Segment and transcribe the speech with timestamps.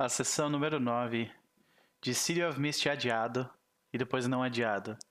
[0.00, 1.30] a sessão número 9
[2.00, 3.48] de City of Mist adiado
[3.92, 4.96] e depois não adiado.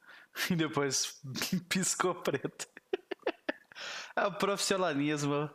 [0.50, 1.22] E depois
[1.70, 2.68] piscou preto.
[4.16, 5.50] É o profissionalismo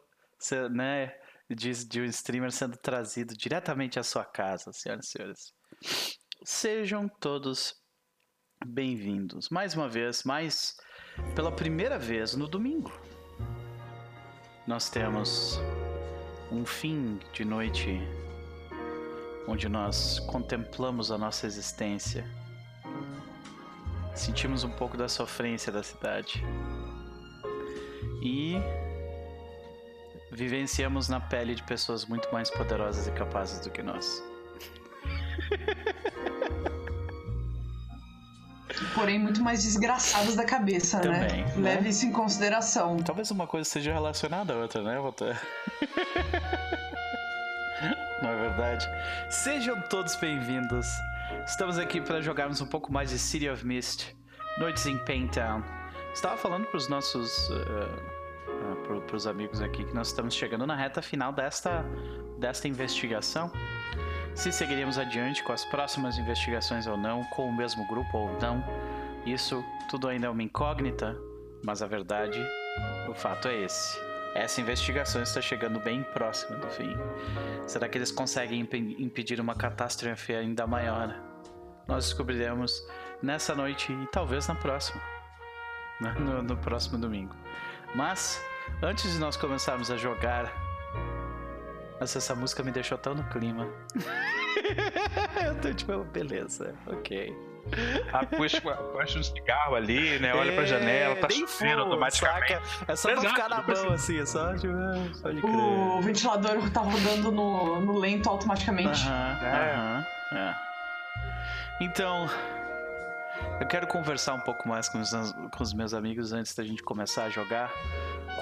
[0.70, 1.14] né,
[1.50, 5.54] de, de um streamer sendo trazido diretamente à sua casa, senhoras e senhores.
[6.42, 7.74] Sejam todos
[8.64, 9.50] bem-vindos.
[9.50, 10.76] Mais uma vez, mais
[11.34, 12.90] pela primeira vez no domingo.
[14.66, 15.58] Nós temos
[16.50, 18.00] um fim de noite
[19.46, 22.24] onde nós contemplamos a nossa existência.
[24.14, 26.44] Sentimos um pouco da sofrência da cidade.
[28.22, 28.56] E
[30.30, 34.22] vivenciamos na pele de pessoas muito mais poderosas e capazes do que nós.
[38.94, 41.28] Porém, muito mais desgraçadas da cabeça, né?
[41.28, 41.54] Também, né?
[41.56, 42.96] Leve isso em consideração.
[42.98, 45.36] Talvez uma coisa seja relacionada à outra, né, Walter?
[48.64, 48.88] Verdade?
[49.28, 50.86] Sejam todos bem-vindos.
[51.46, 54.16] Estamos aqui para jogarmos um pouco mais de City of Mist,
[54.58, 55.62] Noites em Paintown.
[56.14, 57.50] Estava falando para os nossos.
[57.50, 58.24] Uh,
[58.90, 61.84] uh, amigos aqui que nós estamos chegando na reta final desta,
[62.38, 63.52] desta investigação.
[64.34, 68.64] Se seguiríamos adiante com as próximas investigações ou não, com o mesmo grupo ou não,
[69.26, 71.16] isso tudo ainda é uma incógnita,
[71.62, 72.40] mas a verdade,
[73.08, 74.13] o fato é esse.
[74.34, 76.96] Essa investigação está chegando bem próxima do fim.
[77.66, 81.14] Será que eles conseguem imp impedir uma catástrofe ainda maior?
[81.86, 82.84] Nós descobriremos
[83.22, 85.00] nessa noite e talvez na próxima.
[86.00, 86.12] Né?
[86.18, 87.34] No, no próximo domingo.
[87.94, 88.44] Mas,
[88.82, 90.52] antes de nós começarmos a jogar.
[92.00, 93.68] Nossa, essa música me deixou tão no clima.
[95.46, 97.53] Eu tô tipo, beleza, ok.
[98.12, 100.34] Ah, puxa, puxa um cigarro ali, né?
[100.34, 102.52] Olha é, pra janela, tá chovendo automaticamente.
[102.52, 102.92] Saca?
[102.92, 105.40] É só Exato, pra ficar na mão, assim, assim, é só, tipo, ah, só de
[105.40, 105.52] crer.
[105.52, 109.06] O ventilador tá rodando no, no lento automaticamente.
[109.06, 110.56] Aham, uh aham, -huh, é.
[111.80, 112.30] Então,
[113.60, 116.82] eu quero conversar um pouco mais com os, com os meus amigos antes da gente
[116.82, 117.70] começar a jogar.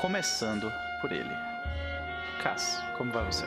[0.00, 1.34] Começando por ele.
[2.42, 3.46] Cass, como vai você?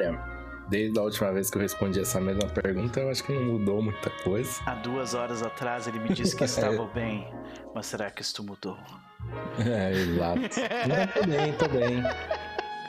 [0.00, 0.37] É
[0.68, 3.82] desde a última vez que eu respondi essa mesma pergunta, eu acho que não mudou
[3.82, 4.60] muita coisa.
[4.66, 7.32] Há duas horas atrás ele me disse que estava bem,
[7.74, 8.78] mas será que isto mudou?
[9.58, 10.40] É, exato.
[10.86, 12.02] não, tô bem, tô bem.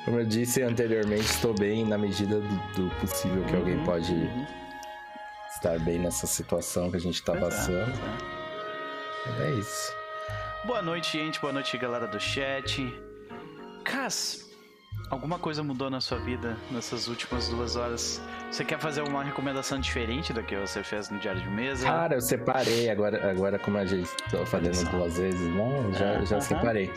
[0.05, 4.13] Como eu disse anteriormente, estou bem na medida do, do possível que uhum, alguém pode
[4.13, 4.45] uhum.
[5.55, 7.91] estar bem nessa situação que a gente está passando.
[9.39, 9.47] É.
[9.47, 9.93] é isso.
[10.65, 11.41] Boa noite, gente.
[11.41, 12.93] Boa noite, galera do chat.
[13.83, 14.48] Cas,
[15.09, 18.21] Alguma coisa mudou na sua vida nessas últimas duas horas?
[18.51, 21.87] Você quer fazer uma recomendação diferente do que você fez no diário de mesa?
[21.87, 26.39] Cara, eu separei agora, agora como a gente tá fazendo duas vezes, não, já, já
[26.39, 26.91] separei.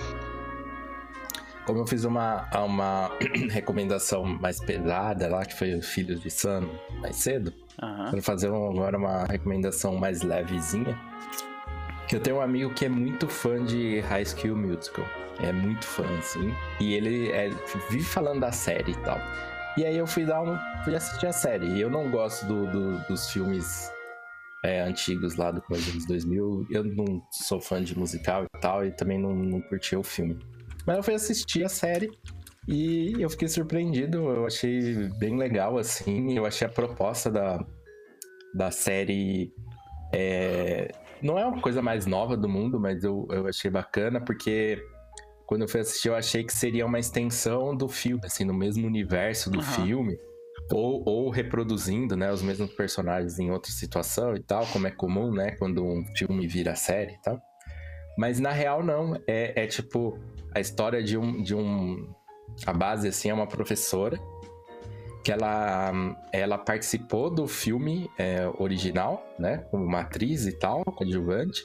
[1.64, 3.10] Como eu fiz uma, uma
[3.50, 6.68] recomendação mais pesada lá, que foi o Filhos de Sam
[7.00, 7.52] mais cedo,
[7.82, 8.10] uhum.
[8.10, 11.00] quero fazer agora uma recomendação mais levezinha.
[12.12, 15.06] Que eu tenho um amigo que é muito fã de High School Musical.
[15.42, 16.52] É muito fã, assim.
[16.78, 17.48] E ele é,
[17.88, 19.16] vive falando da série e tal.
[19.78, 20.54] E aí eu fui dar um.
[20.84, 21.80] fui assistir a série.
[21.80, 23.90] Eu não gosto do, do, dos filmes
[24.62, 26.66] é, antigos lá do começo dos 2000.
[26.70, 30.38] Eu não sou fã de musical e tal, e também não, não curti o filme.
[30.86, 32.10] Mas eu fui assistir a série
[32.68, 34.18] e eu fiquei surpreendido.
[34.18, 36.36] Eu achei bem legal, assim.
[36.36, 37.64] Eu achei a proposta da,
[38.54, 39.50] da série.
[40.14, 40.90] É,
[41.22, 44.82] não é uma coisa mais nova do mundo, mas eu, eu achei bacana porque
[45.46, 48.86] quando eu fui assistir, eu achei que seria uma extensão do filme, assim, no mesmo
[48.86, 49.64] universo do uhum.
[49.64, 50.18] filme.
[50.72, 55.30] Ou, ou, reproduzindo, né, os mesmos personagens em outra situação e tal, como é comum,
[55.30, 57.38] né, quando um filme vira série e tal.
[58.16, 60.18] Mas na real não, é, é tipo
[60.54, 62.10] a história de um, de um...
[62.66, 64.18] A base, assim, é uma professora
[65.22, 65.92] que ela,
[66.32, 71.62] ela participou do filme é, original, né, como uma atriz e tal, coadjuvante.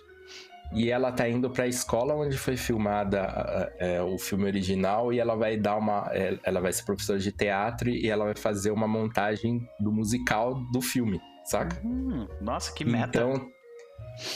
[0.73, 5.19] E ela tá indo para a escola onde foi filmada é, o filme original e
[5.19, 6.09] ela vai dar uma.
[6.11, 10.55] É, ela vai ser professora de teatro e ela vai fazer uma montagem do musical
[10.73, 11.79] do filme, saca?
[11.85, 13.19] Hum, nossa, que meta.
[13.19, 13.49] Então,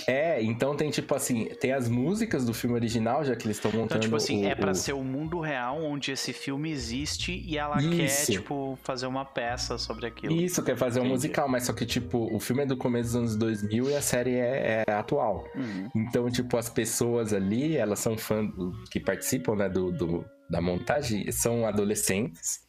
[0.07, 3.71] é, então tem tipo assim, tem as músicas do filme original, já que eles estão
[3.71, 3.85] montando.
[3.85, 4.75] Então, tipo assim, o, é para o...
[4.75, 8.25] ser o mundo real onde esse filme existe e ela Isso.
[8.27, 10.33] quer, tipo, fazer uma peça sobre aquilo.
[10.33, 11.11] Isso, quer fazer Entendi.
[11.11, 13.95] um musical, mas só que, tipo, o filme é do começo dos anos 2000 e
[13.95, 15.45] a série é, é atual.
[15.55, 15.89] Uhum.
[15.95, 18.49] Então, tipo, as pessoas ali, elas são fãs
[18.89, 22.59] que participam, né, do, do, da montagem, são adolescentes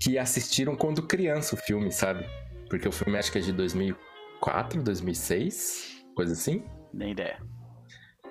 [0.00, 2.24] que assistiram quando criança o filme, sabe?
[2.68, 6.64] Porque o filme acho que é de 2004, 2006 coisa assim.
[6.92, 7.38] Nem ideia.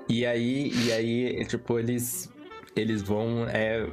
[0.10, 2.30] E aí, e aí, tipo, eles
[2.76, 3.88] eles vão é,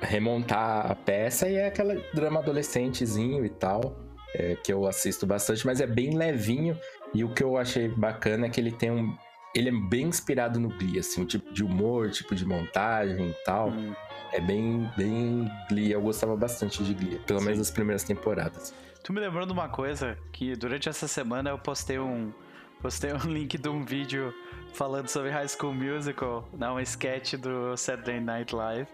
[0.00, 3.96] remontar a peça e é aquele drama adolescentezinho e tal,
[4.34, 6.76] é, que eu assisto bastante, mas é bem levinho.
[7.14, 9.16] E o que eu achei bacana é que ele tem um.
[9.54, 13.44] Ele é bem inspirado no Glee, assim, o tipo de humor, tipo de montagem e
[13.44, 13.68] tal.
[13.68, 13.94] Hum.
[14.32, 15.92] É bem, bem Glee.
[15.92, 17.46] Eu gostava bastante de Glee, pelo Sim.
[17.46, 18.74] menos as primeiras temporadas.
[19.04, 22.32] Tu me lembrou de uma coisa que durante essa semana eu postei um.
[22.80, 24.34] Postei um link de um vídeo
[24.74, 28.86] falando sobre High School Musical, não, um sketch do Saturday Night Live.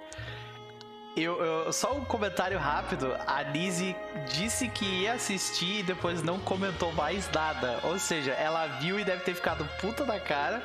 [1.15, 3.15] Eu, eu, só um comentário rápido.
[3.27, 3.95] A Lizzie
[4.33, 7.81] disse que ia assistir e depois não comentou mais nada.
[7.85, 10.63] Ou seja, ela viu e deve ter ficado puta da cara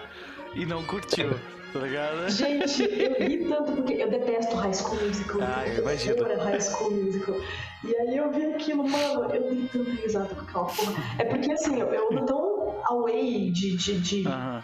[0.53, 1.37] e não curtiu.
[1.73, 2.29] Tá ligado?
[2.29, 5.41] Gente, eu ri tanto porque eu detesto High School Musical.
[5.41, 6.15] Ah, eu imagino.
[6.15, 7.35] Eu High School Musical.
[7.83, 11.03] E aí eu vi aquilo, mano, eu dei tanta risada com aquela porra.
[11.19, 13.77] É porque assim, eu, eu ando tão away de.
[13.77, 14.27] de, de...
[14.27, 14.63] Uh -huh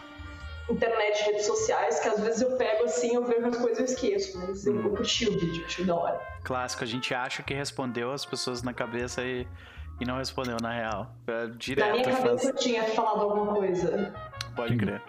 [0.70, 3.84] internet, redes sociais, que às vezes eu pego assim, eu vejo as coisas e eu
[3.84, 6.20] esqueço, mas eu, eu curti o vídeo, achei da hora.
[6.42, 9.46] Clássico, a gente acha que respondeu as pessoas na cabeça e,
[10.00, 11.14] e não respondeu na real.
[11.26, 11.86] É, direto.
[11.86, 12.44] Na minha cabeça faz...
[12.44, 14.14] eu tinha falado alguma coisa.
[14.56, 15.02] Pode crer.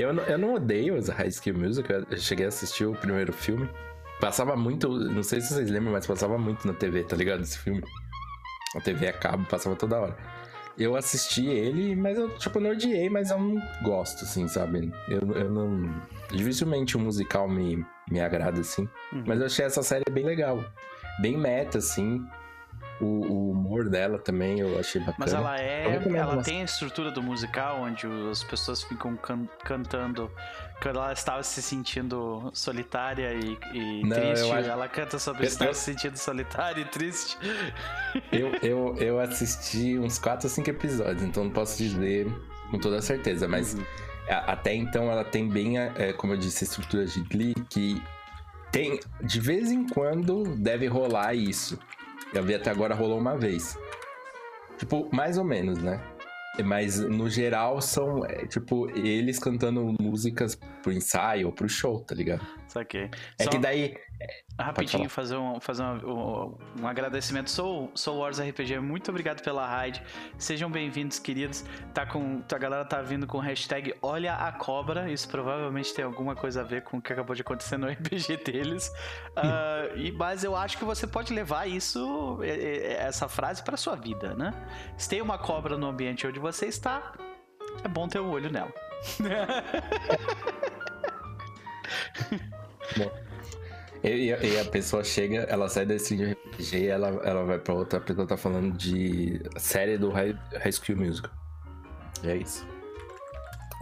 [0.00, 3.68] Eu, eu não odeio os High School Music, eu cheguei a assistir o primeiro filme.
[4.20, 7.42] Passava muito, não sei se vocês lembram, mas passava muito na TV, tá ligado?
[7.42, 7.82] Esse filme.
[8.76, 10.16] A TV a cabo, passava toda hora
[10.78, 14.92] eu assisti ele, mas eu, tipo, não odiei, mas eu não gosto, assim, sabe?
[15.08, 15.92] Eu, eu não.
[16.30, 18.88] Dificilmente o um musical me, me agrada, assim.
[19.12, 19.24] Uhum.
[19.26, 20.64] Mas eu achei essa série bem legal.
[21.20, 22.24] Bem meta, assim.
[23.00, 25.16] O, o, humor dela também eu achei bacana.
[25.18, 26.00] Mas ela é.
[26.16, 30.30] Ela tem a estrutura do musical onde as pessoas ficam can cantando.
[30.82, 34.68] Quando ela estava se sentindo solitária e, e Não, triste, acho...
[34.68, 35.74] ela canta sobre eu, estar eu...
[35.74, 37.36] se sentindo solitária e triste.
[38.32, 42.26] Eu, eu, eu assisti uns 4 ou 5 episódios, então não posso dizer
[42.70, 43.84] com toda certeza, mas uhum.
[44.28, 48.00] até então ela tem bem, é, como eu disse, a estrutura de Glee que
[48.70, 51.78] tem, de vez em quando deve rolar isso.
[52.32, 53.78] Eu vi até agora rolou uma vez.
[54.76, 56.00] Tipo, mais ou menos, né?
[56.64, 62.14] Mas no geral são, é, tipo, eles cantando músicas pro ensaio ou pro show, tá
[62.14, 62.44] ligado?
[62.66, 63.10] Saquei.
[63.38, 63.50] É Só...
[63.50, 63.96] que daí
[64.58, 67.48] Rapidinho, fazer, um, fazer um, um, agradecimento.
[67.50, 70.02] Sou, sou Wars RPG, muito obrigado pela raid.
[70.36, 71.64] Sejam bem-vindos, queridos.
[71.94, 75.10] Tá com, a galera tá vindo com o hashtag Olha a Cobra.
[75.10, 78.38] Isso provavelmente tem alguma coisa a ver com o que acabou de acontecer no RPG
[78.44, 78.92] deles.
[79.36, 84.34] uh, e, mas eu acho que você pode levar isso, essa frase, para sua vida,
[84.34, 84.52] né?
[84.96, 87.12] Se tem uma cobra no ambiente onde você está,
[87.84, 88.72] é bom ter o um olho nela.
[92.96, 93.27] Bom.
[94.02, 97.98] E, e, a pessoa chega, ela sai desse RPG e ela, ela vai pra outra,
[97.98, 101.32] a pessoa tá falando de série do High, High School Musical.
[102.22, 102.66] E é isso.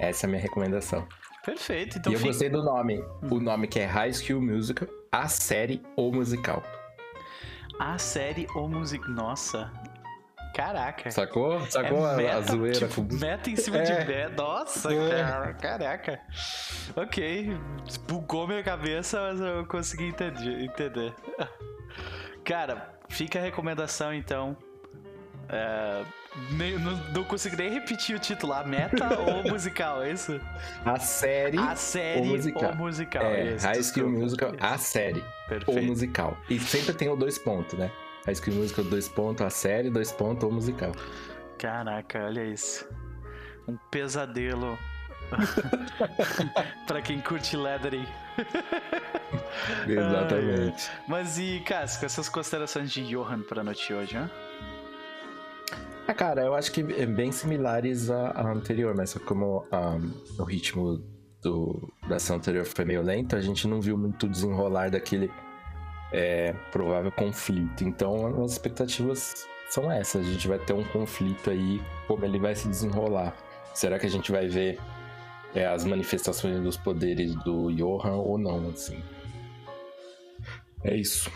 [0.01, 1.07] Essa é a minha recomendação.
[1.45, 2.31] Perfeito, então E eu fica...
[2.31, 3.05] gostei do nome.
[3.31, 6.63] O nome que é High School Musical, a série ou musical.
[7.79, 9.11] A série ou musical.
[9.11, 9.71] Nossa,
[10.57, 11.11] Caraca.
[11.11, 11.61] Sacou?
[11.67, 12.89] Sacou é meta, a, zoeira?
[12.89, 13.83] Tipo, meta em cima é.
[13.83, 14.43] de meta.
[14.43, 15.23] Nossa, é.
[15.23, 15.53] cara.
[15.53, 16.21] Caraca.
[16.97, 17.55] Ok.
[18.09, 20.65] Bugou minha cabeça, mas eu consegui entender.
[20.65, 21.15] entender.
[22.43, 24.57] Cara, fica a recomendação então.
[25.51, 26.05] É,
[26.53, 28.55] nem, não, não consigo nem repetir o título.
[28.55, 30.41] A meta ou musical, é isso?
[30.87, 31.59] A série.
[31.59, 32.71] A série ou musical.
[32.71, 35.23] Ou musical é, isso, High School Musical, a série.
[35.49, 35.79] Perfeito.
[35.79, 36.39] Ou musical.
[36.49, 37.91] E sempre tem o dois pontos, né?
[38.27, 40.93] High School Musical, dois pontos a série, dois pontos ou musical.
[41.59, 42.87] Caraca, olha isso.
[43.69, 44.77] Um pesadelo.
[46.87, 48.07] pra quem curte lettering.
[49.89, 50.91] Exatamente.
[51.09, 54.31] mas e, Casco, essas considerações de Johan pra noite hoje, né?
[56.07, 60.45] Ah, cara, eu acho que é bem similares à, à anterior, mas como um, o
[60.45, 61.03] ritmo
[61.43, 65.31] do, da ação anterior foi meio lento, a gente não viu muito desenrolar daquele
[66.13, 67.85] é, provável conflito.
[67.85, 70.27] Então, as expectativas são essas.
[70.27, 73.35] A gente vai ter um conflito aí, como ele vai se desenrolar.
[73.75, 74.79] Será que a gente vai ver
[75.55, 79.03] é, as manifestações dos poderes do Johan ou não, assim?
[80.85, 81.31] É isso.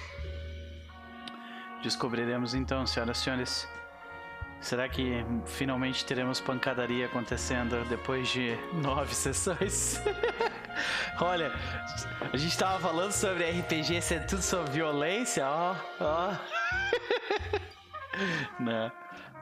[1.83, 3.80] Descobriremos então, senhoras e senhores.
[4.61, 10.01] Será que finalmente teremos pancadaria acontecendo depois de nove sessões?
[11.21, 11.51] Olha,
[12.33, 16.35] a gente tava falando sobre RPG ser tudo sobre violência, ó, ó.
[18.63, 18.93] né?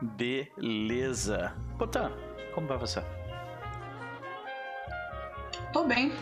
[0.00, 1.52] Beleza.
[1.76, 2.12] Botan,
[2.54, 3.02] como vai você?
[5.72, 6.12] Tô bem.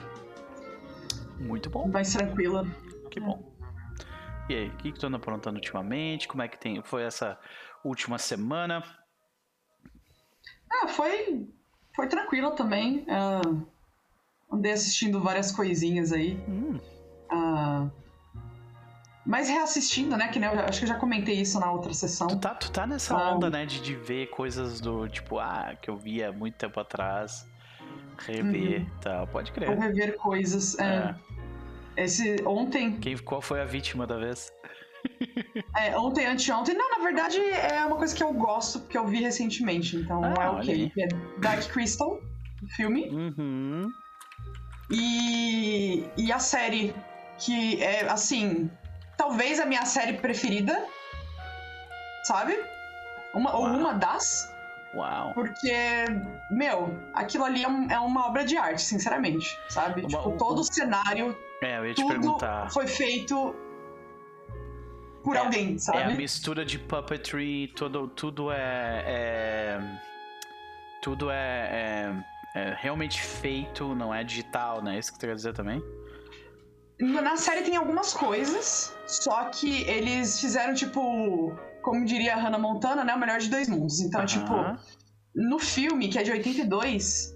[1.39, 1.87] Muito bom.
[1.87, 2.67] Mais tranquila.
[3.11, 3.57] Que bom.
[4.49, 6.29] E aí, o que, que tu anda aprontando ultimamente?
[6.29, 7.39] Como é que tem, foi essa
[7.87, 8.83] última semana?
[10.71, 11.47] Ah, foi,
[11.95, 13.07] foi tranquila também.
[13.09, 13.67] Uh,
[14.53, 16.37] andei assistindo várias coisinhas aí.
[16.49, 16.79] Hum.
[17.31, 17.91] Uh,
[19.25, 20.29] mas reassistindo, né?
[20.29, 22.29] Que nem eu acho que eu já comentei isso na outra sessão.
[22.29, 23.67] Tu tá, tu tá nessa ah, onda, né?
[23.67, 27.45] De, de ver coisas do tipo, ah, que eu via muito tempo atrás.
[28.19, 28.91] Rever uhum.
[29.01, 29.69] tal, pode crer.
[29.69, 30.79] Ou rever coisas.
[30.79, 31.15] É.
[31.97, 32.05] é.
[32.05, 32.99] Esse, ontem.
[32.99, 34.53] Quem, qual foi a vítima da vez?
[35.77, 36.75] É, ontem, anteontem.
[36.75, 40.45] Não, na verdade é uma coisa que eu gosto, porque eu vi recentemente, então ah,
[40.45, 40.93] é ok.
[40.99, 41.09] É
[41.39, 42.21] Dark Crystal,
[42.77, 43.09] filme.
[43.09, 43.89] Uhum.
[44.91, 46.95] E, e a série,
[47.39, 48.71] que é assim
[49.17, 50.87] talvez a minha série preferida,
[52.25, 52.59] sabe?
[53.35, 54.53] Uma, ou uma das.
[54.95, 55.33] Uau.
[55.35, 56.05] Porque,
[56.51, 60.03] meu, aquilo ali é, um, é uma obra de arte, sinceramente, sabe?
[60.03, 61.37] Uma, tipo, todo o cenário.
[61.63, 62.71] É, eu ia te tudo perguntar.
[62.71, 63.55] Foi feito
[65.27, 65.99] por é, alguém, sabe?
[65.99, 69.81] É a mistura de puppetry, tudo, tudo é, é
[71.03, 71.35] tudo é,
[72.55, 74.95] é, é, realmente feito, não é digital, né?
[74.95, 75.83] É isso que tu quer dizer também?
[77.01, 81.53] Na série tem algumas coisas, só que eles fizeram, tipo,
[81.83, 83.13] como diria a Hannah Montana, né?
[83.13, 83.99] O melhor de dois mundos.
[83.99, 84.27] Então, uhum.
[84.27, 84.55] tipo,
[85.35, 87.35] no filme, que é de 82,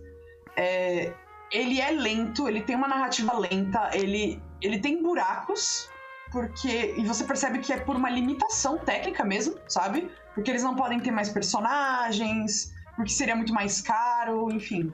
[0.56, 1.12] é,
[1.50, 5.90] ele é lento, ele tem uma narrativa lenta, ele, ele tem buracos,
[6.30, 6.94] porque.
[6.96, 10.10] E você percebe que é por uma limitação técnica mesmo, sabe?
[10.34, 14.92] Porque eles não podem ter mais personagens, porque seria muito mais caro, enfim.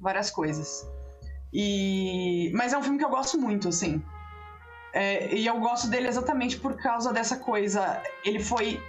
[0.00, 0.86] Várias coisas.
[1.52, 2.50] E...
[2.54, 4.02] Mas é um filme que eu gosto muito, assim.
[4.92, 8.02] É, e eu gosto dele exatamente por causa dessa coisa.
[8.24, 8.80] Ele foi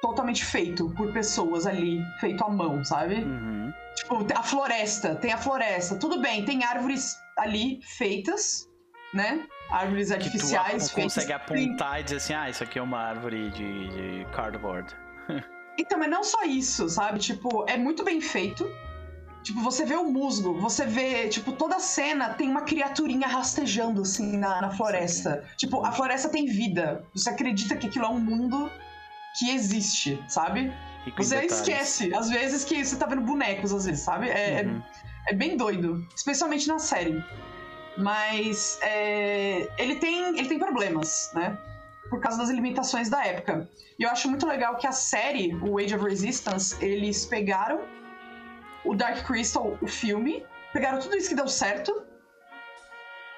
[0.00, 3.16] totalmente feito por pessoas ali, feito à mão, sabe?
[3.16, 3.72] Uhum.
[3.96, 5.96] Tipo, a floresta, tem a floresta.
[5.96, 8.68] Tudo bem, tem árvores ali feitas,
[9.12, 9.46] né?
[9.70, 13.50] Árvores artificiais que tu consegue apontar e dizer assim, ah, isso aqui é uma árvore
[13.50, 14.94] de, de cardboard.
[15.78, 17.18] então, mas não só isso, sabe?
[17.18, 18.70] Tipo, é muito bem feito.
[19.42, 24.02] Tipo, você vê o musgo, você vê, tipo, toda a cena tem uma criaturinha rastejando,
[24.02, 25.44] assim, na, na floresta.
[25.50, 25.56] Sim.
[25.56, 27.04] Tipo, a floresta tem vida.
[27.14, 28.70] Você acredita que aquilo é um mundo
[29.38, 30.72] que existe, sabe?
[31.16, 34.28] Você esquece, às vezes, que você tá vendo bonecos, às vezes, sabe?
[34.28, 34.82] É, é uhum.
[35.28, 36.04] é, é bem doido.
[36.16, 37.22] Especialmente na série.
[37.96, 41.58] Mas é, ele, tem, ele tem problemas, né?
[42.10, 43.68] Por causa das limitações da época.
[43.98, 47.80] E eu acho muito legal que a série, o Age of Resistance, eles pegaram
[48.84, 52.04] o Dark Crystal, o filme, pegaram tudo isso que deu certo,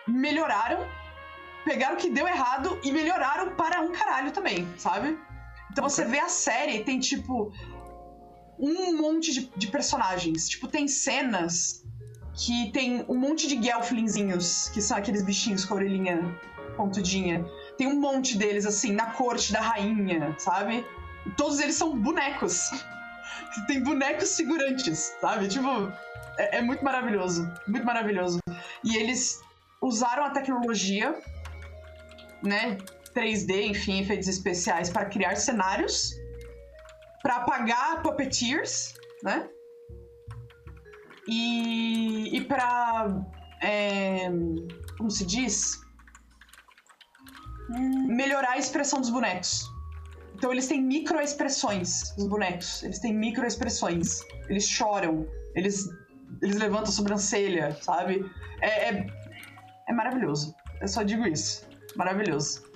[0.07, 0.87] melhoraram,
[1.65, 5.19] pegaram o que deu errado e melhoraram para um caralho também, sabe?
[5.71, 7.53] Então você vê a série, tem tipo
[8.59, 10.49] um monte de, de personagens.
[10.49, 11.85] Tipo, tem cenas
[12.39, 16.35] que tem um monte de Gelflingzinhos, que são aqueles bichinhos com a orelhinha
[16.77, 17.45] pontudinha.
[17.77, 20.87] Tem um monte deles, assim, na corte da rainha, sabe?
[21.37, 22.71] Todos eles são bonecos
[23.67, 25.49] tem bonecos figurantes, sabe?
[25.49, 25.93] Tipo,
[26.39, 27.51] é, é muito maravilhoso.
[27.67, 28.39] Muito maravilhoso.
[28.85, 29.41] E eles
[29.81, 31.15] usaram a tecnologia,
[32.43, 32.79] né?
[33.15, 36.15] 3D, enfim, efeitos especiais para criar cenários,
[37.23, 39.49] para apagar puppeteers, né?
[41.29, 43.23] E, e para.
[43.63, 44.29] É,
[44.97, 45.81] como se diz?
[47.69, 49.71] Melhorar a expressão dos bonecos.
[50.35, 52.83] Então eles têm microexpressões, os bonecos.
[52.83, 54.21] Eles têm microexpressões.
[54.49, 55.29] Eles choram.
[55.55, 55.87] Eles,
[56.43, 58.25] eles levantam a sobrancelha, sabe?
[58.63, 59.07] É, é,
[59.89, 60.55] é maravilhoso.
[60.81, 61.69] Eu só digo isso.
[61.97, 62.68] Maravilhoso.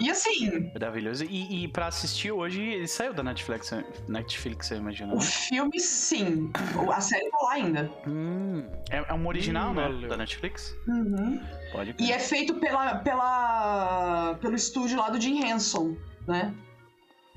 [0.00, 0.70] E assim.
[0.72, 1.24] Maravilhoso.
[1.24, 3.70] E, e pra assistir hoje, ele saiu da Netflix,
[4.08, 5.12] Netflix eu imagino.
[5.12, 5.22] O né?
[5.22, 6.50] filme, sim.
[6.92, 7.90] A série tá lá ainda.
[8.06, 9.82] Hum, é, é um original, hum, né?
[9.82, 10.08] Valeu.
[10.08, 10.74] Da Netflix?
[10.88, 11.40] Uhum.
[11.72, 16.54] Pode E é feito pela, pela, pelo estúdio lá do Jim Henson né?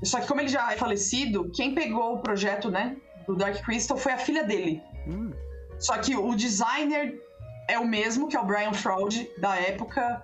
[0.03, 3.97] Só que como ele já é falecido, quem pegou o projeto, né, do Dark Crystal
[3.97, 4.81] foi a filha dele.
[5.07, 5.31] Hum.
[5.79, 7.19] Só que o designer
[7.67, 10.23] é o mesmo, que é o Brian Fraud, da época.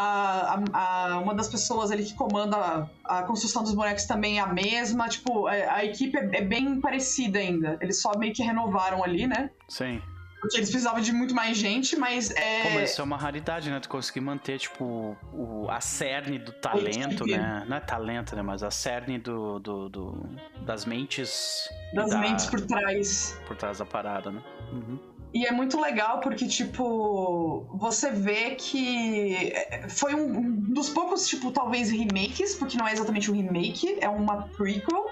[0.00, 2.56] A, a, a, uma das pessoas ali que comanda
[3.04, 5.08] a, a, construção dos bonecos também é a mesma.
[5.08, 7.76] Tipo, a, a equipe é, é, bem parecida ainda.
[7.80, 9.50] Eles só meio que renovaram ali, né?
[9.68, 10.00] Sim.
[10.40, 12.62] Porque eles precisavam de muito mais gente, mas é.
[12.62, 13.80] Pô, mas isso é uma raridade, né?
[13.80, 17.64] Tu conseguir manter, tipo, o, a cerne do talento, né?
[17.66, 18.42] Não é talento, né?
[18.42, 20.28] Mas a cerne do, do, do
[20.60, 21.68] das mentes.
[21.92, 22.18] Das da...
[22.18, 23.36] mentes por trás.
[23.48, 24.40] Por trás da parada, né?
[24.72, 25.07] Uhum.
[25.32, 29.52] E é muito legal porque, tipo, você vê que
[29.88, 34.48] foi um dos poucos, tipo, talvez remakes, porque não é exatamente um remake, é uma
[34.48, 35.06] prequel.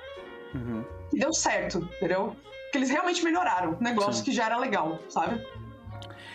[0.54, 0.84] Uhum.
[1.10, 2.34] Que deu certo, entendeu?
[2.76, 4.24] que eles realmente melhoraram o negócio Sim.
[4.24, 5.44] que já era legal, sabe?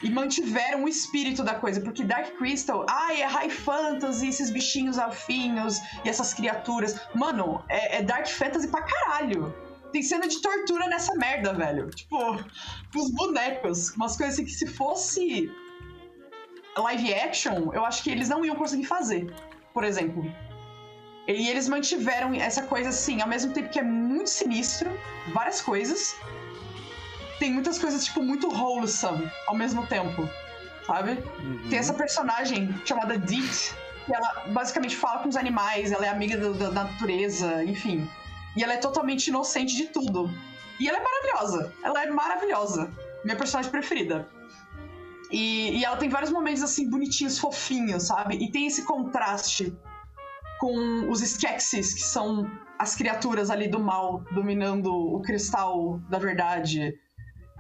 [0.02, 4.98] E mantiveram o espírito da coisa, porque Dark Crystal, ai, é high fantasy, esses bichinhos
[4.98, 7.00] alfinhos e essas criaturas.
[7.14, 9.54] Mano, é, é Dark Fantasy pra caralho.
[9.92, 11.90] Tem cena de tortura nessa merda, velho.
[11.90, 12.44] Tipo,
[12.96, 13.92] os bonecos.
[13.92, 15.52] Umas coisas assim que se fosse
[16.78, 19.34] live action, eu acho que eles não iam conseguir fazer,
[19.74, 20.24] por exemplo.
[21.28, 24.90] E eles mantiveram essa coisa assim, ao mesmo tempo que é muito sinistro,
[25.34, 26.16] várias coisas.
[27.40, 30.28] Tem muitas coisas, tipo, muito wholesome ao mesmo tempo,
[30.86, 31.12] sabe?
[31.40, 31.70] Uhum.
[31.70, 33.74] Tem essa personagem chamada Deet,
[34.06, 38.08] que ela basicamente fala com os animais, ela é amiga da, da natureza, enfim.
[38.56, 40.30] E ela é totalmente inocente de tudo.
[40.80, 41.74] E ela é maravilhosa.
[41.84, 42.92] Ela é maravilhosa.
[43.24, 44.28] Minha personagem preferida.
[45.32, 48.36] E, e ela tem vários momentos assim, bonitinhos, fofinhos, sabe?
[48.36, 49.74] E tem esse contraste
[50.60, 56.94] com os Skeksis, que são as criaturas ali do mal dominando o cristal da verdade.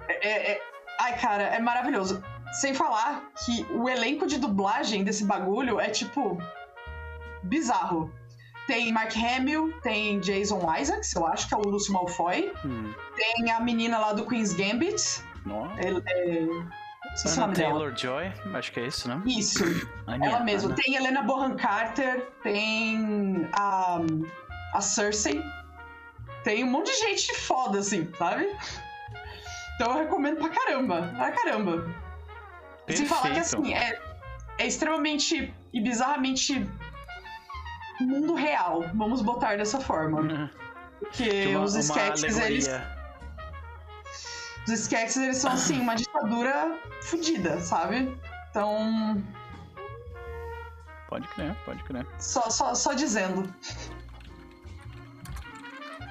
[0.07, 0.61] É, é, é...
[0.99, 2.21] Ai, cara, é maravilhoso.
[2.53, 6.37] Sem falar que o elenco de dublagem desse bagulho é tipo.
[7.43, 8.11] bizarro.
[8.71, 12.53] Tem Mark Hamill, tem Jason Isaacs, eu acho que é o Lúcio Malfoy.
[12.63, 12.93] Hum.
[13.17, 15.21] Tem a menina lá do Queen's Gambit.
[15.45, 15.81] Nossa.
[15.81, 19.21] É, é, Taylor Joy, acho que é isso, né?
[19.25, 19.61] Isso.
[20.07, 20.73] ela mesma.
[20.73, 23.99] Tem Helena Bonham Carter, tem a,
[24.73, 25.43] a Cersei.
[26.45, 28.55] Tem um monte de gente foda, assim, sabe?
[29.75, 31.13] Então eu recomendo pra caramba.
[31.17, 31.93] Pra caramba.
[32.85, 32.99] Perfeito.
[32.99, 33.99] Sem falar que, assim, é,
[34.57, 36.65] é extremamente e bizarramente
[38.01, 38.85] mundo real.
[38.93, 40.21] Vamos botar dessa forma.
[40.21, 40.49] Uhum.
[40.99, 42.69] Porque uma, os sketches, eles
[44.67, 48.15] os Skeksis, eles são, assim, uma ditadura fodida, sabe?
[48.49, 49.21] Então.
[51.09, 52.05] Pode crer, pode crer.
[52.19, 53.53] Só, só, só dizendo.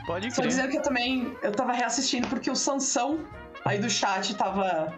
[0.07, 0.35] Pode crer.
[0.35, 1.37] Só dizendo que eu também.
[1.43, 3.25] Eu tava reassistindo porque o Sansão
[3.65, 4.93] aí do chat tava.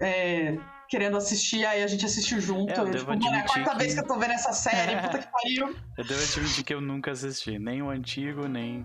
[0.00, 0.56] É,
[0.90, 2.72] querendo assistir, aí a gente assistiu junto.
[2.72, 3.78] É, eu, tipo, mano, é a quarta que...
[3.78, 5.76] vez que eu tô vendo essa série, puta que pariu.
[5.96, 8.84] Eu devo admitir que eu nunca assisti, nem o antigo, nem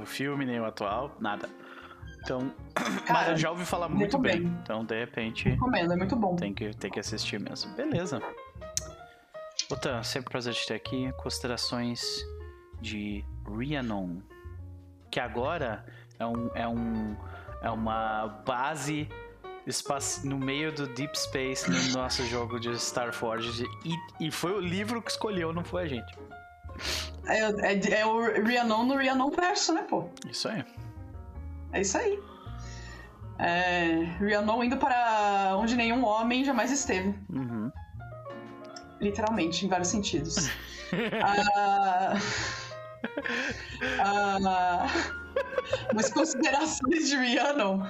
[0.00, 1.48] o filme, nem o atual, nada.
[2.22, 4.44] Então, Cara, mas eu já ouvi falar muito bem.
[4.62, 5.48] Então, de repente.
[5.48, 6.36] Recomendo, é muito bom.
[6.36, 7.74] Tem que, tem que assistir mesmo.
[7.74, 8.22] Beleza.
[9.68, 11.12] Outra, sempre prazer te ter aqui.
[11.14, 12.00] Considerações
[12.80, 14.20] de Rhiannon.
[15.10, 15.84] Que agora
[16.18, 17.16] é, um, é, um,
[17.62, 19.08] é uma base
[20.24, 23.64] no meio do Deep Space no nosso jogo de Star Forge.
[23.84, 26.18] E, e foi o livro que escolheu, não foi a gente.
[27.26, 30.08] É, é, é o Rhiannon no Rhiannon verso, né, pô?
[30.28, 30.64] Isso aí.
[31.72, 32.18] É isso aí.
[33.38, 37.14] É, Rhiannon indo para onde nenhum homem jamais esteve.
[37.30, 37.70] Uhum.
[39.00, 40.50] Literalmente, em vários sentidos.
[41.24, 42.14] ah,
[44.04, 44.86] ah,
[45.94, 47.86] mas considerações de Rhiannon.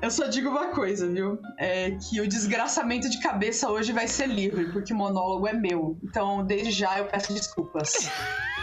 [0.00, 1.38] Eu só digo uma coisa, viu?
[1.58, 5.98] É que o desgraçamento de cabeça hoje vai ser livre, porque o monólogo é meu.
[6.02, 7.92] Então, desde já, eu peço desculpas.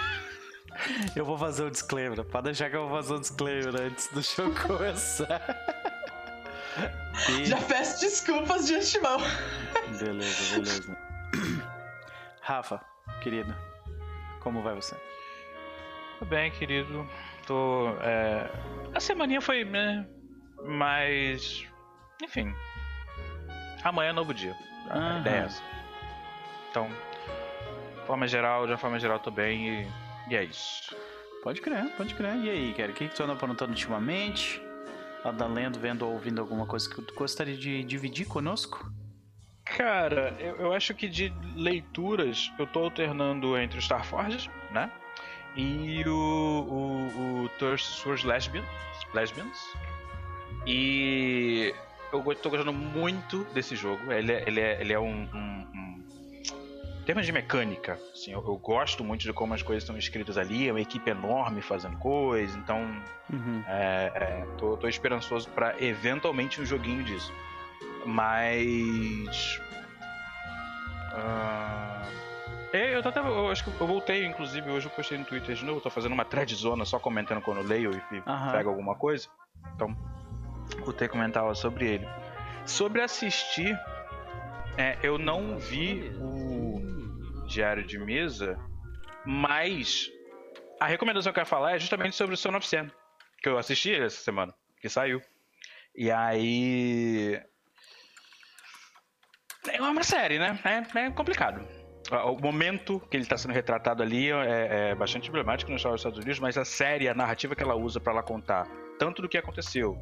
[1.13, 2.23] Eu vou fazer um disclaimer.
[2.23, 5.41] Pode deixar que eu vou fazer um disclaimer antes do show começar.
[7.29, 7.45] E...
[7.45, 9.17] Já peço desculpas de antemão.
[9.99, 10.97] Beleza, beleza.
[12.41, 12.81] Rafa,
[13.21, 13.53] querido,
[14.39, 14.95] como vai você?
[16.17, 17.07] Tudo bem, querido.
[17.45, 17.89] Tô.
[18.01, 18.49] É...
[18.93, 19.65] A semaninha foi.
[19.65, 20.07] Né,
[20.65, 21.65] mas.
[22.21, 22.53] Enfim.
[23.83, 24.55] Amanhã é novo dia.
[24.89, 25.63] A ideia é essa.
[26.69, 26.89] Então,
[27.99, 29.87] de forma geral, de forma geral, tô bem e
[30.29, 30.95] e é isso.
[31.41, 32.35] Pode crer, pode crer.
[32.35, 34.61] E aí, cara, o que, que tu anda aprontando ultimamente?
[35.25, 38.91] Anda lendo, vendo ou ouvindo alguma coisa que tu gostaria de dividir conosco?
[39.65, 44.05] Cara, eu, eu acho que de leituras eu tô alternando entre o Star
[44.71, 44.91] né?
[45.55, 48.65] E o, o, o Thirst Tours Lesbians,
[49.13, 49.57] Lesbians.
[50.65, 51.73] E
[52.11, 54.11] eu tô gostando muito desse jogo.
[54.11, 56.03] Ele é, ele é, ele é um, um, um
[57.09, 60.67] termos de mecânica, assim, eu, eu, gosto muito de como as coisas estão escritas ali,
[60.67, 62.81] é uma equipe enorme fazendo coisa, então
[63.33, 63.63] uhum.
[63.67, 67.33] é, é, tô, tô esperançoso para eventualmente um joguinho disso.
[68.05, 69.59] Mas.
[71.11, 72.09] Uh,
[72.71, 75.81] eu, até, eu acho que eu voltei, inclusive, hoje eu postei no Twitter de novo,
[75.81, 79.27] tô fazendo uma thread zona só comentando quando eu leio e, e pego alguma coisa.
[79.73, 79.97] Então,
[80.77, 82.07] voltei a comentar sobre ele.
[82.65, 83.77] Sobre assistir,
[84.77, 88.57] é, eu não vi o diário de mesa,
[89.25, 90.09] mas
[90.79, 92.89] a recomendação que eu quero falar é justamente sobre o Son of Sam,
[93.41, 95.21] que eu assisti essa semana, que saiu.
[95.95, 97.41] E aí.
[99.67, 100.57] É uma série, né?
[100.63, 101.67] É, é complicado.
[102.09, 106.39] O momento que ele está sendo retratado ali é, é bastante emblemático nos Estados Unidos,
[106.39, 108.65] mas a série, a narrativa que ela usa para ela contar
[108.97, 109.99] tanto do que aconteceu,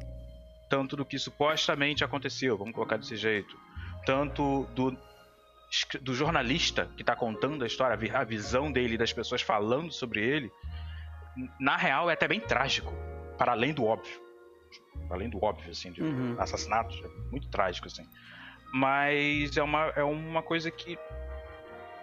[0.68, 3.56] tanto do que supostamente aconteceu, vamos colocar desse jeito,
[4.04, 4.96] tanto do
[6.00, 10.50] do jornalista que está contando a história, a visão dele das pessoas falando sobre ele,
[11.60, 12.92] na real é até bem trágico,
[13.36, 14.18] para além do óbvio.
[15.06, 16.36] Para além do óbvio, assim, de uhum.
[16.38, 18.06] assassinatos, é muito trágico, assim.
[18.72, 20.98] Mas é uma, é uma coisa que.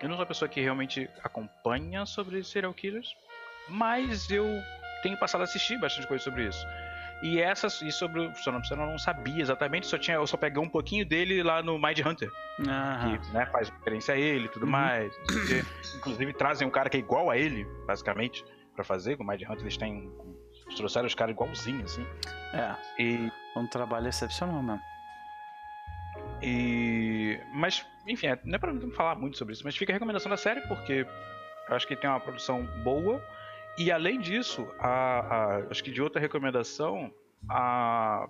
[0.01, 3.15] Eu não sou uma pessoa que realmente acompanha sobre serial killers,
[3.67, 4.45] mas eu
[5.01, 6.65] tenho passado a assistir bastante coisa sobre isso.
[7.21, 10.62] E essas, e sobre o Sonopsano eu não sabia exatamente, só tinha, eu só peguei
[10.62, 12.30] um pouquinho dele lá no Mind Hunter.
[13.19, 14.71] Que né, faz referência a ele e tudo uhum.
[14.71, 15.13] mais.
[15.95, 18.43] inclusive trazem um cara que é igual a ele, basicamente,
[18.75, 19.17] para fazer.
[19.17, 20.12] Com o Mind Hunter eles têm.
[20.65, 22.06] Eles trouxeram os caras igualzinhos, assim.
[22.54, 22.75] É.
[23.01, 23.32] E.
[23.56, 24.82] Um trabalho excepcional mesmo.
[26.41, 27.39] E.
[27.54, 30.30] Mas, enfim, é, não é pra não falar muito sobre isso, mas fica a recomendação
[30.30, 31.08] da série, porque
[31.69, 33.23] eu acho que tem uma produção boa
[33.77, 37.13] e além disso, a, a, acho que de outra recomendação,
[37.49, 38.27] a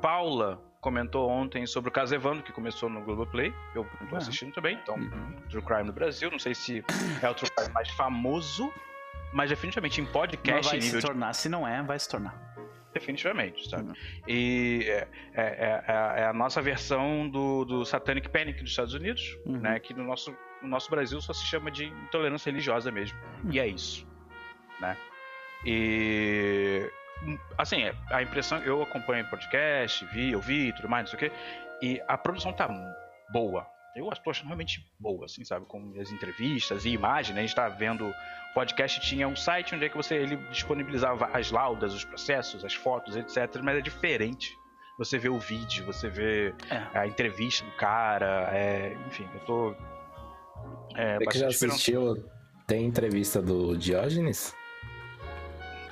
[0.00, 3.54] Paula comentou ontem sobre o caso Evandro, que começou no Globoplay.
[3.74, 5.36] Eu estou assistindo também, então, uhum.
[5.48, 6.30] True Crime no Brasil.
[6.30, 6.84] Não sei se
[7.22, 8.70] é o True Crime mais famoso,
[9.32, 10.62] mas definitivamente em podcast.
[10.62, 11.36] Não vai se tornar, de...
[11.38, 12.38] se não é, vai se tornar.
[12.92, 13.88] Definitivamente, sabe?
[13.88, 13.94] Uhum.
[14.28, 19.36] E é, é, é, é, a nossa versão do, do Satanic Panic dos Estados Unidos,
[19.46, 19.58] uhum.
[19.58, 19.80] né?
[19.80, 23.18] Que no nosso, no nosso Brasil só se chama de intolerância religiosa mesmo.
[23.50, 24.06] E é isso
[24.80, 24.96] né?
[25.64, 26.90] E
[27.56, 31.36] assim, a impressão, eu acompanho podcast, vi, eu vi, tudo mais, não sei o quê,
[31.82, 32.68] e a produção tá
[33.30, 33.66] boa.
[33.96, 35.66] Eu estou achando realmente boa, assim, sabe?
[35.66, 37.42] Com as entrevistas e imagens, né?
[37.42, 38.08] A gente tá vendo.
[38.08, 42.64] O podcast tinha um site onde é que você ele disponibilizava as laudas, os processos,
[42.64, 43.60] as fotos, etc.
[43.62, 44.52] Mas é diferente.
[44.98, 46.98] Você vê o vídeo, você vê é.
[46.98, 49.76] a entrevista do cara, é, enfim, eu tô.
[50.96, 52.24] É, você que já assistiu?
[52.66, 54.56] Tem entrevista do Diógenes?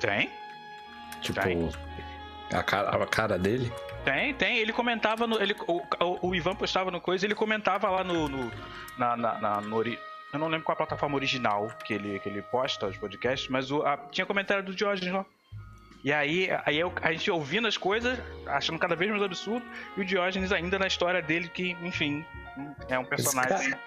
[0.03, 0.29] Tem.
[1.21, 1.69] Tipo, tem.
[2.51, 3.71] A, cara, a cara dele?
[4.03, 4.57] Tem, tem.
[4.57, 5.41] Ele comentava no.
[5.41, 8.27] Ele, o, o, o Ivan postava no coisa ele comentava lá no.
[8.27, 8.51] no
[8.97, 12.41] na, na, na no, eu não lembro qual a plataforma original que ele, que ele
[12.41, 15.25] posta os podcasts, mas o, a, tinha comentário do Diógenes lá.
[16.03, 20.01] E aí, aí eu, a gente ouvindo as coisas, achando cada vez mais absurdo, e
[20.01, 22.25] o Diógenes ainda na história dele, que, enfim,
[22.89, 23.69] é um personagem.
[23.69, 23.79] Cara,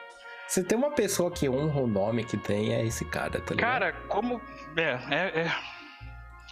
[0.48, 3.58] se tem uma pessoa que honra o nome que tem, é esse cara, tá ligado?
[3.58, 4.40] Cara, como.
[4.76, 5.75] É, é, é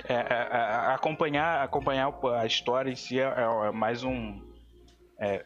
[0.09, 4.42] é, é, é, acompanhar, acompanhar a história em si é, é mais um.
[5.18, 5.44] É,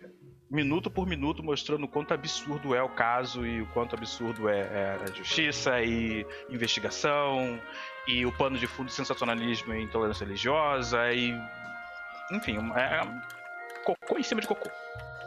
[0.50, 4.96] minuto por minuto mostrando o quanto absurdo é o caso e o quanto absurdo é,
[5.02, 7.61] a justiça e investigação
[8.06, 11.34] e o pano de fundo de sensacionalismo e intolerância religiosa e.
[12.32, 13.00] Enfim, é,
[13.84, 14.70] cocô em cima de cocô,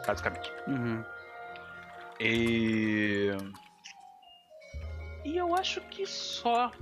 [0.06, 0.52] basicamente.
[0.66, 1.04] Uhum.
[2.20, 3.30] E.
[5.24, 6.72] E eu acho que só.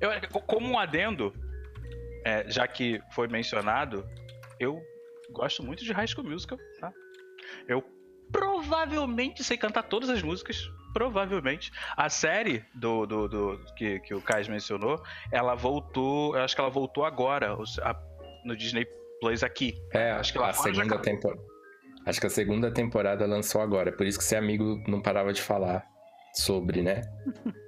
[0.00, 0.10] Eu,
[0.46, 1.32] como um adendo,
[2.24, 4.08] é, já que foi mencionado,
[4.58, 4.80] eu
[5.30, 6.92] gosto muito de High School Musical, tá?
[7.66, 7.82] Eu
[8.32, 10.70] provavelmente sei cantar todas as músicas.
[10.92, 11.70] Provavelmente.
[11.96, 16.34] A série do, do, do que, que o Kais mencionou, ela voltou.
[16.34, 17.96] Eu acho que ela voltou agora a,
[18.44, 18.86] no Disney
[19.20, 19.74] Plus aqui.
[19.92, 21.40] É, acho que a segunda temporada.
[22.06, 23.92] Acho que a segunda temporada lançou agora.
[23.92, 25.84] Por isso que seu amigo não parava de falar
[26.32, 27.02] sobre, né?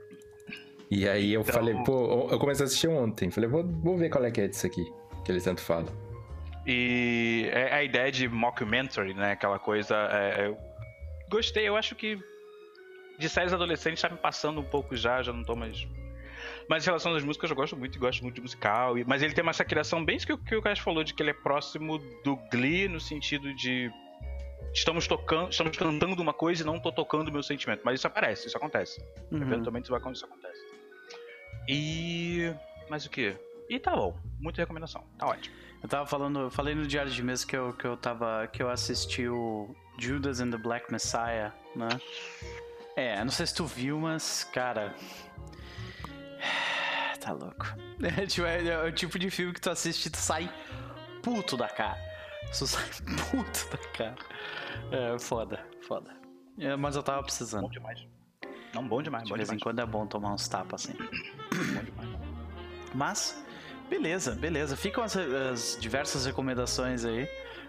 [0.90, 1.54] E aí eu então...
[1.54, 3.30] falei, pô, eu comecei a assistir ontem.
[3.30, 4.84] Falei, vou, vou ver qual é que é disso aqui,
[5.24, 5.92] que eles tanto falam.
[6.66, 9.32] E é a ideia de mockumentary, né?
[9.32, 9.94] Aquela coisa.
[10.10, 10.58] É, eu
[11.30, 12.18] gostei, eu acho que
[13.18, 15.86] de séries adolescentes tá me passando um pouco já, já não tô mais.
[16.68, 18.94] Mas em relação às músicas, eu gosto muito, gosto muito de musical.
[19.06, 21.22] Mas ele tem uma essa criação bem isso que, que o Caio falou, de que
[21.22, 23.90] ele é próximo do Glee no sentido de
[24.72, 27.82] estamos tocando, estamos cantando uma coisa e não tô tocando o meu sentimento.
[27.84, 29.02] Mas isso aparece, isso acontece.
[29.30, 29.42] Uhum.
[29.42, 30.26] Eventualmente isso vai acontecer.
[31.70, 32.52] E.
[32.88, 33.36] Mais o que?
[33.68, 34.18] E tá bom.
[34.40, 35.04] Muita recomendação.
[35.16, 35.54] Tá ótimo.
[35.82, 38.48] Eu tava falando, eu falei no Diário de Mesa que eu, que eu tava.
[38.48, 41.88] que eu assisti o Judas and the Black Messiah, né?
[42.96, 44.94] É, não sei se tu viu, mas, cara.
[47.20, 47.66] Tá louco.
[48.02, 50.50] É, tipo, é, é, o tipo de filme que tu assiste e tu sai
[51.22, 51.98] puto da cara.
[52.58, 52.88] Tu sai
[53.30, 54.16] puto da cara.
[54.90, 56.10] É foda, foda.
[56.58, 57.62] É, mas eu tava precisando.
[57.62, 58.06] Bom demais.
[58.74, 59.24] Não, bom demais.
[59.24, 59.60] De bom vez demais.
[59.60, 60.94] em quando é bom tomar uns tapas assim.
[60.94, 62.10] bom demais.
[62.94, 63.44] Mas,
[63.88, 64.76] beleza, beleza.
[64.76, 67.28] Ficam as, as, diversas recomendações aí,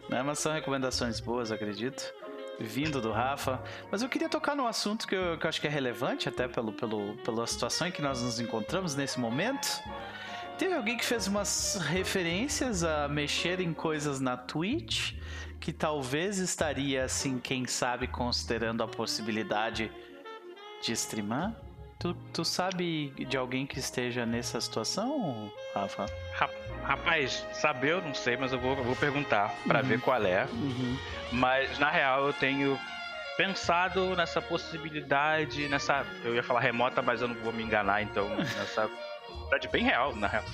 [0.09, 0.21] né?
[0.23, 2.13] Mas são recomendações boas, acredito.
[2.59, 3.61] Vindo do Rafa.
[3.89, 6.47] Mas eu queria tocar num assunto que eu, que eu acho que é relevante, até
[6.47, 9.81] pelo, pelo, pela situação em que nós nos encontramos nesse momento.
[10.59, 15.13] Teve alguém que fez umas referências a mexer em coisas na Twitch
[15.59, 19.91] que talvez estaria, assim, quem sabe, considerando a possibilidade
[20.81, 21.53] de streamar?
[21.99, 26.07] Tu, tu sabe de alguém que esteja nessa situação, Rafa?
[26.83, 29.87] Rapaz, saber eu não sei, mas eu vou, eu vou perguntar para uhum.
[29.87, 30.45] ver qual é.
[30.45, 30.97] Uhum.
[31.31, 32.79] Mas na real eu tenho
[33.37, 36.05] pensado nessa possibilidade, nessa.
[36.23, 38.89] Eu ia falar remota, mas eu não vou me enganar, então, nessa
[39.27, 40.45] possibilidade bem real, na real.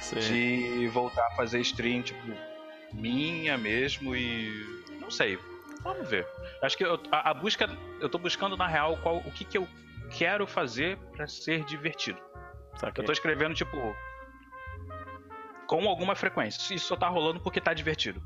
[0.00, 0.18] Sim.
[0.20, 2.26] De voltar a fazer stream, tipo,
[2.92, 4.50] minha mesmo e.
[4.98, 5.38] Não sei.
[5.86, 6.26] Vamos ver.
[6.62, 7.68] Acho que eu, a, a, busca,
[8.00, 9.66] eu tô buscando na real qual, o que, que eu
[10.10, 12.18] quero fazer para ser divertido.
[12.94, 13.76] Eu tô escrevendo, tipo,
[15.66, 16.74] com alguma frequência.
[16.74, 18.22] Isso só tá rolando porque tá divertido.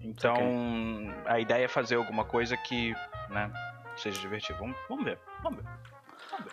[0.00, 1.14] Então, okay.
[1.26, 2.94] a ideia é fazer alguma coisa que,
[3.28, 3.52] né,
[3.96, 4.58] seja divertido.
[4.58, 5.18] Vamos, vamos ver.
[5.42, 5.68] Vamos ver.
[6.30, 6.52] Vamos ver.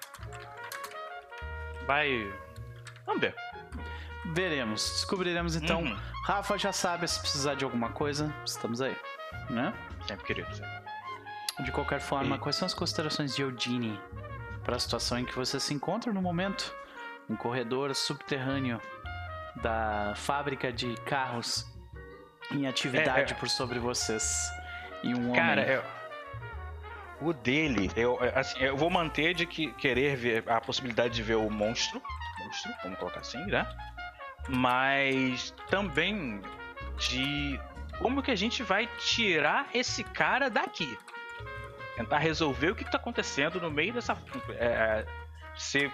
[1.85, 2.33] Vai.
[3.05, 3.35] Vamos ver.
[4.25, 4.91] Veremos.
[4.91, 5.81] Descobriremos então.
[5.81, 5.97] Uhum.
[6.25, 8.95] Rafa já sabe se precisar de alguma coisa, estamos aí,
[9.49, 9.73] né?
[10.07, 10.49] Sempre querido,
[11.59, 12.39] De qualquer forma, e...
[12.39, 13.99] quais são as considerações de Eudine
[14.63, 16.73] para a situação em que você se encontra no momento?
[17.29, 18.81] Um corredor subterrâneo
[19.61, 21.65] da fábrica de carros
[22.51, 23.39] em atividade é, é...
[23.39, 24.49] por sobre vocês.
[25.03, 25.73] E um Cara, homem.
[25.75, 25.83] Eu...
[27.21, 31.35] O dele, eu, assim, eu vou manter de que querer ver a possibilidade de ver
[31.35, 32.01] o monstro.
[32.43, 33.65] Monstro, vamos colocar assim, né?
[34.49, 36.41] Mas também
[36.97, 37.59] de
[37.99, 40.97] como que a gente vai tirar esse cara daqui.
[41.95, 44.17] Tentar resolver o que está acontecendo no meio dessa.
[44.51, 45.05] É,
[45.55, 45.91] ser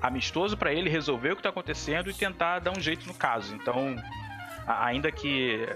[0.00, 3.54] amistoso para ele resolver o que está acontecendo e tentar dar um jeito no caso.
[3.54, 3.96] Então,
[4.66, 5.66] ainda que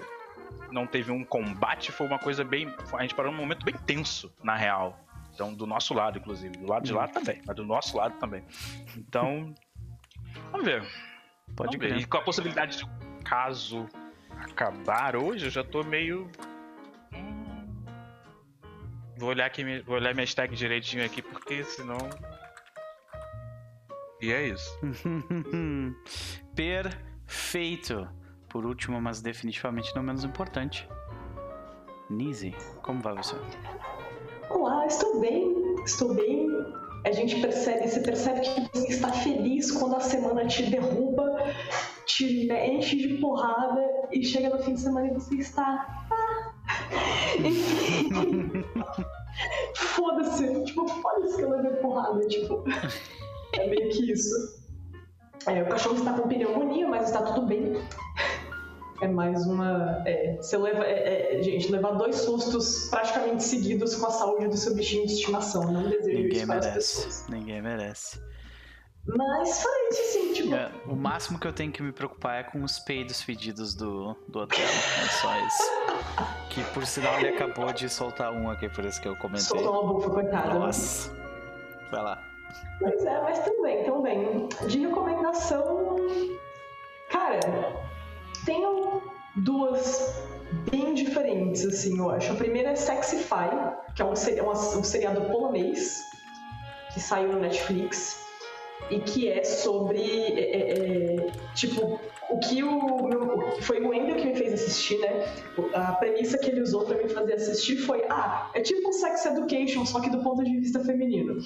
[0.71, 2.73] não teve um combate, foi uma coisa bem.
[2.93, 4.97] A gente parou num momento bem tenso, na real.
[5.33, 6.57] Então, do nosso lado, inclusive.
[6.57, 7.11] Do lado de lá uhum.
[7.11, 8.43] também, mas do nosso lado também.
[8.97, 9.53] Então,
[10.51, 10.83] vamos ver.
[11.55, 11.97] Pode ver.
[11.97, 12.85] E com a possibilidade de
[13.23, 13.87] caso
[14.29, 16.29] acabar hoje, eu já tô meio.
[17.13, 17.75] Hum,
[19.17, 21.97] vou olhar aqui, vou olhar minha tag direitinho aqui, porque senão
[24.21, 24.77] e é isso.
[26.55, 28.07] Perfeito.
[28.49, 30.87] Por último, mas definitivamente não menos importante.
[32.09, 33.35] Nise, como vai você?
[34.49, 35.53] Olá, estou bem.
[35.85, 36.47] Estou bem.
[37.05, 41.37] A gente percebe, você percebe que você está feliz quando a semana te derruba,
[42.05, 43.81] te enche de porrada
[44.11, 46.05] e chega no fim de semana e você está.
[46.11, 46.53] Ah.
[49.75, 52.63] Foda-se, tipo, foda-se que eu levei porrada, tipo.
[53.53, 54.59] É meio que isso.
[55.47, 57.73] É, o cachorro está com pneumonia, mas está tudo bem.
[59.01, 60.03] É mais uma.
[60.05, 60.85] É, você leva.
[60.85, 65.13] É, é, gente, levar dois sustos praticamente seguidos com a saúde do seu bichinho de
[65.13, 65.71] estimação.
[65.71, 66.67] Não desejo Ninguém isso merece.
[66.67, 67.25] as pessoas.
[67.29, 68.21] Ninguém merece.
[69.07, 70.53] Mas fora isso, assim, tipo.
[70.53, 74.15] É, o máximo que eu tenho que me preocupar é com os peidos fedidos do,
[74.27, 74.59] do hotel.
[74.59, 75.63] É só isso.
[76.49, 79.45] que por sinal ele acabou de soltar um aqui, por isso que eu comentei.
[79.45, 80.59] Soltou uma bufa, coitado.
[80.59, 81.11] Nossa.
[81.89, 82.23] Vai lá.
[82.79, 84.47] Pois é, mas também, também.
[84.67, 85.95] De recomendação,
[87.09, 87.39] cara,
[88.49, 89.03] tenho
[89.35, 90.23] duas
[90.71, 92.31] bem diferentes, assim, eu acho.
[92.31, 93.49] A primeira é Sexify,
[93.95, 96.03] que é um, um, seriado polonês
[96.91, 98.25] que saiu no Netflix
[98.89, 104.15] e que é sobre, é, é, é tipo, o que o meu, foi o Wendel
[104.15, 105.31] que me fez assistir, né?
[105.73, 109.85] A premissa que ele usou para me fazer assistir foi, ah, é tipo sex education,
[109.85, 111.37] só que do ponto de vista feminino.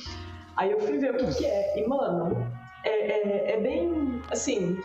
[0.55, 1.79] Aí eu fui ver o que, que é.
[1.79, 2.47] E, mano,
[2.85, 4.21] é, é, é, bem.
[4.31, 4.79] Assim.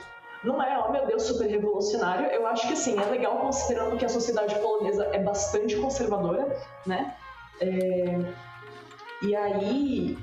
[0.45, 2.27] Não é, oh meu Deus, super revolucionário.
[2.27, 7.15] Eu acho que, assim, é legal considerando que a sociedade polonesa é bastante conservadora, né?
[7.61, 8.21] É,
[9.23, 10.17] e aí,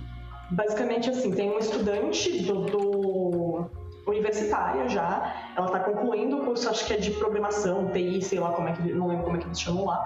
[0.51, 3.69] basicamente, assim, tem um estudante do, do
[4.07, 8.51] universitária já, ela está concluindo o curso, acho que é de programação, TI, sei lá
[8.51, 10.03] como é que, não lembro como é que eles chamam lá.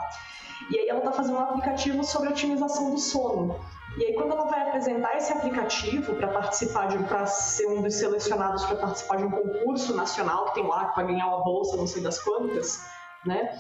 [0.72, 3.60] E aí ela está fazendo um aplicativo sobre otimização do sono.
[3.98, 7.96] E aí, quando ela vai apresentar esse aplicativo para participar de, para ser um dos
[7.96, 11.88] selecionados para participar de um concurso nacional que tem lá para ganhar uma bolsa, não
[11.88, 12.86] sei das quantas,
[13.26, 13.60] né?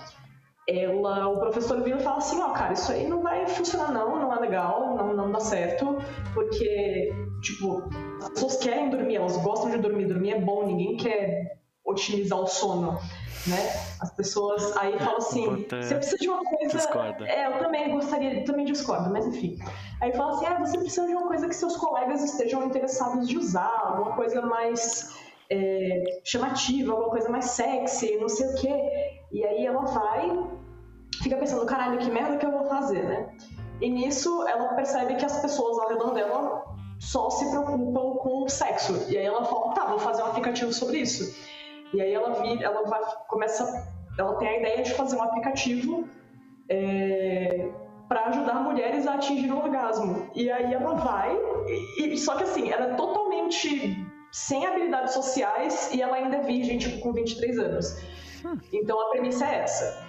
[0.67, 3.91] Ela, o professor vira e fala assim, ó, oh, cara, isso aí não vai funcionar
[3.91, 5.97] não, não é legal, não, não dá certo,
[6.31, 7.11] porque,
[7.41, 7.89] tipo,
[8.21, 11.58] as pessoas querem dormir, elas gostam de dormir, dormir é bom, ninguém quer
[11.89, 12.99] otimizar o sono
[13.47, 13.57] né?
[13.99, 16.77] As pessoas aí falam assim, você precisa de uma coisa.
[16.77, 17.27] Discorda.
[17.27, 19.57] É, eu também gostaria, também discordo, mas enfim.
[20.01, 23.37] Aí fala assim, ah, você precisa de uma coisa que seus colegas estejam interessados de
[23.37, 25.15] usar, alguma coisa mais
[25.49, 29.21] é, chamativa, alguma coisa mais sexy, não sei o quê.
[29.31, 30.49] E aí ela vai,
[31.21, 33.29] fica pensando, caralho, que merda que eu vou fazer, né?
[33.81, 36.65] E nisso ela percebe que as pessoas ao redor dela
[36.99, 39.05] só se preocupam com o sexo.
[39.07, 41.33] E aí ela fala, tá, vou fazer um aplicativo sobre isso.
[41.93, 46.07] E aí ela vira, ela vai, começa, ela tem a ideia de fazer um aplicativo
[46.69, 47.69] é,
[48.07, 50.29] para ajudar mulheres a atingir o orgasmo.
[50.35, 51.35] E aí ela vai,
[51.97, 53.97] e, só que assim, ela é totalmente
[54.31, 57.97] sem habilidades sociais e ela ainda é virgem, tipo, com 23 anos.
[58.71, 60.07] Então a premissa é essa.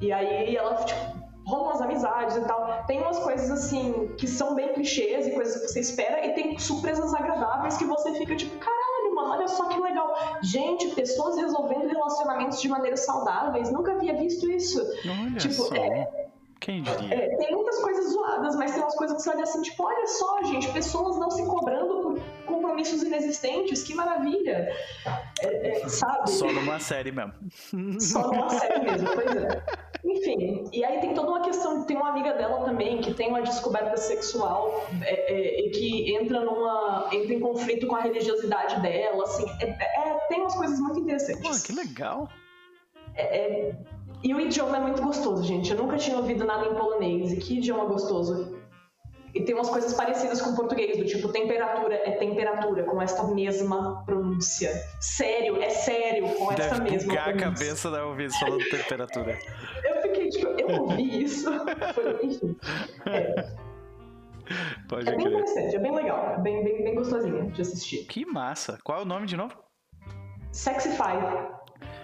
[0.00, 1.00] E aí ela, tipo,
[1.46, 2.84] rolam as amizades e tal.
[2.86, 6.58] Tem umas coisas assim que são bem clichês e coisas que você espera, e tem
[6.58, 8.87] surpresas agradáveis que você fica tipo, caralho
[9.18, 10.14] mano, olha só que legal.
[10.42, 14.80] Gente, pessoas resolvendo relacionamentos de maneiras saudáveis, nunca havia visto isso.
[15.04, 15.74] Olha tipo, só.
[15.74, 16.28] É,
[16.60, 17.14] Quem diria?
[17.14, 20.06] É, tem muitas coisas zoadas, mas tem umas coisas que você olha assim, tipo, olha
[20.06, 21.97] só, gente, pessoas não se cobrando
[22.68, 24.70] compromissos inexistentes, que maravilha.
[25.42, 26.30] É, é, sabe?
[26.30, 27.32] Só numa série mesmo.
[27.98, 29.64] Só numa série mesmo, pois é.
[30.04, 33.42] Enfim, e aí tem toda uma questão, tem uma amiga dela também que tem uma
[33.42, 37.08] descoberta sexual é, é, e que entra numa.
[37.12, 41.62] entra em conflito com a religiosidade dela, assim, é, é tem umas coisas muito interessantes.
[41.62, 42.28] Pô, que legal.
[43.16, 43.74] É,
[44.22, 45.70] e o idioma é muito gostoso, gente.
[45.70, 47.32] Eu nunca tinha ouvido nada em polonês.
[47.32, 48.57] E que idioma gostoso.
[49.34, 53.24] E tem umas coisas parecidas com o português, do tipo temperatura é temperatura, com esta
[53.24, 54.70] mesma pronúncia.
[55.00, 57.22] Sério, é sério, com Deve essa mesma pronúncia.
[57.22, 59.38] a cabeça da ouvir falando temperatura.
[59.84, 61.50] Eu fiquei tipo, eu ouvi isso.
[62.22, 62.56] Enfim.
[63.06, 63.68] É.
[64.88, 68.06] Pode é bem interessante, é bem legal, é bem, bem, bem gostosinha de assistir.
[68.06, 68.78] Que massa.
[68.82, 69.54] Qual é o nome de novo?
[70.52, 71.57] Sexify.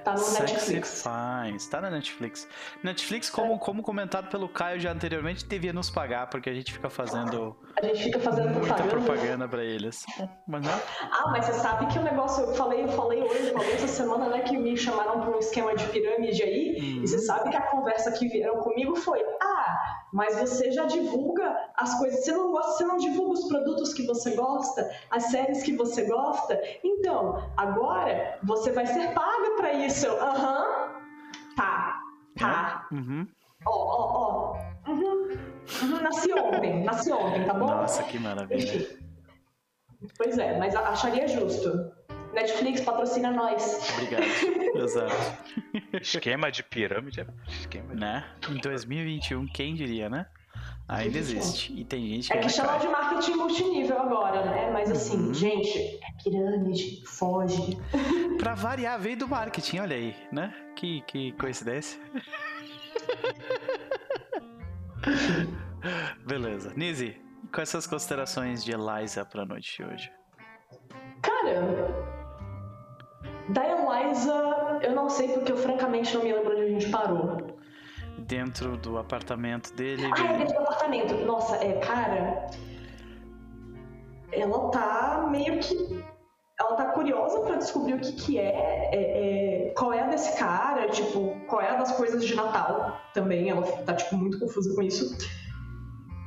[0.05, 1.03] Tá no Netflix.
[1.03, 1.67] Faz.
[1.67, 2.47] Tá na Netflix.
[2.83, 6.91] Netflix, como, como comentado pelo Caio já anteriormente, devia nos pagar, porque a gente fica
[6.91, 7.57] fazendo.
[7.81, 10.05] A gente fica fazendo muita propaganda, propaganda pra eles.
[10.47, 10.79] Mas não.
[11.11, 14.29] Ah, mas você sabe que o negócio, eu falei, eu falei hoje, falei essa semana,
[14.29, 17.03] né, que me chamaram pra um esquema de pirâmide aí, uhum.
[17.03, 21.57] e você sabe que a conversa que vieram comigo foi: ah, mas você já divulga
[21.77, 25.63] as coisas, você não gosta, você não divulga os produtos que você gosta, as séries
[25.63, 30.09] que você gosta, então, agora você vai ser paga pra isso isso.
[30.09, 30.59] Aham.
[30.59, 31.55] Uhum.
[31.57, 32.01] Tá.
[32.37, 32.89] Tá.
[32.91, 33.27] Uhum.
[33.65, 34.91] Ó, ó, ó.
[34.91, 35.39] Uhum.
[35.83, 36.03] Uhum.
[36.03, 36.85] Nasci ontem.
[36.85, 37.67] Nasci ontem, tá bom?
[37.67, 38.99] Nossa, que maravilha.
[40.19, 41.93] Pois é, mas acharia justo.
[42.35, 43.89] Netflix patrocina nós.
[43.93, 44.25] Obrigado.
[44.77, 45.15] Exato.
[46.01, 48.01] Esquema de pirâmide é esquema de...
[48.01, 48.25] Né?
[48.51, 50.27] Em 2021, quem diria, né?
[50.87, 51.73] Ainda existe.
[51.73, 52.37] E tem gente que.
[52.37, 54.71] É que chama de marketing multinível agora, né?
[54.71, 55.35] Mas assim, uhum.
[55.35, 57.79] gente, é pirâmide, foge.
[58.39, 60.55] pra variar, veio do marketing, olha aí, né?
[60.77, 61.99] Que, que coincidência.
[66.27, 66.73] Beleza.
[66.77, 67.17] Nise,
[67.53, 70.13] quais são as considerações de Eliza pra noite de hoje?
[71.23, 71.63] Cara,
[73.49, 77.54] da Eliza, eu não sei porque eu francamente não me lembro onde a gente parou
[78.19, 80.11] dentro do apartamento dele.
[80.17, 81.15] Ah, é dentro do apartamento.
[81.25, 82.47] Nossa, é, cara.
[84.33, 86.05] Ela tá meio que.
[86.59, 90.39] Ela tá curiosa para descobrir o que que é, é, é, qual é a desse
[90.39, 93.51] cara, tipo, qual é a das coisas de Natal também.
[93.51, 95.17] Ela tá, tipo, muito confusa com isso.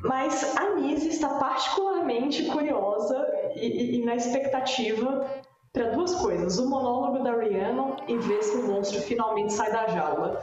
[0.04, 5.26] Mas a Nise está particularmente curiosa e, e, e na expectativa
[5.74, 9.88] para duas coisas: o monólogo da Rihanna e ver se o monstro finalmente sai da
[9.88, 10.42] jaula.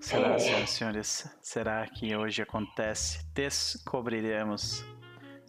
[0.00, 1.36] Será, senhoras e senhores?
[1.42, 3.22] Será que hoje acontece?
[3.34, 4.82] Descobriremos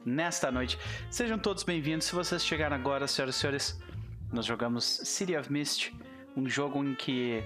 [0.06, 0.78] nesta noite.
[1.10, 2.06] Sejam todos bem-vindos.
[2.06, 3.82] Se vocês chegaram agora, senhoras e senhores,
[4.32, 5.94] nós jogamos City of Mist,
[6.36, 7.42] um jogo em que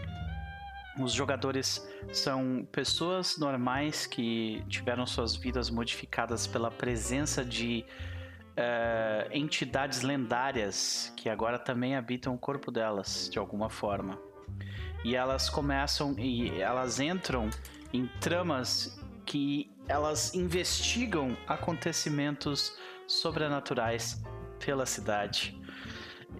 [0.99, 7.85] os jogadores são pessoas normais que tiveram suas vidas modificadas pela presença de
[8.57, 14.19] uh, entidades lendárias que agora também habitam o corpo delas, de alguma forma
[15.05, 17.47] e elas começam e elas entram
[17.93, 24.23] em tramas que elas investigam acontecimentos sobrenaturais
[24.57, 25.55] pela cidade.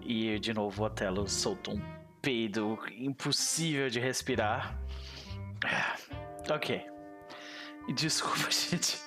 [0.02, 1.82] E de novo o Otelo soltou um
[2.20, 4.76] peido impossível de respirar.
[6.50, 6.84] Ok.
[7.94, 8.98] Desculpa, gente.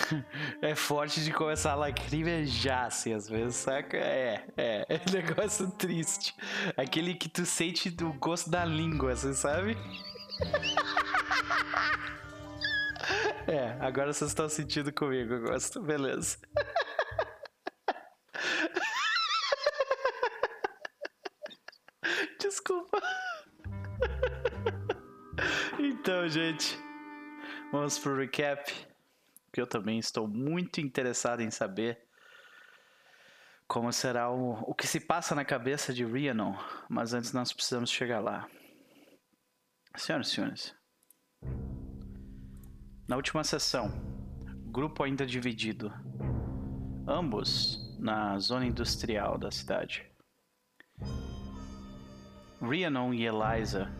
[0.60, 3.96] é forte de começar a lacrimejar, assim, às vezes, saca?
[3.96, 6.34] É, é, é um negócio triste.
[6.76, 9.76] Aquele que tu sente do gosto da língua, assim, sabe?
[13.44, 16.38] É, agora vocês estão sentindo comigo, eu gosto, beleza.
[22.38, 23.02] Desculpa.
[25.76, 26.78] Então, gente,
[27.72, 28.72] vamos pro recap
[29.52, 32.00] que eu também estou muito interessado em saber
[33.68, 36.54] como será o, o que se passa na cabeça de Rhiannon,
[36.88, 38.48] mas antes nós precisamos chegar lá.
[39.96, 40.74] Senhoras e senhores,
[43.08, 43.90] na última sessão,
[44.70, 45.92] grupo ainda dividido,
[47.06, 50.10] ambos na zona industrial da cidade.
[52.60, 53.90] Rhiannon e Eliza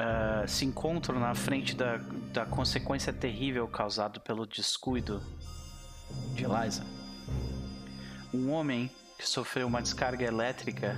[0.00, 1.98] uh, se encontram na frente da,
[2.32, 5.22] da consequência terrível causada pelo descuido
[6.34, 6.84] de Eliza.
[8.32, 10.96] Um homem que sofreu uma descarga elétrica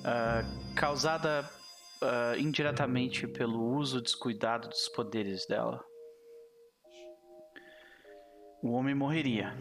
[0.00, 1.48] uh, causada
[2.02, 5.84] uh, indiretamente pelo uso descuidado dos poderes dela.
[8.60, 9.56] O homem morreria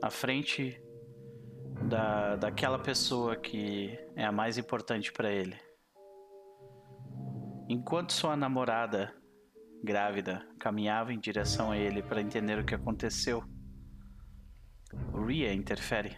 [0.00, 0.80] à frente
[1.82, 5.67] da, daquela pessoa que é a mais importante para ele.
[7.70, 9.14] Enquanto sua namorada
[9.84, 13.44] grávida, caminhava em direção a ele para entender o que aconteceu.
[15.12, 16.16] Ria interfere.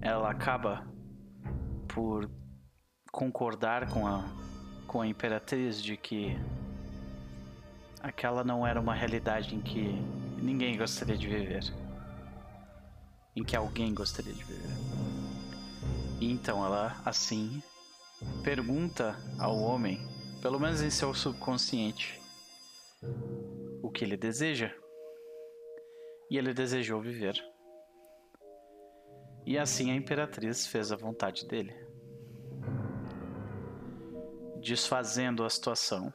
[0.00, 0.92] Ela acaba
[1.86, 2.28] por
[3.12, 4.24] concordar com a,
[4.88, 6.36] com a imperatriz de que
[8.02, 9.92] aquela não era uma realidade em que
[10.42, 11.62] ninguém gostaria de viver.
[13.36, 14.74] Em que alguém gostaria de viver.
[16.20, 17.62] E então ela, assim,
[18.42, 20.00] pergunta ao homem,
[20.40, 22.20] pelo menos em seu subconsciente,
[23.82, 24.72] o que ele deseja.
[26.30, 27.34] E ele desejou viver.
[29.46, 31.72] E assim a imperatriz fez a vontade dele,
[34.60, 36.12] desfazendo a situação,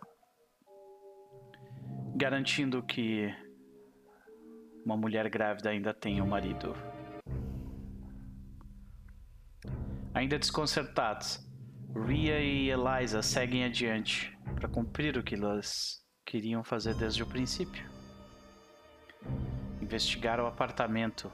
[2.15, 3.27] garantindo que
[4.85, 6.75] uma mulher grávida ainda tenha um marido.
[10.13, 11.39] Ainda desconcertados,
[11.95, 17.87] Ria e Eliza seguem adiante para cumprir o que elas queriam fazer desde o princípio.
[19.79, 21.31] Investigar o apartamento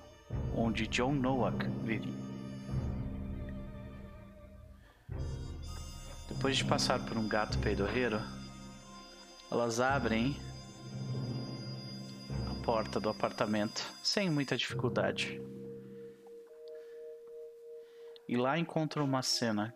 [0.53, 2.14] onde John Nowak vive.
[6.28, 8.20] Depois de passar por um gato peidorreiro,
[9.49, 10.36] elas abrem
[12.49, 15.41] a porta do apartamento sem muita dificuldade.
[18.28, 19.74] E lá encontram uma cena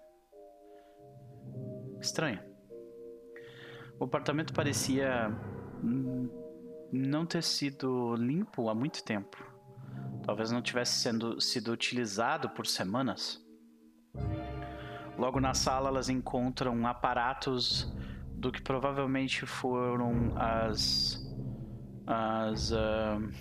[2.03, 2.45] estranha.
[3.99, 5.31] O apartamento parecia
[6.91, 9.37] não ter sido limpo há muito tempo.
[10.25, 13.43] Talvez não tivesse sendo, sido utilizado por semanas.
[15.17, 17.91] Logo na sala, elas encontram aparatos
[18.33, 21.21] do que provavelmente foram as.
[22.05, 22.71] as.
[22.71, 23.31] Uh,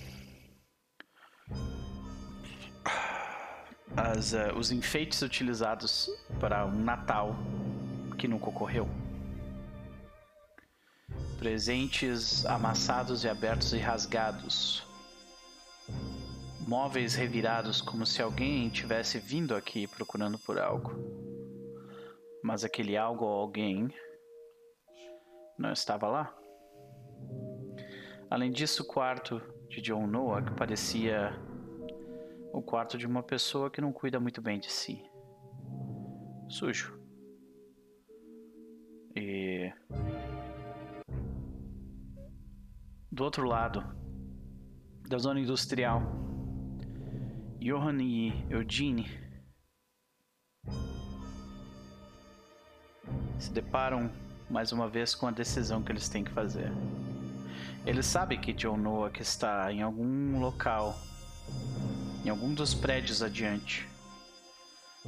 [3.95, 6.09] as uh, os enfeites utilizados
[6.41, 7.37] para um Natal
[8.23, 8.87] que nunca ocorreu.
[11.41, 14.87] Presentes amassados e abertos e rasgados.
[16.61, 20.95] Móveis revirados como se alguém tivesse vindo aqui procurando por algo.
[22.45, 23.93] Mas aquele algo ou alguém
[25.59, 26.33] não estava lá.
[28.31, 31.33] Além disso, o quarto de John Noah parecia
[32.53, 35.05] o quarto de uma pessoa que não cuida muito bem de si.
[36.49, 37.02] Sujo.
[39.15, 39.71] E
[43.11, 43.85] do outro lado
[45.07, 46.03] da zona industrial,
[47.61, 49.07] Johan e Eugene
[53.39, 54.11] se deparam
[54.49, 56.73] mais uma vez com a decisão que eles têm que fazer.
[57.85, 60.99] Eles sabem que John Noah está em algum local,
[62.25, 63.89] em algum dos prédios adiante,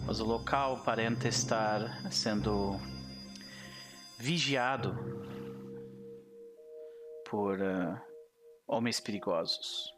[0.05, 2.79] mas o local aparenta estar sendo
[4.25, 4.97] vigiado
[7.29, 8.01] por uh,
[8.67, 9.93] homens perigosos.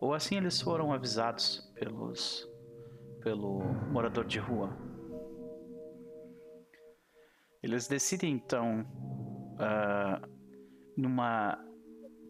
[0.00, 2.44] Ou assim eles foram avisados pelos
[3.22, 3.60] pelo
[3.92, 4.76] morador de rua.
[7.62, 8.80] Eles decidem então,
[9.54, 10.28] uh,
[10.96, 11.56] numa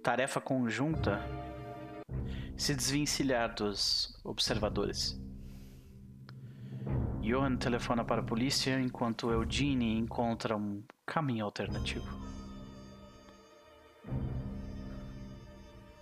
[0.02, 1.20] tarefa conjunta,
[2.58, 5.18] se desvencilhar dos observadores.
[7.22, 12.07] Johan telefona para a polícia enquanto Eugene encontra um caminho alternativo.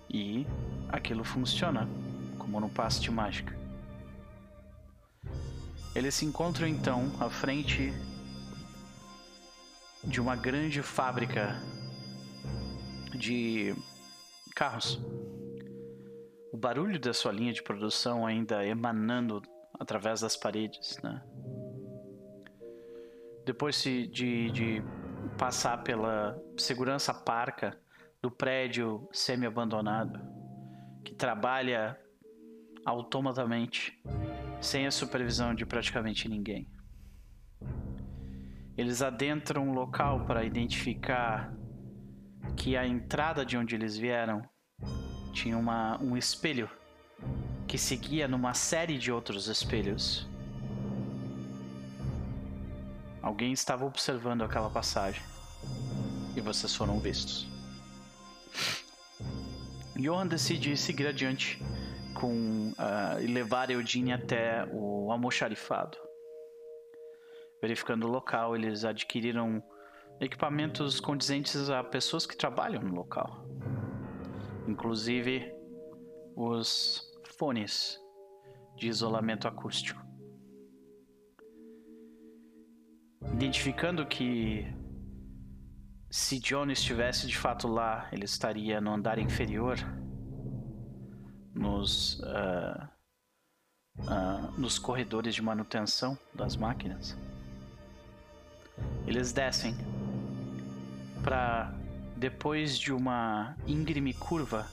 [0.09, 0.47] E
[0.89, 1.89] aquilo funciona,
[2.39, 3.55] como no passe de mágica.
[5.95, 7.93] Eles se encontram então à frente
[10.03, 11.61] de uma grande fábrica
[13.15, 13.75] de
[14.55, 15.01] carros.
[16.53, 19.43] O barulho da sua linha de produção ainda emanando
[19.79, 21.23] através das paredes, né?
[23.45, 24.83] Depois de, de
[25.37, 27.79] passar pela segurança parca
[28.23, 30.19] do prédio semi-abandonado,
[31.05, 31.99] que trabalha
[32.87, 34.01] automaticamente,
[34.61, 36.69] sem a supervisão de praticamente ninguém.
[38.77, 41.55] Eles adentram o local para identificar
[42.57, 44.43] que a entrada de onde eles vieram
[45.33, 46.69] tinha uma, um espelho
[47.67, 50.29] que seguia numa série de outros espelhos.
[53.25, 55.23] Alguém estava observando aquela passagem
[56.37, 57.49] e vocês foram vistos.
[59.97, 61.59] Johan decide seguir adiante
[62.13, 65.97] com uh, e levar Eudine até o almoxarifado.
[67.63, 69.63] Verificando o local, eles adquiriram
[70.21, 73.49] equipamentos condizentes a pessoas que trabalham no local,
[74.69, 75.51] inclusive
[76.37, 77.99] os fones
[78.77, 80.04] de isolamento acústico.
[83.33, 84.67] Identificando que
[86.11, 89.77] se John estivesse de fato lá, ele estaria no andar inferior,
[91.53, 92.89] nos, uh,
[93.99, 97.17] uh, nos corredores de manutenção das máquinas.
[99.07, 99.75] Eles descem
[101.23, 101.73] para,
[102.17, 104.69] depois de uma íngreme curva,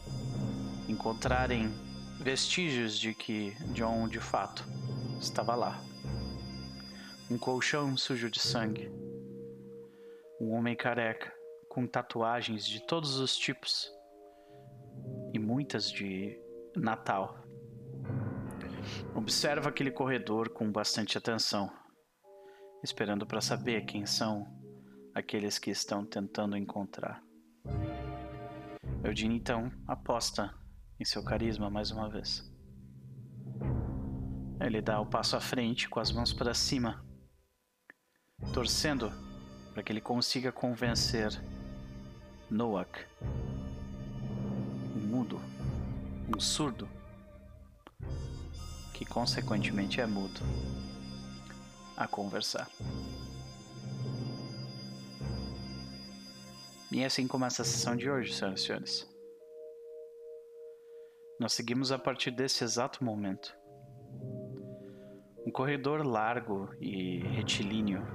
[0.87, 1.71] encontrarem
[2.19, 4.63] vestígios de que John de fato
[5.19, 5.90] estava lá.
[7.31, 8.91] Um colchão sujo de sangue
[10.41, 11.31] um homem careca,
[11.69, 13.89] com tatuagens de todos os tipos
[15.31, 16.37] e muitas de
[16.75, 17.45] Natal.
[19.15, 21.71] Observa aquele corredor com bastante atenção,
[22.83, 24.45] esperando para saber quem são
[25.13, 27.23] aqueles que estão tentando encontrar.
[29.05, 30.53] Eugene então aposta
[30.99, 32.51] em seu carisma mais uma vez.
[34.59, 37.10] Ele dá o passo à frente com as mãos para cima,
[38.53, 39.11] torcendo
[39.73, 41.41] para que ele consiga convencer
[42.49, 43.05] Noak,
[44.95, 45.39] um mudo,
[46.35, 46.87] um surdo,
[48.93, 50.41] que consequentemente é mudo,
[51.95, 52.69] a conversar.
[56.91, 59.09] E assim começa a sessão de hoje, senhoras e senhores.
[61.39, 63.55] Nós seguimos a partir desse exato momento.
[65.45, 68.05] Um corredor largo e retilíneo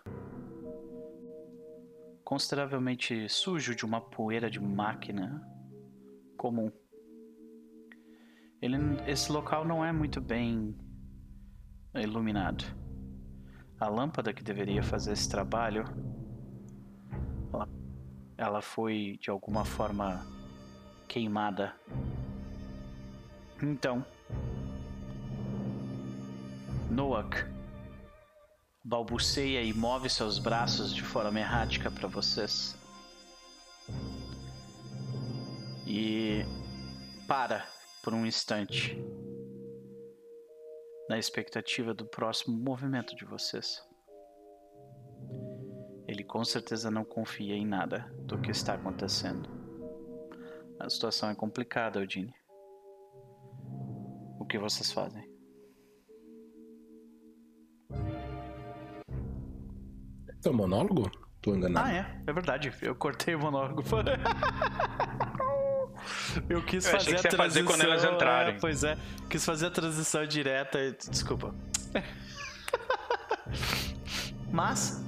[2.27, 5.41] consideravelmente sujo de uma poeira de máquina
[6.37, 6.72] comum.
[8.61, 10.77] Ele, esse local não é muito bem
[11.95, 12.64] iluminado.
[13.79, 15.85] A lâmpada que deveria fazer esse trabalho,
[17.53, 17.68] ela,
[18.37, 20.27] ela foi de alguma forma
[21.07, 21.77] queimada.
[23.62, 24.05] Então,
[26.91, 27.56] Noak
[28.87, 32.76] balbuceia e move seus braços de forma errática para vocês.
[35.84, 36.45] E
[37.26, 37.66] para
[38.01, 38.97] por um instante
[41.09, 43.84] na expectativa do próximo movimento de vocês.
[46.07, 49.51] Ele com certeza não confia em nada do que está acontecendo.
[50.78, 52.34] A situação é complicada, Eugene.
[54.39, 55.26] O que vocês fazem?
[60.45, 61.11] É um monólogo?
[61.43, 61.89] Tô enganado.
[61.89, 62.22] Ah, é.
[62.26, 62.72] É verdade.
[62.82, 63.82] Eu cortei o monólogo.
[66.49, 67.39] Eu quis eu fazer a transição.
[67.39, 68.55] fazer quando elas entrarem.
[68.55, 68.97] É, pois é.
[69.28, 70.78] Quis fazer a transição direta.
[71.09, 71.55] Desculpa.
[74.53, 75.03] Mas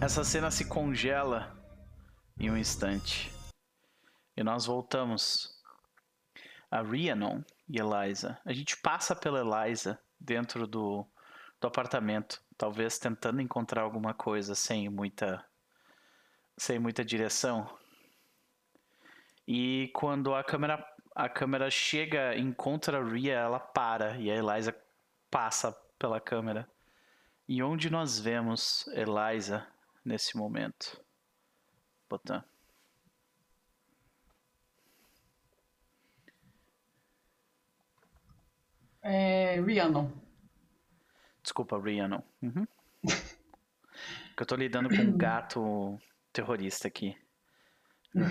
[0.00, 1.54] essa cena se congela
[2.38, 3.32] em um instante.
[4.36, 5.50] E nós voltamos
[6.70, 8.38] a Rhiannon e Eliza.
[8.44, 11.06] A gente passa pela Eliza dentro do,
[11.60, 15.44] do apartamento talvez tentando encontrar alguma coisa sem muita
[16.56, 17.70] sem muita direção.
[19.46, 20.84] E quando a câmera
[21.14, 24.76] a câmera chega, encontra a Ria, ela para e a Eliza
[25.30, 26.68] passa pela câmera.
[27.48, 29.66] E onde nós vemos Eliza
[30.04, 31.00] nesse momento?
[32.08, 32.44] Botan.
[39.02, 40.27] É, Rhiannon.
[41.48, 42.20] Desculpa, Rhiannon.
[42.42, 42.66] Uhum.
[44.38, 45.98] eu tô lidando com um gato
[46.30, 47.16] terrorista aqui.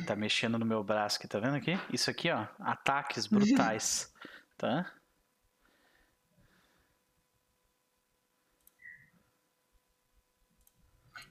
[0.05, 1.71] Tá mexendo no meu braço aqui, tá vendo aqui?
[1.91, 4.13] Isso aqui, ó, ataques brutais,
[4.55, 4.85] tá?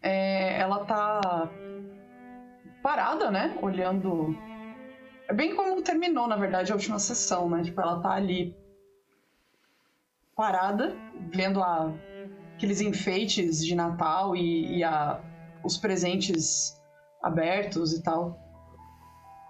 [0.03, 1.21] É, ela tá
[2.83, 3.57] parada, né?
[3.63, 4.37] Olhando.
[5.29, 7.63] É bem como terminou, na verdade, a última sessão, né?
[7.63, 8.66] Tipo, ela tá ali
[10.37, 10.95] parada,
[11.33, 11.93] vendo a,
[12.55, 15.19] aqueles enfeites de Natal e, e a,
[15.65, 16.81] os presentes
[17.23, 18.39] abertos e tal.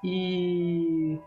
[0.04, 1.18] E.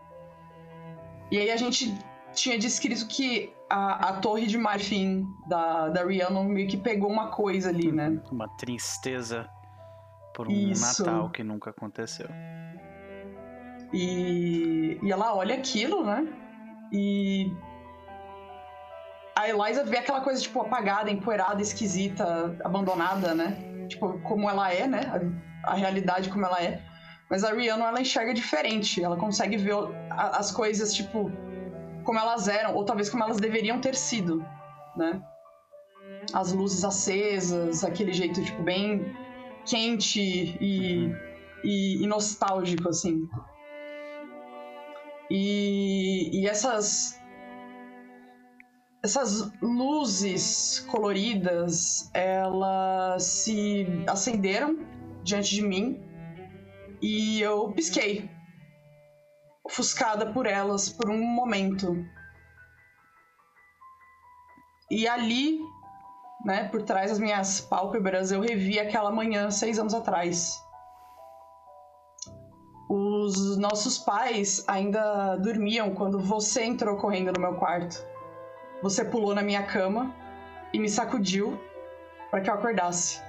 [1.30, 1.94] E aí a gente
[2.32, 7.30] tinha descrito que a, a torre de marfim da, da Rihanna meio que pegou uma
[7.30, 8.20] coisa ali, né?
[8.32, 9.48] Uma tristeza
[10.34, 11.04] por um Isso.
[11.04, 12.28] Natal que nunca aconteceu.
[13.92, 16.26] E, e ela olha aquilo, né?
[16.92, 17.52] E
[19.40, 23.86] a Eliza vê aquela coisa, tipo, apagada, empoeirada, esquisita, abandonada, né?
[23.88, 25.00] Tipo, como ela é, né?
[25.64, 26.82] A, a realidade como ela é.
[27.30, 29.02] Mas a Rihanna, ela enxerga diferente.
[29.02, 29.74] Ela consegue ver
[30.10, 31.32] a, as coisas, tipo,
[32.04, 34.44] como elas eram, ou talvez como elas deveriam ter sido,
[34.94, 35.22] né?
[36.34, 39.16] As luzes acesas, aquele jeito, tipo, bem
[39.64, 41.14] quente e,
[41.64, 43.26] e, e nostálgico, assim.
[45.30, 47.19] E, e essas
[49.02, 54.78] essas luzes coloridas, elas se acenderam
[55.22, 56.02] diante de mim
[57.02, 58.30] E eu pisquei,
[59.64, 61.96] ofuscada por elas por um momento.
[64.90, 65.60] E ali,
[66.44, 70.62] né, por trás das minhas pálpebras, eu revi aquela manhã seis anos atrás.
[72.90, 78.09] Os nossos pais ainda dormiam quando você entrou correndo no meu quarto.
[78.82, 80.14] Você pulou na minha cama
[80.72, 81.60] e me sacudiu
[82.30, 83.20] para que eu acordasse.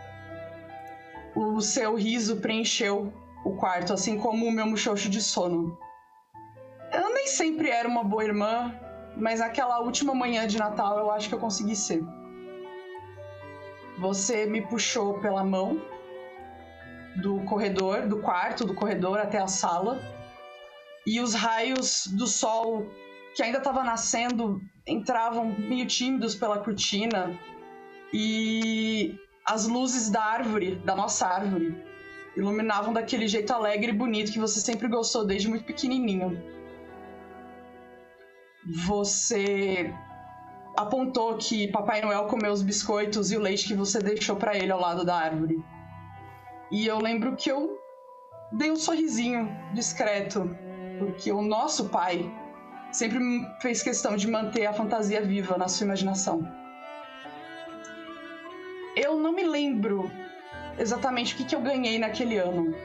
[1.36, 3.12] O seu riso preencheu
[3.44, 5.78] o quarto, assim como o meu muxoxo de sono.
[6.94, 8.74] Eu nem sempre era uma boa irmã,
[9.18, 12.02] mas naquela última manhã de Natal eu acho que eu consegui ser.
[14.00, 15.82] Você me puxou pela mão
[17.22, 20.00] do corredor, do quarto, do corredor até a sala,
[21.06, 22.86] e os raios do sol
[23.36, 27.38] que ainda estava nascendo entravam meio tímidos pela cortina
[28.14, 29.16] e
[29.46, 31.76] as luzes da árvore, da nossa árvore,
[32.36, 36.42] iluminavam daquele jeito alegre e bonito que você sempre gostou desde muito pequenininho.
[38.86, 39.94] Você
[40.78, 44.72] apontou que Papai Noel comeu os biscoitos e o leite que você deixou para ele
[44.72, 45.64] ao lado da árvore.
[46.72, 47.78] E eu lembro que eu
[48.54, 50.56] dei um sorrisinho discreto,
[51.00, 52.32] porque o nosso pai
[52.92, 53.20] sempre
[53.60, 56.48] fez questão de manter a fantasia viva na sua imaginação.
[58.96, 60.12] Eu não me lembro
[60.78, 62.76] exatamente o que, que eu ganhei naquele ano.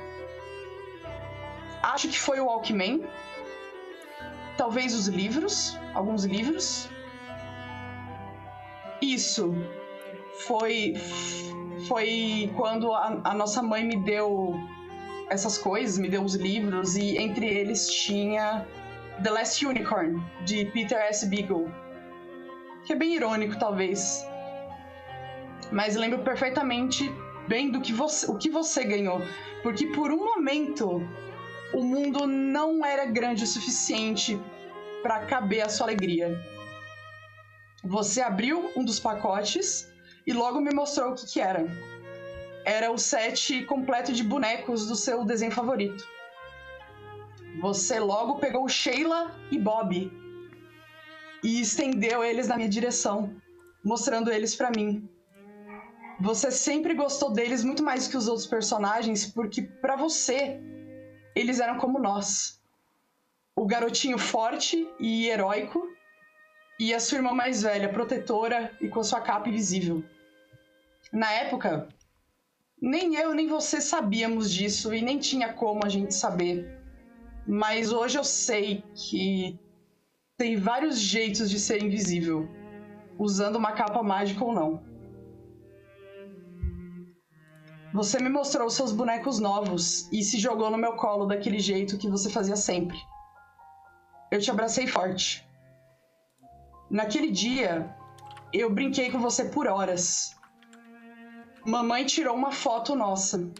[1.83, 3.05] Acho que foi o Walkman.
[4.57, 6.89] Talvez os livros, alguns livros.
[9.03, 9.55] Isso
[10.47, 10.95] foi
[11.87, 14.55] foi quando a, a nossa mãe me deu
[15.29, 18.67] essas coisas, me deu os livros e entre eles tinha
[19.23, 21.27] The Last Unicorn de Peter S.
[21.27, 21.73] Beagle,
[22.85, 24.27] que é bem irônico talvez,
[25.73, 27.11] mas lembro perfeitamente
[27.49, 29.21] bem do que você, o que você ganhou,
[29.63, 31.01] porque por um momento
[31.73, 34.39] o mundo não era grande o suficiente
[35.03, 36.39] para caber a sua alegria.
[37.85, 39.91] Você abriu um dos pacotes
[40.27, 41.67] e logo me mostrou o que, que era.
[42.65, 46.05] Era o set completo de bonecos do seu desenho favorito.
[47.61, 50.13] Você logo pegou Sheila e Bob
[51.43, 53.35] e estendeu eles na minha direção,
[53.85, 55.09] mostrando eles para mim.
[56.21, 60.61] Você sempre gostou deles muito mais que os outros personagens, porque para você
[61.35, 62.61] eles eram como nós.
[63.55, 65.89] O garotinho forte e heróico,
[66.79, 70.05] e a sua irmã mais velha, protetora e com a sua capa invisível.
[71.11, 71.89] Na época,
[72.81, 76.76] nem eu nem você sabíamos disso e nem tinha como a gente saber.
[77.47, 79.59] Mas hoje eu sei que
[80.37, 82.49] tem vários jeitos de ser invisível,
[83.19, 84.83] usando uma capa mágica ou não.
[87.95, 92.11] Você me mostrou seus bonecos novos e se jogou no meu colo daquele jeito que
[92.11, 92.99] você fazia sempre.
[94.31, 95.49] Eu te abracei forte.
[96.91, 97.97] Naquele dia,
[98.53, 100.37] eu brinquei com você por horas.
[101.65, 103.51] Mamãe tirou uma foto nossa.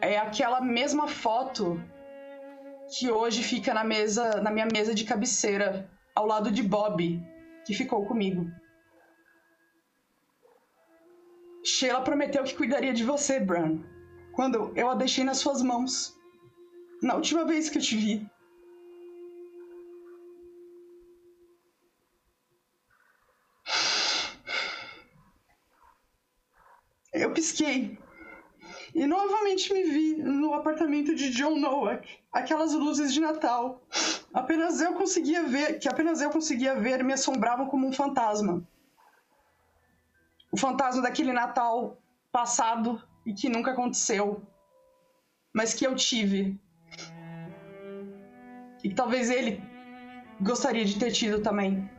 [0.00, 1.82] É aquela mesma foto
[2.96, 7.20] que hoje fica na mesa, na minha mesa de cabeceira, ao lado de Bob,
[7.64, 8.46] que ficou comigo.
[11.64, 13.82] Sheila prometeu que cuidaria de você, Bran,
[14.32, 16.16] quando eu a deixei nas suas mãos.
[17.02, 18.30] Na última vez que eu te vi.
[27.12, 27.98] Eu pisquei
[28.94, 33.82] e novamente me vi no apartamento de John Nowak, aquelas luzes de Natal.
[34.32, 38.66] Apenas eu conseguia ver, que apenas eu conseguia ver me assombravam como um fantasma
[40.50, 42.00] o fantasma daquele Natal
[42.32, 44.42] passado e que nunca aconteceu,
[45.52, 46.58] mas que eu tive.
[48.82, 49.62] E que talvez ele
[50.40, 51.90] gostaria de ter tido também.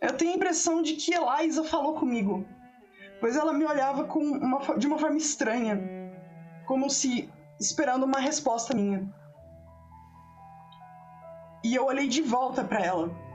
[0.00, 2.46] Eu tenho a impressão de que Eliza falou comigo,
[3.20, 5.78] pois ela me olhava com uma, de uma forma estranha,
[6.66, 9.12] como se esperando uma resposta minha.
[11.64, 13.28] E eu olhei de volta para ela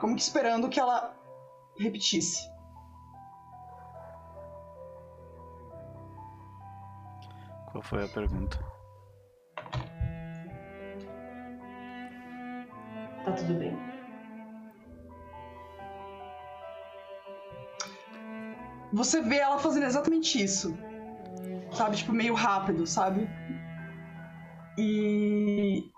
[0.00, 1.14] como que esperando que ela
[1.78, 2.50] repetisse.
[7.70, 8.58] Qual foi a pergunta?
[13.24, 13.99] Tá tudo bem.
[18.92, 20.76] Você vê ela fazendo exatamente isso.
[21.72, 21.96] Sabe?
[21.96, 23.28] Tipo, meio rápido, sabe?
[24.76, 25.90] E.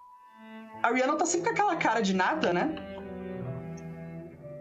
[0.82, 2.74] A Rihanna tá sempre com aquela cara de nada, né?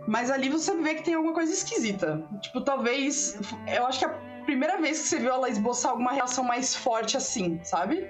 [0.08, 2.28] Mas ali você vê que tem alguma coisa esquisita.
[2.42, 3.40] Tipo, talvez.
[3.68, 6.76] Eu acho que é a primeira vez que você viu ela esboçar alguma reação mais
[6.76, 8.08] forte assim, sabe?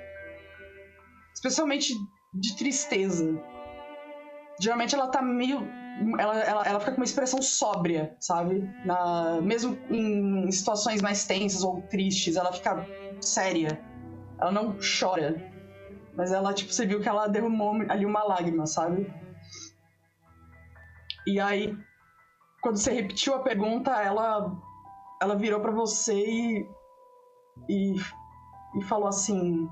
[1.33, 1.93] Especialmente
[2.33, 3.25] de tristeza.
[4.59, 5.67] Geralmente ela tá meio.
[6.17, 8.67] Ela, ela, ela fica com uma expressão sóbria, sabe?
[8.85, 12.85] Na, mesmo em situações mais tensas ou tristes, ela fica
[13.19, 13.79] séria.
[14.39, 15.35] Ela não chora.
[16.15, 19.11] Mas ela, tipo, você viu que ela derramou ali uma lágrima, sabe?
[21.27, 21.77] E aí,
[22.61, 24.51] quando você repetiu a pergunta, ela,
[25.21, 26.69] ela virou para você e,
[27.69, 27.95] e,
[28.75, 29.69] e falou assim: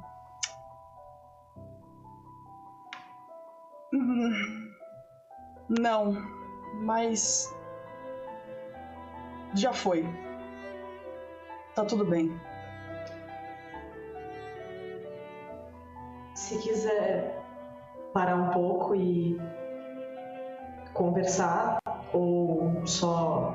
[3.93, 4.58] hum,
[5.69, 6.13] Não,
[6.81, 7.55] mas.
[9.53, 10.05] Já foi.
[11.75, 12.39] Tá tudo bem.
[16.33, 17.39] Se quiser
[18.13, 19.39] parar um pouco e
[20.93, 21.77] conversar
[22.13, 23.53] ou só,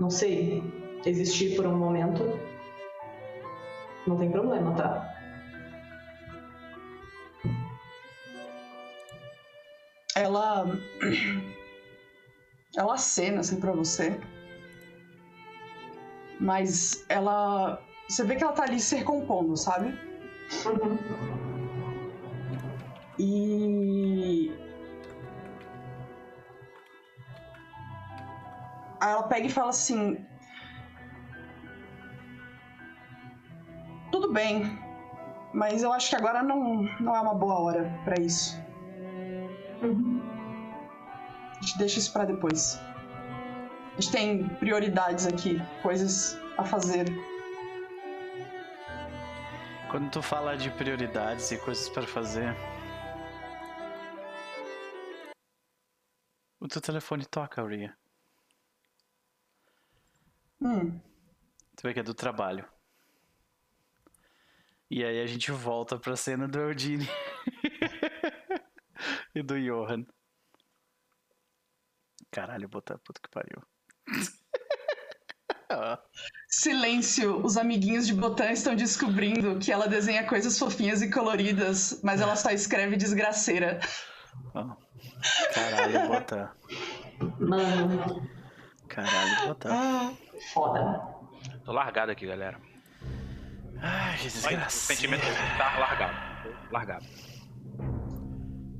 [0.00, 0.62] não sei,
[1.06, 2.22] existir por um momento,
[4.06, 5.07] não tem problema, tá?
[10.18, 10.66] Ela.
[12.76, 14.18] Ela acena assim pra você.
[16.40, 17.80] Mas ela.
[18.08, 19.96] Você vê que ela tá ali se recompondo, sabe?
[23.20, 24.52] E.
[29.00, 30.24] Aí ela pega e fala assim:
[34.12, 34.78] Tudo bem,
[35.52, 38.67] mas eu acho que agora não, não é uma boa hora para isso.
[39.82, 40.20] Uhum.
[41.56, 42.80] A gente deixa isso para depois.
[43.96, 47.06] A gente tem prioridades aqui, coisas a fazer.
[49.90, 52.54] Quando tu fala de prioridades e coisas para fazer,
[56.60, 57.96] o teu telefone toca, Ria.
[60.60, 61.00] Hum.
[61.76, 62.68] Tu vê que é do trabalho.
[64.90, 67.06] E aí a gente volta pra cena do Eudine
[69.34, 70.04] e do Johan.
[72.30, 73.62] Caralho, botar puta que pariu.
[76.48, 77.44] Silêncio.
[77.44, 82.36] Os amiguinhos de Botan estão descobrindo que ela desenha coisas fofinhas e coloridas, mas ela
[82.36, 83.80] só escreve desgraceira.
[84.54, 84.76] Oh.
[85.52, 86.50] Caralho, Botan.
[87.38, 88.28] Mano.
[88.88, 89.70] Caralho, Botan.
[89.72, 90.14] Ah.
[90.52, 91.00] Foda.
[91.64, 92.60] Tô largado aqui, galera.
[93.80, 94.92] Ai, que desgraça.
[94.92, 96.14] O sentimento de estar largado.
[96.70, 97.06] Largado.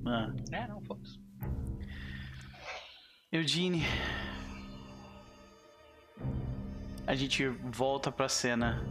[0.09, 0.33] Ah.
[0.53, 1.21] É, não, foda-se.
[3.31, 3.85] Eugene.
[7.07, 8.83] A gente volta pra cena.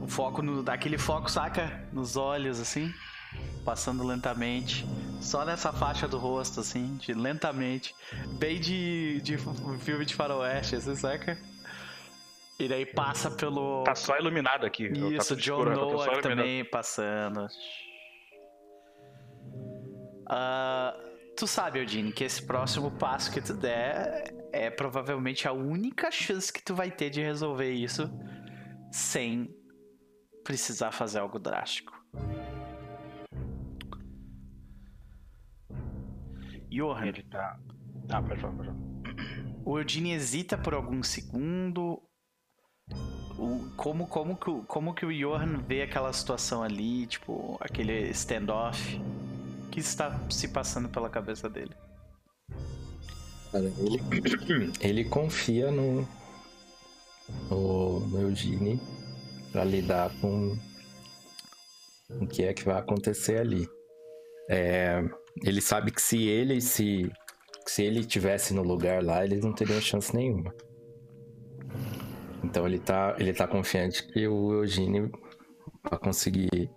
[0.00, 0.62] O foco no.
[0.62, 1.86] daquele foco, saca?
[1.92, 2.92] Nos olhos, assim.
[3.64, 4.84] Passando lentamente.
[5.20, 7.94] Só nessa faixa do rosto, assim, de lentamente.
[8.40, 9.38] Bem de, de
[9.78, 11.38] filme de faroeste, assim, saca?
[12.58, 13.84] E daí passa pelo.
[13.84, 14.86] Tá só iluminado aqui.
[14.86, 17.46] Isso, tá John Noah também passando.
[20.22, 26.10] Uh, tu sabe, Odine, que esse próximo passo que tu der é provavelmente a única
[26.10, 28.10] chance que tu vai ter de resolver isso
[28.90, 29.54] sem
[30.44, 31.92] precisar fazer algo drástico.
[36.70, 37.06] Johan.
[37.06, 37.58] Ele tá.
[38.10, 38.92] Ah, pode falar, pode falar.
[39.64, 42.02] O Eugene hesita por algum segundo.
[43.38, 48.98] O, como, como, que, como que o Johan vê aquela situação ali, tipo, aquele standoff?
[48.98, 49.21] O
[49.72, 51.74] que está se passando pela cabeça dele?
[53.50, 56.06] Cara, ele, ele confia no,
[57.50, 58.78] no, no Eugene
[59.50, 60.56] para lidar com
[62.10, 63.66] o que é que vai acontecer ali.
[64.48, 65.02] É,
[65.42, 67.10] ele sabe que se ele se
[67.66, 70.52] se ele tivesse no lugar lá, eles não teriam chance nenhuma.
[72.44, 75.10] Então ele tá, ele tá confiante que o Eugênio
[75.88, 76.68] vai conseguir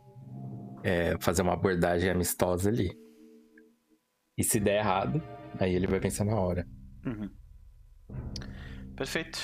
[0.86, 2.96] é, fazer uma abordagem amistosa ali.
[4.38, 5.20] E se der errado,
[5.60, 6.68] aí ele vai pensar na hora.
[7.04, 7.30] Uhum.
[8.96, 9.40] Perfeito.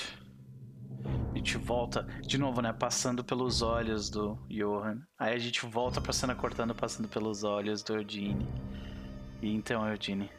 [1.33, 2.71] A gente volta de novo, né?
[2.71, 5.01] Passando pelos olhos do Johan.
[5.17, 8.47] Aí a gente volta pra cena cortando, passando pelos olhos do Eugene.
[9.41, 10.29] E então, Eugene.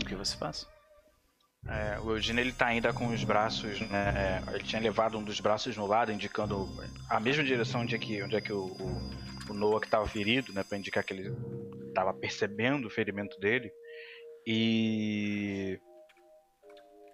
[0.00, 0.66] O que você faz?
[1.68, 4.42] É, o Eugênio ele tá ainda com os braços, né?
[4.48, 6.68] É, ele tinha levado um dos braços no lado, indicando
[7.08, 10.06] a mesma direção onde é que, onde é que o, o, o Noah que estava
[10.08, 10.64] ferido, né?
[10.64, 11.34] Para indicar que ele
[11.88, 13.70] estava percebendo o ferimento dele.
[14.46, 15.78] E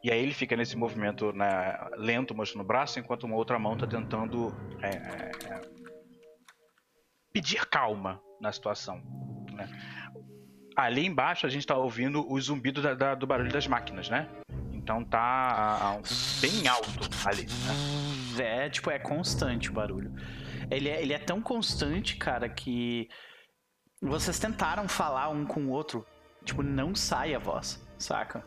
[0.07, 3.74] e aí ele fica nesse movimento né, lento, mostrando o braço, enquanto uma outra mão
[3.74, 5.61] está tentando é, é,
[7.32, 9.03] pedir calma na situação.
[9.53, 9.68] Né?
[10.77, 14.29] Ali embaixo a gente tá ouvindo o zumbido da, da, do barulho das máquinas, né?
[14.72, 15.99] Então tá
[16.41, 18.64] bem alto ali, né?
[18.64, 20.12] É, tipo, é constante o barulho.
[20.70, 23.09] Ele é, ele é tão constante, cara, que
[24.01, 26.07] vocês tentaram falar um com o outro,
[26.45, 28.47] tipo, não sai a voz, saca?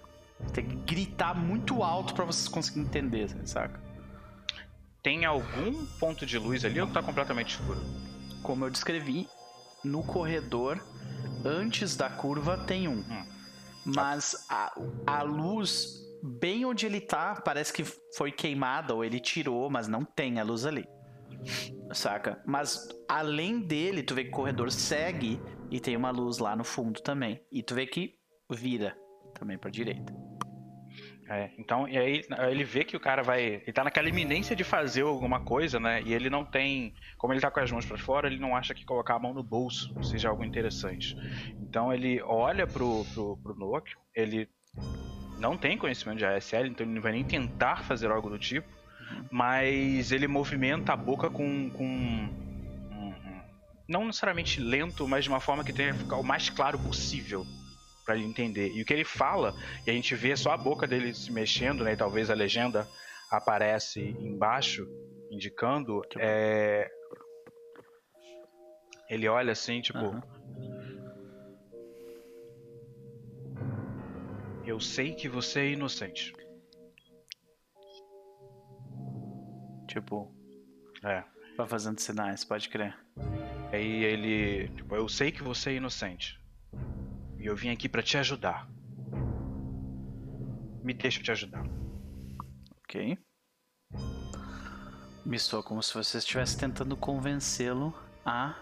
[0.53, 3.82] Tem que gritar muito alto para vocês conseguirem entender, saca?
[5.01, 7.80] Tem algum ponto de luz ali ou tá completamente escuro?
[8.43, 9.27] Como eu descrevi,
[9.84, 10.82] no corredor,
[11.45, 12.99] antes da curva, tem um.
[12.99, 13.25] Hum.
[13.85, 14.73] Mas a,
[15.07, 17.83] a luz, bem onde ele tá, parece que
[18.15, 20.87] foi queimada ou ele tirou, mas não tem a luz ali.
[21.93, 22.41] Saca?
[22.45, 26.63] Mas além dele, tu vê que o corredor segue e tem uma luz lá no
[26.63, 27.41] fundo também.
[27.51, 28.15] E tu vê que
[28.49, 28.95] vira
[29.33, 30.13] também pra direita.
[31.32, 33.61] É, então, e aí ele vê que o cara vai.
[33.61, 36.01] Ele tá naquela iminência de fazer alguma coisa, né?
[36.01, 36.91] E ele não tem.
[37.19, 39.32] Como ele tá com as mãos para fora, ele não acha que colocar a mão
[39.32, 41.15] no bolso seja algo interessante.
[41.61, 44.49] Então ele olha pro, pro, pro Nook, ele
[45.38, 48.67] não tem conhecimento de ASL, então ele não vai nem tentar fazer algo do tipo,
[49.30, 51.69] mas ele movimenta a boca com.
[51.69, 52.27] com
[53.88, 57.45] não necessariamente lento, mas de uma forma que tenha que ficar o mais claro possível
[58.10, 58.72] para ele entender.
[58.74, 59.53] E o que ele fala,
[59.86, 61.93] e a gente vê só a boca dele se mexendo, né?
[61.93, 62.88] E talvez a legenda
[63.30, 64.88] aparece embaixo,
[65.30, 66.89] indicando, é...
[69.07, 70.22] ele olha assim, tipo, uhum.
[74.66, 76.34] eu sei que você é inocente.
[79.88, 80.34] Tipo,
[81.03, 81.24] é.
[81.55, 82.97] Vai fazendo sinais, pode crer.
[83.72, 86.38] Aí ele, tipo, eu sei que você é inocente.
[87.39, 88.69] E eu vim aqui para te ajudar.
[90.83, 91.63] Me deixa te ajudar.
[92.83, 93.17] Ok.
[95.25, 97.93] Me soa como se você estivesse tentando convencê-lo
[98.25, 98.55] a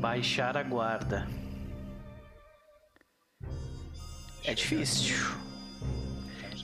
[0.00, 1.26] baixar a guarda.
[4.44, 5.16] É difícil.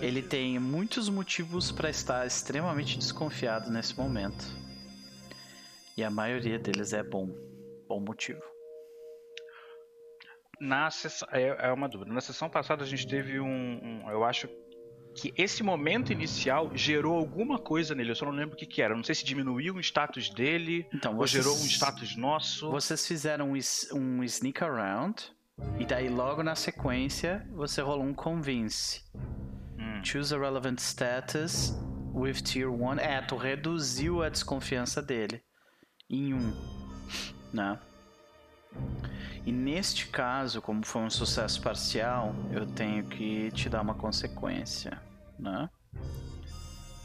[0.01, 4.45] Ele tem muitos motivos para estar extremamente desconfiado nesse momento.
[5.97, 7.29] E a maioria deles é bom.
[7.87, 8.54] Bom motivo.
[10.61, 12.13] Na sessão, é, é, uma dúvida.
[12.13, 13.47] Na sessão passada a gente teve um,
[14.05, 14.49] um, Eu acho
[15.15, 18.11] que esse momento inicial gerou alguma coisa nele.
[18.11, 18.95] Eu só não lembro o que, que era.
[18.95, 22.71] Não sei se diminuiu o status dele então, ou gerou um status nosso.
[22.71, 23.59] Vocês fizeram um,
[23.95, 25.33] um sneak around.
[25.79, 29.03] E daí logo na sequência você rolou um convince.
[29.79, 30.03] Hum.
[30.03, 31.73] Choose a relevant status
[32.13, 32.99] with tier 1.
[32.99, 35.43] É, tu reduziu a desconfiança dele
[36.11, 36.37] em 1.
[36.37, 36.53] Um,
[37.53, 37.79] né?
[39.47, 44.99] E neste caso, como foi um sucesso parcial, eu tenho que te dar uma consequência,
[45.39, 45.69] né?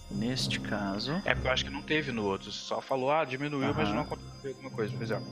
[0.10, 1.12] Neste caso.
[1.26, 2.50] É porque eu acho que não teve no outro.
[2.52, 5.28] Só falou, ah, diminuiu, mas não aconteceu alguma coisa, por exemplo.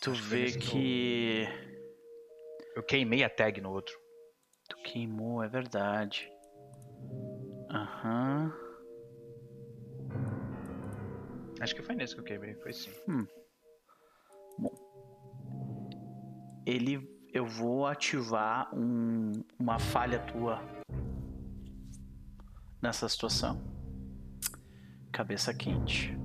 [0.00, 1.46] Tu acho vê que.
[2.74, 3.94] Eu queimei a tag no outro.
[4.68, 6.26] Tu queimou, é verdade.
[7.70, 8.52] Aham.
[11.60, 12.90] Acho que foi nesse que eu queimei, foi sim.
[13.06, 13.26] Hum.
[16.70, 20.62] Ele, eu vou ativar um, uma falha tua
[22.80, 23.60] nessa situação.
[25.12, 26.16] Cabeça quente.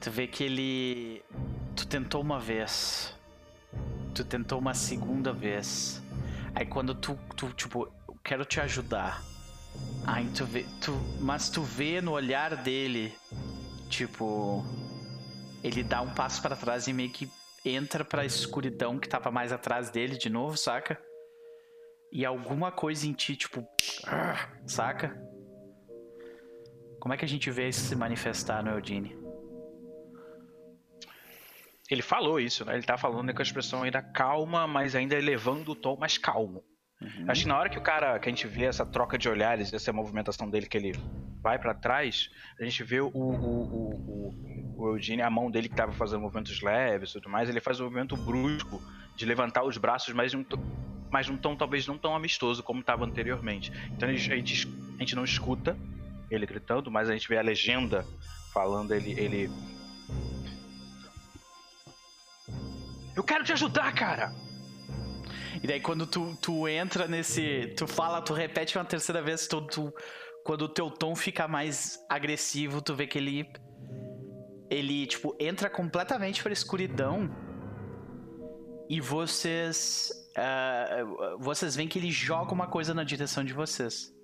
[0.00, 1.24] Tu vê que ele.
[1.74, 3.12] Tu tentou uma vez.
[4.14, 6.00] Tu tentou uma segunda vez.
[6.54, 7.88] Aí quando tu, tu tipo,
[8.22, 9.20] quero te ajudar.
[10.06, 10.64] Aí tu vê.
[10.80, 13.12] Tu, mas tu vê no olhar dele,
[13.88, 14.64] tipo.
[15.62, 17.28] Ele dá um passo para trás e meio que
[17.64, 21.00] entra pra escuridão que tava mais atrás dele de novo, saca?
[22.12, 23.66] E alguma coisa em ti, tipo.
[24.66, 25.16] Saca?
[27.00, 29.16] Como é que a gente vê isso se manifestar no Eudine?
[31.88, 32.74] Ele falou isso, né?
[32.74, 36.64] Ele tá falando com a expressão ainda calma, mas ainda elevando o tom mais calmo.
[37.00, 37.26] Uhum.
[37.28, 39.72] Acho que na hora que o cara, que a gente vê essa troca de olhares,
[39.72, 40.92] essa movimentação dele que ele
[41.42, 44.34] vai para trás, a gente vê o, o, o,
[44.78, 47.80] o, Eugene, a mão dele que tava fazendo movimentos leves e tudo mais, ele faz
[47.80, 48.82] um movimento brusco
[49.14, 50.44] de levantar os braços, mas um,
[51.10, 53.70] mas num tom talvez não tão amistoso como estava anteriormente.
[53.92, 55.76] Então a gente, a gente não escuta
[56.30, 58.04] ele gritando, mas a gente vê a legenda
[58.52, 59.50] falando ele, ele
[63.14, 64.45] Eu quero te ajudar, cara!
[65.66, 67.74] E daí quando tu, tu entra nesse.
[67.76, 69.92] Tu fala, tu repete uma terceira vez, tu, tu,
[70.44, 73.50] quando o teu tom fica mais agressivo, tu vê que ele.
[74.70, 77.28] Ele, tipo, entra completamente pra escuridão.
[78.88, 80.12] E vocês.
[80.38, 84.14] Uh, vocês veem que ele joga uma coisa na direção de vocês.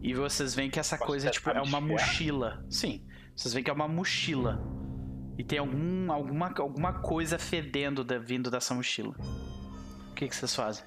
[0.00, 2.64] E vocês veem que essa Posso coisa tipo, é uma mochila.
[2.70, 3.04] Sim.
[3.34, 4.62] Vocês veem que é uma mochila.
[5.38, 9.14] E tem algum, alguma, alguma coisa fedendo de, vindo dessa mochila.
[10.10, 10.84] O que, que vocês fazem?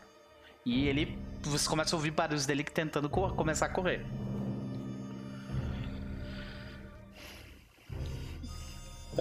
[0.66, 1.18] E ele.
[1.44, 4.06] Você começa a ouvir barulhos dele tentando começar a correr.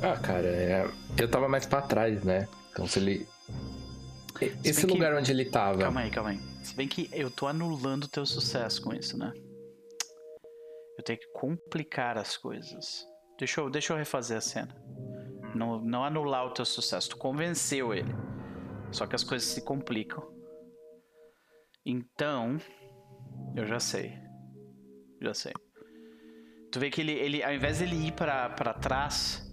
[0.02, 0.90] Ah, cara, é...
[1.16, 2.48] eu tava mais pra trás, né?
[2.72, 3.28] Então se ele.
[4.64, 5.18] Esse lugar que...
[5.18, 5.78] onde ele tava.
[5.78, 6.40] Calma aí, calma aí.
[6.64, 9.32] Se bem que eu tô anulando o teu sucesso com isso, né?
[10.98, 13.06] Eu tenho que complicar as coisas.
[13.38, 14.76] Deixa eu, deixa eu refazer a cena.
[15.54, 17.10] Não, não anular o teu sucesso.
[17.10, 18.14] Tu convenceu ele.
[18.92, 20.22] Só que as coisas se complicam.
[21.84, 22.58] Então.
[23.56, 24.18] Eu já sei.
[25.20, 25.52] Já sei.
[26.70, 29.44] Tu vê que ele, ele ao invés dele ir para trás,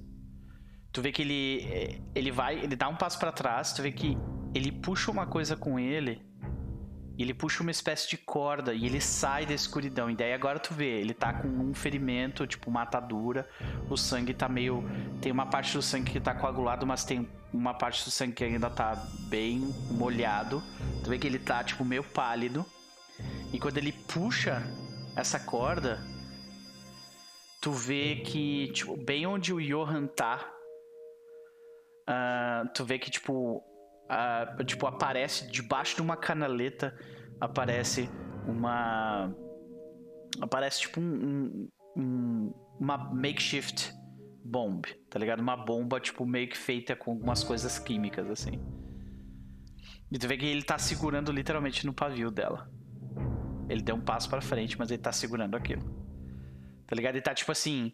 [0.91, 4.15] tu vê que ele ele vai, ele dá um passo para trás, tu vê que
[4.53, 6.26] ele puxa uma coisa com ele
[7.23, 10.09] ele puxa uma espécie de corda e ele sai da escuridão.
[10.09, 13.47] E daí agora tu vê, ele tá com um ferimento, tipo uma atadura.
[13.89, 14.83] O sangue tá meio.
[15.19, 18.43] Tem uma parte do sangue que tá coagulado, mas tem uma parte do sangue que
[18.43, 18.95] ainda tá
[19.29, 20.61] bem molhado.
[21.03, 22.65] Tu vê que ele tá, tipo, meio pálido.
[23.51, 24.61] E quando ele puxa
[25.15, 25.99] essa corda,
[27.61, 30.53] tu vê que, tipo, bem onde o Johan tá,
[32.07, 33.63] uh, tu vê que, tipo,
[34.65, 36.97] tipo, aparece debaixo de uma canaleta,
[37.39, 38.09] aparece
[38.47, 39.33] uma.
[40.41, 43.93] Aparece tipo um, um, uma makeshift
[44.43, 45.39] bomb, tá ligado?
[45.39, 48.59] Uma bomba, tipo, meio que feita com algumas coisas químicas, assim.
[50.11, 52.69] E tu vê que ele tá segurando literalmente no pavio dela.
[53.69, 55.83] Ele deu um passo para frente, mas ele tá segurando aquilo.
[56.87, 57.15] Tá ligado?
[57.15, 57.91] Ele tá, tipo assim,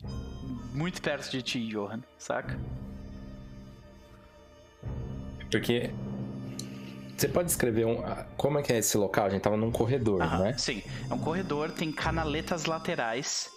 [0.73, 2.59] muito perto de ti, Johan, saca?
[5.59, 5.91] Porque
[7.15, 7.97] você pode descrever um,
[8.35, 9.27] como é que é esse local?
[9.27, 10.57] A gente tava num corredor, Aham, né?
[10.57, 13.49] Sim, é um corredor, tem canaletas laterais.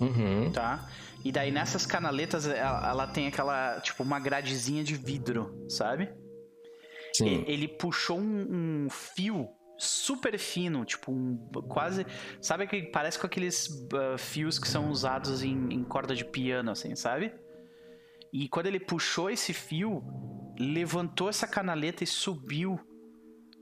[0.00, 0.50] Uhum.
[0.52, 0.88] Tá?
[1.24, 6.08] E daí nessas canaletas ela, ela, tem aquela, tipo, uma gradezinha de vidro, sabe?
[7.16, 7.44] Sim.
[7.46, 11.36] ele puxou um, um, fio super fino, tipo, um,
[11.68, 12.04] quase.
[12.40, 16.70] Sabe que parece com aqueles uh, fios que são usados em, em corda de piano,
[16.70, 17.32] assim, sabe?
[18.34, 20.02] E quando ele puxou esse fio,
[20.58, 22.80] levantou essa canaleta e subiu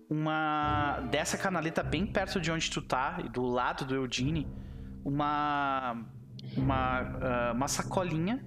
[0.08, 4.48] uma dessa canaleta bem perto de onde tu tá, do lado do Eudine,
[5.04, 6.02] uma
[6.56, 8.42] uma, uh, uma sacolinha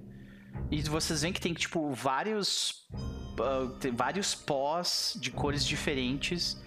[0.68, 2.88] e vocês veem que tem tipo vários
[3.38, 6.60] uh, tem vários pós de cores diferentes.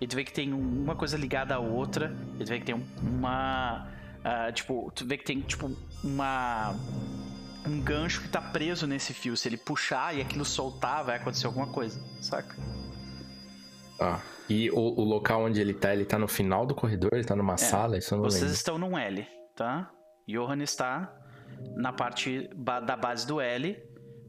[0.00, 2.16] E tu vê que tem uma coisa ligada à outra.
[2.40, 3.86] E tu vê que tem uma
[4.20, 5.70] uh, tipo, tu vê que tem tipo
[6.02, 6.74] uma
[7.66, 9.36] um gancho que tá preso nesse fio.
[9.36, 12.56] Se ele puxar e aquilo soltar, vai acontecer alguma coisa, saca?
[14.00, 17.24] Ah, e o, o local onde ele tá, ele tá no final do corredor, ele
[17.24, 18.56] tá numa é, sala, isso eu não Vocês lembro.
[18.56, 19.90] estão num L, tá?
[20.26, 21.14] Johan está
[21.76, 23.78] na parte da base do L.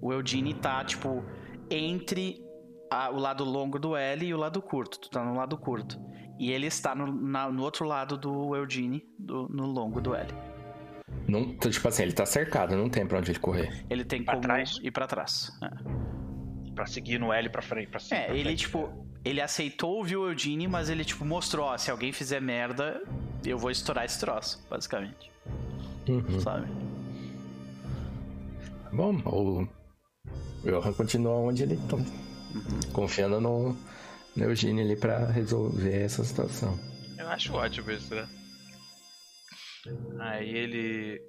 [0.02, 1.24] O Eudine tá, tipo,
[1.70, 2.44] entre
[2.92, 5.00] a, o lado longo do L e o lado curto.
[5.00, 6.00] Tu tá no lado curto.
[6.38, 10.28] E ele está no, na, no outro lado do Eudine, do, no longo do L.
[11.28, 13.86] Não, então, tipo assim, ele tá cercado, não tem pra onde ele correr.
[13.90, 14.80] Ele tem pra como trás.
[14.84, 15.52] ir pra trás.
[15.64, 16.74] É.
[16.76, 18.20] Pra seguir no L pra frente, pra cima.
[18.20, 18.60] É, pra ele, frente.
[18.60, 23.02] tipo, ele aceitou ouvir o Eugene, mas ele, tipo, mostrou, ó, se alguém fizer merda,
[23.46, 25.32] eu vou estourar esse troço, basicamente.
[26.10, 26.40] Uhum.
[26.42, 26.68] Sabe?
[28.92, 29.68] Bom, o
[30.64, 31.96] Johan continua onde ele tá.
[31.96, 32.06] Uhum.
[32.92, 33.76] Confiando no,
[34.36, 36.78] no Eugênio ali pra resolver essa situação.
[37.18, 38.28] Eu acho ótimo isso, né?
[40.20, 41.22] Aí ele.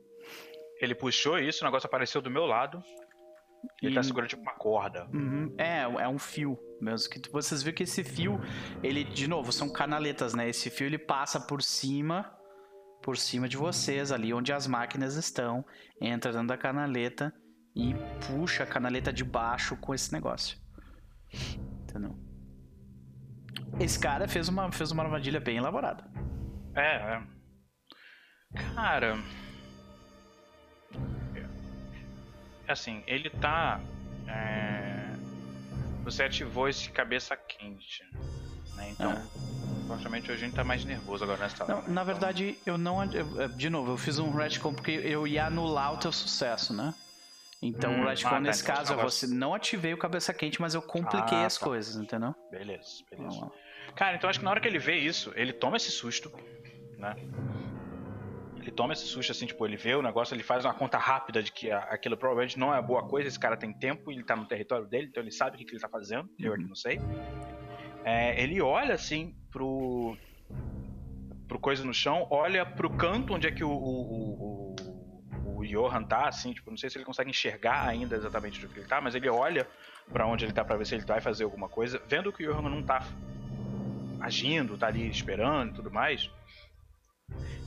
[0.80, 2.82] Ele puxou isso, o negócio apareceu do meu lado.
[3.82, 3.94] Ele e...
[3.94, 5.08] tá segurando tipo uma corda.
[5.12, 5.54] Uhum.
[5.56, 7.10] É, é um fio mesmo.
[7.10, 8.40] Que vocês viram que esse fio,
[8.82, 10.48] ele, de novo, são canaletas, né?
[10.48, 12.30] Esse fio ele passa por cima,
[13.02, 15.64] por cima de vocês, ali onde as máquinas estão,
[16.00, 17.32] entra dentro da canaleta
[17.74, 17.94] e
[18.26, 20.58] puxa a canaleta de baixo com esse negócio.
[21.82, 22.16] Entendeu?
[23.80, 26.04] Esse cara fez uma, fez uma armadilha bem elaborada.
[26.74, 27.33] É, é.
[28.54, 29.18] Cara.
[32.66, 33.80] Assim, ele tá.
[34.26, 35.14] É...
[36.04, 38.04] Você ativou esse cabeça quente.
[38.76, 38.90] Né?
[38.90, 39.22] Então, é.
[39.86, 43.02] provavelmente hoje a gente tá mais nervoso agora nessa não, Na verdade, eu não.
[43.04, 46.94] Eu, de novo, eu fiz um retcon porque eu ia anular o teu sucesso, né?
[47.62, 50.34] Então, hum, o retcon, ah, tá, nesse então, caso, é você não ativei o cabeça
[50.34, 51.64] quente, mas eu compliquei ah, as tá.
[51.64, 52.34] coisas, entendeu?
[52.50, 53.50] Beleza, beleza.
[53.94, 56.30] Cara, então acho que na hora que ele vê isso, ele toma esse susto,
[56.98, 57.14] né?
[58.64, 61.42] Ele toma esse susto assim, tipo, ele vê o negócio, ele faz uma conta rápida
[61.42, 64.46] de que aquilo provavelmente não é boa coisa, esse cara tem tempo, ele tá no
[64.46, 66.98] território dele, então ele sabe o que, que ele tá fazendo, eu aqui não sei.
[68.02, 70.16] É, ele olha assim pro.
[71.46, 74.74] pro coisa no chão, olha pro canto onde é que o, o,
[75.44, 78.78] o, o Johan tá, assim, tipo, não sei se ele consegue enxergar ainda exatamente onde
[78.78, 79.68] ele tá, mas ele olha
[80.10, 82.50] para onde ele tá para ver se ele vai fazer alguma coisa, vendo que o
[82.50, 83.06] Johan não tá
[84.20, 86.30] agindo, tá ali esperando e tudo mais.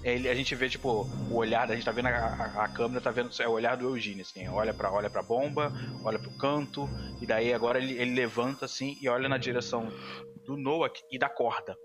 [0.03, 3.01] Ele, a gente vê, tipo, o olhar, a gente tá vendo a, a, a, câmera,
[3.01, 6.31] tá vendo é o olhar do Eugênio, assim, olha pra, olha pra bomba, olha pro
[6.37, 6.87] canto,
[7.21, 9.89] e daí agora ele, ele levanta assim e olha na direção
[10.45, 11.75] do Noah e da corda.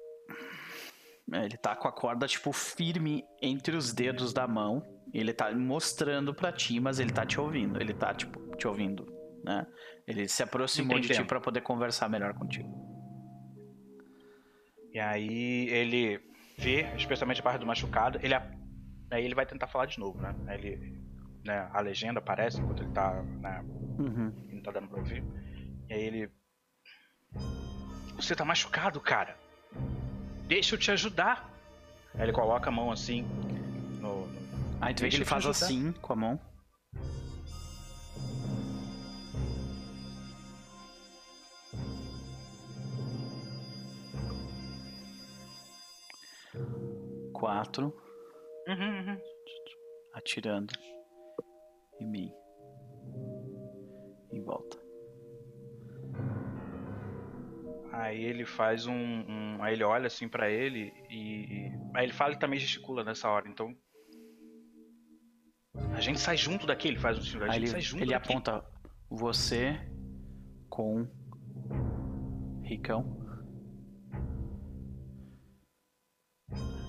[1.33, 4.83] É, ele tá com a corda, tipo, firme entre os dedos da mão.
[5.15, 7.81] Ele tá mostrando pra ti, mas ele tá te ouvindo.
[7.81, 9.07] Ele tá, tipo, te ouvindo,
[9.45, 9.67] né?
[10.07, 11.17] Ele se aproximou Entendendo.
[11.17, 12.71] de ti para poder conversar melhor contigo.
[14.93, 16.21] E aí ele
[16.59, 20.35] vê, especialmente a parte do machucado, ele aí ele vai tentar falar de novo, né?
[20.55, 20.99] Ele,
[21.45, 23.63] né, a legenda aparece enquanto ele tá, né,
[23.99, 24.33] uhum.
[24.53, 25.25] não tá dando pra ouvir.
[25.89, 26.31] E aí ele
[28.17, 29.37] Você tá machucado, cara.
[30.47, 31.51] Deixa eu te ajudar.
[32.15, 33.23] Aí ele coloca a mão assim
[34.01, 34.43] no, no...
[34.81, 35.67] Aí tu vê que ele faz ajudar.
[35.67, 36.41] assim com a mão.
[47.43, 47.93] Quatro.
[48.69, 49.21] Uhum, uhum.
[50.15, 50.73] Atirando
[52.01, 52.33] em mim.
[54.31, 54.81] Em volta.
[57.93, 62.13] Aí ele faz um, um aí ele olha assim para ele e, e, aí ele
[62.13, 63.49] fala e também gesticula nessa hora.
[63.49, 63.77] Então
[65.97, 66.87] a gente sai junto daqui.
[66.87, 67.49] Ele faz um sinal.
[67.49, 68.05] A gente ele, sai junto.
[68.05, 68.33] Ele daqui.
[68.33, 68.65] aponta
[69.11, 69.77] você
[70.71, 71.09] com
[72.63, 73.22] Ricão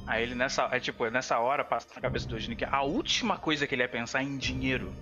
[0.06, 3.38] Aí ele nessa, é, tipo, nessa hora passa na cabeça do Eugênio que a última
[3.38, 4.94] coisa que ele ia pensar é em dinheiro.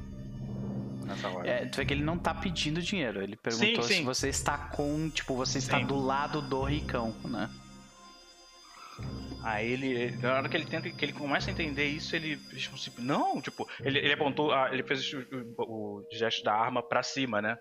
[1.04, 1.48] Nessa hora.
[1.48, 3.22] É, tu vê que ele não tá pedindo dinheiro.
[3.22, 4.00] Ele perguntou sim, sim.
[4.00, 5.86] se você está com, tipo, você está sim.
[5.86, 7.50] do lado do ricão, né?
[9.44, 13.02] Aí ele, na hora que ele tenta, que ele começa a entender isso, ele tipo,
[13.02, 15.18] não, tipo, ele, ele apontou, ele fez o,
[15.58, 17.58] o, o gesto da arma para cima, né?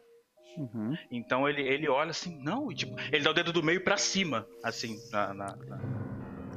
[0.58, 0.94] Uhum.
[1.10, 3.96] Então ele, ele olha assim, não, e, tipo, ele dá o dedo do meio para
[3.96, 6.09] cima, assim, na, na, na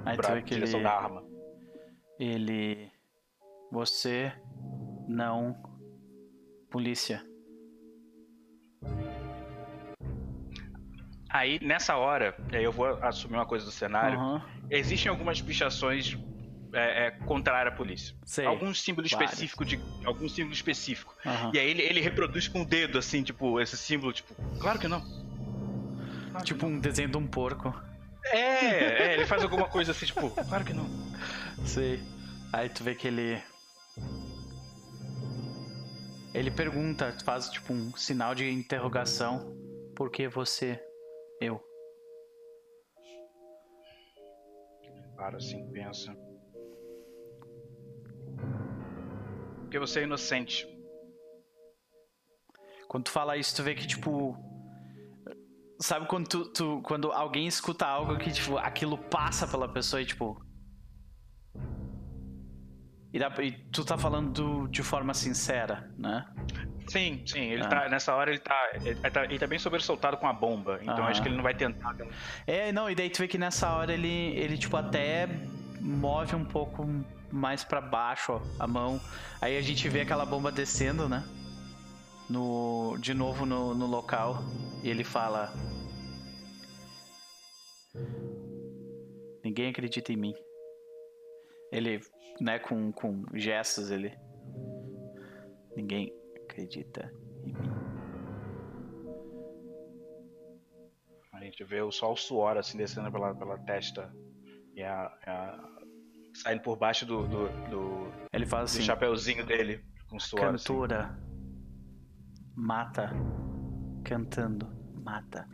[0.05, 1.23] Aí pra tu direção ele, da arma.
[2.19, 2.91] Ele.
[3.71, 4.31] Você
[5.07, 5.55] não.
[6.69, 7.23] Polícia.
[11.29, 14.19] Aí, nessa hora, eu vou assumir uma coisa do cenário.
[14.19, 14.41] Uhum.
[14.69, 16.15] Existem algumas pichações
[16.73, 18.15] é, é, contrária à polícia.
[18.23, 18.45] Sei.
[18.45, 19.79] Algum símbolo específico de.
[20.05, 21.15] Algum símbolo específico.
[21.25, 21.51] Uhum.
[21.53, 24.87] E aí ele, ele reproduz com o dedo, assim, tipo, esse símbolo, tipo, claro que
[24.87, 25.01] não.
[26.31, 26.77] Claro tipo que não.
[26.77, 27.73] um desenho de um porco.
[28.25, 30.85] É, é, ele faz alguma coisa assim, tipo, claro que não.
[31.65, 31.99] Sei.
[32.51, 33.41] Aí tu vê que ele.
[36.33, 39.55] Ele pergunta, faz tipo um sinal de interrogação.
[39.95, 40.81] Por que você?
[41.39, 41.61] Eu.
[45.15, 46.15] Para assim, pensa.
[49.61, 50.67] Porque você é inocente.
[52.87, 54.37] Quando tu fala isso, tu vê que, tipo,
[55.83, 60.05] Sabe quando, tu, tu, quando alguém escuta algo que, tipo, aquilo passa pela pessoa e,
[60.05, 60.41] tipo.
[63.11, 66.25] E, dá, e tu tá falando do, de forma sincera, né?
[66.87, 67.41] Sim, sim.
[67.51, 67.67] Ele ah.
[67.67, 70.79] tá, nessa hora ele tá, ele tá, ele tá bem sobressaltado com a bomba.
[70.81, 71.07] Então ah.
[71.07, 71.93] acho que ele não vai tentar.
[72.47, 75.27] É, não, e daí tu vê que nessa hora ele, ele tipo, até
[75.81, 76.87] move um pouco
[77.29, 79.01] mais para baixo ó, a mão.
[79.41, 81.25] Aí a gente vê aquela bomba descendo, né?
[82.29, 84.41] No, de novo no, no local.
[84.81, 85.53] E ele fala:
[89.43, 90.33] Ninguém acredita em mim.
[91.71, 91.99] Ele,
[92.39, 94.17] né, com, com gestos, ele.
[95.75, 96.13] Ninguém
[96.43, 97.13] acredita
[97.43, 97.93] em mim.
[101.33, 104.13] A gente vê só o suor assim descendo pela, pela testa
[104.75, 105.73] e a, a
[106.33, 110.45] saindo por baixo do, do, do, ele fala assim, do chapeuzinho dele com suor.
[110.45, 110.67] Assim.
[110.67, 111.21] Cantora assim.
[112.55, 113.09] mata
[114.03, 115.47] cantando, mata,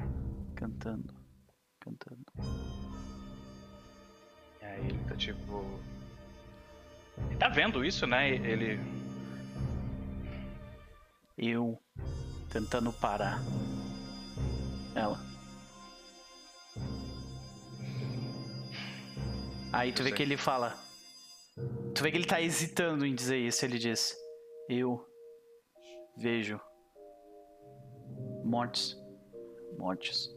[0.55, 1.13] cantando,
[4.61, 5.63] E aí ele tá tipo.
[7.29, 8.29] Ele tá vendo isso, né?
[8.29, 8.79] Ele.
[11.37, 11.81] Eu
[12.49, 13.39] tentando parar
[14.95, 15.19] ela.
[19.71, 20.75] Aí tu vê que ele fala.
[21.93, 23.63] Tu vê que ele tá hesitando em dizer isso.
[23.63, 24.15] Ele diz:
[24.67, 25.05] Eu
[26.17, 26.59] vejo
[28.43, 28.97] mortes,
[29.77, 30.29] mortes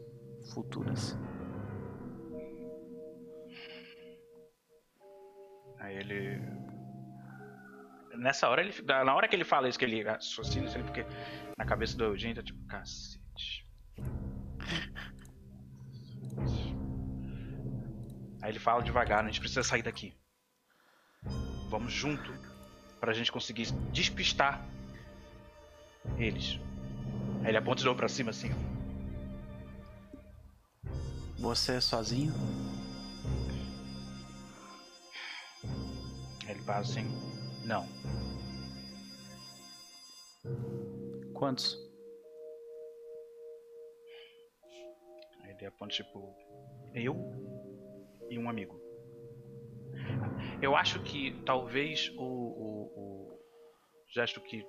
[0.53, 1.17] futuras.
[5.83, 6.41] Aí ele.
[8.15, 8.73] Nessa hora ele.
[8.81, 11.05] Na hora que ele fala isso, que ele raciocina isso, porque
[11.57, 13.67] na cabeça do Eugênio tá tipo, cacete.
[18.41, 20.13] Aí ele fala devagar, a gente precisa sair daqui.
[21.69, 22.33] Vamos junto
[22.99, 24.65] pra gente conseguir despistar
[26.17, 26.59] eles.
[27.41, 28.51] Aí ele aponta de novo pra cima assim.
[31.39, 32.33] Você é sozinho?
[36.67, 37.05] Assim:
[37.65, 37.85] Não.
[41.33, 41.77] Quantos?
[45.45, 46.35] Ele aponta tipo:
[46.93, 47.15] Eu
[48.29, 48.81] e um amigo.
[50.61, 53.39] Eu acho que talvez o, o, o
[54.13, 54.65] gesto que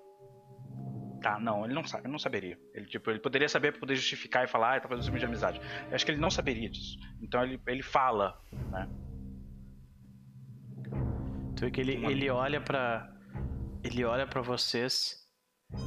[1.24, 2.58] Tá, não, ele não sabe, ele não saberia.
[2.74, 5.58] Ele, tipo, ele poderia saber para poder justificar e falar, ah, tá fazendo de amizade.
[5.88, 6.98] Eu acho que ele não saberia disso.
[7.22, 8.38] Então ele, ele fala,
[8.70, 8.86] né?
[11.56, 13.10] Tu vê que ele, ele olha para
[13.82, 15.24] ele olha para vocês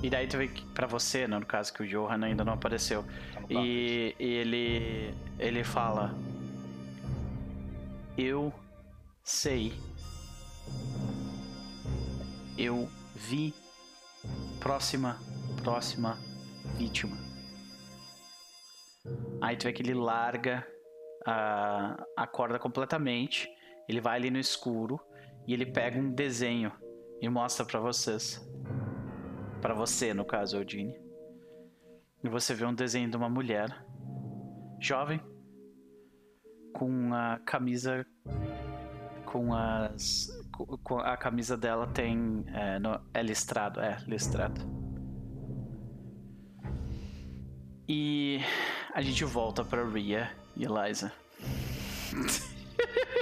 [0.03, 2.53] e daí tu vê que para você, né, no caso que o Johan ainda não
[2.53, 3.03] apareceu.
[3.03, 6.15] Tá e, e ele ele fala:
[8.17, 8.53] "Eu
[9.23, 9.73] sei.
[12.57, 13.53] Eu vi
[14.59, 15.19] próxima,
[15.63, 16.17] próxima
[16.77, 17.17] vítima.
[19.41, 20.67] Aí tu vê que ele larga
[21.25, 23.49] a, a corda completamente.
[23.87, 24.99] Ele vai ali no escuro
[25.47, 26.71] e ele pega um desenho
[27.21, 28.45] e mostra para vocês.
[29.61, 30.93] Para você, no caso, Eudine.
[32.21, 33.85] E você vê um desenho de uma mulher
[34.79, 35.21] jovem
[36.73, 38.05] com a camisa
[39.25, 40.29] com as
[41.03, 42.43] a camisa dela tem.
[42.53, 44.61] É, no, é listrado, é, listrado.
[47.87, 48.39] E
[48.93, 51.11] a gente volta pra Ria e Eliza.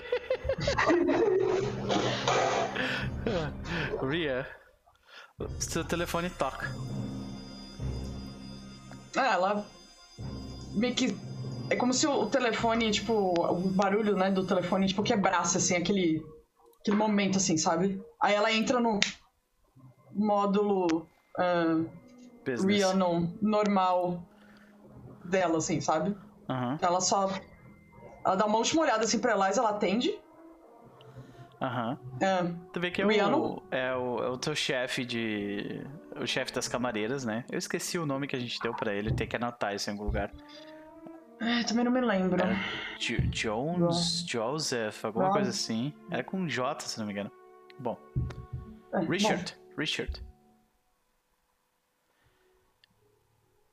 [4.01, 4.47] Ria,
[5.59, 6.67] seu telefone toca.
[9.15, 9.65] Ah, ela
[10.73, 11.15] meio que.
[11.69, 16.23] É como se o telefone, tipo, o barulho, né, do telefone, tipo, quebrasse, assim, aquele
[16.85, 17.99] aquele momento, assim, sabe?
[18.21, 18.99] Aí ela entra no
[20.13, 21.09] módulo
[21.39, 24.23] uh, Rhiannon normal
[25.23, 26.15] dela, assim, sabe?
[26.47, 26.77] Uhum.
[26.79, 27.31] Ela só.
[28.23, 30.15] Ela dá uma última olhada assim pra Eliza, ela atende.
[31.65, 31.97] Aham.
[32.21, 32.49] Uhum.
[32.51, 33.11] Uh, tu vê que é o,
[33.71, 35.81] é o, é o teu chefe de.
[36.15, 37.43] O chefe das camareiras, né?
[37.51, 39.93] Eu esqueci o nome que a gente deu para ele, tem que anotar isso em
[39.93, 40.31] algum lugar.
[41.41, 42.41] É, também não me lembro.
[42.41, 42.55] É,
[43.29, 45.93] Jones, Joseph, alguma coisa assim.
[46.09, 47.31] Era com J, se não me engano.
[47.79, 47.97] Bom.
[48.93, 49.57] É, Richard.
[49.57, 49.81] Bom.
[49.81, 50.23] Richard.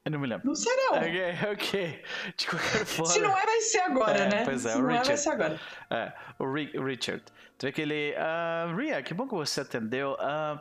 [0.05, 0.47] Eu não me lembro.
[0.47, 0.99] Não sei não.
[0.99, 2.05] Ok, ok.
[2.37, 3.13] De qualquer forma.
[3.13, 4.45] Se não é, vai ser agora, é, né?
[4.45, 5.07] Pois é, Se o não Richard.
[5.07, 5.61] É, vai ser agora.
[5.91, 7.25] É, o Ri Richard.
[7.59, 8.15] Tu vê que ele.
[8.15, 10.15] Uh, Ria, que bom que você atendeu.
[10.15, 10.61] Uh,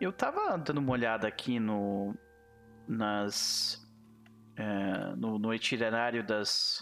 [0.00, 2.14] eu tava dando uma olhada aqui no.
[2.86, 3.86] Nas
[4.58, 6.80] é, no, no, itinerário das,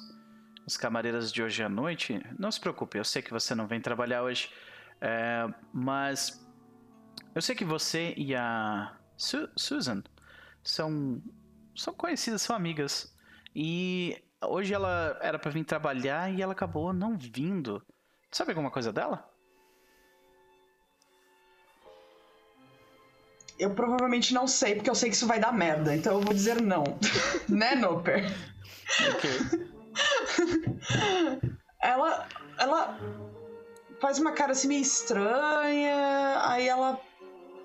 [0.64, 3.80] das, camareiras de hoje à noite, não se preocupe, eu sei que você não vem
[3.80, 4.50] trabalhar hoje,
[4.98, 6.42] é, mas
[7.34, 10.02] eu sei que você e a Su Susan
[10.64, 11.22] são,
[11.76, 13.14] são conhecidas, são amigas.
[13.54, 17.82] E hoje ela era para vir trabalhar e ela acabou não vindo.
[18.30, 19.28] Sabe alguma coisa dela?
[23.58, 26.34] Eu provavelmente não sei, porque eu sei que isso vai dar merda, então eu vou
[26.34, 26.84] dizer não.
[27.48, 28.24] né, Noper?
[29.14, 29.30] Ok.
[31.80, 32.28] ela.
[32.58, 32.98] Ela
[34.00, 37.00] faz uma cara assim meio estranha, aí ela.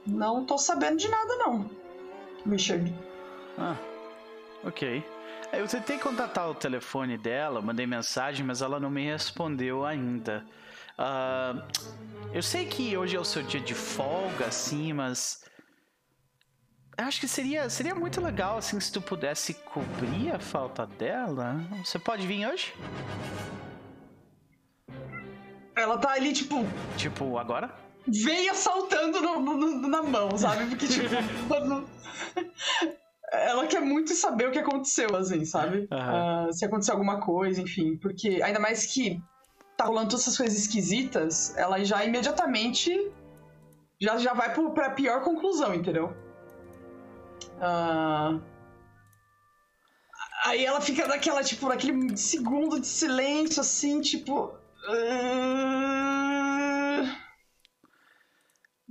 [0.06, 1.70] Não tô sabendo de nada, não.
[2.46, 2.94] Richard.
[3.58, 3.76] Ah,
[4.64, 5.04] ok.
[5.54, 10.46] Eu tentei contatar o telefone dela, mandei mensagem, mas ela não me respondeu ainda.
[10.98, 11.62] Uh,
[12.34, 15.44] eu sei que hoje é o seu dia de folga, assim, mas
[16.98, 21.60] acho que seria, seria muito legal, assim, se tu pudesse cobrir a falta dela.
[21.84, 22.74] Você pode vir hoje?
[25.76, 26.66] Ela tá ali, tipo.
[26.98, 27.74] Tipo, agora?
[28.08, 30.66] Veia saltando no, no, na mão, sabe?
[30.68, 31.10] Porque, tipo,
[31.48, 31.88] quando...
[33.32, 35.88] ela quer muito saber o que aconteceu, assim, sabe?
[35.92, 36.50] Uhum.
[36.50, 37.98] Uh, se aconteceu alguma coisa, enfim.
[37.98, 39.22] Porque, ainda mais que
[39.78, 43.12] tá rolando todas essas coisas esquisitas, ela já imediatamente
[44.02, 46.14] já, já vai pro, pra pior conclusão, entendeu?
[47.58, 48.42] Uh...
[50.44, 54.48] Aí ela fica naquela, tipo, naquele segundo de silêncio, assim, tipo.
[54.90, 55.72] Uh...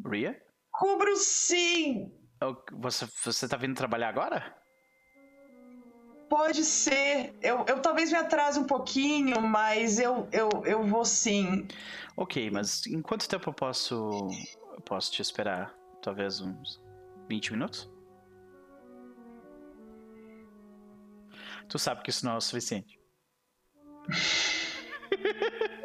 [0.08, 0.40] Ria?
[0.72, 2.10] Cubro sim!
[2.72, 4.56] Você, você tá vindo trabalhar agora?
[6.28, 7.34] Pode ser.
[7.42, 11.66] Eu, eu talvez me atrase um pouquinho, mas eu, eu, eu vou sim.
[12.16, 14.28] Ok, mas em quanto tempo eu posso,
[14.72, 15.74] eu posso te esperar?
[16.00, 16.80] Talvez uns
[17.28, 17.90] 20 minutos?
[21.68, 22.98] Tu sabe que isso não é o suficiente.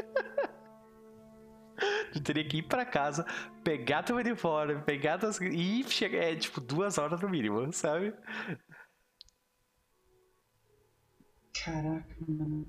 [2.14, 3.26] Tu teria que ir pra casa,
[3.64, 5.40] pegar teu uniforme, pegar tuas...
[5.42, 6.20] e chegar.
[6.20, 8.14] É tipo duas horas no mínimo, sabe?
[11.64, 12.68] Caraca, mano.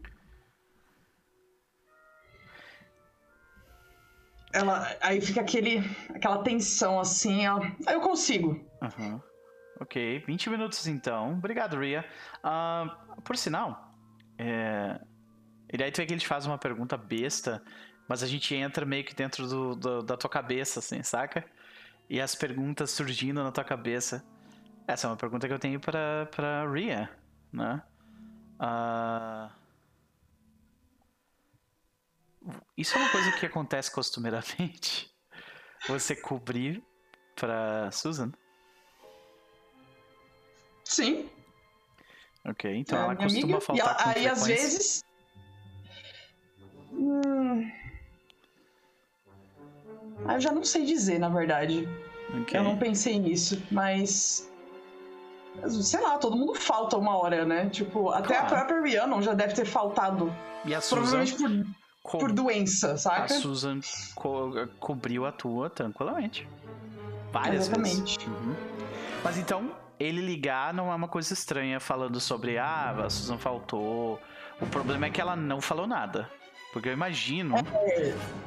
[4.53, 5.83] Ela, aí fica aquele,
[6.15, 7.61] aquela tensão assim, ó.
[7.87, 8.67] Aí eu consigo.
[8.81, 9.21] Uhum.
[9.81, 11.35] Ok, 20 minutos então.
[11.35, 12.05] Obrigado, Ria.
[12.39, 13.95] Uh, por sinal,
[14.39, 14.99] é...
[15.71, 17.63] e daí tu vê que ele te faz uma pergunta besta,
[18.09, 21.45] mas a gente entra meio que dentro do, do, da tua cabeça, assim, saca?
[22.09, 24.25] E as perguntas surgindo na tua cabeça.
[24.87, 27.11] Essa é uma pergunta que eu tenho pra, pra Ria,
[27.53, 27.83] né?
[28.61, 29.51] Uh...
[32.77, 35.13] Isso é uma coisa que acontece costumeiramente?
[35.89, 36.81] Você cobrir
[37.35, 38.31] pra Susan?
[40.85, 41.29] Sim.
[42.45, 43.61] Ok, então é, ela costuma amiga.
[43.61, 45.05] faltar ela, com Aí às vezes.
[46.93, 47.86] Hum...
[50.29, 51.89] eu já não sei dizer, na verdade.
[52.43, 52.59] Okay.
[52.59, 54.51] Eu não pensei nisso, mas.
[55.69, 57.69] Sei lá, todo mundo falta uma hora, né?
[57.71, 58.45] Tipo, até claro.
[58.45, 60.33] a própria Rhiannon já deve ter faltado.
[60.65, 61.63] E a Provavelmente Susan...
[61.63, 61.67] por,
[62.03, 62.19] Co...
[62.19, 63.25] por doença, saca?
[63.25, 63.81] A Susan
[64.15, 66.47] co cobriu a tua tranquilamente.
[67.33, 68.19] Várias Exatamente.
[68.19, 68.27] vezes.
[68.27, 68.55] Uhum.
[69.25, 74.21] Mas então, ele ligar não é uma coisa estranha falando sobre ah, a Susan faltou.
[74.61, 76.31] O problema é que ela não falou nada.
[76.73, 77.55] Porque eu imagino.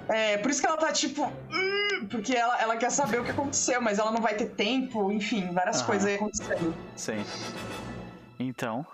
[0.10, 1.26] É, é por isso que ela tá tipo.
[1.26, 5.12] Hum, porque ela, ela quer saber o que aconteceu, mas ela não vai ter tempo,
[5.12, 6.76] enfim, várias coisas aí acontecendo.
[6.96, 7.26] Sim.
[8.40, 8.86] Então.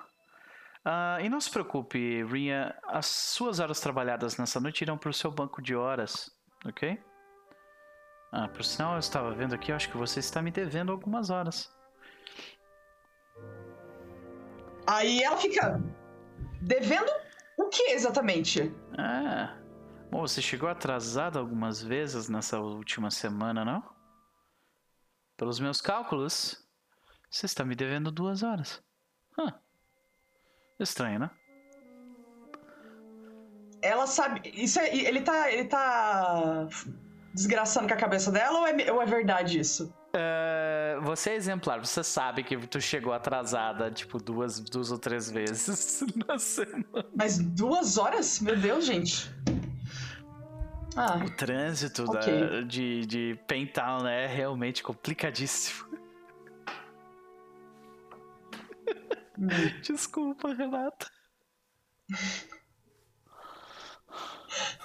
[0.86, 5.32] Uh, e não se preocupe, Ria, as suas horas trabalhadas nessa noite irão pro seu
[5.32, 6.30] banco de horas,
[6.64, 7.00] ok?
[8.32, 11.32] Ah, por sinal, eu estava vendo aqui, eu acho que você está me devendo algumas
[11.32, 11.74] horas.
[14.86, 15.82] Aí ela fica
[16.62, 17.12] devendo
[17.58, 18.74] o que exatamente?
[18.98, 19.58] Ah,
[20.12, 23.84] bom, você chegou atrasado algumas vezes nessa última semana, não?
[25.38, 26.66] Pelos meus cálculos,
[27.30, 28.84] você está me devendo duas horas.
[30.80, 31.32] Estranho, né?
[33.82, 34.42] Ela sabe.
[34.54, 35.52] Isso é, ele tá.
[35.52, 36.68] Ele tá
[37.34, 39.94] desgraçando com a cabeça dela ou é, ou é verdade isso?
[40.16, 45.30] Uh, você é exemplar, você sabe que tu chegou atrasada, tipo, duas, duas ou três
[45.30, 47.06] vezes na semana.
[47.14, 48.40] Mas duas horas?
[48.40, 49.30] Meu Deus, gente.
[50.96, 52.40] Ah, o trânsito okay.
[52.40, 55.86] da, de, de Pentown né, é realmente complicadíssimo.
[59.38, 59.48] Hum.
[59.82, 61.12] Desculpa, Renata.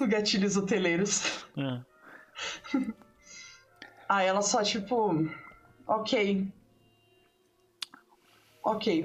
[0.00, 1.44] o gatilhos hoteleiros.
[1.56, 1.80] É.
[4.10, 5.24] Aí ela só, tipo.
[5.86, 6.52] Ok.
[8.64, 9.04] Ok.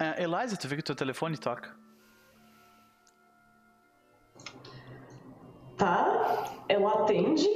[0.00, 1.76] Uh, Eliza, tu vê que teu telefone toca.
[5.76, 7.46] Tá, ela atende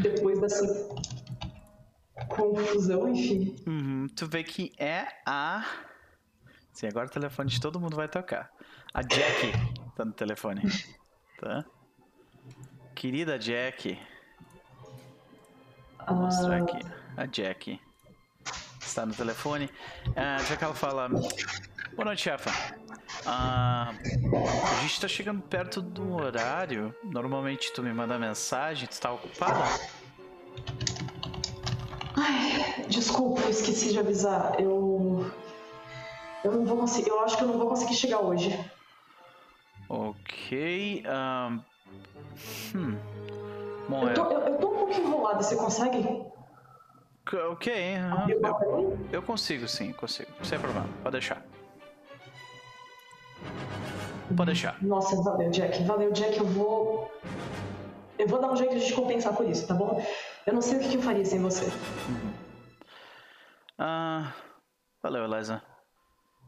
[0.00, 0.66] depois dessa
[2.28, 3.56] confusão, enfim.
[3.66, 5.64] Uhum, tu vê que é a.
[6.74, 8.50] Sim, agora o telefone de todo mundo vai tocar.
[8.94, 10.62] A Jack tá no telefone.
[11.40, 11.64] Tá?
[12.96, 13.96] Querida Jack.
[16.08, 16.62] Vou mostrar ah.
[16.64, 16.78] aqui.
[17.16, 17.80] A Jack.
[18.80, 19.70] Está no telefone.
[20.16, 21.08] Ah, já que ela fala.
[21.08, 22.50] Boa noite, chefa.
[23.24, 26.92] Ah, a gente está chegando perto do horário.
[27.04, 29.62] Normalmente tu me manda mensagem, tu está ocupada?
[32.16, 34.60] Ai, desculpa, eu esqueci de avisar.
[34.60, 35.32] Eu.
[36.42, 37.10] Eu não vou conseguir.
[37.10, 38.58] Eu acho que eu não vou conseguir chegar hoje.
[39.88, 41.02] Ok.
[41.06, 41.60] Um...
[42.74, 42.98] Hum.
[43.88, 45.98] Bom, eu, tô, eu, eu tô um pouco enrolada, você consegue?
[47.50, 48.30] Ok, uhum.
[48.30, 50.30] eu, eu, consigo sim, consigo.
[50.42, 51.42] Sem problema, pode deixar.
[54.34, 54.82] Pode deixar.
[54.82, 55.82] Nossa, valeu, Jack.
[55.84, 56.38] Valeu, Jack.
[56.38, 57.12] Eu vou.
[58.18, 60.02] Eu vou dar um jeito de compensar por isso, tá bom?
[60.46, 61.64] Eu não sei o que eu faria sem você.
[61.66, 62.32] Uhum.
[63.78, 64.32] Ah,
[65.02, 65.62] valeu, Eliza.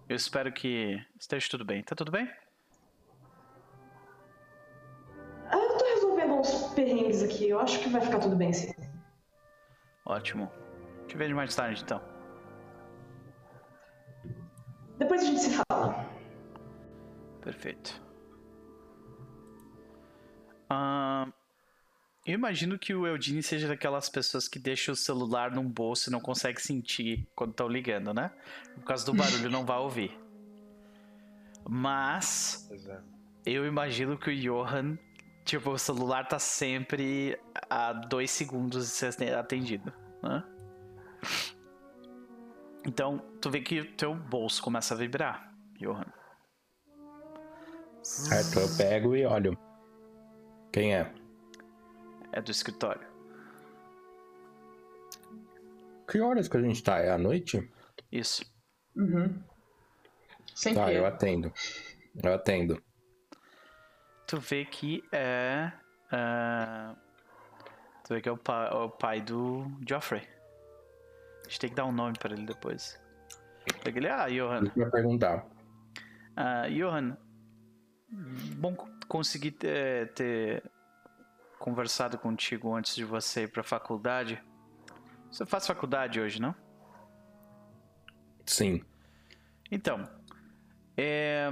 [0.08, 1.82] Eu espero que esteja tudo bem.
[1.82, 2.28] Tá tudo bem?
[6.74, 7.48] Perrengues aqui.
[7.48, 8.72] Eu acho que vai ficar tudo bem sim.
[10.04, 10.50] Ótimo.
[11.06, 12.00] Te vejo mais tarde então.
[14.98, 16.08] Depois a gente se fala.
[17.40, 18.02] Perfeito.
[20.70, 21.32] Uh,
[22.26, 26.12] eu imagino que o Eudine seja daquelas pessoas que deixam o celular num bolso e
[26.12, 28.30] não consegue sentir quando estão ligando, né?
[28.74, 30.16] Por causa do barulho não vai ouvir.
[31.68, 32.68] Mas
[33.44, 34.98] eu imagino que o Johan
[35.44, 37.38] Tipo, o celular tá sempre
[37.68, 39.92] a dois segundos de ser atendido,
[40.22, 40.44] né?
[42.86, 46.06] Então, tu vê que o teu bolso começa a vibrar, Johan.
[48.02, 49.58] Certo, eu pego e olho.
[50.72, 51.12] Quem é?
[52.32, 53.06] É do escritório.
[56.08, 56.98] Que horas que a gente tá?
[56.98, 57.70] É à noite?
[58.10, 58.44] Isso.
[58.96, 59.42] Uhum.
[60.54, 60.80] Sempre.
[60.80, 61.52] Tá, eu atendo.
[62.22, 62.82] Eu atendo.
[64.30, 65.72] Tu vê que é.
[66.06, 66.96] Uh,
[68.04, 70.22] tu vê que é o, pa, o pai do Geoffrey.
[71.40, 72.96] A gente tem que dar um nome pra ele depois.
[73.84, 74.70] Ele, ah, Johan.
[74.76, 75.44] Eu perguntar.
[76.38, 77.16] Uh, Johan,
[78.56, 78.76] bom
[79.08, 80.62] conseguir ter, ter,
[81.58, 84.40] conversado contigo antes de você ir pra faculdade.
[85.28, 86.54] Você faz faculdade hoje, não?
[88.46, 88.80] Sim.
[89.72, 90.08] Então,
[90.96, 91.50] é,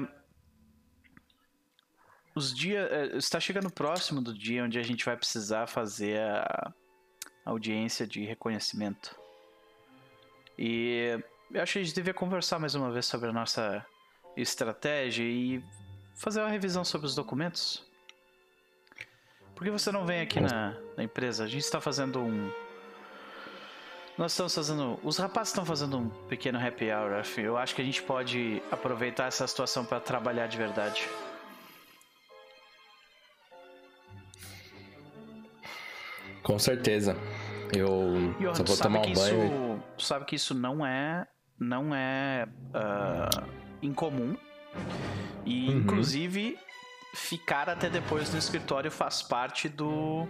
[2.39, 6.73] os dias é, está chegando próximo do dia onde a gente vai precisar fazer a
[7.45, 9.15] audiência de reconhecimento.
[10.57, 11.19] E
[11.53, 13.85] eu acho que a gente devia conversar mais uma vez sobre a nossa
[14.37, 15.63] estratégia e
[16.15, 17.85] fazer uma revisão sobre os documentos.
[19.55, 21.45] Por que você não vem aqui na, na empresa?
[21.45, 22.51] A gente está fazendo um.
[24.17, 25.01] Nós estamos fazendo.
[25.03, 27.25] Os rapazes estão fazendo um pequeno happy hour.
[27.37, 31.09] Eu acho que a gente pode aproveitar essa situação para trabalhar de verdade.
[36.49, 37.15] Com certeza.
[37.77, 39.83] Eu Johan, só vou tomar um banho.
[39.99, 41.27] Isso, sabe que isso não é
[41.61, 43.47] não é uh,
[43.83, 44.35] incomum.
[45.45, 45.77] E uhum.
[45.77, 46.59] inclusive
[47.15, 50.27] ficar até depois no escritório faz parte do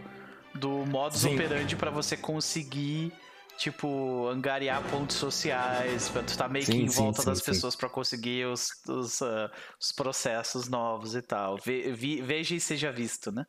[0.56, 1.34] do modus Sim.
[1.34, 3.12] operandi para você conseguir
[3.56, 7.38] tipo angariar pontos sociais, para tu estar tá meio sim, que em volta sim, das
[7.38, 9.48] sim, pessoas para conseguir os, os, uh,
[9.80, 11.58] os, processos novos e tal.
[11.58, 13.46] Ve, vi, veja e seja visto, né?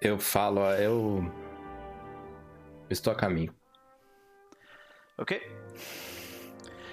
[0.00, 1.30] Eu falo, eu
[2.88, 3.54] estou a caminho.
[5.18, 5.38] Ok.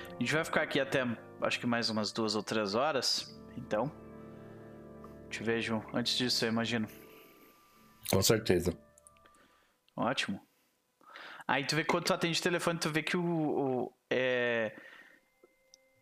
[0.09, 1.05] A gente vai ficar aqui até
[1.41, 3.33] acho que mais umas duas ou três horas.
[3.55, 3.91] Então,
[5.29, 6.87] te vejo antes disso, eu imagino.
[8.09, 8.77] Com certeza.
[9.95, 10.41] Ótimo.
[11.47, 13.23] Aí tu vê quando tu atende o telefone, tu vê que o.
[13.23, 14.26] o é...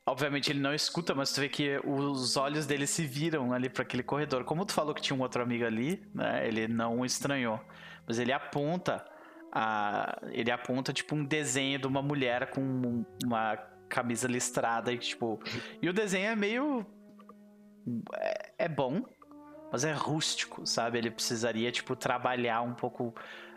[0.07, 3.81] Obviamente ele não escuta, mas tu vê que os olhos dele se viram ali para
[3.81, 4.43] aquele corredor.
[4.43, 6.47] Como tu falou que tinha um outro amigo ali, né?
[6.47, 7.59] Ele não estranhou.
[8.05, 9.03] Mas ele aponta
[9.55, 13.55] a, ele aponta tipo um desenho de uma mulher com uma
[13.87, 15.39] camisa listrada e tipo
[15.81, 16.85] e o desenho é meio
[18.15, 19.03] é, é bom
[19.71, 23.13] mas é rústico sabe ele precisaria tipo trabalhar um pouco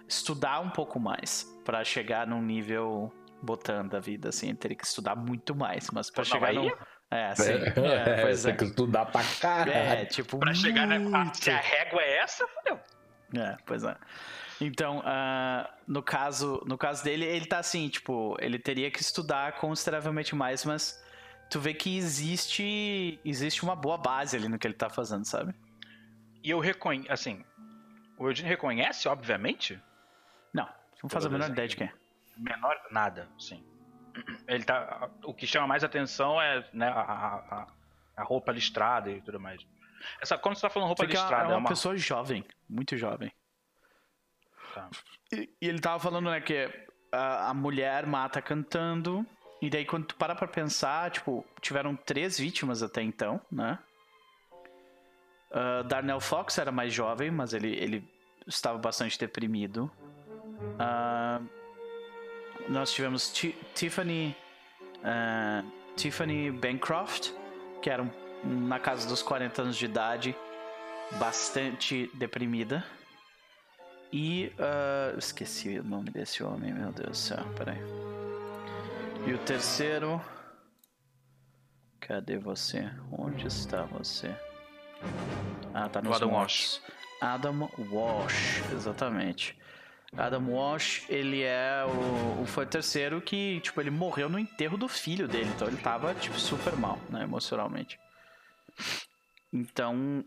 [0.06, 3.12] estudar um pouco mais para chegar num nível
[3.42, 6.70] botando da vida assim ele teria que estudar muito mais mas para chegar no
[7.10, 7.52] é, sim.
[7.52, 8.48] É, é, pois é.
[8.50, 9.72] Tem que estudar pra caralho.
[9.72, 10.38] É, tipo.
[10.38, 11.32] Pra chegar na.
[11.32, 12.78] Se a régua é essa, fodeu.
[13.34, 13.96] É, pois é.
[14.60, 19.52] Então, uh, no, caso, no caso dele, ele tá assim, tipo, ele teria que estudar
[19.52, 21.02] consideravelmente mais, mas
[21.48, 25.54] tu vê que existe existe uma boa base ali no que ele tá fazendo, sabe?
[26.42, 27.44] E eu reconheço, assim,
[28.18, 29.80] o Eugene reconhece, obviamente?
[30.52, 30.68] Não,
[31.02, 31.92] não faz a menor ideia de quem é.
[32.38, 33.64] Menor, nada, sim.
[34.46, 37.66] Ele tá, o que chama mais atenção é né, a, a,
[38.16, 39.64] a roupa listrada e tudo mais.
[40.20, 43.32] Essa, quando você tá falando roupa listrada, é uma, é uma pessoa jovem, muito jovem.
[44.74, 44.88] Tá.
[45.32, 46.68] E, e, ele tava falando, né, que
[47.12, 49.26] a, a, mulher mata cantando.
[49.60, 53.78] E daí, quando tu para pra pensar, tipo, tiveram três vítimas até então, né?
[55.50, 58.08] Uh, Darnell Fox era mais jovem, mas ele, ele
[58.46, 59.90] estava bastante deprimido.
[60.76, 61.57] Uh,
[62.68, 64.36] nós tivemos T Tiffany.
[64.98, 67.32] Uh, Tiffany Bancroft,
[67.82, 68.10] que era um,
[68.44, 70.36] na casa dos 40 anos de idade,
[71.18, 72.84] bastante deprimida.
[74.12, 74.52] E.
[74.58, 77.78] Uh, esqueci o nome desse homem, meu Deus do céu, peraí.
[79.26, 80.20] E o terceiro.
[82.00, 82.90] Cadê você?
[83.12, 84.34] Onde está você?
[85.74, 86.80] Ah, tá no Adam Walsh.
[87.20, 89.58] Adam Walsh, exatamente.
[90.16, 94.78] Adam Walsh, ele é o, o, foi o terceiro que, tipo, ele morreu no enterro
[94.78, 97.98] do filho dele, então ele tava, tipo, super mal, né, emocionalmente.
[99.52, 100.24] Então,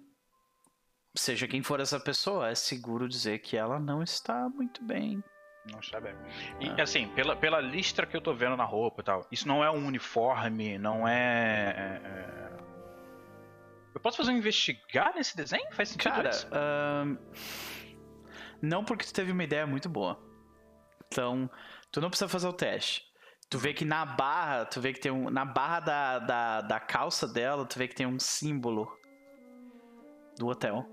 [1.16, 5.24] seja quem for essa pessoa, é seguro dizer que ela não está muito bem.
[5.72, 6.16] Não está bem.
[6.60, 6.84] E ah.
[6.84, 9.72] assim, pela, pela listra que eu tô vendo na roupa e tal, isso não é
[9.72, 11.76] um uniforme, não é.
[11.78, 12.08] é...
[12.08, 12.52] é
[13.94, 15.68] eu posso fazer um investigar nesse desenho?
[15.74, 16.48] Faz sentido Cara, isso?
[16.48, 17.18] Uh...
[18.62, 20.20] não porque tu teve uma ideia muito boa.
[21.08, 21.50] Então,
[21.92, 23.04] tu não precisa fazer o teste.
[23.50, 25.30] Tu vê que na barra, tu vê que tem um.
[25.30, 28.88] Na barra da, da, da calça dela, tu vê que tem um símbolo
[30.38, 30.86] do hotel.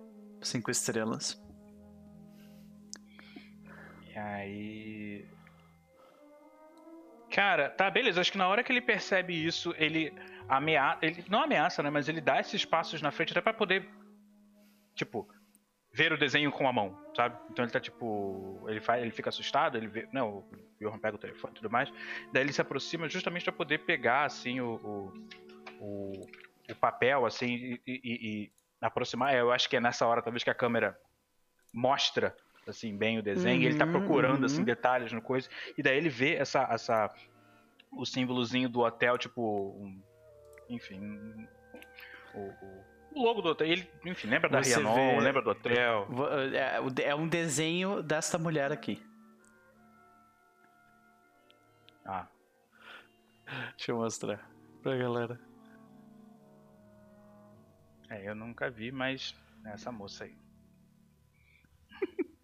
[0.42, 1.40] Cinco estrelas.
[4.08, 5.28] E aí.
[7.30, 8.20] Cara, tá, beleza.
[8.20, 10.12] Acho que na hora que ele percebe isso, ele.
[10.48, 10.98] ameaça.
[11.02, 11.90] Ele não ameaça, né?
[11.90, 13.88] Mas ele dá esses passos na frente até pra poder.
[14.96, 15.28] Tipo,
[15.92, 17.36] ver o desenho com a mão, sabe?
[17.50, 18.64] Então ele tá tipo.
[18.68, 20.08] Ele, faz, ele fica assustado, ele vê.
[20.12, 20.44] Não, o
[20.80, 21.92] Johan pega o telefone e tudo mais.
[22.32, 25.12] Daí ele se aproxima justamente para poder pegar, assim, o,
[25.80, 26.26] o,
[26.70, 29.34] o, papel, assim, e, e, e, aproximar.
[29.34, 30.98] Eu acho que é nessa hora, talvez, que a câmera
[31.72, 32.36] mostra
[32.66, 34.62] assim bem o desenho, uhum, ele tá uhum, procurando assim, uhum.
[34.62, 37.10] assim detalhes no coisa, e daí ele vê essa essa
[37.90, 40.02] o símbolozinho do hotel, tipo, um,
[40.68, 41.00] enfim,
[42.34, 45.20] o, o, o, logo do hotel, ele, enfim, lembra da Rianon, vê...
[45.20, 46.06] lembra do hotel.
[46.52, 49.02] É, é um desenho desta mulher aqui.
[52.04, 52.26] Ah.
[53.76, 54.50] Deixa eu mostrar
[54.82, 55.40] pra galera.
[58.10, 60.36] É, eu nunca vi, mas é essa moça aí.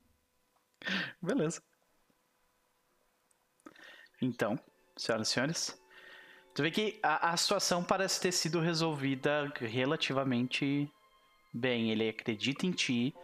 [1.22, 1.62] Beleza.
[4.20, 4.58] Então,
[4.96, 5.83] senhoras e senhores,
[6.54, 10.88] tu vê que a, a situação parece ter sido resolvida relativamente
[11.52, 11.90] bem.
[11.90, 13.14] Ele acredita em ti,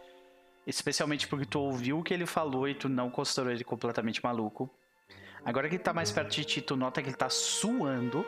[0.67, 4.69] especialmente porque tu ouviu o que ele falou e tu não considerou ele completamente maluco.
[5.43, 8.25] Agora que ele tá mais perto de ti, tu nota que ele tá suando.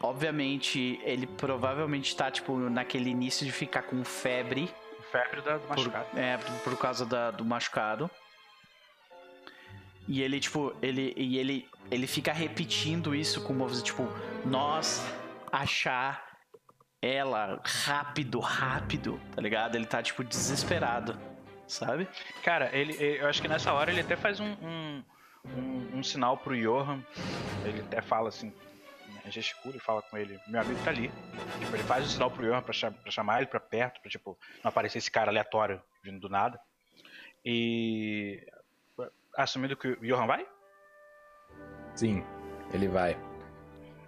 [0.00, 4.68] Obviamente, ele provavelmente tá, tipo, naquele início de ficar com febre
[5.12, 6.06] febre do machucado.
[6.06, 8.10] Por, é, por, por causa da, do machucado.
[10.08, 14.08] E ele, tipo, ele, e ele, ele fica repetindo isso com uma voz, tipo,
[14.44, 15.04] nós
[15.50, 16.24] achar
[17.00, 19.76] ela rápido, rápido, tá ligado?
[19.76, 21.18] Ele tá, tipo, desesperado,
[21.66, 22.08] sabe?
[22.42, 25.04] Cara, ele, eu acho que nessa hora ele até faz um, um,
[25.56, 27.02] um, um sinal pro Johan.
[27.64, 28.52] Ele até fala assim,
[29.30, 31.10] gesticula e fala com ele, meu amigo tá ali.
[31.60, 34.38] Tipo, ele faz o sinal pro Johan pra, pra chamar ele pra perto, pra tipo,
[34.62, 36.60] não aparecer esse cara aleatório vindo do nada.
[37.44, 38.44] E.
[39.36, 40.46] Assumindo que o Johan vai?
[41.94, 42.24] Sim,
[42.72, 43.18] ele vai.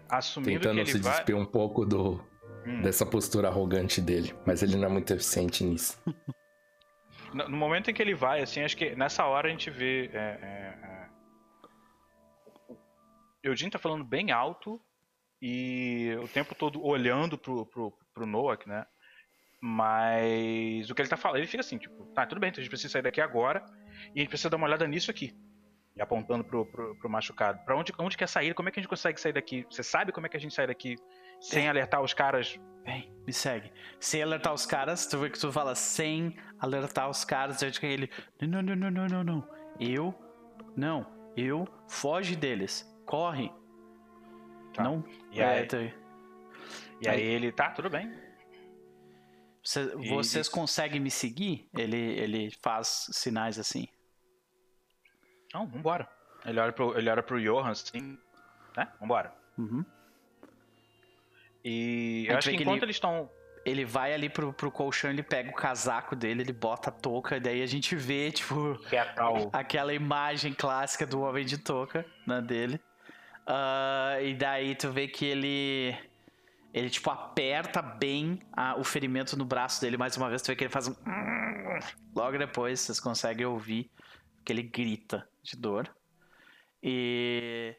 [0.08, 1.12] Assumindo Tentando que ele se vai...
[1.12, 2.20] despir um pouco do,
[2.66, 2.82] hum.
[2.82, 4.34] dessa postura arrogante dele.
[4.46, 6.02] Mas ele não é muito eficiente nisso.
[7.34, 10.08] No momento em que ele vai, assim, acho que nessa hora a gente vê.
[10.12, 11.08] É, é,
[12.70, 12.76] é...
[13.42, 14.80] Eugene tá falando bem alto
[15.42, 18.86] e o tempo todo olhando pro, pro, pro Noah, né?
[19.66, 22.62] Mas o que ele tá falando, ele fica assim, tipo, tá, tudo bem, então a
[22.62, 23.64] gente precisa sair daqui agora
[24.14, 25.34] e a gente precisa dar uma olhada nisso aqui.
[25.96, 27.64] E apontando pro, pro, pro machucado.
[27.64, 28.52] Pra onde, onde quer sair?
[28.52, 29.64] Como é que a gente consegue sair daqui?
[29.70, 30.96] Você sabe como é que a gente sai daqui
[31.40, 32.60] sem alertar os caras?
[32.84, 33.72] Vem, me segue.
[33.98, 37.86] Sem alertar os caras, tu vê que tu fala sem alertar os caras, eu que
[37.86, 38.10] ele.
[38.42, 39.48] Não, não, não, não, não, não.
[39.80, 40.14] Eu.
[40.76, 41.06] Não.
[41.34, 41.66] Eu.
[41.88, 42.86] Foge deles.
[43.06, 43.50] Corre.
[44.74, 44.82] Tá.
[44.82, 45.02] Não?
[45.32, 45.94] E aí, é.
[47.00, 48.23] E aí, aí ele, tá, tudo bem.
[49.64, 51.68] Cê, e, vocês conseguem me seguir?
[51.76, 53.88] Ele, ele faz sinais assim.
[55.54, 56.08] Não, vambora.
[56.44, 58.18] Ele olha pro, ele olha pro Johan assim,
[58.76, 58.88] né?
[59.00, 59.32] Vambora.
[59.56, 59.84] Uhum.
[61.64, 63.30] E eu acho que enquanto ele, eles estão.
[63.64, 67.38] Ele vai ali pro, pro colchão, ele pega o casaco dele, ele bota a touca,
[67.38, 68.78] e daí a gente vê, tipo,
[69.50, 72.78] aquela imagem clássica do homem de touca, né, dele.
[73.48, 75.96] Uh, e daí tu vê que ele.
[76.74, 80.42] Ele, tipo, aperta bem a, o ferimento no braço dele mais uma vez.
[80.42, 80.94] Tu vê que ele faz um.
[82.12, 83.88] Logo depois, vocês conseguem ouvir
[84.44, 85.88] que ele grita de dor.
[86.82, 87.76] E.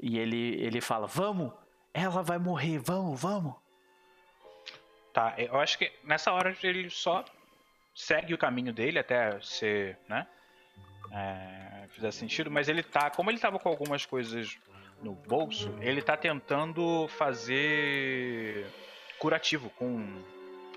[0.00, 1.52] E ele, ele fala: Vamos!
[1.92, 3.54] Ela vai morrer, vamos, vamos!
[5.12, 7.24] Tá, eu acho que nessa hora ele só
[7.92, 10.26] segue o caminho dele até ser, né?
[11.10, 13.10] É, fizer sentido, mas ele tá.
[13.10, 14.56] Como ele tava com algumas coisas
[15.02, 18.66] no bolso, ele tá tentando fazer
[19.18, 20.22] curativo com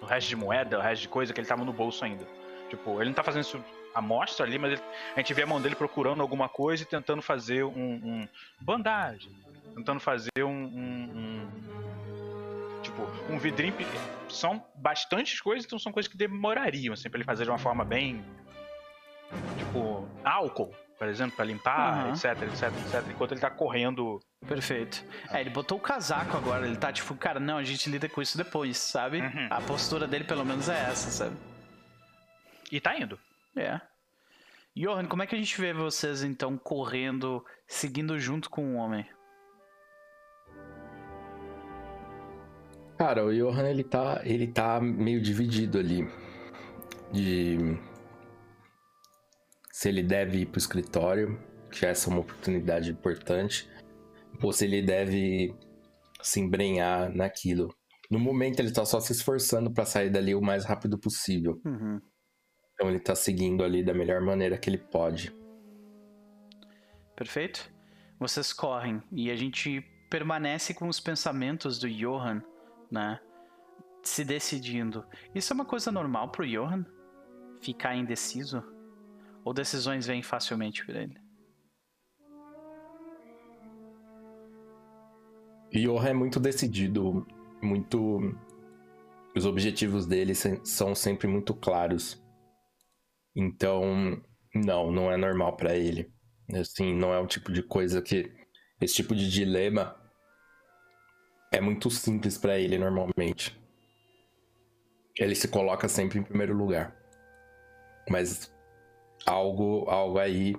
[0.02, 2.28] o resto de moeda, o resto de coisa que ele tava no bolso ainda.
[2.70, 4.82] Tipo, ele não tá fazendo isso à mostra ali, mas ele,
[5.16, 8.28] a gente vê a mão dele procurando alguma coisa e tentando fazer um, um
[8.60, 9.32] bandagem,
[9.76, 13.74] tentando fazer um, um, um tipo, um vidrinho.
[14.28, 17.86] São bastantes coisas, então são coisas que demorariam, assim, pra ele fazer de uma forma
[17.86, 18.24] bem.
[19.58, 22.14] Tipo, álcool, por exemplo, para limpar, uhum.
[22.14, 24.20] etc, etc, etc, enquanto ele tá correndo.
[24.48, 25.04] Perfeito.
[25.30, 28.22] É, ele botou o casaco agora, ele tá tipo, cara, não, a gente lida com
[28.22, 29.20] isso depois, sabe?
[29.20, 29.48] Uhum.
[29.50, 31.36] A postura dele pelo menos é essa, sabe?
[32.72, 33.20] E tá indo.
[33.56, 33.80] É.
[34.76, 39.06] Johan, como é que a gente vê vocês então correndo, seguindo junto com o homem?
[42.98, 46.10] Cara, o Johan ele tá, ele tá meio dividido ali.
[47.12, 47.78] De
[49.76, 51.38] se ele deve ir para o escritório,
[51.70, 53.70] que essa é uma oportunidade importante,
[54.42, 55.54] ou se ele deve
[56.22, 57.76] se embrenhar naquilo.
[58.10, 61.60] No momento ele está só se esforçando para sair dali o mais rápido possível.
[61.66, 62.00] Uhum.
[62.74, 65.36] Então ele está seguindo ali da melhor maneira que ele pode.
[67.14, 67.70] Perfeito.
[68.18, 72.42] Vocês correm e a gente permanece com os pensamentos do Johan,
[72.90, 73.20] né?
[74.04, 75.06] Se decidindo.
[75.36, 76.86] Isso é uma coisa normal pro Johan?
[77.60, 78.64] Ficar indeciso?
[79.46, 81.18] Ou decisões vêm facilmente para ele?
[85.72, 87.28] Johan é muito decidido,
[87.62, 88.36] muito.
[89.36, 92.24] Os objetivos dele são sempre muito claros.
[93.36, 94.20] Então,
[94.54, 96.12] não, não é normal para ele.
[96.54, 98.34] Assim, não é o tipo de coisa que.
[98.82, 99.96] Esse tipo de dilema
[101.52, 103.58] é muito simples para ele normalmente.
[105.18, 106.96] Ele se coloca sempre em primeiro lugar.
[108.10, 108.55] Mas
[109.26, 110.56] algo, algo aí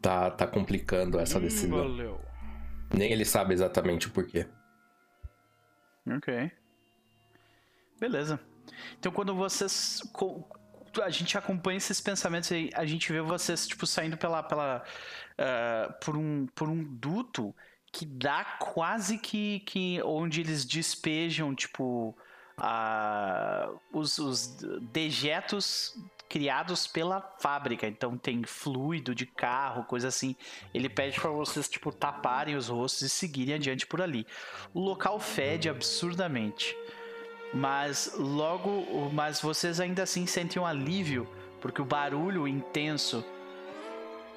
[0.00, 1.78] tá, tá complicando essa hum, decisão.
[1.78, 2.20] Valeu.
[2.92, 4.46] Nem ele sabe exatamente o porquê.
[6.06, 6.50] Ok.
[8.00, 8.40] Beleza.
[8.98, 10.02] Então quando vocês
[11.00, 14.42] a gente acompanha esses pensamentos e a gente vê vocês, tipo, saindo pela.
[14.42, 14.84] pela
[15.38, 17.54] uh, por, um, por um duto
[17.90, 19.60] que dá quase que.
[19.60, 22.16] que onde eles despejam, tipo.
[22.58, 24.58] Uh, os, os
[24.92, 25.96] dejetos
[26.32, 27.86] criados pela fábrica.
[27.86, 30.34] Então tem fluido de carro, coisa assim.
[30.72, 34.26] Ele pede para vocês tipo taparem os rostos e seguirem adiante por ali.
[34.72, 36.74] O local fede absurdamente.
[37.52, 41.28] Mas logo, mas vocês ainda assim sentem um alívio,
[41.60, 43.22] porque o barulho intenso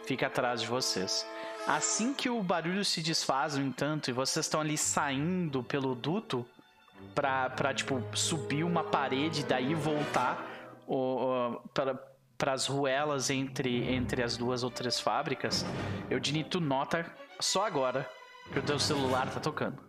[0.06, 1.26] fica atrás de vocês.
[1.66, 6.46] Assim que o barulho se desfaz, no entanto, e vocês estão ali saindo pelo duto
[7.16, 10.55] pra, pra tipo, subir uma parede e daí voltar
[11.74, 11.96] para
[12.38, 15.66] para as ruelas entre, entre as duas ou três fábricas,
[16.10, 17.06] eu tu nota
[17.40, 18.10] só agora
[18.52, 19.82] que o teu celular tá tocando.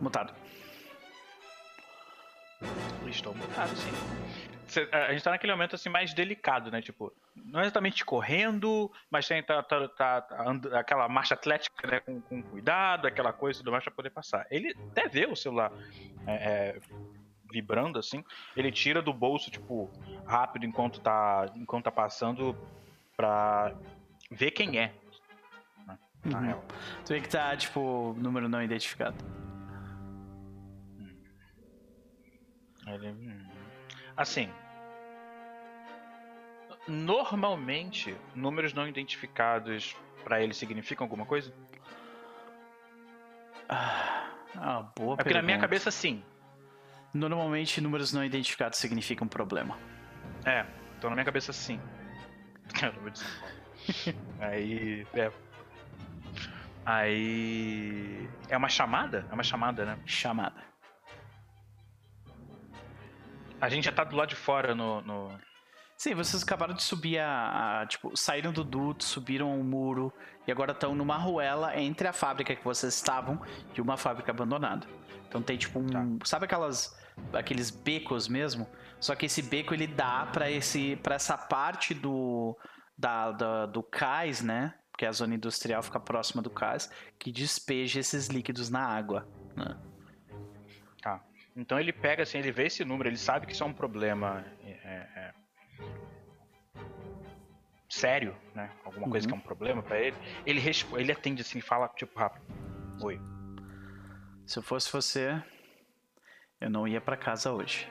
[0.00, 0.34] Mutado.
[3.06, 3.90] Estou mutado, sim.
[4.90, 6.80] A gente tá naquele momento assim mais delicado, né?
[6.80, 12.00] Tipo, não é exatamente correndo, mas tem tá, tá, tá, tá aquela marcha atlética, né?
[12.00, 14.46] Com, com, cuidado, aquela coisa e tudo mais pra poder passar.
[14.50, 15.70] Ele até vê o celular
[16.26, 16.80] é, é,
[17.52, 18.24] vibrando assim.
[18.56, 19.90] Ele tira do bolso, tipo,
[20.26, 22.56] rápido enquanto tá, enquanto tá passando
[23.16, 23.74] pra
[24.30, 24.94] ver quem é.
[25.86, 25.98] Né?
[26.24, 26.44] Na uhum.
[26.44, 26.64] real.
[27.04, 29.16] Tu vê que tá, tipo, número não identificado.
[32.86, 33.08] Ele...
[33.08, 33.46] Hum.
[34.16, 34.48] Assim.
[36.88, 41.54] Normalmente, números não identificados para ele significam alguma coisa?
[43.68, 46.24] Ah, ah boa é porque na minha cabeça, sim.
[47.12, 49.78] Normalmente, números não identificados significam problema.
[50.44, 50.64] É,
[50.98, 51.80] então na minha cabeça, sim.
[54.40, 55.06] Aí.
[55.14, 55.30] É.
[56.84, 58.28] Aí.
[58.48, 59.26] É uma chamada?
[59.30, 59.98] É uma chamada, né?
[60.04, 60.72] Chamada.
[63.60, 65.00] A gente já tá do lado de fora no.
[65.02, 65.38] no...
[65.96, 70.12] Sim, vocês acabaram de subir a, a, Tipo, saíram do duto, subiram o muro
[70.48, 73.40] e agora estão numa ruela entre a fábrica que vocês estavam
[73.76, 74.84] e uma fábrica abandonada.
[75.28, 75.86] Então tem tipo um.
[75.86, 76.26] Tá.
[76.26, 77.00] Sabe aquelas.
[77.32, 78.68] Aqueles becos mesmo?
[79.00, 82.56] Só que esse beco ele dá para esse para essa parte do.
[82.96, 84.74] Da, da, do cais, né?
[84.92, 89.26] Porque a zona industrial fica próxima do cais, que despeja esses líquidos na água.
[89.56, 89.76] Né?
[91.54, 94.44] Então ele pega assim, ele vê esse número, ele sabe que isso é um problema
[94.64, 95.34] é, é,
[97.88, 98.70] sério, né?
[98.84, 99.44] Alguma coisa que é um uhum.
[99.44, 100.16] problema para ele.
[100.46, 100.62] Ele
[100.96, 102.44] ele atende assim, fala tipo rápido.
[103.02, 103.20] Oi.
[104.46, 105.42] Se eu fosse você,
[106.62, 107.90] eu não ia para casa hoje.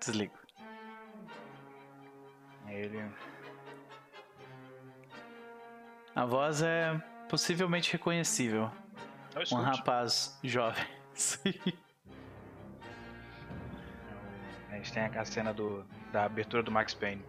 [0.00, 0.34] Desligo.
[2.66, 3.04] Ele.
[6.14, 6.98] A voz é
[7.28, 8.70] possivelmente reconhecível.
[9.52, 10.84] Um rapaz jovem.
[11.12, 11.54] Sim.
[14.70, 17.24] A gente tem a cena do, da abertura do Max Payne.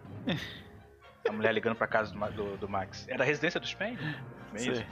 [1.28, 3.06] a mulher ligando pra casa do, do, do Max.
[3.08, 3.98] Era a residência dos Payne?
[4.56, 4.84] Sim.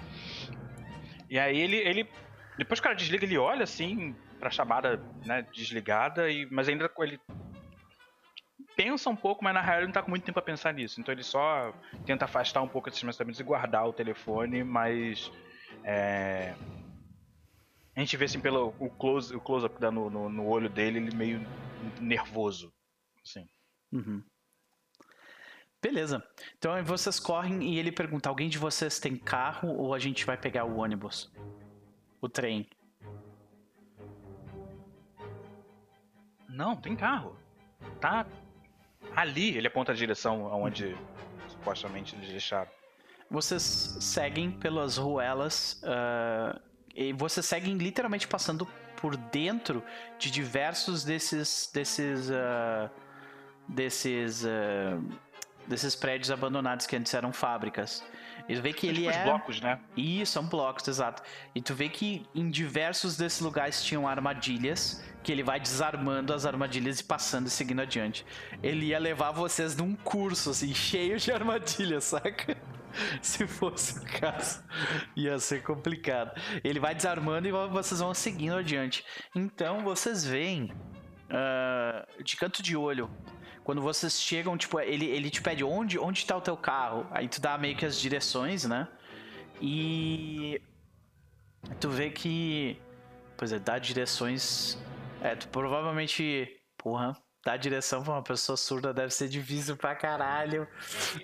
[1.31, 2.11] E aí ele, ele.
[2.59, 6.91] Depois que o cara desliga, ele olha assim pra chamada né, desligada, e, mas ainda
[6.99, 7.21] ele
[8.77, 11.01] pensa um pouco, mas na real ele não tá com muito tempo a pensar nisso.
[11.01, 11.73] Então ele só
[12.05, 15.31] tenta afastar um pouco esses pensamentos e guardar o telefone, mas.
[15.85, 16.55] É,
[17.95, 20.69] a gente vê assim pelo o close, o close up dá no, no, no, olho
[20.69, 21.41] dele, ele meio
[22.01, 22.73] nervoso,
[23.23, 23.49] assim.
[23.93, 24.23] Uhum.
[25.83, 26.25] Beleza.
[26.57, 30.37] Então vocês correm e ele pergunta: alguém de vocês tem carro ou a gente vai
[30.37, 31.33] pegar o ônibus?
[32.21, 32.69] O trem?
[36.49, 37.37] Não, tem carro.
[38.01, 38.27] Tá
[39.15, 39.57] ali.
[39.57, 40.97] Ele aponta a direção aonde
[41.49, 42.71] supostamente eles deixaram.
[43.31, 46.59] Vocês seguem pelas ruelas uh,
[46.95, 48.67] e você segue literalmente passando
[48.97, 49.85] por dentro
[50.19, 52.91] de diversos desses desses uh,
[53.69, 55.01] desses uh,
[55.67, 58.03] desses prédios abandonados que antes eram fábricas.
[58.49, 59.25] E tu vê que ele tipo é.
[59.25, 59.79] blocos, né?
[59.97, 61.23] Isso, são blocos, exato.
[61.55, 66.47] E tu vê que em diversos desses lugares tinham armadilhas, que ele vai desarmando as
[66.47, 68.25] armadilhas e passando e seguindo adiante.
[68.63, 72.57] Ele ia levar vocês num curso, assim, cheio de armadilhas, saca?
[73.21, 74.65] Se fosse o caso,
[75.15, 76.33] ia ser complicado.
[76.65, 79.05] Ele vai desarmando e vocês vão seguindo adiante.
[79.35, 80.73] Então vocês veem
[81.29, 83.11] uh, de canto de olho
[83.69, 87.07] quando vocês chegam, tipo, ele, ele te pede onde, onde tá o teu carro.
[87.11, 88.89] Aí tu dá meio que as direções, né?
[89.61, 90.59] E
[91.79, 92.81] tu vê que.
[93.37, 94.79] Pois é, dá direções.
[95.21, 96.59] É, tu provavelmente.
[96.79, 97.15] Porra,
[97.45, 100.67] dar direção pra uma pessoa surda deve ser difícil pra caralho.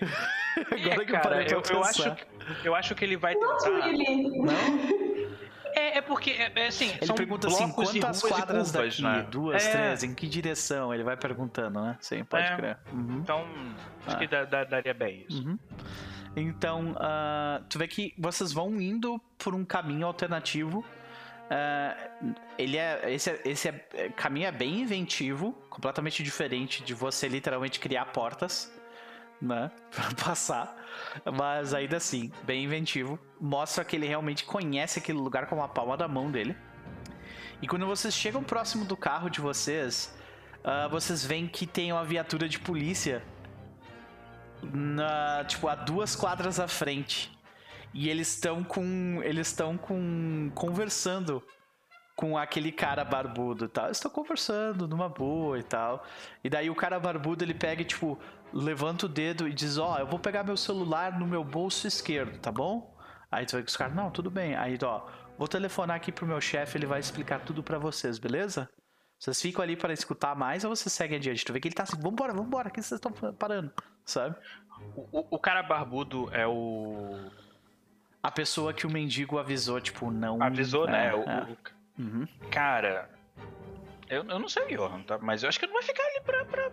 [0.71, 2.17] Agora é, que cara, eu, eu, acho,
[2.63, 3.71] eu acho que ele vai tentar.
[3.71, 4.53] Não?
[5.01, 5.04] É,
[5.95, 9.03] é porque, é, é assim, Ele são pergunta assim, quantas quadras curvas, daqui?
[9.03, 9.27] Né?
[9.31, 9.71] Duas, é.
[9.71, 10.93] três, em que direção?
[10.93, 11.97] Ele vai perguntando, né?
[12.01, 12.57] Sim, pode é.
[12.57, 12.79] crer.
[12.93, 13.19] Uhum.
[13.19, 13.47] Então,
[14.07, 14.19] acho ah.
[14.19, 15.47] que dá, dá, daria bem isso.
[15.47, 15.59] Uhum.
[16.37, 20.85] Então, uh, tu vê que vocês vão indo por um caminho alternativo.
[21.45, 27.79] Uh, ele é esse, esse é, caminho é bem inventivo, completamente diferente de você literalmente
[27.79, 28.73] criar portas,
[29.41, 30.77] né, para passar.
[31.37, 33.19] Mas ainda assim, bem inventivo.
[33.41, 36.57] Mostra que ele realmente conhece aquele lugar com a palma da mão dele.
[37.63, 40.15] E quando vocês chegam próximo do carro de vocês,
[40.65, 43.23] uh, vocês veem que tem uma viatura de polícia
[44.63, 47.33] na, tipo, a duas quadras à frente.
[47.93, 49.21] E eles estão com.
[49.23, 50.51] Eles estão com.
[50.55, 51.43] conversando
[52.17, 53.91] com aquele cara barbudo e tal.
[53.91, 56.05] Estou conversando numa boa e tal.
[56.43, 58.19] E daí o cara barbudo ele pega e, tipo,
[58.55, 61.87] levanta o dedo e diz: Ó, oh, eu vou pegar meu celular no meu bolso
[61.87, 62.95] esquerdo, tá bom?
[63.31, 64.55] Aí tu vê que os caras, não, tudo bem.
[64.55, 65.03] Aí, ó,
[65.37, 68.71] vou telefonar aqui pro meu chefe, ele vai explicar tudo para vocês, beleza?
[69.19, 71.45] Vocês ficam ali para escutar mais ou vocês seguem adiante?
[71.45, 73.73] Tu vê que ele tá assim, vambora, vambora, que vocês estão parando,
[74.05, 74.37] sabe?
[74.95, 77.31] O, o, cara barbudo é o.
[78.23, 80.43] A pessoa que o mendigo avisou, tipo, não.
[80.43, 81.07] Avisou, né?
[81.07, 81.15] é, né?
[81.15, 81.57] O, é.
[81.99, 82.29] Uhum.
[82.51, 83.09] Cara,
[84.09, 85.19] eu, eu não sei, Johan, tá?
[85.19, 86.71] mas eu acho que não vai ficar ali pra, pra...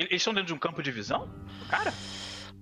[0.00, 1.28] Eles estão dentro de um campo de visão?
[1.68, 1.92] Cara?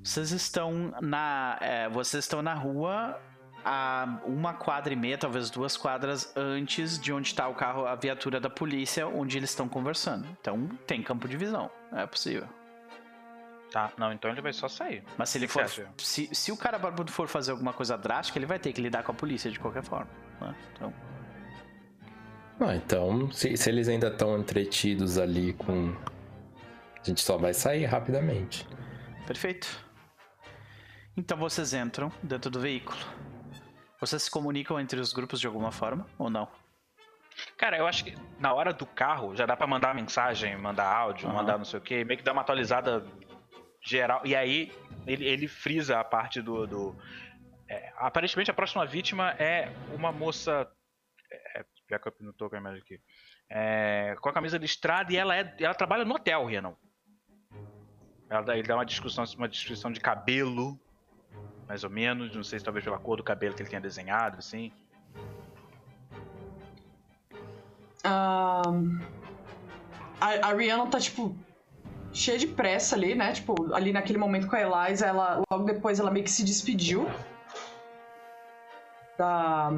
[0.03, 1.59] Vocês estão na.
[1.61, 3.21] É, vocês estão na rua
[3.65, 7.95] a uma quadra e meia, talvez duas quadras antes de onde está o carro, a
[7.95, 10.27] viatura da polícia, onde eles estão conversando.
[10.41, 11.71] Então tem campo de visão.
[11.93, 12.49] É possível.
[13.71, 15.05] Tá, não, então ele vai só sair.
[15.17, 15.65] Mas se ele for.
[15.99, 19.03] Se, se o cara barbudo for fazer alguma coisa drástica, ele vai ter que lidar
[19.03, 20.09] com a polícia de qualquer forma.
[20.41, 20.55] Né?
[20.75, 20.93] Então.
[22.61, 25.95] Ah, então, se, se eles ainda estão entretidos ali com.
[27.01, 28.67] A gente só vai sair rapidamente.
[29.27, 29.67] Perfeito.
[31.17, 32.99] Então vocês entram dentro do veículo.
[34.01, 36.49] Vocês se comunicam entre os grupos de alguma forma ou não?
[37.57, 41.29] Cara, eu acho que na hora do carro já dá para mandar mensagem, mandar áudio,
[41.29, 41.35] uhum.
[41.35, 43.05] mandar não sei o que, meio que dá uma atualizada
[43.85, 44.23] geral.
[44.25, 44.73] E aí
[45.07, 46.67] ele, ele frisa a parte do.
[46.67, 46.97] do
[47.69, 50.69] é, aparentemente a próxima vítima é uma moça
[51.89, 53.01] já que eu não tô com a imagem aqui.
[53.51, 56.77] É, com a camisa listrada e ela, é, ela trabalha no hotel, Renan.
[58.31, 60.79] Ele dá uma descrição, uma descrição de cabelo,
[61.67, 62.35] mais ou menos.
[62.35, 64.71] Não sei se talvez pela cor do cabelo que ele tenha desenhado, assim.
[68.05, 69.01] Um,
[70.21, 71.35] a, a Rihanna tá, tipo,
[72.13, 73.33] cheia de pressa ali, né?
[73.33, 77.09] Tipo, ali naquele momento com a Eliza, ela, logo depois ela meio que se despediu
[79.17, 79.73] da,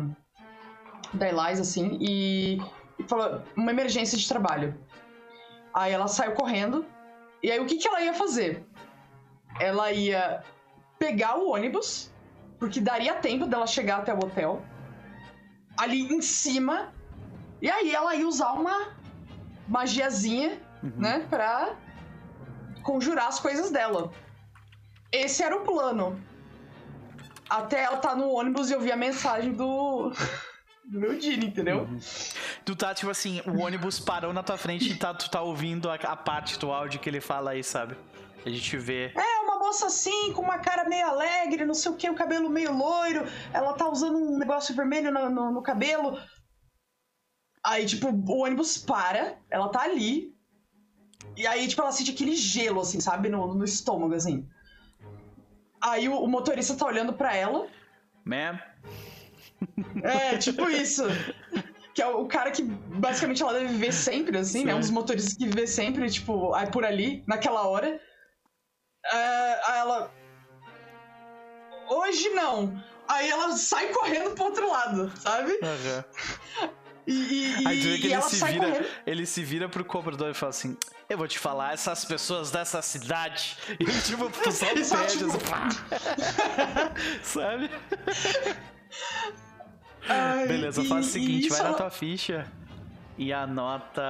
[1.12, 2.60] da Eliza, assim, e,
[2.98, 4.78] e falou: uma emergência de trabalho.
[5.72, 6.84] Aí ela saiu correndo.
[7.42, 8.64] E aí o que, que ela ia fazer?
[9.58, 10.42] Ela ia
[10.98, 12.10] pegar o ônibus,
[12.58, 14.62] porque daria tempo dela chegar até o hotel,
[15.78, 16.92] ali em cima,
[17.60, 18.92] e aí ela ia usar uma
[19.66, 20.92] magiazinha, uhum.
[20.96, 21.76] né, pra
[22.82, 24.10] conjurar as coisas dela.
[25.12, 26.20] Esse era o plano.
[27.48, 30.12] Até ela tá no ônibus e eu vi a mensagem do
[30.90, 31.82] do meu Dini, entendeu?
[31.82, 32.00] Uhum.
[32.64, 35.88] Tu tá, tipo assim, o ônibus parou na tua frente e tá, tu tá ouvindo
[35.88, 37.96] a, a, parte do áudio que ele fala aí, sabe?
[38.44, 39.12] A gente vê.
[39.14, 42.50] É, uma moça assim, com uma cara meio alegre, não sei o que, o cabelo
[42.50, 43.24] meio loiro.
[43.52, 46.18] Ela tá usando um negócio vermelho no, no, no cabelo.
[47.62, 50.34] Aí, tipo, o ônibus para, ela tá ali.
[51.36, 53.28] E aí, tipo, ela sente aquele gelo, assim, sabe?
[53.28, 54.48] No, no estômago, assim.
[55.80, 57.68] Aí o, o motorista tá olhando para ela.
[58.24, 58.58] Ma'am,
[60.02, 61.04] é, tipo isso.
[61.94, 64.64] Que é o cara que basicamente ela deve viver sempre, assim, Sim.
[64.64, 64.74] né?
[64.74, 68.00] Um dos motoristas que vive sempre, tipo, aí por ali, naquela hora.
[69.12, 70.12] É, aí ela.
[71.88, 72.82] Hoje não.
[73.08, 75.52] Aí ela sai correndo pro outro lado, sabe?
[75.52, 76.70] Uhum.
[77.06, 80.34] E, e, Aí tu vê que ele se, vira, ele se vira pro cobrador e
[80.34, 80.76] fala assim:
[81.08, 83.56] Eu vou te falar, essas pessoas dessa cidade.
[83.80, 85.26] E ele, tipo, só pede, tipo...
[85.26, 85.78] assim,
[87.22, 87.70] sabe?
[90.08, 92.50] Ai, Beleza, faz o seguinte: vai na tua ficha
[93.18, 94.02] e anota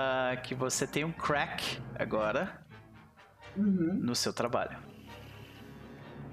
[0.44, 2.64] que você tem um crack agora
[3.56, 3.98] uhum.
[4.00, 4.76] no seu trabalho.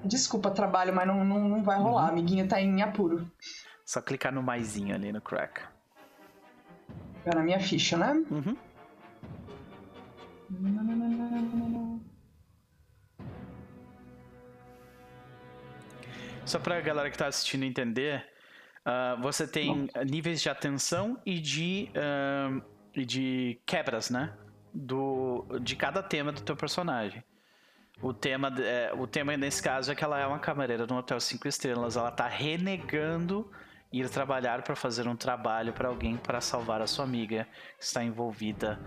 [0.05, 2.03] Desculpa, trabalho, mas não, não, não vai rolar.
[2.03, 2.09] Uhum.
[2.09, 3.29] Amiguinho tá em apuro.
[3.85, 5.61] Só clicar no maisinho ali no crack.
[7.25, 8.13] É na minha ficha, né?
[8.29, 8.55] Uhum.
[16.45, 18.25] Só pra galera que tá assistindo entender,
[18.87, 20.03] uh, você tem Bom.
[20.09, 22.61] níveis de atenção e de, uh,
[22.95, 24.33] e de quebras, né?
[24.73, 27.23] Do, de cada tema do teu personagem.
[28.01, 31.19] O tema, é, o tema nesse caso é que ela é uma camareira no hotel
[31.19, 31.97] 5 estrelas.
[31.97, 33.49] Ela tá renegando
[33.91, 37.47] ir trabalhar para fazer um trabalho para alguém para salvar a sua amiga
[37.77, 38.79] que está envolvida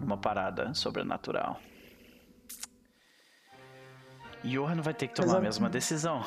[0.00, 1.60] numa parada sobrenatural.
[4.42, 6.24] Johan vai ter que tomar a mesma decisão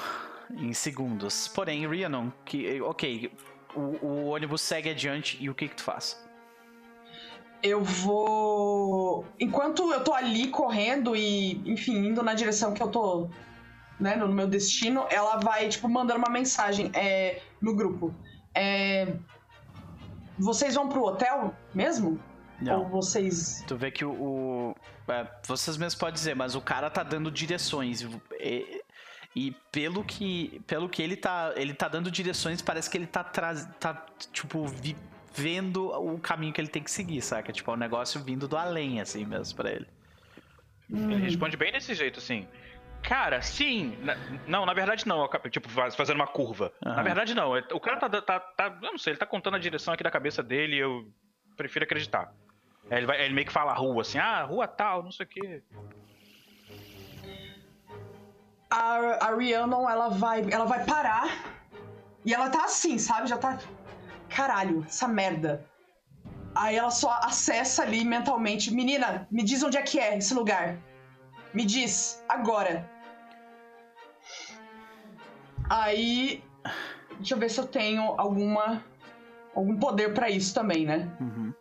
[0.58, 1.48] em segundos.
[1.48, 3.32] Porém, Rhiannon, que ok,
[3.76, 6.18] o, o, ônibus segue adiante e o que que tu faz?
[7.64, 9.26] eu vou.
[9.40, 13.30] Enquanto eu tô ali correndo e, enfim, indo na direção que eu tô,
[14.00, 18.14] né, no meu destino, ela vai, tipo, mandando uma mensagem é, no grupo.
[18.54, 19.16] É...
[20.38, 22.20] Vocês vão pro hotel mesmo?
[22.60, 22.84] Não.
[22.84, 23.64] Ou vocês.
[23.68, 24.12] Tu vê que o.
[24.12, 24.76] o
[25.08, 28.02] é, vocês mesmos podem dizer, mas o cara tá dando direções.
[28.40, 28.82] E,
[29.36, 30.62] e, pelo que.
[30.68, 31.54] Pelo que ele tá.
[31.56, 34.96] Ele tá dando direções, parece que ele tá, tá tipo, vi
[35.34, 37.54] vendo o caminho que ele tem que seguir, saca?
[37.54, 39.88] Tipo, é um negócio vindo do além, assim mesmo, pra ele.
[40.90, 42.46] Ele responde bem desse jeito, assim.
[43.02, 43.98] Cara, sim.
[44.02, 45.28] Na, não, na verdade não.
[45.50, 46.72] Tipo, fazendo uma curva.
[46.86, 46.94] Uhum.
[46.94, 47.56] Na verdade não.
[47.56, 50.04] É, o cara tá, tá, tá, Eu não sei, ele tá contando a direção aqui
[50.04, 51.08] da cabeça dele e eu
[51.56, 52.34] prefiro acreditar.
[52.90, 55.30] Ele, vai, ele meio que fala a rua, assim, ah, rua tal, não sei o
[55.30, 55.64] quê.
[58.72, 61.28] A, a Rhiannon, ela vai, ela vai parar
[62.26, 63.28] e ela tá assim, sabe?
[63.28, 63.60] Já tá
[64.30, 65.66] caralho, essa merda.
[66.56, 68.74] Aí ela só acessa ali mentalmente.
[68.74, 70.78] Menina, me diz onde é que é esse lugar.
[71.54, 72.90] Me diz, agora.
[75.70, 76.44] Aí.
[77.18, 78.84] Deixa eu ver se eu tenho alguma.
[79.56, 81.10] algum poder para isso também, né?
[81.20, 81.54] Uhum.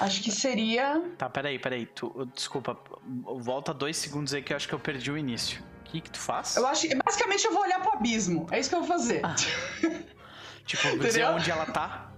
[0.00, 1.02] Acho que seria.
[1.16, 1.86] Tá, peraí, peraí.
[1.86, 5.62] Tu, desculpa, volta dois segundos aí que eu acho que eu perdi o início.
[5.88, 6.56] O que, que tu faz?
[6.56, 6.94] Eu acho que.
[6.94, 8.46] Basicamente eu vou olhar pro abismo.
[8.50, 9.22] É isso que eu vou fazer.
[9.24, 9.34] Ah.
[10.64, 12.08] tipo, dizer onde ela tá?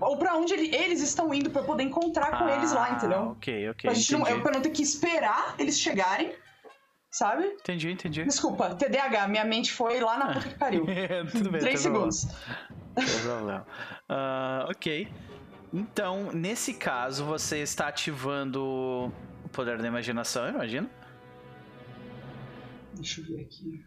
[0.00, 3.30] ou para onde ele, eles estão indo para poder encontrar com ah, eles lá, entendeu?
[3.30, 3.90] Ok, ok.
[3.90, 6.32] Pra, gente não, pra não ter que esperar eles chegarem,
[7.10, 7.44] sabe?
[7.46, 8.24] Entendi, entendi.
[8.24, 10.86] Desculpa, TDAH, minha mente foi lá na puta que pariu.
[11.32, 12.28] Tudo bem, Três segundos.
[12.94, 13.66] Problema.
[14.08, 15.08] Uh, ok.
[15.72, 20.88] Então, nesse caso, você está ativando o poder da imaginação, eu imagino?
[23.00, 23.84] Deixa eu ver aqui.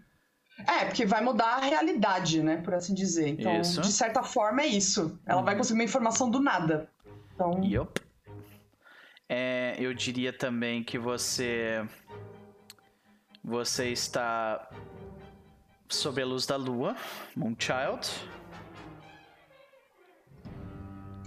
[0.67, 2.57] É, porque vai mudar a realidade, né?
[2.57, 3.27] Por assim dizer.
[3.27, 3.81] Então, isso.
[3.81, 5.19] de certa forma, é isso.
[5.25, 5.45] Ela uhum.
[5.45, 6.89] vai conseguir uma informação do nada.
[7.33, 7.63] Então.
[7.63, 8.01] Yep.
[9.27, 11.85] É, eu diria também que você.
[13.43, 14.69] Você está
[15.89, 16.95] sob a luz da lua,
[17.35, 18.07] Moonchild.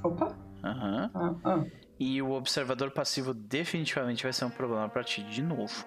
[0.02, 0.36] Opa!
[0.62, 1.10] Aham.
[1.14, 1.40] Uhum.
[1.44, 1.64] Ah, ah.
[1.98, 5.86] E o observador passivo definitivamente vai ser um problema para ti de novo.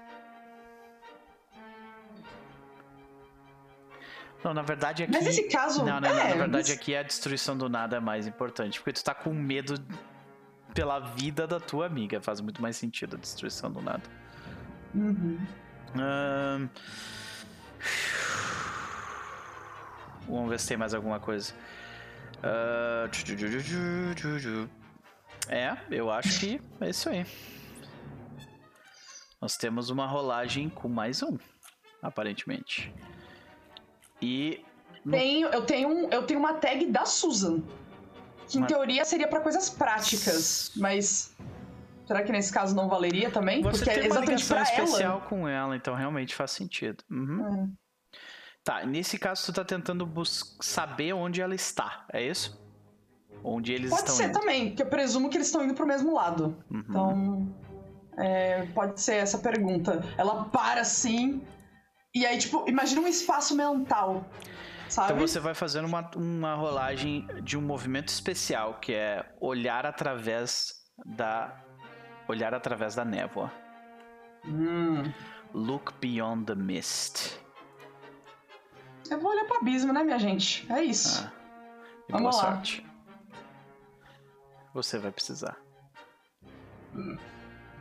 [4.44, 5.12] Não, na verdade aqui.
[5.12, 5.84] Mas nesse caso.
[5.84, 6.72] Não, não, é, não na verdade mas...
[6.72, 8.80] aqui a destruição do nada é mais importante.
[8.80, 9.76] Porque tu tá com medo
[10.74, 12.22] pela vida da tua amiga.
[12.22, 14.04] Faz muito mais sentido a destruição do nada.
[14.94, 15.40] Uhum.
[15.96, 16.70] Um...
[20.28, 21.54] Vamos ver se tem mais alguma coisa.
[22.38, 23.10] Uh...
[25.50, 27.26] É, eu acho que é isso aí.
[29.42, 31.38] Nós temos uma rolagem com mais um,
[32.02, 32.94] aparentemente.
[34.22, 34.64] E.
[35.10, 37.62] Tenho, eu, tenho, eu tenho uma tag da Susan.
[38.48, 38.72] Que em mas...
[38.72, 41.36] teoria seria para coisas práticas, mas.
[42.06, 43.62] Será que nesse caso não valeria também?
[43.62, 45.22] Você Porque tem é exatamente uma ligação especial ela.
[45.28, 47.04] com ela, então realmente faz sentido.
[47.12, 47.74] Uhum.
[47.74, 47.88] É.
[48.64, 50.10] Tá, nesse caso tu tá tentando
[50.62, 52.62] saber onde ela está, é isso?
[53.44, 54.40] Onde eles pode estão ser indo.
[54.40, 56.58] também, porque eu presumo que eles estão indo pro mesmo lado.
[56.70, 56.84] Uhum.
[56.90, 57.56] Então,
[58.18, 60.04] é, pode ser essa pergunta.
[60.18, 61.42] Ela para assim,
[62.18, 64.26] e aí, tipo, imagina um espaço mental.
[64.90, 65.14] Sabe?
[65.14, 70.74] Então você vai fazendo uma, uma rolagem de um movimento especial, que é olhar através
[71.06, 71.64] da.
[72.28, 73.52] Olhar através da névoa.
[74.46, 75.12] Hum.
[75.54, 77.40] Look beyond the mist.
[79.10, 80.70] Eu vou olhar pro abismo, né, minha gente?
[80.72, 81.24] É isso.
[81.26, 81.32] Ah.
[82.10, 82.54] Vamos boa lá.
[82.54, 82.86] sorte.
[84.74, 85.58] você vai precisar.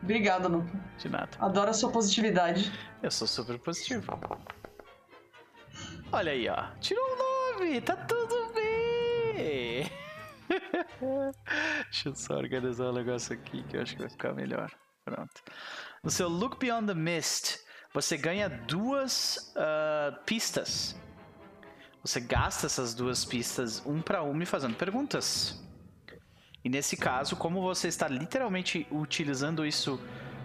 [0.06, 0.70] Obrigado, Nuka.
[0.98, 1.30] De nada.
[1.40, 2.72] Adoro a sua positividade.
[3.02, 4.16] Eu sou super positivo.
[6.12, 6.68] Olha aí, ó.
[6.78, 9.90] Tirou um nome, tá tudo bem.
[11.90, 14.70] Deixa eu só organizar o um negócio aqui que eu acho que vai ficar melhor.
[15.04, 15.42] Pronto.
[16.04, 17.58] No seu Look Beyond the Mist,
[17.92, 20.94] você ganha duas uh, pistas.
[22.04, 25.65] Você gasta essas duas pistas um para um e fazendo perguntas.
[26.66, 30.00] E nesse caso, como você está literalmente utilizando isso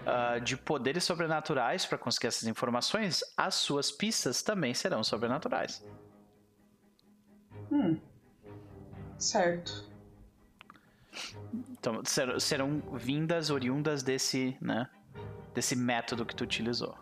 [0.06, 5.84] uh, de poderes sobrenaturais para conseguir essas informações, as suas pistas também serão sobrenaturais.
[7.72, 7.99] Hum.
[9.18, 9.89] Certo.
[11.72, 14.88] Então, ser, serão vindas oriundas desse, né,
[15.56, 16.95] desse método que tu utilizou.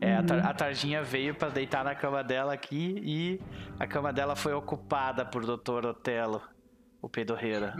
[0.00, 0.20] É, uhum.
[0.20, 3.40] a, tar, a Targinha veio para deitar na cama dela aqui e
[3.78, 5.84] a cama dela foi ocupada por Dr.
[5.88, 6.55] Otelo,
[7.06, 7.74] o pedorreira.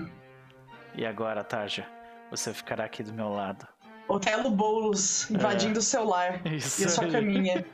[0.95, 1.87] E agora, Tarja,
[2.31, 3.67] você ficará aqui do meu lado.
[4.09, 5.79] Otelo Boulos invadindo é.
[5.81, 7.13] o seu lar Isso e a sua aí.
[7.13, 7.67] caminha.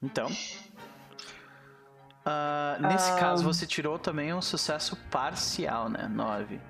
[0.00, 0.30] então,
[2.24, 3.16] Uh, nesse ah.
[3.16, 6.06] caso, você tirou também um sucesso parcial, né?
[6.06, 6.60] 9.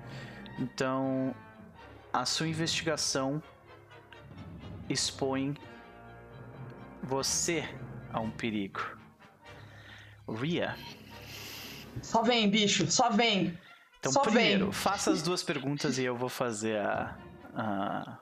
[0.57, 1.35] Então,
[2.11, 3.39] a sua investigação
[4.89, 5.55] expõe
[7.03, 7.69] você
[8.11, 8.81] a um perigo.
[10.27, 10.75] Ria.
[12.01, 13.57] Só vem, bicho, só vem.
[13.99, 14.73] Então, só primeiro, vem.
[14.73, 17.17] faça as duas perguntas e eu vou fazer a.
[17.55, 18.17] a...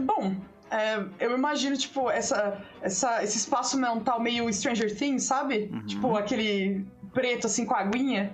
[0.00, 0.36] Bom,
[0.70, 5.70] é, eu imagino, tipo, essa, essa, esse espaço mental meio Stranger Things, sabe?
[5.72, 5.86] Uhum.
[5.86, 8.32] Tipo, aquele preto, assim, com a aguinha.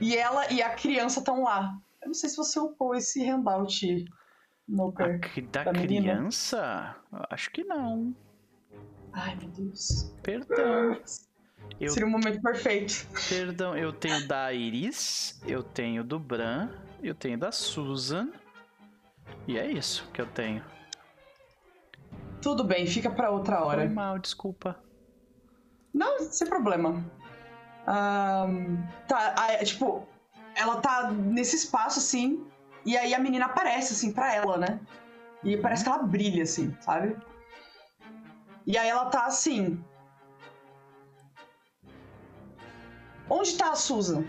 [0.00, 1.76] E ela e a criança estão lá.
[2.02, 4.04] Eu não sei se você upou esse handout,
[4.68, 5.20] Noper.
[5.50, 6.96] Da, da criança?
[7.30, 8.14] Acho que não.
[9.12, 10.14] Ai, meu Deus.
[10.22, 11.00] Perdão.
[11.80, 11.90] Eu...
[11.90, 13.06] Seria o um momento perfeito.
[13.28, 16.68] Perdão, eu tenho da Iris, eu tenho do Bran,
[17.02, 18.30] eu tenho da Susan.
[19.46, 20.64] E é isso que eu tenho.
[22.42, 23.82] Tudo bem, fica para outra hora.
[23.82, 24.80] Foi mal, desculpa.
[25.92, 27.04] Não, sem problema.
[27.88, 30.06] Um, tá, a, tipo,
[30.54, 32.46] ela tá nesse espaço assim,
[32.84, 34.80] e aí a menina aparece assim para ela, né?
[35.42, 37.16] E parece que ela brilha assim, sabe?
[38.66, 39.82] E aí ela tá assim.
[43.28, 44.24] Onde tá a Susan?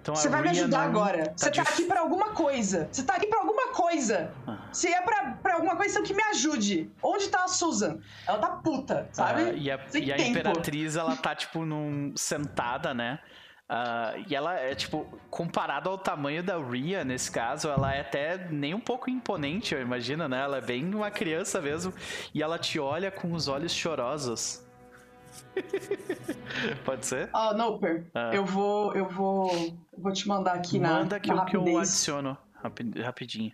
[0.00, 1.26] Então, você vai me ajudar agora.
[1.26, 2.88] Tá você tá aqui para alguma coisa.
[2.90, 4.32] Você tá aqui para alguma coisa.
[4.46, 4.58] Ah.
[4.72, 6.90] Se é pra, pra alguma coisa, então que me ajude.
[7.02, 7.98] Onde tá a Susan?
[8.26, 9.42] Ela tá puta, sabe?
[9.42, 13.18] Ah, e a, e a Imperatriz, ela tá, tipo, num, sentada, né?
[13.68, 18.48] Uh, e ela é, tipo, comparado ao tamanho da Ria, nesse caso, ela é até
[18.50, 20.40] nem um pouco imponente, eu imagino, né?
[20.40, 21.92] Ela é bem uma criança mesmo.
[22.34, 24.64] E ela te olha com os olhos chorosos.
[26.84, 27.30] Pode ser?
[27.32, 28.30] Ah, uh, Noper, ah.
[28.34, 28.94] eu vou.
[28.94, 29.50] Eu vou.
[29.96, 30.98] Vou te mandar aqui Manda na.
[31.00, 32.36] Manda que, na que eu adiciono
[33.02, 33.52] rapidinho.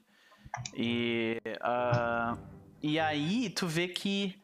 [0.75, 1.41] E.
[1.47, 2.39] Uh,
[2.83, 4.41] e aí tu vê que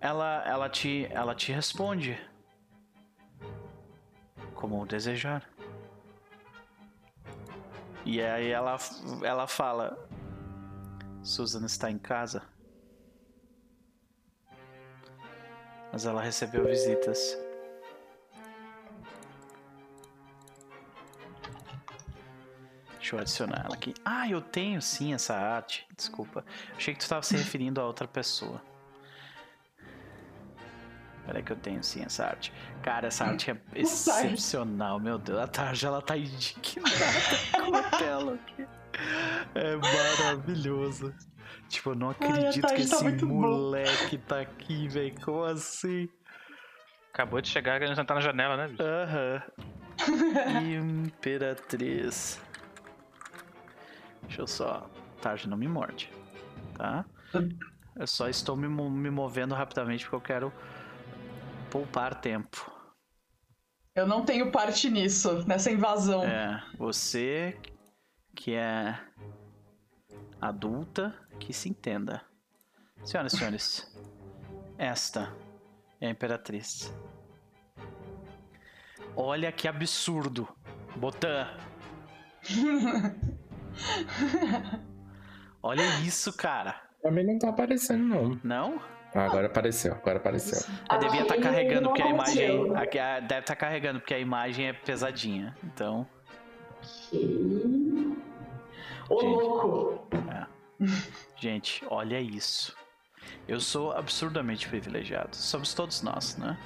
[0.00, 2.18] ela, ela, te, ela te responde.
[4.54, 5.48] Como desejar.
[8.04, 8.76] E aí ela,
[9.22, 9.98] ela fala:
[11.22, 12.42] Susan está em casa.
[15.92, 17.38] Mas ela recebeu visitas.
[22.98, 23.92] Deixa eu adicionar ela aqui.
[24.04, 25.86] Ah, eu tenho sim essa arte.
[25.96, 26.44] Desculpa.
[26.76, 28.62] Achei que tu estava se referindo a outra pessoa.
[31.26, 32.52] Peraí que eu tenho sim essa arte.
[32.82, 35.38] Cara, essa arte é excepcional, meu Deus.
[35.38, 36.90] A Tarja ela tá indignada
[37.64, 38.66] com a tela aqui.
[39.54, 41.14] É maravilhoso.
[41.68, 44.24] Tipo, eu não acredito Ai, que tá esse moleque bom.
[44.26, 45.14] tá aqui, velho.
[45.20, 46.08] Como assim?
[47.12, 48.82] Acabou de chegar querendo sentar na janela, né, bicho?
[48.82, 49.42] Aham.
[50.08, 51.04] Uhum.
[51.06, 52.40] Imperatriz.
[54.22, 54.88] Deixa eu só.
[55.20, 56.10] Tarde não me morde.
[56.74, 57.04] Tá?
[57.96, 60.52] Eu só estou me, me movendo rapidamente porque eu quero
[61.70, 62.70] poupar tempo.
[63.94, 66.24] Eu não tenho parte nisso, nessa invasão.
[66.24, 67.58] É, você
[68.34, 68.98] que é
[70.40, 72.22] adulta, que se entenda.
[73.04, 73.96] Senhoras e senhores,
[74.78, 75.34] esta
[76.00, 76.92] é a Imperatriz.
[79.16, 80.48] Olha que absurdo.
[80.96, 81.46] Botan.
[85.62, 86.80] Olha isso, cara.
[87.02, 88.40] Pra mim não tá aparecendo, não.
[88.42, 88.80] Não?
[89.14, 90.66] Ah, agora apareceu, agora apareceu.
[90.90, 92.72] Eu devia estar tá carregando porque a imagem.
[92.72, 95.54] deve estar tá carregando porque a imagem é pesadinha.
[95.64, 96.06] Então.
[99.10, 100.08] Ô louco!
[100.32, 100.46] É.
[101.36, 102.74] Gente, olha isso.
[103.46, 105.34] Eu sou absurdamente privilegiado.
[105.34, 106.56] Somos todos nós, né?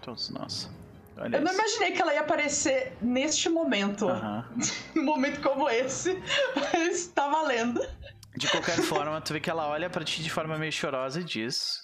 [0.00, 0.70] Todos nós.
[1.18, 1.44] Olha eu isso.
[1.44, 4.06] não imaginei que ela ia aparecer neste momento.
[4.94, 6.20] Num momento como esse.
[6.56, 7.86] Mas tá valendo.
[8.34, 11.24] De qualquer forma, tu vê que ela olha para ti de forma meio chorosa e
[11.24, 11.82] diz: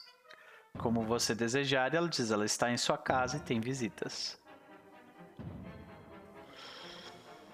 [0.78, 4.39] Como você desejar, e ela diz: Ela está em sua casa e tem visitas.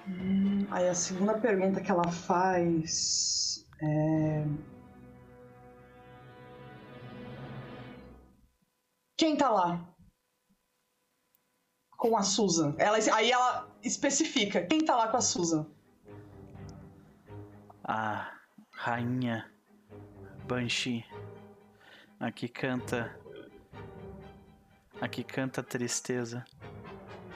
[0.09, 4.45] Hum, aí a segunda pergunta que ela faz é.
[9.17, 9.95] Quem tá lá?
[11.97, 12.75] Com a Susan.
[12.79, 14.65] Ela, aí ela especifica.
[14.67, 15.67] Quem tá lá com a Susan?
[17.83, 18.33] A
[18.73, 19.51] rainha
[20.47, 21.05] Banshee.
[22.21, 23.19] Aqui canta.
[25.01, 26.45] Aqui canta a tristeza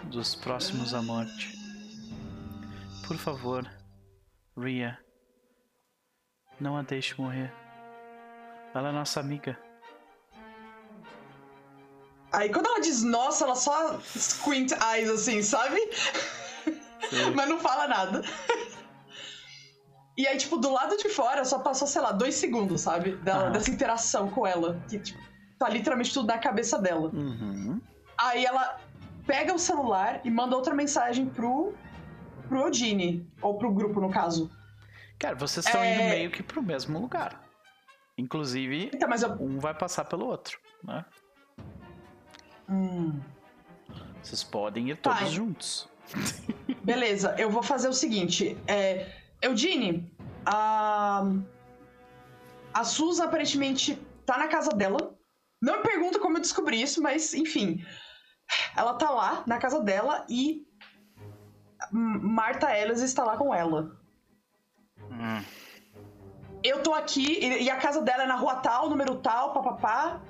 [0.04, 1.59] dos próximos à morte.
[3.10, 3.68] Por favor,
[4.56, 4.96] Ria,
[6.60, 7.52] não a deixe morrer.
[8.72, 9.58] Ela é nossa amiga.
[12.30, 15.80] Aí quando ela diz nossa, ela só squint eyes assim, sabe?
[17.34, 18.22] Mas não fala nada.
[20.16, 23.16] E aí, tipo, do lado de fora só passou, sei lá, dois segundos, sabe?
[23.16, 23.50] Dela, ah.
[23.50, 24.80] Dessa interação com ela.
[24.88, 25.20] Que, tipo,
[25.58, 27.10] tá literalmente tudo na cabeça dela.
[27.12, 27.80] Uhum.
[28.16, 28.78] Aí ela
[29.26, 31.74] pega o celular e manda outra mensagem pro,
[32.50, 33.30] pro Odine.
[33.40, 34.50] Ou pro grupo, no caso.
[35.18, 35.94] Cara, vocês estão é...
[35.94, 37.48] indo meio que pro mesmo lugar.
[38.18, 39.42] Inclusive, então, eu...
[39.42, 41.04] um vai passar pelo outro, né?
[42.68, 43.18] Hum.
[44.20, 45.88] Vocês podem ir todos juntos.
[46.84, 48.58] Beleza, eu vou fazer o seguinte.
[48.66, 49.06] É,
[49.40, 50.12] Eudine,
[50.44, 51.22] a.
[52.72, 53.96] A Susan aparentemente
[54.26, 55.16] tá na casa dela.
[55.62, 57.84] Não me pergunta como eu descobri isso, mas enfim.
[58.76, 60.66] Ela tá lá, na casa dela, e.
[61.92, 63.96] Marta Ellis está lá com ela.
[65.10, 65.42] Hum.
[66.62, 70.20] Eu tô aqui, e a casa dela é na rua tal, número tal, papapá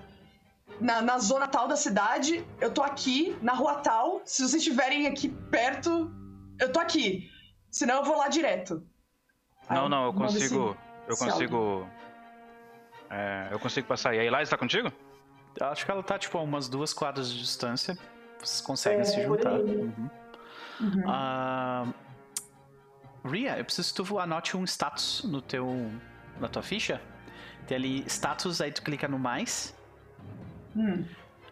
[0.81, 4.23] na, na zona tal da cidade, eu tô aqui, na rua tal.
[4.25, 6.11] Se vocês estiverem aqui perto,
[6.59, 7.31] eu tô aqui.
[7.71, 8.87] Senão eu vou lá direto.
[9.69, 10.77] Não, não, eu consigo.
[11.07, 11.89] Eu consigo.
[13.09, 14.15] É, eu consigo passar.
[14.15, 14.93] E a Eliza tá contigo?
[15.61, 17.99] Acho que ela tá, tipo, a umas duas quadras de distância.
[18.39, 19.53] Vocês conseguem é, se juntar.
[19.53, 20.11] Uhum.
[20.81, 21.05] Uhum.
[21.05, 21.95] Uh,
[23.29, 25.93] Ria, eu preciso que tu anote um status no teu,
[26.39, 27.01] na tua ficha.
[27.67, 29.77] Tem ali status, aí tu clica no mais.
[30.75, 31.05] Hum.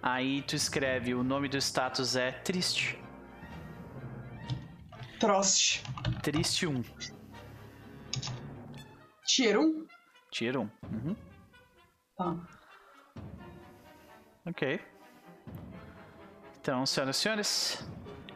[0.03, 2.99] Aí tu escreve, o nome do status é triste.
[5.19, 5.83] Troste.
[6.23, 6.83] Triste 1.
[9.27, 9.87] Tier 1?
[10.31, 10.61] Tier 1.
[10.61, 11.17] Uhum.
[12.17, 12.37] Tá.
[14.47, 14.81] Ok.
[16.61, 17.89] Então, senhoras e senhores,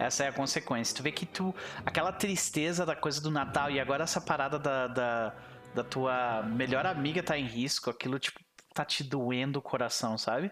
[0.05, 0.97] essa é a consequência.
[0.97, 1.55] Tu vê que tu.
[1.85, 5.35] Aquela tristeza da coisa do Natal e agora essa parada da, da,
[5.74, 8.41] da tua melhor amiga tá em risco, aquilo, tipo,
[8.74, 10.51] tá te doendo o coração, sabe?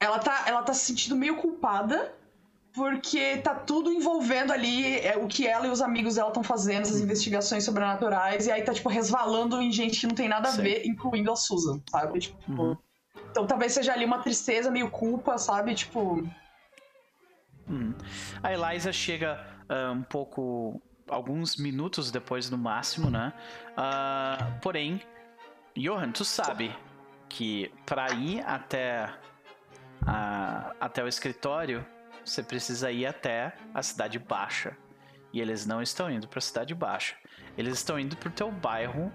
[0.00, 2.14] ela tá, ela tá se sentindo meio culpada
[2.72, 6.82] porque tá tudo envolvendo ali é, o que ela e os amigos dela estão fazendo,
[6.82, 10.52] essas investigações sobrenaturais, e aí tá, tipo, resvalando em gente que não tem nada a
[10.52, 10.62] Sim.
[10.62, 12.18] ver, incluindo a Susan, sabe?
[12.18, 12.76] Tipo, uhum.
[13.30, 15.74] Então talvez seja ali uma tristeza, meio culpa, sabe?
[15.74, 16.22] Tipo.
[17.68, 17.94] Hum.
[18.42, 20.80] A Eliza chega uh, um pouco.
[21.08, 23.32] alguns minutos depois no máximo, né?
[23.72, 25.00] Uh, porém,
[25.76, 26.74] Johan, tu sabe
[27.28, 29.12] que para ir até
[30.80, 31.84] até o escritório,
[32.24, 34.76] você precisa ir até a cidade baixa.
[35.32, 37.16] E eles não estão indo para a cidade baixa.
[37.58, 39.12] Eles estão indo para o teu bairro,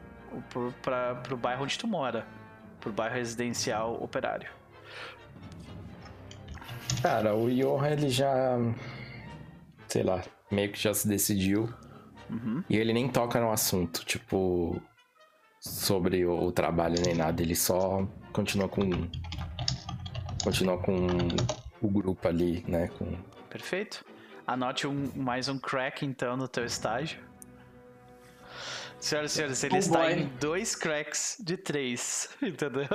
[0.82, 2.28] para o bairro onde tu mora,
[2.80, 4.49] para o bairro residencial operário.
[7.02, 8.57] Cara, o Johan ele já,
[9.88, 11.68] sei lá, meio que já se decidiu.
[12.30, 12.64] Uhum.
[12.69, 14.82] E ele nem toca no assunto, tipo,
[15.60, 17.41] sobre o, o trabalho nem nada.
[17.41, 18.82] Ele só continua com
[20.44, 21.07] continuar com
[21.82, 22.88] o grupo ali, né?
[22.98, 23.18] Com...
[23.49, 24.06] Perfeito.
[24.45, 27.19] Anote um, mais um crack então no teu estágio.
[28.99, 30.14] Senhoras e senhores, ele oh está boy.
[30.14, 32.88] em dois cracks de três, entendeu?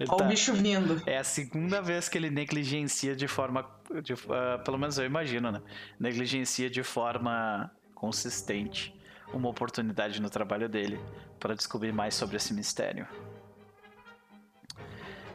[0.00, 0.24] Olha tá...
[0.24, 1.02] o bicho vindo.
[1.06, 3.68] É a segunda vez que ele negligencia de forma.
[4.02, 5.62] De, uh, pelo menos eu imagino, né?
[5.98, 8.94] Negligencia de forma consistente
[9.32, 11.00] uma oportunidade no trabalho dele
[11.38, 13.06] para descobrir mais sobre esse mistério.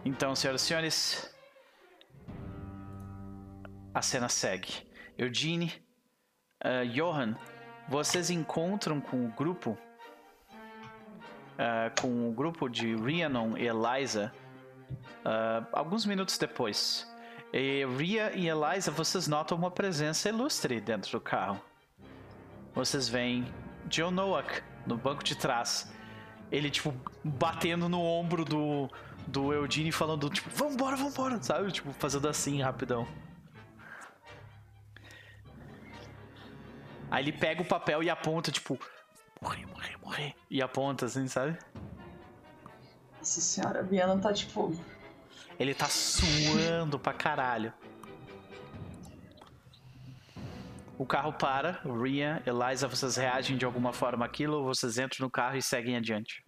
[0.05, 1.35] Então, senhoras e senhores,
[3.93, 4.87] a cena segue.
[5.17, 5.73] Eugene,
[6.63, 7.35] uh, Johan,
[7.89, 9.77] vocês encontram com o grupo,
[11.57, 14.31] uh, com o grupo de Rhiannon e Eliza,
[15.25, 17.07] uh, alguns minutos depois.
[17.51, 21.61] E Ria e Eliza, vocês notam uma presença ilustre dentro do carro.
[22.73, 23.51] Vocês veem
[23.85, 25.91] John Nowak no banco de trás.
[26.51, 26.93] Ele, tipo,
[27.23, 28.89] batendo no ombro do,
[29.25, 31.71] do Eugene falando, tipo, vambora, vambora, sabe?
[31.71, 33.07] Tipo, fazendo assim, rapidão.
[37.09, 38.77] Aí ele pega o papel e aponta, tipo,
[39.41, 40.35] morrer, morrer, morrer.
[40.49, 41.57] E aponta assim, sabe?
[43.17, 44.73] Nossa senhora, a Viana tá tipo.
[45.59, 47.73] Ele tá suando pra caralho.
[50.97, 55.29] O carro para, Rian, Eliza, vocês reagem de alguma forma àquilo ou vocês entram no
[55.29, 56.43] carro e seguem adiante?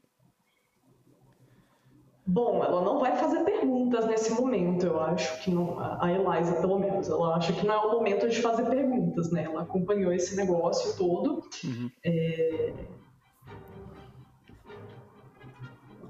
[2.31, 5.79] Bom, ela não vai fazer perguntas nesse momento, eu acho que não.
[5.79, 9.45] A Eliza, pelo menos, ela acha que não é o momento de fazer perguntas, né?
[9.45, 11.43] Ela acompanhou esse negócio todo.
[11.63, 11.89] Uhum.
[12.05, 12.73] É...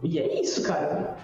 [0.03, 1.15] E é isso, cara.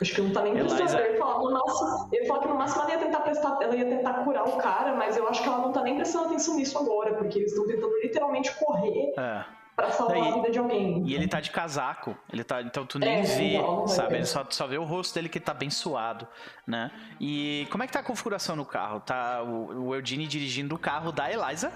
[0.00, 0.84] Acho que não tá nem prestando.
[0.84, 1.00] Eliza...
[1.02, 4.24] Ele fala, máximo, ele fala que no máximo ela ia tentar prestar, ela ia tentar
[4.24, 7.12] curar o cara, mas eu acho que ela não tá nem prestando atenção nisso agora,
[7.12, 9.57] porque eles estão tentando literalmente correr é.
[9.78, 11.06] Pra salvar a vida de alguém.
[11.06, 14.16] E ele tá de casaco, ele tá, então tu nem é, vê, então, sabe?
[14.16, 16.26] Ele só, só vê o rosto dele que tá bem suado,
[16.66, 16.90] né?
[17.20, 18.98] E como é que tá a configuração no carro?
[18.98, 21.72] Tá o, o Eugene dirigindo o carro da Eliza?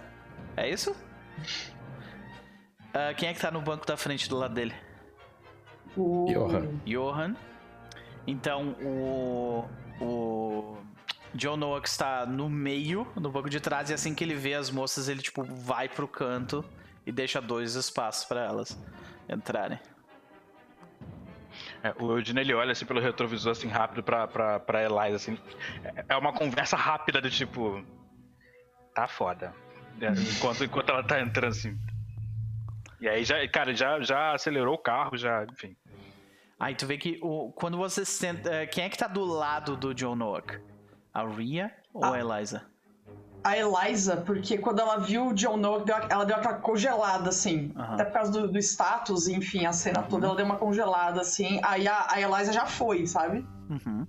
[0.56, 0.90] É isso?
[2.90, 4.74] Uh, quem é que tá no banco da frente do lado dele?
[5.96, 6.26] O...
[6.28, 6.80] Johan.
[6.84, 7.36] Johan.
[8.26, 9.64] Então o.
[10.00, 10.76] O.
[11.34, 14.70] John Noah está no meio, no banco de trás, e assim que ele vê as
[14.70, 16.62] moças, ele tipo vai pro canto
[17.06, 18.78] e deixa dois espaços para elas
[19.28, 19.78] entrarem.
[21.82, 25.38] É, o Eugene ele olha assim pelo retrovisor assim rápido pra, pra, pra Eliza assim.
[26.08, 27.84] É uma conversa rápida do tipo.
[28.94, 29.52] Tá foda.
[30.00, 31.78] É, enquanto, enquanto ela tá entrando assim.
[33.00, 35.76] E aí já, cara, já, já acelerou o carro, já, enfim.
[36.58, 38.48] Aí tu vê que o, quando você senta.
[38.54, 40.60] Eh, quem é que tá do lado do John Noak?
[41.12, 42.64] A Ria ou a, a Eliza?
[43.44, 47.72] A Eliza, porque quando ela viu o John Noak, ela deu aquela congelada, assim.
[47.76, 47.82] Uhum.
[47.82, 51.60] Até por causa do, do status, enfim, a cena toda, ela deu uma congelada, assim.
[51.62, 53.46] Aí a, a Eliza já foi, sabe?
[53.68, 54.06] Uhum.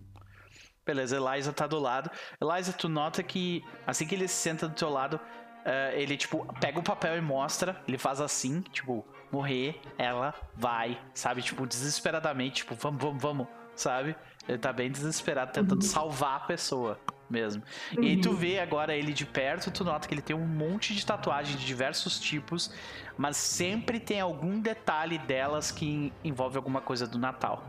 [0.85, 2.11] Beleza, Eliza tá do lado.
[2.41, 6.45] Eliza, tu nota que assim que ele se senta do teu lado, uh, ele, tipo,
[6.59, 7.81] pega o papel e mostra.
[7.87, 11.41] Ele faz assim, tipo, morrer, ela vai, sabe?
[11.41, 14.15] Tipo, desesperadamente, tipo, vamos, vamos, vamos, sabe?
[14.47, 15.89] Ele tá bem desesperado, tentando uhum.
[15.89, 17.63] salvar a pessoa mesmo.
[17.97, 18.03] Uhum.
[18.03, 20.93] E aí tu vê agora ele de perto, tu nota que ele tem um monte
[20.93, 22.71] de tatuagem de diversos tipos,
[23.17, 27.63] mas sempre tem algum detalhe delas que envolve alguma coisa do Natal.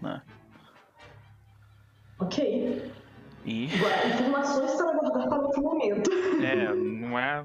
[0.00, 0.22] Né?
[2.18, 2.92] Ok.
[3.44, 3.64] E...
[3.64, 6.10] Informações para guardar para outro momento.
[6.42, 7.44] É, não é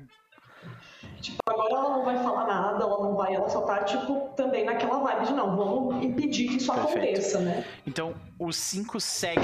[1.25, 4.63] Tipo, agora ela não vai falar nada, ela não vai, ela só tá, tipo, também
[4.63, 6.99] naquela vibe de não, vamos impedir que isso Perfeito.
[6.99, 7.65] aconteça, né?
[7.87, 9.43] Então, os cinco seguem.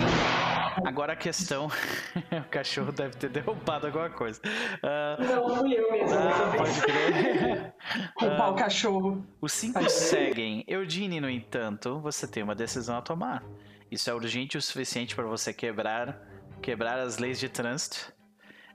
[0.85, 1.69] Agora a questão.
[2.31, 4.39] o cachorro deve ter derrubado alguma coisa.
[4.43, 5.23] Uh...
[5.23, 6.19] Não, fui eu mesmo.
[6.19, 7.73] Ah, pode crer.
[8.15, 8.53] Roubar uh...
[8.53, 9.25] o cachorro.
[9.41, 10.63] Os cinco seguem.
[10.67, 13.43] Eugene, no entanto, você tem uma decisão a tomar.
[13.89, 16.21] Isso é urgente o suficiente para você quebrar,
[16.61, 18.13] quebrar as leis de trânsito.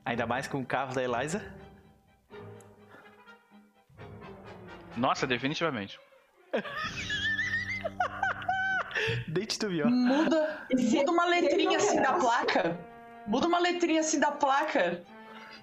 [0.05, 1.41] Ainda mais com o carro da Eliza?
[4.97, 5.99] Nossa, definitivamente.
[9.29, 12.79] Date to be Muda, muda uma letrinha assim da placa.
[13.27, 15.05] Muda uma letrinha assim da placa.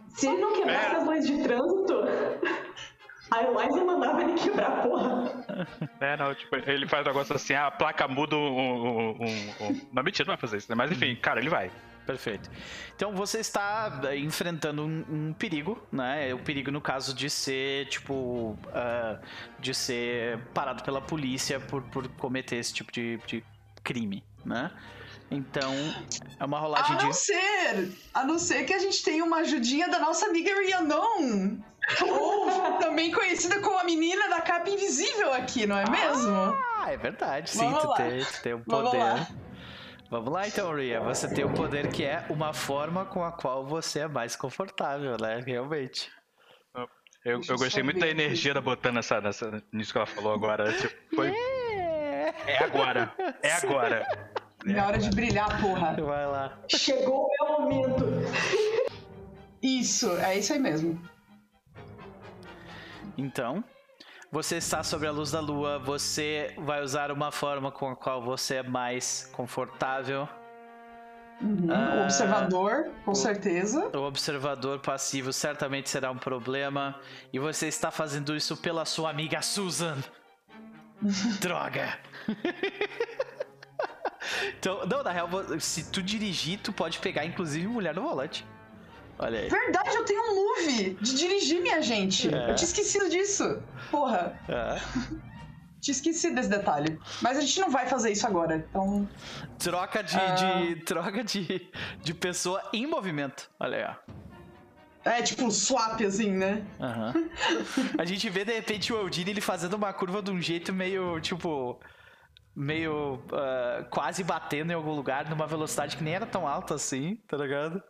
[0.09, 0.97] Se ele não quebrasse é.
[0.97, 2.03] as leis de trânsito,
[3.31, 5.67] a Eliza mandava ele quebrar, porra.
[5.99, 8.39] É, não, tipo, ele faz um negócio assim, a placa muda um.
[8.39, 9.81] um, um, um...
[9.91, 10.75] Não, mentira, não vai fazer isso, né?
[10.75, 11.71] Mas enfim, cara, ele vai.
[12.05, 12.49] Perfeito.
[12.95, 16.33] Então você está eh, enfrentando um, um, perigo, né?
[16.33, 19.25] O perigo no caso de ser, tipo, uh,
[19.59, 23.43] de ser parado pela polícia por, por cometer esse tipo de, de
[23.83, 24.71] crime, né?
[25.31, 25.73] Então,
[26.39, 27.03] é uma rolagem a de.
[27.03, 27.91] A não ser!
[28.13, 31.57] A não ser que a gente tenha uma ajudinha da nossa amiga Rhiannon!
[32.07, 36.35] Ou também conhecida como a menina da capa invisível aqui, não é mesmo?
[36.77, 39.27] Ah, é verdade, sim, tu tem, tu tem um poder.
[40.13, 40.99] Vamos lá então, Ria.
[40.99, 44.35] Você tem o um poder que é uma forma com a qual você é mais
[44.35, 45.41] confortável, né?
[45.43, 46.07] Realmente.
[47.25, 50.71] Eu, eu gostei muito da energia da Botana nessa, nessa, nisso que ela falou agora.
[50.71, 51.29] Tipo, foi...
[51.31, 52.31] É.
[52.45, 53.11] é agora.
[53.41, 54.05] É agora.
[54.65, 55.93] É hora de brilhar, porra.
[55.93, 56.57] Vai lá.
[56.69, 58.05] Chegou o meu momento.
[59.61, 61.01] Isso, é isso aí mesmo.
[63.17, 63.61] Então,
[64.33, 68.19] você está sobre a luz da lua, você vai usar uma forma com a qual
[68.19, 70.27] você é mais confortável.
[71.39, 71.67] Uhum.
[71.69, 73.95] Uh, o observador, com o, certeza.
[73.95, 76.99] O observador passivo certamente será um problema.
[77.31, 79.97] E você está fazendo isso pela sua amiga Susan.
[81.39, 81.99] Droga!
[84.57, 85.29] então, não, na real,
[85.59, 88.43] se tu dirigir, tu pode pegar inclusive mulher no volante.
[89.19, 89.49] Olha aí.
[89.49, 92.33] Verdade, eu tenho um move de dirigir, minha gente.
[92.33, 92.51] É.
[92.51, 93.61] Eu tinha esquecido disso.
[93.91, 94.39] Porra.
[94.49, 94.79] É.
[95.79, 96.97] Tinha esquecido desse detalhe.
[97.21, 99.07] Mas a gente não vai fazer isso agora, então.
[99.59, 100.15] Troca de.
[100.15, 100.75] Uh...
[100.75, 101.69] de troca de,
[102.01, 103.49] de pessoa em movimento.
[103.59, 104.13] Olha aí, ó.
[105.05, 106.65] É, tipo um swap, assim, né?
[106.79, 107.29] Uhum.
[107.97, 111.19] A gente vê, de repente, o Eldine ele fazendo uma curva de um jeito meio,
[111.19, 111.77] tipo...
[112.55, 113.15] Meio...
[113.15, 117.35] Uh, quase batendo em algum lugar, numa velocidade que nem era tão alta assim, tá
[117.35, 117.83] ligado?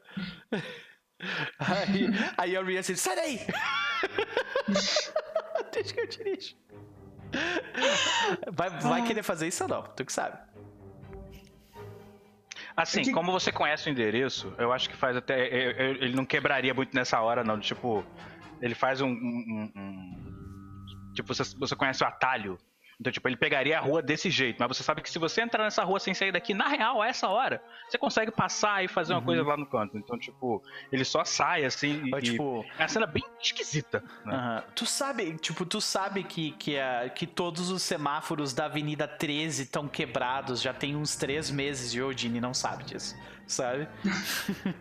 [1.59, 3.39] Aí, aí a Rhea assim, sai daí!
[5.71, 6.55] Deixa que eu dirijo.
[8.51, 9.05] Vai, vai ah.
[9.05, 9.83] querer fazer isso ou não?
[9.83, 10.37] Tu que sabe.
[12.75, 15.47] Assim, como você conhece o endereço, eu acho que faz até.
[15.47, 17.59] Ele não quebraria muito nessa hora, não.
[17.59, 18.03] Tipo,
[18.61, 19.09] ele faz um.
[19.09, 22.57] um, um tipo, você, você conhece o atalho
[23.03, 25.65] então, tipo, ele pegaria a rua desse jeito, mas você sabe que se você entrar
[25.65, 29.11] nessa rua sem sair daqui, na real, a essa hora, você consegue passar e fazer
[29.11, 29.25] uma uhum.
[29.25, 29.97] coisa lá no canto.
[29.97, 34.01] Então, tipo, ele só sai assim e, tipo, é uma cena bem esquisita.
[34.23, 34.33] Né?
[34.33, 34.71] Uhum.
[34.73, 39.63] Tu sabe, tipo, tu sabe que, que, a, que todos os semáforos da Avenida 13
[39.63, 43.85] estão quebrados já tem uns três meses e o Odine não sabe disso, sabe?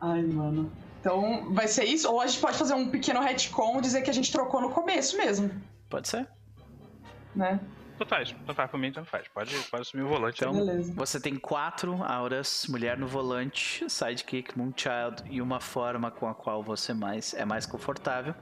[0.00, 0.72] Ai, mano.
[0.98, 2.10] Então, vai ser isso?
[2.10, 4.70] Ou a gente pode fazer um pequeno retcon e dizer que a gente trocou no
[4.70, 5.50] começo mesmo.
[5.92, 6.26] Pode ser.
[7.36, 7.60] Né?
[7.98, 9.28] Totais, total, pra mim tanto faz.
[9.28, 10.42] Pode, pode assumir o volante.
[10.42, 10.94] Então, Beleza.
[10.94, 16.62] você tem quatro auras, mulher no volante, sidekick, moonchild e uma forma com a qual
[16.62, 18.34] você mais é mais confortável.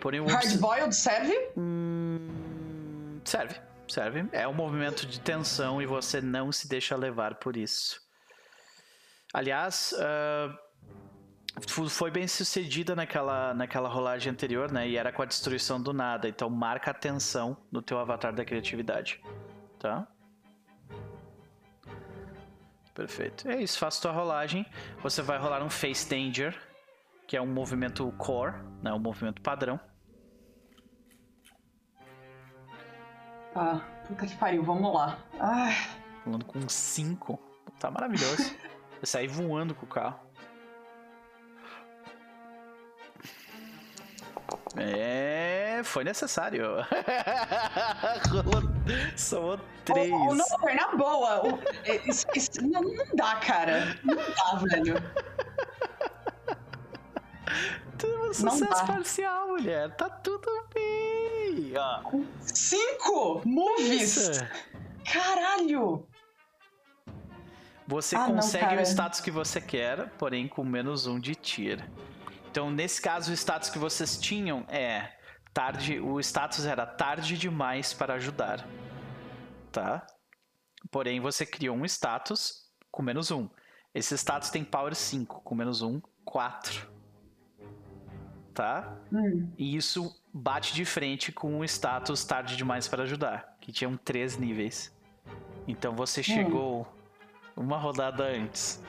[0.00, 1.34] Porém, o Hardboiled serve?
[1.58, 3.54] Hum, serve,
[3.86, 4.26] serve.
[4.32, 8.00] É um movimento de tensão e você não se deixa levar por isso.
[9.34, 10.58] Aliás, uh,
[11.88, 14.88] foi bem sucedida naquela, naquela rolagem anterior, né?
[14.88, 16.28] E era com a destruição do nada.
[16.28, 19.20] Então marca atenção no teu avatar da criatividade.
[19.78, 20.06] Tá?
[22.94, 23.48] Perfeito.
[23.48, 24.66] É isso, faça tua rolagem.
[25.02, 26.58] Você vai rolar um Face Danger,
[27.26, 28.92] que é um movimento core, né?
[28.92, 29.80] Um movimento padrão.
[33.54, 35.18] Ah, puta que pariu, vamos lá.
[35.38, 35.74] Ai.
[36.24, 37.38] Falando com 5.
[37.78, 38.54] Tá maravilhoso.
[39.00, 40.31] Eu saí voando com o carro.
[44.76, 46.76] É, foi necessário.
[49.16, 50.10] Somou três.
[50.12, 51.46] Oh, não, na boa.
[51.46, 51.58] O,
[52.08, 53.98] isso, isso, não, não dá, cara.
[54.02, 54.94] Não dá, velho.
[57.98, 59.94] Tudo sucesso parcial, mulher.
[59.96, 61.74] Tá tudo bem.
[61.76, 62.02] Ó.
[62.40, 64.16] Cinco movies.
[64.16, 64.48] Isso.
[65.12, 66.06] Caralho.
[67.86, 71.86] Você ah, consegue não, o status que você quer, porém com menos um de tira.
[72.52, 75.10] Então, nesse caso, o status que vocês tinham é
[75.54, 78.68] tarde, o status era tarde demais para ajudar,
[79.72, 80.06] tá?
[80.90, 83.48] Porém, você criou um status com menos um.
[83.94, 86.92] Esse status tem power 5, com menos um, 4.
[88.52, 88.98] Tá?
[89.10, 89.50] Hum.
[89.56, 94.36] E isso bate de frente com o status tarde demais para ajudar, que tinham três
[94.36, 94.94] níveis.
[95.66, 96.24] Então você hum.
[96.24, 96.86] chegou
[97.56, 98.84] uma rodada antes.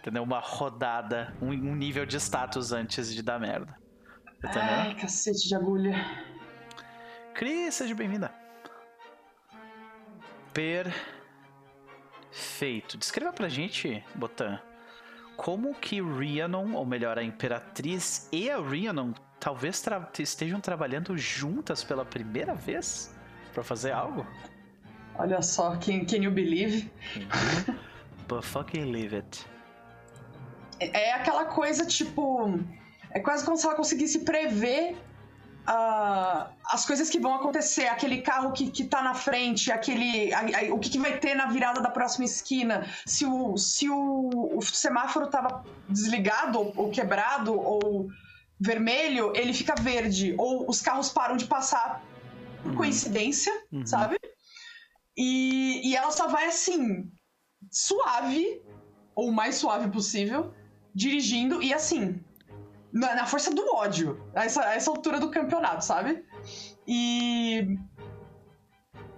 [0.00, 0.22] Entendeu?
[0.22, 3.76] Uma rodada, um, um nível de status antes de dar merda.
[4.38, 4.62] Entendeu?
[4.62, 5.94] Ai, cacete de agulha.
[7.34, 8.32] Cris, seja bem-vinda.
[10.54, 10.96] Perfeito.
[12.96, 14.58] Descreva pra gente, Botan,
[15.36, 21.84] como que Rhiannon, ou melhor, a Imperatriz e a Rhiannon talvez tra estejam trabalhando juntas
[21.84, 23.14] pela primeira vez
[23.52, 24.26] para fazer algo?
[25.18, 26.90] Olha só, can, can you believe?
[28.28, 29.46] But fucking leave it.
[30.80, 32.58] É, aquela coisa tipo.
[33.12, 34.96] É quase como se ela conseguisse prever
[35.68, 40.32] uh, as coisas que vão acontecer, aquele carro que, que tá na frente, aquele.
[40.32, 43.88] A, a, o que, que, vai ter na virada da próxima esquina, se o, se
[43.88, 48.08] o, o semáforo tava desligado ou, ou quebrado ou
[48.60, 52.04] vermelho, ele fica verde, ou os carros param de passar
[52.62, 52.76] por uhum.
[52.76, 53.86] coincidência, uhum.
[53.86, 54.18] sabe?
[55.16, 57.10] E, e ela só vai assim,
[57.70, 58.62] suave,
[59.14, 60.54] ou o mais suave possível,
[60.94, 62.22] dirigindo e assim,
[62.92, 66.24] na, na força do ódio, a essa, a essa altura do campeonato, sabe?
[66.86, 67.78] E.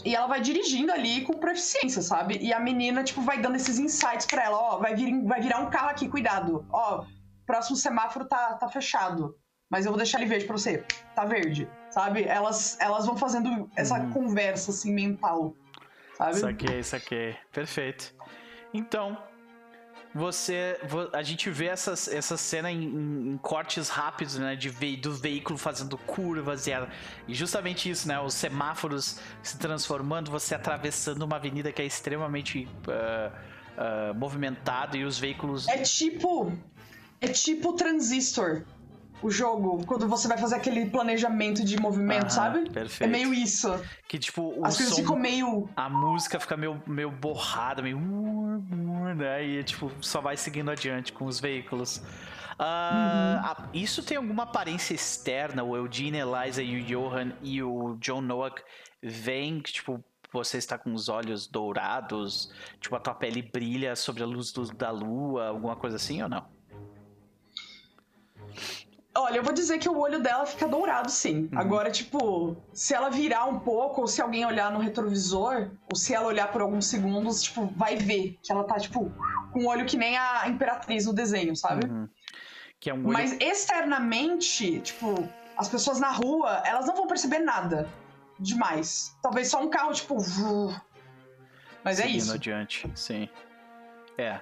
[0.04, 2.36] E ela vai dirigindo ali com proficiência, sabe?
[2.38, 5.60] E a menina, tipo, vai dando esses insights para ela: ó, vai, vir, vai virar
[5.60, 6.66] um carro aqui, cuidado.
[6.72, 7.04] Ó,
[7.46, 9.36] próximo semáforo tá, tá fechado.
[9.70, 10.84] Mas eu vou deixar ele verde pra você.
[11.14, 12.24] Tá verde, sabe?
[12.24, 14.10] Elas, elas vão fazendo essa uhum.
[14.10, 15.54] conversa, assim, mental,
[16.18, 16.34] sabe?
[16.34, 17.36] Saquei, saquei.
[17.52, 18.14] Perfeito.
[18.74, 19.16] Então,
[20.14, 20.78] você
[21.12, 25.12] a gente vê essa, essa cena em, em, em cortes rápidos, né, de ve, do
[25.14, 26.72] veículo fazendo curvas e,
[27.26, 32.68] e, justamente isso, né, os semáforos se transformando, você atravessando uma avenida que é extremamente
[32.86, 36.52] uh, uh, movimentada e os veículos é tipo
[37.20, 38.64] é tipo transistor
[39.22, 42.68] o jogo, quando você vai fazer aquele planejamento de movimento, sabe?
[42.70, 43.08] Perfeito.
[43.08, 43.72] É meio isso.
[44.08, 45.68] Que tipo, As coisas ficam meio.
[45.76, 47.98] A música fica meio, meio borrada, meio.
[49.16, 49.44] Né?
[49.44, 52.02] E tipo, só vai seguindo adiante com os veículos.
[52.58, 53.68] Uh, uhum.
[53.72, 55.64] isso tem alguma aparência externa?
[55.64, 58.62] O Eugene, Eliza e o Johan e o John Noack
[59.64, 64.26] que, tipo, você está com os olhos dourados, tipo, a tua pele brilha sobre a
[64.26, 66.46] luz do, da lua, alguma coisa assim ou não?
[69.14, 71.50] Olha, eu vou dizer que o olho dela fica dourado, sim.
[71.52, 71.58] Uhum.
[71.58, 76.14] Agora, tipo, se ela virar um pouco, ou se alguém olhar no retrovisor, ou se
[76.14, 79.12] ela olhar por alguns segundos, tipo, vai ver que ela tá, tipo,
[79.52, 81.86] com um olho que nem a Imperatriz no desenho, sabe?
[81.86, 82.08] Uhum.
[82.80, 83.12] Que é um olho...
[83.12, 85.28] Mas externamente, tipo,
[85.58, 87.88] as pessoas na rua, elas não vão perceber nada
[88.40, 89.16] demais.
[89.22, 90.16] Talvez só um carro, tipo.
[91.84, 92.34] Mas é Seguindo é isso.
[92.34, 93.28] adiante, sim.
[94.16, 94.40] É.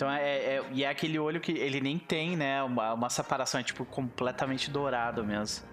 [0.00, 2.62] Então é, é, e é aquele olho que ele nem tem, né?
[2.62, 5.68] Uma, uma separação, é tipo completamente dourado mesmo.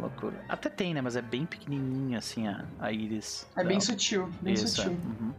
[0.00, 0.42] Loucura.
[0.48, 1.02] Até tem, né?
[1.02, 3.46] Mas é bem pequenininho assim a, a íris.
[3.54, 4.92] É bem sutil, bem Isso, sutil.
[4.92, 4.94] É.
[4.94, 5.34] Uhum.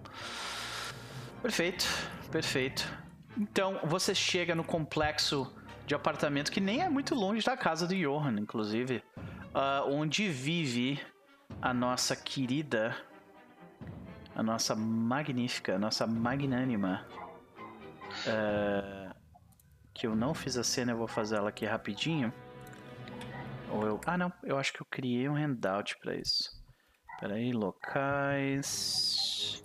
[1.41, 1.83] Perfeito,
[2.31, 2.87] perfeito.
[3.35, 5.51] Então você chega no complexo
[5.87, 11.01] de apartamento que nem é muito longe da casa do Johan, inclusive, uh, onde vive
[11.59, 12.95] a nossa querida,
[14.35, 17.03] a nossa magnífica, a nossa magnânima
[18.27, 19.13] Uh,
[19.93, 22.33] que eu não fiz a cena, eu vou fazer ela aqui rapidinho.
[23.71, 24.01] Ou eu.
[24.05, 26.49] Ah, não, eu acho que eu criei um handout para isso.
[27.13, 29.63] Espera aí, locais.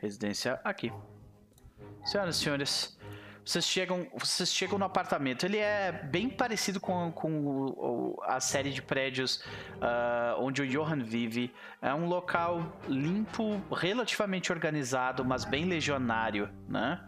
[0.00, 0.58] Residencial.
[0.62, 0.92] Aqui.
[2.04, 2.98] Senhoras e senhores,
[3.44, 5.44] vocês chegam, vocês chegam no apartamento.
[5.44, 9.44] Ele é bem parecido com, com o, a série de prédios
[9.76, 11.52] uh, onde o Johan vive.
[11.80, 17.04] É um local limpo, relativamente organizado, mas bem legionário, né?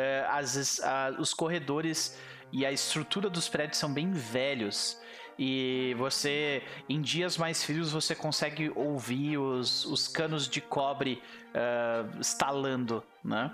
[0.00, 2.18] É, as, a, os corredores
[2.52, 4.98] e a estrutura dos prédios são bem velhos.
[5.38, 11.22] E você, em dias mais frios, você consegue ouvir os, os canos de cobre
[11.54, 13.50] uh, estalando, né?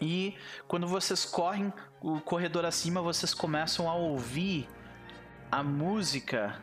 [0.00, 0.34] E
[0.66, 4.68] quando vocês correm o corredor acima, vocês começam a ouvir
[5.50, 6.60] a música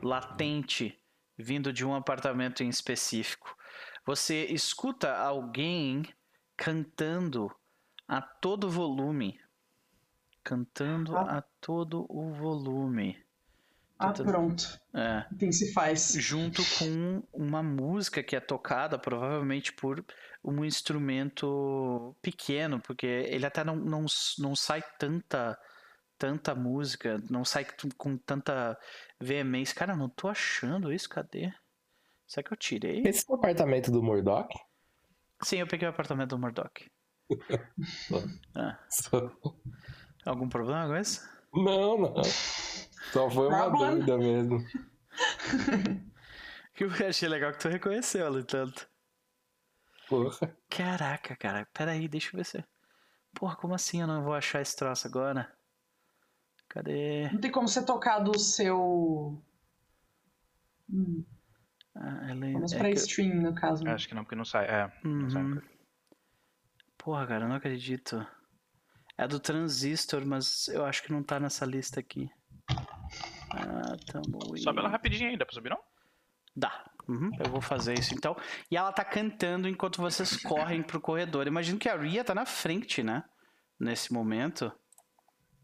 [0.00, 0.96] latente
[1.36, 3.56] vindo de um apartamento em específico.
[4.06, 6.04] Você escuta alguém
[6.56, 7.50] cantando
[8.08, 9.38] a todo volume.
[10.42, 11.38] Cantando ah.
[11.38, 13.22] a todo o volume.
[13.98, 14.80] Ah, pronto.
[14.94, 15.26] É.
[15.36, 16.14] Tem se faz.
[16.16, 20.04] Junto com uma música que é tocada provavelmente por
[20.42, 24.06] um instrumento pequeno, porque ele até não, não,
[24.38, 25.58] não sai tanta
[26.16, 27.64] tanta música, não sai
[27.96, 28.76] com tanta
[29.20, 29.74] veemência.
[29.74, 31.52] Cara, não tô achando isso, cadê?
[32.26, 33.02] Será que eu tirei?
[33.06, 34.52] Esse é o apartamento do Murdoch?
[35.42, 36.90] Sim, eu peguei o apartamento do Murdoch.
[38.54, 38.78] Ah.
[40.24, 41.28] Algum problema com isso?
[41.54, 42.24] Não, não.
[43.12, 44.64] Só foi uma dúvida mesmo.
[46.74, 48.88] que eu achei legal que tu reconheceu ela, tanto.
[50.08, 50.56] Porra.
[50.68, 51.66] Caraca, cara.
[51.72, 52.64] Pera aí, deixa eu ver se.
[53.34, 55.52] Porra, como assim eu não vou achar esse troço agora?
[56.68, 57.30] Cadê?
[57.30, 59.42] Não tem como você tocar do seu.
[60.90, 61.24] Hum.
[61.94, 62.52] Ah, ela...
[62.52, 62.94] Vamos é pra que...
[62.94, 63.86] stream, no caso.
[63.88, 64.66] Acho que não, porque não sai.
[64.66, 65.22] É, uhum.
[65.22, 65.62] não sai.
[67.08, 68.22] Porra, cara, eu não acredito.
[69.16, 72.30] É do Transistor, mas eu acho que não tá nessa lista aqui.
[73.50, 74.62] Ah, Tumbleweed.
[74.62, 75.80] Sobe ela rapidinho aí, dá pra subir não?
[76.54, 76.84] Dá.
[77.08, 78.36] Uhum, eu vou fazer isso então.
[78.70, 81.46] E ela tá cantando enquanto vocês correm pro corredor.
[81.46, 83.24] Imagino que a Ria tá na frente, né?
[83.80, 84.70] Nesse momento.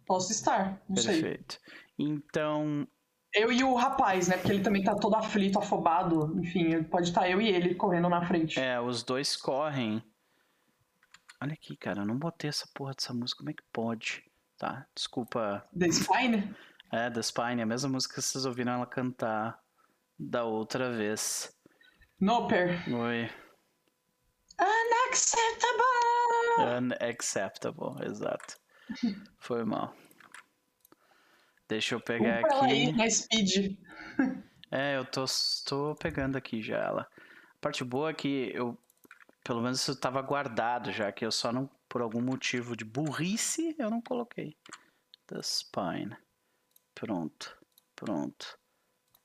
[0.06, 1.60] Posso estar, não Perfeito.
[1.62, 2.06] sei.
[2.06, 2.88] Então.
[3.34, 4.38] Eu e o rapaz, né?
[4.38, 6.40] Porque ele também tá todo aflito, afobado.
[6.40, 8.58] Enfim, pode estar eu e ele correndo na frente.
[8.58, 10.02] É, os dois correm.
[11.44, 14.24] Olha aqui, cara, eu não botei essa porra dessa música, como é que pode?
[14.56, 15.62] Tá, desculpa.
[15.78, 16.56] The Spine?
[16.90, 19.60] É, The Spine, a mesma música que vocês ouviram ela cantar
[20.18, 21.54] da outra vez.
[22.18, 22.82] Noper.
[22.90, 23.30] Oi.
[24.58, 25.84] Unacceptable!
[26.78, 28.56] Unacceptable, exato.
[29.36, 29.94] Foi mal.
[31.68, 32.64] Deixa eu pegar aqui.
[32.64, 33.76] Aí, na speed.
[34.70, 35.26] É, eu tô,
[35.66, 37.02] tô pegando aqui já ela.
[37.02, 38.78] A parte boa é que eu
[39.44, 43.76] pelo menos isso estava guardado já, que eu só não, por algum motivo de burrice,
[43.78, 44.56] eu não coloquei.
[45.26, 46.16] The spine.
[46.94, 47.54] Pronto,
[47.94, 48.58] pronto,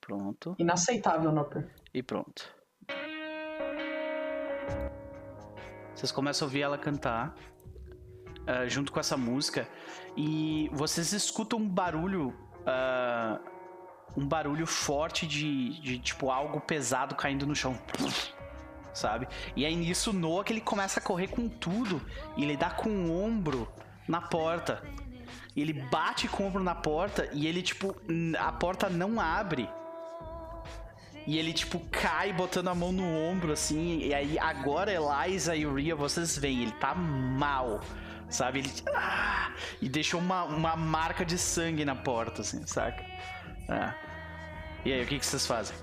[0.02, 0.56] pronto.
[0.60, 1.74] Inaceitável, Noper.
[1.94, 2.54] E pronto.
[5.96, 7.34] Vocês começam a ouvir ela cantar
[8.40, 9.68] uh, junto com essa música
[10.18, 12.30] e vocês escutam um barulho,
[12.62, 13.40] uh,
[14.18, 17.78] um barulho forte de, de tipo algo pesado caindo no chão
[18.99, 19.27] sabe?
[19.55, 22.01] E aí nisso o que ele começa a correr com tudo
[22.35, 23.67] e ele dá com o ombro
[24.07, 24.84] na porta.
[25.55, 27.95] ele bate com o ombro na porta e ele, tipo,
[28.38, 29.69] a porta não abre.
[31.27, 33.99] E ele, tipo, cai botando a mão no ombro, assim.
[33.99, 37.81] E aí, agora, Eliza e Ria, vocês veem, ele tá mal.
[38.30, 38.59] Sabe?
[38.59, 38.71] Ele.
[38.95, 39.51] Ah,
[39.81, 43.05] e deixou uma, uma marca de sangue na porta, assim, saca?
[43.67, 43.93] Ah.
[44.85, 45.76] E aí, o que, que vocês fazem?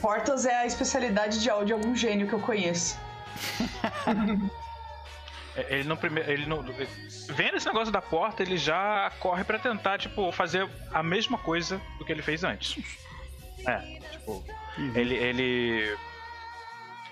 [0.00, 2.98] Portas é a especialidade de áudio de algum gênio que eu conheço.
[5.56, 6.30] É, ele não primeiro.
[6.30, 6.62] Ele não.
[6.62, 11.80] Vendo esse negócio da porta, ele já corre para tentar, tipo, fazer a mesma coisa
[11.98, 12.82] do que ele fez antes.
[13.66, 13.78] É,
[14.12, 14.44] tipo.
[14.78, 14.92] Uhum.
[14.94, 15.98] Ele, ele.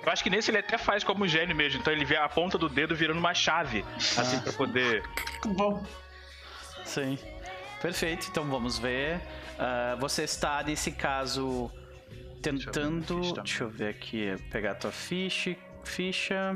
[0.05, 2.57] Eu acho que nesse ele até faz como gênio mesmo, então ele vê a ponta
[2.57, 3.85] do dedo virando uma chave,
[4.17, 4.21] ah.
[4.21, 5.03] assim, pra poder.
[5.45, 5.83] Bom.
[6.85, 7.19] Sim.
[7.83, 9.17] Perfeito, então vamos ver.
[9.17, 11.71] Uh, você está, nesse caso,
[12.41, 13.21] tentando.
[13.21, 15.57] Deixa eu ver, deixa eu ver aqui, pegar a tua ficha.
[15.85, 16.55] ficha.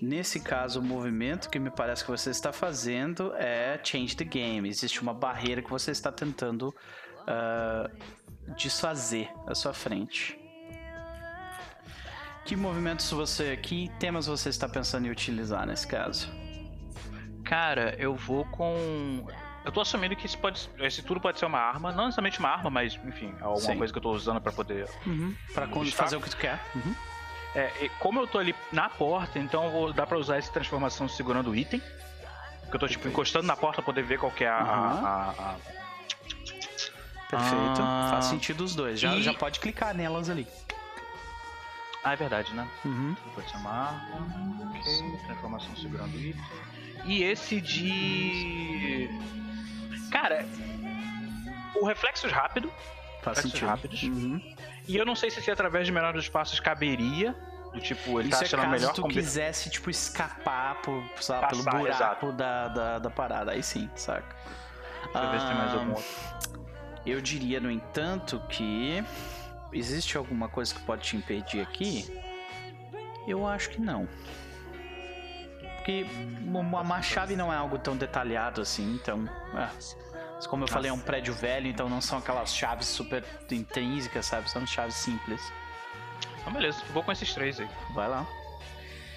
[0.00, 4.68] Nesse caso, o movimento que me parece que você está fazendo é change the game.
[4.68, 6.74] Existe uma barreira que você está tentando
[7.22, 10.38] uh, desfazer à sua frente.
[12.44, 16.28] Que movimentos você, que temas você está pensando em utilizar nesse caso?
[17.44, 19.26] Cara, eu vou com
[19.64, 22.50] eu tô assumindo que esse, pode, esse tudo pode ser uma arma, não necessariamente uma
[22.50, 23.78] arma, mas enfim, alguma Sim.
[23.78, 24.88] coisa que eu tô usando para poder.
[25.06, 25.34] Uhum.
[25.54, 26.62] Para fazer o que tu quer.
[26.74, 26.94] Uhum.
[27.54, 31.50] É, como eu tô ali na porta, então vou, dá pra usar essa transformação segurando
[31.50, 31.80] o item.
[32.68, 34.58] Que eu tô tipo encostando na porta pra poder ver qual que é a.
[34.58, 35.06] Uhum.
[35.06, 35.56] a, a...
[37.30, 37.80] Perfeito.
[37.80, 39.00] Ah, Faz sentido os dois.
[39.00, 39.22] Já, e...
[39.22, 40.46] já pode clicar nelas ali.
[42.02, 42.68] Ah, é verdade, né?
[42.84, 43.16] Uhum.
[43.34, 44.70] Pode ser uma arma.
[44.70, 45.18] Ok.
[45.26, 46.44] Transformação segurando o item.
[47.06, 49.08] E esse de.
[50.10, 50.46] Cara,
[51.76, 52.72] o reflexos rápido.
[53.22, 53.68] Faz reflexos sentido.
[53.68, 54.02] rápidos.
[54.02, 54.54] Uhum.
[54.86, 57.34] E eu não sei se, se através de menores espaços caberia.
[57.72, 61.40] Do tipo, ele Isso tá achando é melhor se tu quisesse, tipo, escapar por, sabe,
[61.40, 63.50] Passar, pelo buraco da, da, da, parada.
[63.50, 64.36] Aí sim, saca?
[65.12, 66.64] Deixa eu ver se tem mais algum outro.
[67.04, 69.04] Eu diria, no entanto, que.
[69.72, 72.22] Existe alguma coisa que pode te impedir aqui?
[73.26, 74.08] Eu acho que não.
[75.84, 76.06] Porque
[76.46, 79.28] uma chave não é algo tão detalhado assim, então.
[79.52, 79.68] É.
[80.34, 84.24] Mas como eu falei, é um prédio velho, então não são aquelas chaves super intrínsecas,
[84.24, 84.50] sabe?
[84.50, 85.42] São chaves simples.
[86.40, 87.68] Então beleza, vou com esses três aí.
[87.94, 88.26] Vai lá.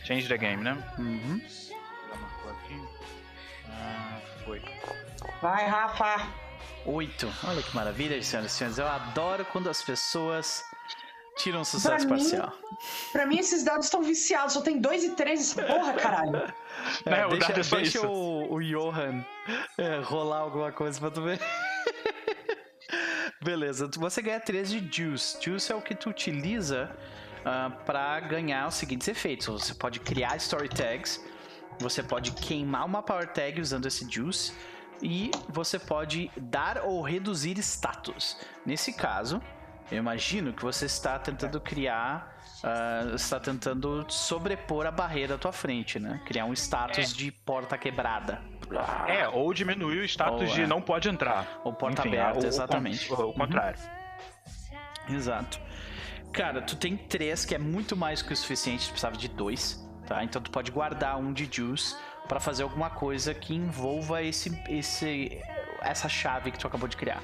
[0.03, 0.77] Change the game, né?
[0.98, 1.41] Uhum.
[2.10, 2.88] Já marcou aqui.
[3.69, 4.61] Ah, foi.
[5.41, 6.27] Vai, Rafa!
[6.85, 7.34] Oito.
[7.45, 8.77] Olha que maravilha, senhoras e senhores.
[8.77, 10.65] Eu adoro quando as pessoas
[11.38, 12.49] tiram um sucesso pra parcial.
[12.49, 12.77] Mim,
[13.11, 14.53] pra mim, esses dados estão viciados.
[14.53, 16.35] Só tem dois e três essa porra, caralho.
[17.05, 19.23] É, é, deixa, é deixa o, o, Johan
[19.77, 21.39] é, rolar alguma coisa pra tu ver.
[23.41, 25.38] Beleza, você ganha 3 de Juice.
[25.41, 26.91] Juice é o que tu utiliza
[27.39, 29.47] uh, ah, para ganhar os seguintes efeitos.
[29.47, 31.23] Você pode criar Story Tags,
[31.80, 34.51] você pode queimar uma Power Tag usando esse Juice,
[35.01, 38.38] e você pode dar ou reduzir status.
[38.65, 39.41] Nesse caso,
[39.91, 45.51] eu imagino que você está tentando criar uh, está tentando sobrepor a barreira à tua
[45.51, 46.22] frente, né?
[46.26, 47.15] Criar um status é.
[47.15, 48.41] de porta quebrada.
[49.07, 50.68] É, ou diminuir o status ou, de é.
[50.68, 51.61] não pode entrar.
[51.64, 53.11] Ou porta Enfim, aberta, o, exatamente.
[53.11, 53.80] O, o, o contrário.
[55.07, 55.15] Uhum.
[55.15, 55.59] Exato.
[56.34, 59.84] Cara, tu tem três, que é muito mais que o suficiente, tu precisava de dois,
[60.05, 60.23] tá?
[60.23, 61.95] Então tu pode guardar um de juice
[62.27, 65.41] para fazer alguma coisa que envolva esse, esse,
[65.81, 67.23] essa chave que tu acabou de criar.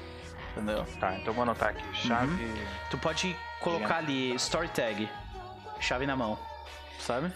[0.56, 0.86] Entendeu?
[1.00, 1.96] Tá, então vou anotar aqui.
[2.06, 2.44] Chave.
[2.44, 2.66] Uhum.
[2.90, 5.08] Tu pode colocar ali story tag
[5.84, 6.38] chave na mão,
[6.98, 7.30] sabe?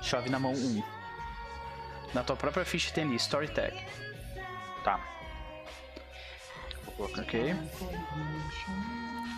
[0.00, 0.82] Chave na mão 1.
[2.14, 3.76] Na tua própria ficha tem ali, Story Tag.
[4.82, 4.98] Tá.
[6.98, 7.54] Ok.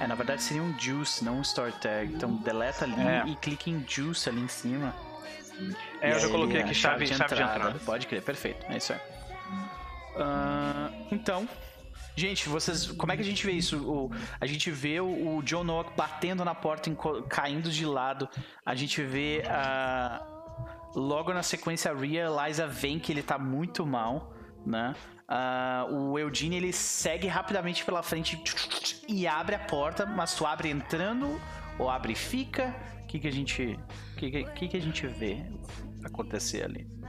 [0.00, 2.12] É, na verdade seria um Juice, não um Story Tag.
[2.14, 3.24] Então deleta ali é.
[3.26, 4.94] e clique em Juice ali em cima.
[6.00, 7.52] É, eu já coloquei aqui chave, chave, de, chave entrada.
[7.52, 7.78] de entrada.
[7.84, 8.64] Pode crer, perfeito.
[8.70, 9.00] É isso aí.
[10.16, 11.48] Uh, então,
[12.16, 12.86] Gente, vocês.
[12.92, 13.78] Como é que a gente vê isso?
[13.78, 14.10] O,
[14.40, 16.90] a gente vê o, o John Noah batendo na porta,
[17.28, 18.28] caindo de lado.
[18.64, 20.26] A gente vê a.
[20.94, 24.34] Logo na sequência, a Liza vem que ele tá muito mal,
[24.66, 24.94] né?
[25.30, 28.42] Uh, o Eugene ele segue rapidamente pela frente
[29.06, 31.40] e abre a porta, mas tu abre entrando
[31.78, 32.74] ou abre e fica?
[33.04, 33.78] O que, que a gente.
[34.16, 35.44] que, que, que a gente vê
[36.04, 36.99] acontecer ali?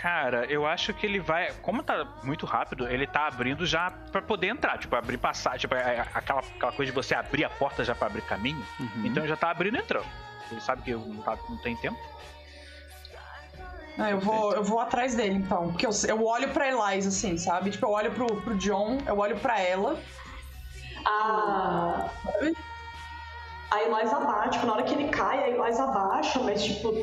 [0.00, 1.52] Cara, eu acho que ele vai.
[1.60, 4.78] Como tá muito rápido, ele tá abrindo já para poder entrar.
[4.78, 5.60] Tipo, abrir passagem.
[5.60, 8.64] Tipo, é, é aquela, aquela coisa de você abrir a porta já para abrir caminho.
[8.78, 9.06] Uhum.
[9.06, 10.06] Então já tá abrindo e entrando.
[10.50, 11.98] Ele sabe que não, tá, não tem tempo.
[13.98, 15.72] Ah, eu vou, eu vou atrás dele, então.
[15.72, 17.70] Porque eu, eu olho pra Eliza, assim, sabe?
[17.70, 20.00] Tipo, eu olho pro, pro John, eu olho pra ela.
[21.04, 22.08] A.
[23.70, 26.94] A Eliza bate, tipo, na hora que ele cai, a Eliza baixa, mas, tipo,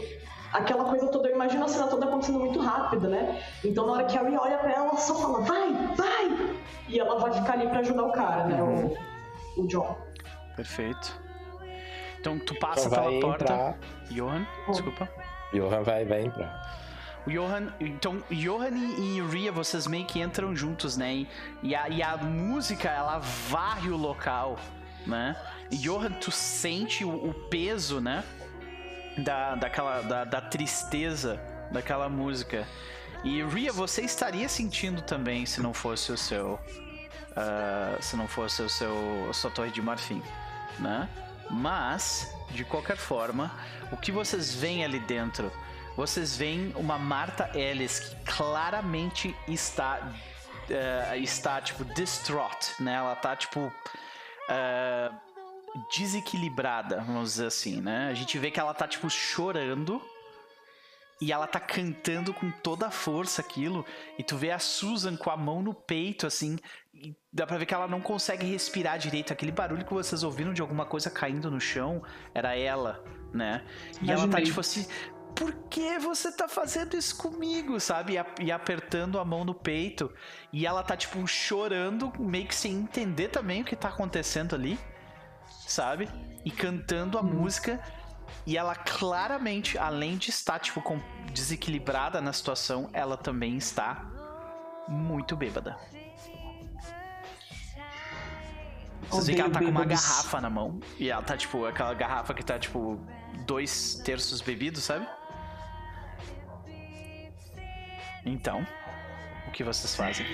[0.58, 3.42] aquela coisa toda, eu imagino a cena toda acontecendo muito rápido, né?
[3.64, 6.56] Então na hora que a Ria olha pra ela, ela só fala, vai, vai!
[6.88, 8.62] E ela vai ficar ali pra ajudar o cara, né?
[8.62, 8.96] Uhum.
[9.58, 9.98] O, o John.
[10.56, 11.20] Perfeito.
[12.20, 13.44] Então tu passa então pela porta.
[13.44, 13.78] Entrar.
[14.10, 15.10] Johan, desculpa.
[15.54, 16.76] Johan vai, vai entrar.
[17.26, 21.26] O Johan, então, Johan e, Ria, vocês meio que entram juntos, né?
[21.64, 24.58] E a, e a música, ela varre o local,
[25.08, 25.36] né?
[25.72, 28.24] E Johan, tu sente o, o peso, né?
[29.18, 31.40] Da, daquela, da, da tristeza
[31.72, 32.68] daquela música.
[33.24, 36.60] E Ria, você estaria sentindo também se não fosse o seu.
[37.32, 40.22] Uh, se não fosse o seu sua torre de marfim,
[40.80, 41.10] né?
[41.50, 43.52] Mas, de qualquer forma,
[43.92, 45.52] o que vocês veem ali dentro
[45.96, 52.96] vocês veem uma Marta Ellis que claramente está uh, está tipo distraught, né?
[52.96, 55.16] Ela tá tipo uh,
[55.92, 58.08] desequilibrada, vamos dizer assim, né?
[58.10, 60.02] A gente vê que ela tá tipo chorando
[61.22, 63.86] e ela tá cantando com toda a força aquilo,
[64.18, 66.58] e tu vê a Susan com a mão no peito, assim,
[67.32, 69.32] dá pra ver que ela não consegue respirar direito.
[69.32, 72.04] Aquele barulho que vocês ouviram de alguma coisa caindo no chão
[72.34, 73.02] era ela,
[73.34, 73.64] né?
[74.02, 74.14] E Imaginei.
[74.14, 74.86] ela tá tipo assim,
[75.36, 78.16] por que você tá fazendo isso comigo, sabe?
[78.42, 80.12] E, apertando a mão no peito.
[80.52, 84.80] E ela tá, tipo, chorando, meio que sem entender também o que tá acontecendo ali,
[85.68, 86.10] sabe?
[86.44, 87.26] E cantando a hum.
[87.26, 87.82] música.
[88.46, 90.82] E ela claramente, além de estar, tipo,
[91.32, 94.06] desequilibrada na situação, ela também está
[94.88, 95.78] muito bêbada.
[99.10, 100.80] Vocês veem que ela tá com uma garrafa na mão.
[100.98, 103.00] E ela tá, tipo, aquela garrafa que tá, tipo,
[103.46, 105.08] dois terços bebidos, sabe?
[108.26, 108.66] Então,
[109.48, 110.26] o que vocês fazem?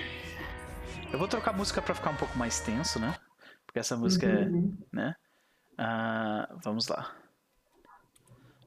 [1.11, 3.13] Eu vou trocar a música para ficar um pouco mais tenso, né?
[3.71, 4.77] Porque essa música é, uhum.
[4.91, 5.15] é, né?
[5.79, 7.09] Uh, vamos lá.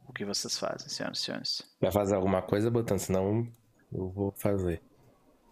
[0.09, 1.77] O que vocês fazem, senhoras e senhores?
[1.79, 2.97] Vai fazer alguma coisa, Botan?
[2.97, 3.47] Senão
[3.93, 4.83] eu vou fazer.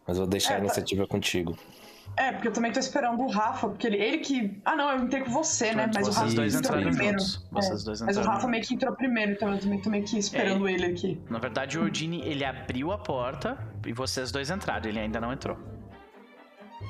[0.09, 0.65] Mas vou deixar é, a tá.
[0.65, 1.09] iniciativa tá...
[1.09, 1.55] contigo.
[2.17, 4.59] É, porque eu também tô esperando o Rafa, porque ele, ele que.
[4.65, 5.91] Ah, não, eu entrei com você, né?
[5.95, 7.19] Mas o Rafa dois entrou primeiro.
[7.19, 7.53] É.
[7.53, 10.19] Vocês dois Mas o Rafa meio que entrou primeiro, então eu também tô meio que
[10.19, 11.21] esperando é, ele aqui.
[11.29, 15.31] Na verdade, o Odini, ele abriu a porta e vocês dois entraram, ele ainda não
[15.31, 15.59] entrou.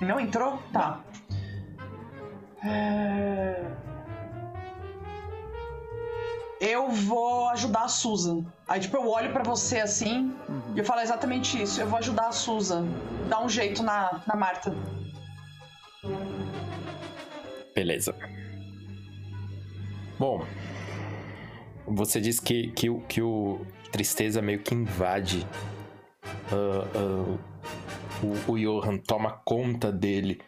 [0.01, 0.63] Não entrou?
[0.73, 1.05] Tá.
[2.65, 3.65] É...
[6.61, 8.45] Eu vou ajudar a Susan.
[8.69, 10.75] Aí, tipo, eu olho para você assim uhum.
[10.77, 11.81] e eu falo exatamente isso.
[11.81, 12.87] Eu vou ajudar a Susan.
[13.29, 14.73] Dar um jeito na, na Marta.
[17.75, 18.15] Beleza.
[20.19, 20.47] Bom,
[21.87, 25.47] você disse que, que, que o tristeza meio que invade
[26.53, 27.39] uh, uh,
[28.23, 30.41] o, o Johan, toma conta dele.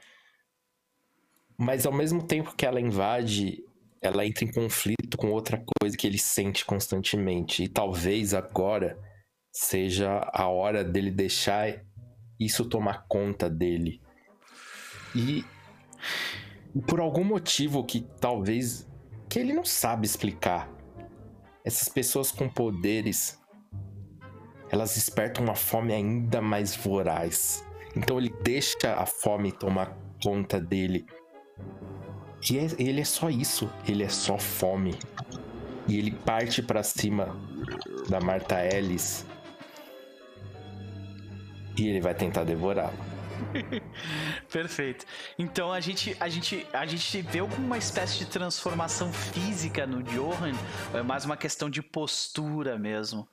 [1.64, 3.64] Mas ao mesmo tempo que ela invade,
[4.02, 7.64] ela entra em conflito com outra coisa que ele sente constantemente.
[7.64, 8.98] E talvez agora
[9.50, 11.82] seja a hora dele deixar
[12.38, 14.02] isso tomar conta dele.
[15.16, 15.42] E
[16.86, 18.86] por algum motivo que talvez
[19.26, 20.70] que ele não sabe explicar,
[21.64, 23.40] essas pessoas com poderes
[24.70, 27.66] elas despertam uma fome ainda mais voraz.
[27.96, 31.06] Então ele deixa a fome tomar conta dele.
[32.50, 34.98] E é, ele é só isso, ele é só fome.
[35.88, 37.36] E ele parte para cima
[38.08, 39.26] da Marta Ellis.
[41.76, 42.92] E ele vai tentar devorá-la.
[44.52, 45.04] Perfeito.
[45.38, 50.52] Então a gente, a gente, a gente vê alguma espécie de transformação física no Johan,
[50.92, 53.28] ou é mais uma questão de postura mesmo?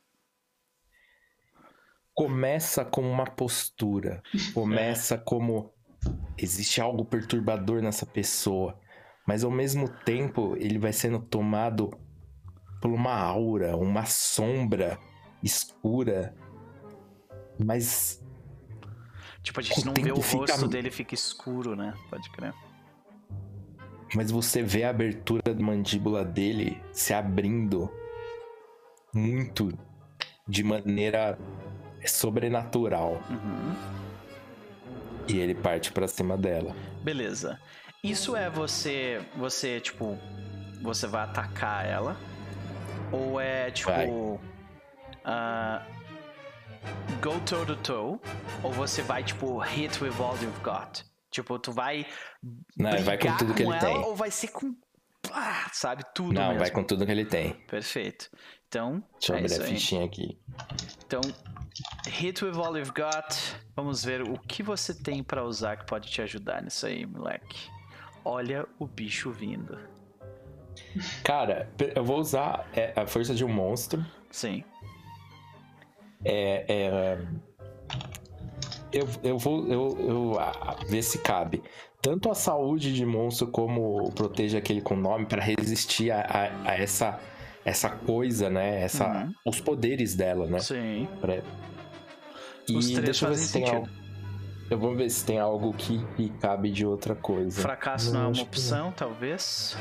[2.13, 4.21] Começa como uma postura,
[4.53, 5.17] começa é.
[5.17, 5.71] como
[6.37, 8.77] existe algo perturbador nessa pessoa,
[9.27, 11.91] mas ao mesmo tempo ele vai sendo tomado
[12.81, 14.97] por uma aura, uma sombra
[15.43, 16.35] escura,
[17.59, 18.21] mas
[19.43, 20.53] Tipo, a gente não vê o fica...
[20.53, 21.93] rosto dele, fica escuro, né?
[22.09, 22.53] Pode crer.
[24.13, 27.89] Mas você vê a abertura da mandíbula dele se abrindo
[29.13, 29.71] muito
[30.47, 31.39] de maneira
[32.05, 33.21] sobrenatural.
[33.29, 33.75] Uhum.
[35.27, 36.75] E ele parte para cima dela.
[37.03, 37.59] Beleza.
[38.03, 40.17] Isso é você, você tipo,
[40.81, 42.17] você vai atacar ela?
[43.11, 44.41] Ou é tipo, uh,
[47.21, 48.19] go toe to toe,
[48.63, 51.03] ou você vai, tipo, hit with all you've got?
[51.29, 52.07] Tipo, tu vai.
[52.75, 53.97] Não, vai com tudo que ele tem.
[53.97, 54.75] Ou vai ser com.
[55.31, 56.59] Ah, sabe, tudo Não, mesmo.
[56.59, 57.53] vai com tudo que ele tem.
[57.67, 58.31] Perfeito.
[58.67, 59.03] Então.
[59.19, 60.39] Deixa eu é abrir a fichinha aqui.
[61.05, 61.21] Então,
[62.07, 63.37] hit with all you've got.
[63.75, 67.69] Vamos ver o que você tem para usar que pode te ajudar nisso aí, moleque.
[68.23, 69.77] Olha o bicho vindo.
[71.23, 74.05] Cara, eu vou usar é, a força de um monstro.
[74.29, 74.63] Sim.
[76.23, 77.17] É, é,
[78.93, 81.63] eu, eu vou eu, eu, a, ver se cabe.
[82.01, 86.75] Tanto a saúde de monstro como proteja aquele com nome para resistir a, a, a,
[86.75, 87.19] essa
[87.63, 88.81] essa coisa, né?
[88.81, 89.33] Essa, uhum.
[89.45, 90.59] Os poderes dela, né?
[90.59, 91.07] Sim.
[91.19, 91.43] Pra...
[92.67, 93.87] E Os três deixa eu ver se tem algo.
[94.71, 97.61] Eu vou ver se tem algo que, cabe de outra coisa.
[97.61, 98.91] Fracasso não, não é uma opção, não.
[98.93, 99.75] talvez.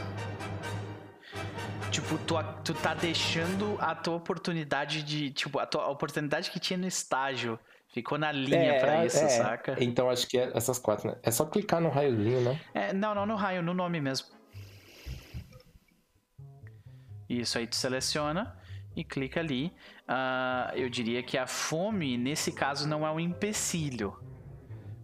[1.93, 5.31] Tipo, tu, tu tá deixando a tua oportunidade de.
[5.31, 7.57] Tipo, a tua a oportunidade que tinha no estágio.
[7.95, 9.29] Ficou na linha é, pra isso, é.
[9.29, 9.77] saca?
[9.79, 11.17] Então acho que é essas quatro, né?
[11.23, 12.61] É só clicar no raiozinho, né?
[12.75, 14.27] É, não, não no raio, no nome mesmo.
[17.29, 18.57] Isso aí tu seleciona
[18.97, 19.73] e clica ali.
[20.09, 24.17] Uh, eu diria que a fome, nesse caso, não é um empecilho.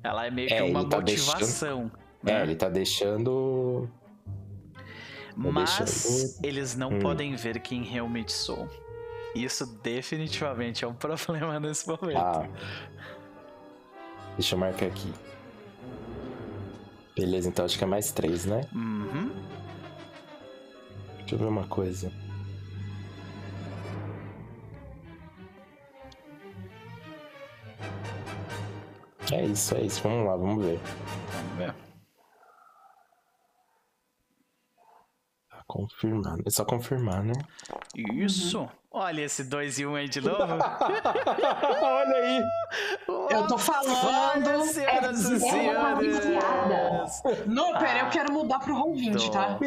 [0.07, 1.39] Ela é meio é, que uma tá motivação.
[1.39, 1.93] Deixando...
[2.23, 2.33] Né?
[2.33, 3.89] É, ele tá deixando
[5.37, 6.99] mas eles não hum.
[6.99, 8.69] podem ver quem realmente sou.
[9.35, 12.17] Isso definitivamente é um problema nesse momento.
[12.17, 12.49] Ah.
[14.35, 15.13] Deixa eu marcar aqui.
[17.15, 18.63] Beleza, então acho que é mais três, né?
[18.75, 19.31] Uhum.
[21.19, 22.11] Deixa eu ver uma coisa.
[29.33, 30.03] É isso, é isso.
[30.03, 30.81] Vamos lá, vamos ver.
[31.33, 31.75] Vamos ver.
[35.67, 36.39] Confirmar.
[36.47, 37.33] É só confirmar, né?
[37.95, 38.61] Isso.
[38.61, 38.69] Uhum.
[38.93, 40.39] Olha esse 2 e 1 um aí de novo.
[41.83, 42.43] Olha aí.
[43.31, 44.07] Eu tô falando.
[44.07, 47.23] Olha, senhoras e senhores.
[47.47, 49.59] Não, pera, eu quero mudar pro Roll 20, tá?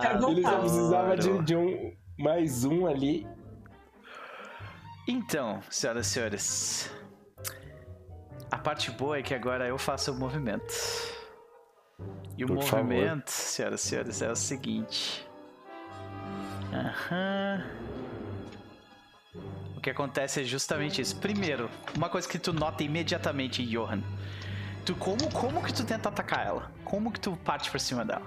[0.00, 3.26] quero Ele já precisava de, de um mais um ali.
[5.06, 6.97] Então, senhoras e senhores.
[8.50, 10.72] A parte boa é que agora eu faço o movimento.
[12.36, 13.30] E o Por movimento, favor.
[13.30, 15.28] senhoras e senhores, é o seguinte.
[16.72, 17.64] Aham.
[19.76, 21.16] O que acontece é justamente isso.
[21.16, 24.02] Primeiro, uma coisa que tu nota imediatamente, Johan.
[24.84, 26.72] Tu, como, como que tu tenta atacar ela?
[26.84, 28.26] Como que tu parte por cima dela?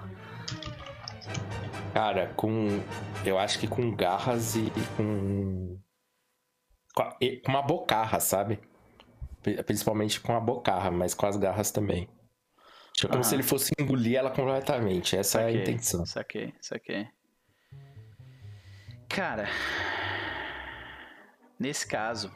[1.92, 2.80] Cara, com.
[3.24, 5.78] Eu acho que com garras e com.
[6.94, 8.60] Com uma bocarra, sabe?
[9.64, 12.08] Principalmente com a bocarra, mas com as garras também.
[13.04, 15.16] É como se ele fosse engolir ela completamente.
[15.16, 16.06] Essa saquei, é a intenção.
[16.06, 17.08] Saquei, saquei.
[19.08, 19.48] Cara,
[21.58, 22.32] nesse caso,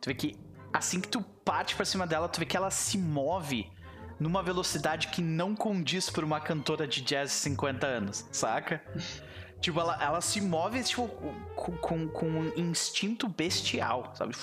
[0.00, 0.38] tu vê que
[0.72, 3.70] assim que tu parte pra cima dela, tu vê que ela se move
[4.18, 8.82] numa velocidade que não condiz por uma cantora de jazz de 50 anos, saca?
[9.60, 11.08] tipo, ela, ela se move tipo,
[11.54, 14.34] com, com, com um instinto bestial, sabe?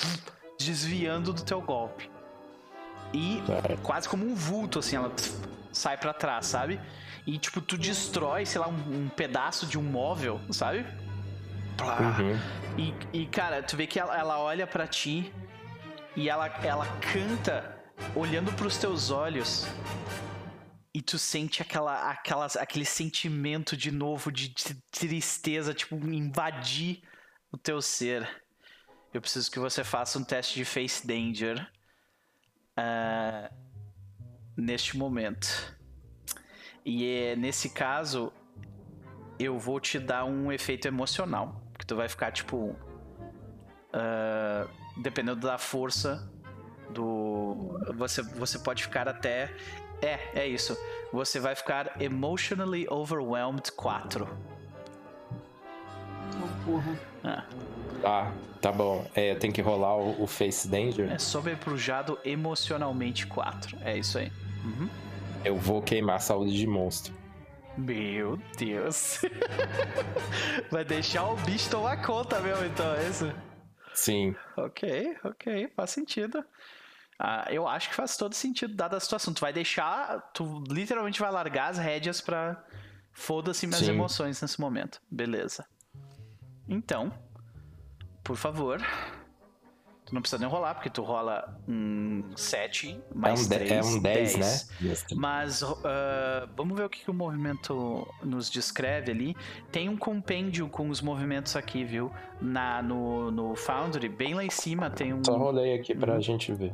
[0.66, 2.10] Desviando do teu golpe.
[3.14, 3.78] E é.
[3.78, 5.12] quase como um vulto, assim, ela
[5.72, 6.80] sai para trás, sabe?
[7.26, 10.86] E, tipo, tu destrói, sei lá, um, um pedaço de um móvel, sabe?
[11.82, 12.40] Uhum.
[12.78, 15.34] E, e, cara, tu vê que ela, ela olha para ti
[16.16, 17.78] e ela, ela canta
[18.16, 19.68] olhando para os teus olhos
[20.94, 27.02] e tu sente aquela, aquela, aquele sentimento de novo de, de tristeza, tipo, invadir
[27.52, 28.30] o teu ser.
[29.14, 31.70] Eu preciso que você faça um teste de Face Danger
[32.78, 33.54] uh,
[34.58, 35.78] neste momento.
[36.84, 38.34] E é, nesse caso,
[39.40, 41.62] eu vou te dar um efeito emocional.
[41.78, 42.76] Que tu vai ficar tipo.
[43.94, 44.68] Uh,
[44.98, 46.28] dependendo da força
[46.90, 47.80] do.
[47.96, 49.56] Você, você pode ficar até.
[50.02, 50.76] É, é isso.
[51.12, 54.28] Você vai ficar emotionally overwhelmed 4.
[56.42, 57.00] Oh, porra.
[57.24, 57.46] Ah.
[58.04, 59.10] Ah, tá bom.
[59.16, 61.12] É, tem que rolar o, o Face Danger.
[61.12, 63.78] É sobreprujado emocionalmente 4.
[63.82, 64.32] É isso aí.
[64.64, 64.90] Uhum.
[65.44, 67.14] Eu vou queimar a saúde de monstro.
[67.78, 69.22] Meu Deus.
[70.70, 73.34] Vai deixar o bicho tomar conta mesmo, então, é isso?
[73.94, 74.36] Sim.
[74.56, 76.44] Ok, ok, faz sentido.
[77.18, 79.34] Ah, eu acho que faz todo sentido, dada a situação.
[79.34, 80.20] Tu vai deixar.
[80.34, 82.64] Tu literalmente vai largar as rédeas pra.
[83.12, 83.92] Foda-se minhas Sim.
[83.92, 85.00] emoções nesse momento.
[85.10, 85.66] Beleza.
[86.68, 87.14] Então,
[88.24, 88.82] por favor.
[90.06, 93.72] Tu não precisa nem rolar, porque tu rola um 7 mais é um 3.
[93.72, 94.38] É um 10, 10.
[94.38, 94.96] né?
[95.16, 95.76] Mas uh,
[96.58, 99.36] vamos ver o que, que o movimento nos descreve ali.
[99.72, 102.12] Tem um compêndio com os movimentos aqui, viu?
[102.42, 105.24] Na, no, no Foundry, bem lá em cima tem um.
[105.24, 106.22] Só rolei aqui pra uhum.
[106.22, 106.74] gente ver.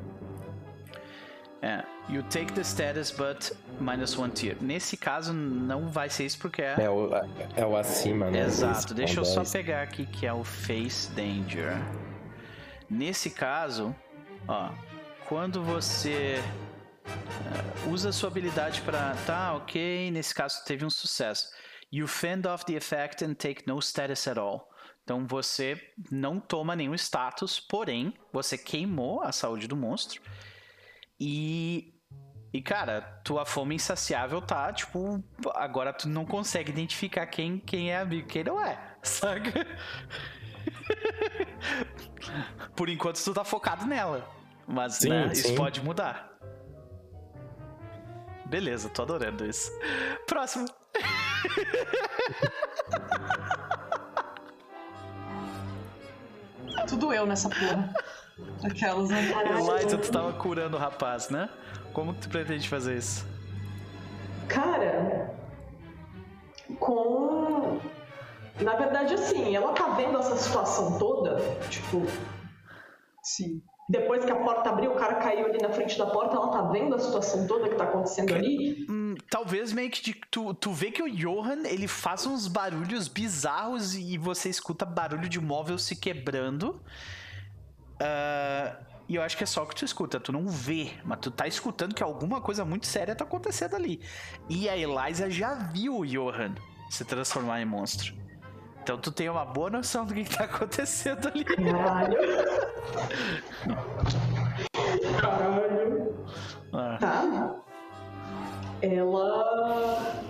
[1.61, 1.83] É.
[2.07, 4.57] You take the status, but minus one tier.
[4.61, 6.75] Nesse caso, não vai ser isso porque é.
[6.79, 7.09] É o,
[7.55, 8.39] é o acima, né?
[8.39, 8.93] Exato.
[8.93, 11.73] Deixa eu só pegar aqui que é o Face Danger.
[12.89, 13.95] Nesse caso,
[14.47, 14.71] ó,
[15.27, 16.41] quando você
[17.05, 19.15] uh, usa sua habilidade para.
[19.25, 21.49] Tá, ok, nesse caso teve um sucesso.
[21.91, 24.69] You fend off the effect and take no status at all.
[25.03, 25.79] Então você
[26.11, 30.21] não toma nenhum status, porém você queimou a saúde do monstro.
[31.19, 31.93] E
[32.51, 35.23] e cara, tua fome insaciável tá, tipo,
[35.53, 39.67] agora tu não consegue identificar quem quem é amigo, quem não é, saca?
[42.75, 44.27] Por enquanto tu tá focado nela.
[44.67, 45.41] Mas sim, né, sim.
[45.41, 46.29] isso pode mudar.
[48.45, 49.71] Beleza, tô adorando isso.
[50.25, 50.65] Próximo.
[56.87, 57.93] Tudo eu nessa porra.
[58.63, 59.31] Aquelas, né?
[59.79, 61.49] Eliza, tu tava curando o rapaz, né?
[61.93, 63.25] Como tu pretende fazer isso?
[64.47, 65.33] Cara,
[66.79, 67.79] com.
[68.59, 71.37] Na verdade, assim, ela tá vendo essa situação toda,
[71.69, 72.05] tipo.
[73.23, 76.49] Sim depois que a porta abriu, o cara caiu ali na frente da porta, ela
[76.49, 78.85] tá vendo a situação toda que tá acontecendo ali?
[78.87, 83.07] Hum, talvez meio que de, tu, tu vê que o Johan, ele faz uns barulhos
[83.07, 86.79] bizarros e você escuta barulho de móvel se quebrando.
[88.01, 91.17] Uh, e eu acho que é só o que tu escuta, tu não vê, mas
[91.19, 94.01] tu tá escutando que alguma coisa muito séria tá acontecendo ali.
[94.47, 96.53] E a Eliza já viu o Johan
[96.91, 98.13] se transformar em monstro.
[98.83, 101.43] Então tu tem uma boa noção do que, que tá acontecendo ali.
[101.43, 102.17] Caralho.
[105.19, 106.25] Caralho.
[106.73, 106.97] Ah.
[106.99, 107.55] Tá.
[108.81, 110.23] Ela.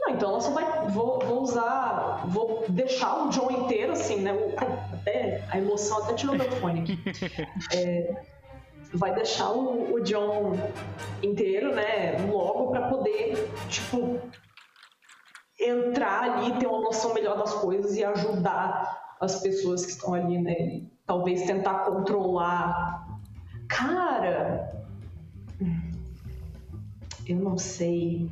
[0.00, 0.88] Não, então ela só vai.
[0.88, 2.24] Vou, vou usar.
[2.26, 4.32] Vou deixar o John inteiro, assim, né?
[5.04, 6.98] Até a emoção até tirou meu fone.
[7.74, 8.14] É,
[8.94, 10.56] vai deixar o, o John
[11.22, 12.16] inteiro, né?
[12.30, 14.18] Logo para poder, tipo,
[15.60, 20.38] entrar ali, ter uma noção melhor das coisas e ajudar as pessoas que estão ali,
[20.38, 20.82] né?
[21.06, 23.06] Talvez tentar controlar.
[23.68, 24.86] Cara,
[27.26, 28.30] eu não sei.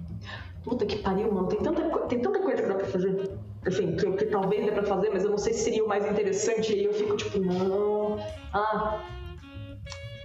[0.64, 1.48] Puta que pariu, mano.
[1.48, 3.31] Tem tanta, tem tanta coisa que dá pra fazer.
[3.66, 6.04] Enfim, que, que talvez dê pra fazer, mas eu não sei se seria o mais
[6.04, 6.72] interessante.
[6.72, 8.18] E aí eu fico tipo, não.
[8.52, 9.00] Ah.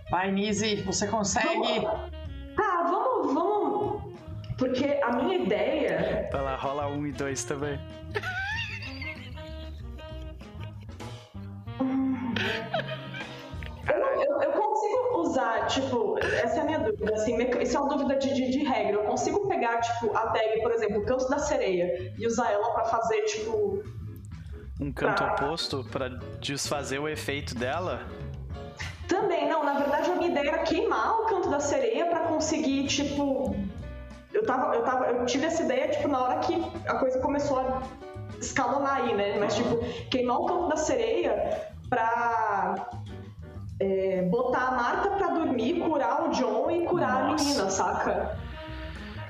[0.10, 1.80] Vai, Nise, você consegue.
[1.80, 2.12] Vamos...
[2.58, 4.18] Ah, vamos, vamos
[4.58, 6.28] porque a minha ideia.
[6.32, 7.80] Tá lá, rola um e dois também.
[15.38, 18.64] usar, tipo, essa é a minha dúvida, assim, isso é uma dúvida de, de, de,
[18.64, 18.94] regra.
[18.94, 22.72] Eu consigo pegar, tipo, a tag, por exemplo, o canto da sereia e usar ela
[22.72, 23.84] para fazer, tipo.
[24.82, 25.34] Um canto pra...
[25.34, 26.10] oposto para
[26.40, 28.02] desfazer o efeito dela?
[29.08, 32.88] Também, não, na verdade a minha ideia era queimar o canto da sereia para conseguir,
[32.88, 33.56] tipo,
[34.34, 36.56] eu tava, eu tava, eu tive essa ideia, tipo, na hora que
[36.88, 37.82] a coisa começou a
[38.40, 39.38] escalonar aí, né?
[39.40, 39.78] Mas, tipo,
[40.10, 42.90] queimar o campo da sereia pra
[43.80, 47.44] é, botar a Marta pra dormir, curar o John e curar Nossa.
[47.44, 48.38] a menina, saca?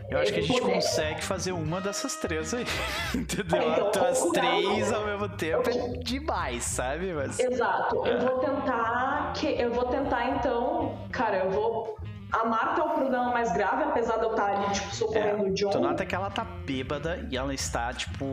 [0.09, 0.75] Eu acho que a gente poder...
[0.75, 2.65] consegue fazer uma dessas três aí.
[3.13, 3.61] Entendeu?
[3.61, 7.13] É, então, As três ao mesmo tempo é demais, sabe?
[7.13, 7.37] Mas...
[7.39, 8.05] Exato.
[8.05, 9.47] Eu vou tentar que.
[9.47, 10.97] Eu vou tentar, então.
[11.11, 11.97] Cara, eu vou
[12.31, 15.49] a Marta é o problema mais grave, apesar de eu estar ali, tipo, socorrendo é,
[15.49, 15.69] o John.
[15.69, 18.25] Tu nota que ela tá bêbada e ela está, tipo.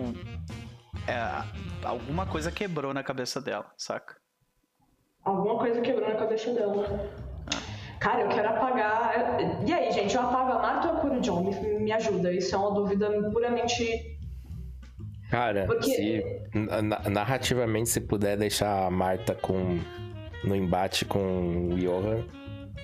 [1.06, 1.44] É,
[1.84, 4.16] alguma coisa quebrou na cabeça dela, saca?
[5.24, 7.08] Alguma coisa quebrou na cabeça dela.
[7.98, 9.38] Cara, eu quero apagar.
[9.66, 11.44] E aí, gente, eu apago a Marta ou eu curo o John?
[11.44, 12.30] Me, me ajuda.
[12.32, 14.18] Isso é uma dúvida puramente.
[15.30, 15.88] Cara, Porque...
[16.52, 19.80] se narrativamente se puder deixar a Marta com
[20.44, 22.22] no embate com o Johan,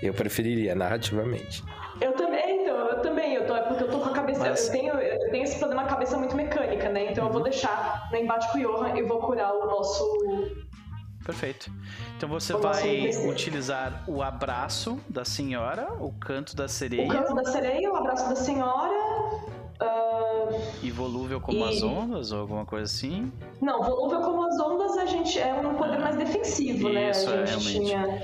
[0.02, 1.62] eu preferiria, narrativamente.
[2.00, 4.40] Eu também, então, eu também, eu tô, é porque eu tô com a cabeça.
[4.40, 4.66] Mas...
[4.66, 7.12] Eu, tenho, eu tenho esse problema, a cabeça muito mecânica, né?
[7.12, 10.02] Então eu vou deixar no embate com o Johan e vou curar o nosso.
[11.24, 11.70] Perfeito.
[12.20, 17.06] Então você o vai utilizar o abraço da senhora, o canto da sereia.
[17.06, 18.92] O canto da sereia, o abraço da senhora.
[19.80, 20.60] Uh...
[20.82, 21.68] E volúvel como e...
[21.70, 23.32] as ondas ou alguma coisa assim?
[23.58, 27.10] Não, volúvel como as ondas a gente é um poder mais defensivo, Isso, né?
[27.10, 27.86] Isso, é, realmente.
[27.86, 28.22] Tinha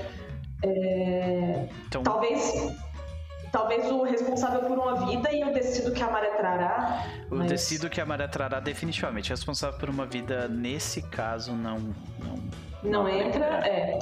[0.63, 2.03] é, então...
[2.03, 2.75] Talvez
[3.51, 7.03] talvez o responsável por uma vida e eu decido que a maré trará.
[7.31, 7.47] Eu mas...
[7.47, 9.31] decido que a maré trará definitivamente.
[9.31, 11.79] Responsável por uma vida, nesse caso, não.
[12.19, 13.45] Não, não, entra?
[13.67, 13.99] É.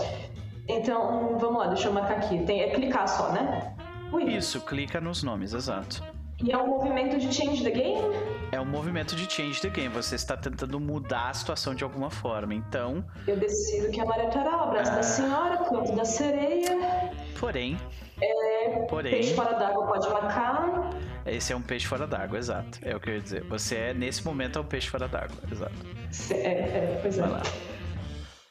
[0.68, 2.44] Então, vamos lá, deixa eu marcar aqui.
[2.44, 3.76] Tem, é clicar só, né?
[4.12, 4.24] Ui.
[4.24, 6.04] Isso, clica nos nomes, exato.
[6.44, 8.02] E é um movimento de change the game?
[8.52, 9.88] É um movimento de change the game.
[9.94, 12.54] Você está tentando mudar a situação de alguma forma.
[12.54, 13.06] Então.
[13.26, 14.96] Eu decido que a Maria Tará, o abraço ah...
[14.96, 16.78] da senhora, canto da sereia.
[17.40, 17.78] Porém.
[18.22, 19.12] É, porém.
[19.14, 20.90] Peixe fora d'água pode marcar.
[21.26, 22.80] Esse é um peixe fora d'água, exato.
[22.82, 23.44] É o que eu ia dizer.
[23.46, 25.76] Você é, nesse momento, é um peixe fora d'água, exato.
[26.32, 27.22] É, é, pois é.
[27.22, 27.42] Vai lá.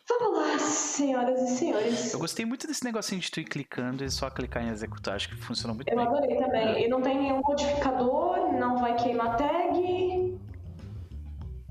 [0.07, 2.12] Vamos lá, senhoras e senhores.
[2.12, 5.15] Eu gostei muito desse negocinho de tu ir clicando e só clicar em executar.
[5.15, 6.05] Acho que funcionou muito eu bem.
[6.05, 6.84] Eu adorei também.
[6.84, 10.39] E não tem nenhum modificador, não vai queimar tag.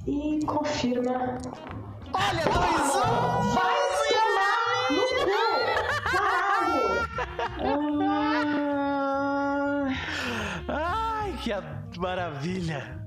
[0.07, 1.37] E confirma.
[2.11, 3.53] Olha, dois um!
[3.53, 3.75] Vai
[4.17, 5.29] amar no cu!
[6.11, 6.83] Caralho!
[10.67, 11.37] Ai,
[11.91, 13.02] que maravilha!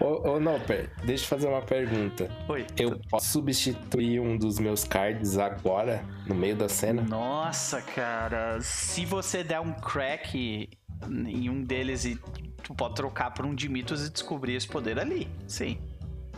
[0.00, 2.30] Ô, ô Noper, deixa eu fazer uma pergunta.
[2.48, 2.66] Oi.
[2.78, 7.02] Eu posso substituir um dos meus cards agora, no meio da cena?
[7.02, 8.60] Nossa, cara.
[8.60, 10.68] Se você der um crack
[11.08, 12.18] em um deles e
[12.62, 15.28] tu pode trocar por um Dimitos e descobrir esse poder ali.
[15.46, 15.78] Sim.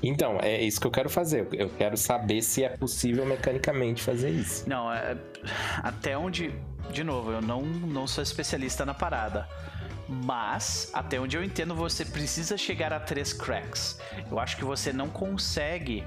[0.02, 1.48] Então, é isso que eu quero fazer.
[1.52, 4.68] Eu quero saber se é possível mecanicamente fazer isso.
[4.68, 5.16] Não, é,
[5.82, 6.54] até onde.
[6.92, 9.46] De novo, eu não, não sou especialista na parada.
[10.08, 14.00] Mas, até onde eu entendo, você precisa chegar a três cracks.
[14.30, 16.02] Eu acho que você não consegue,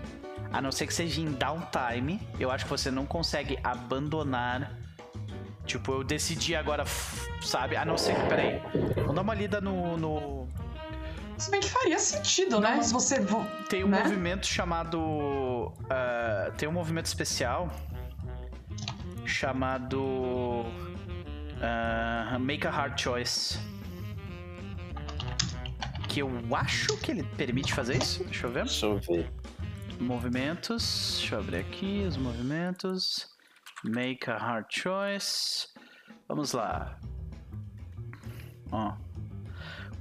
[0.52, 4.76] a não ser que seja em downtime, eu acho que você não consegue abandonar.
[5.68, 6.84] Tipo, eu decidi agora,
[7.42, 7.76] sabe?
[7.76, 8.28] A não ser que.
[8.28, 8.60] Peraí.
[8.96, 9.96] Vamos dar uma lida no.
[9.96, 10.48] no...
[11.38, 12.78] Se bem que faria sentido, né?
[12.78, 13.20] Não, Se você.
[13.70, 14.02] Tem um né?
[14.02, 15.00] movimento chamado.
[15.00, 17.70] Uh, tem um movimento especial
[19.26, 20.02] chamado.
[21.62, 23.60] Uh, make a hard choice
[26.12, 28.22] que eu acho que ele permite fazer isso.
[28.26, 28.64] Deixa eu ver.
[28.66, 29.32] Deixa eu ver.
[29.98, 31.16] Movimentos.
[31.20, 33.30] Deixa eu abrir aqui os movimentos.
[33.86, 35.70] Make a hard choice.
[36.28, 37.00] Vamos lá.
[38.74, 38.98] Ó.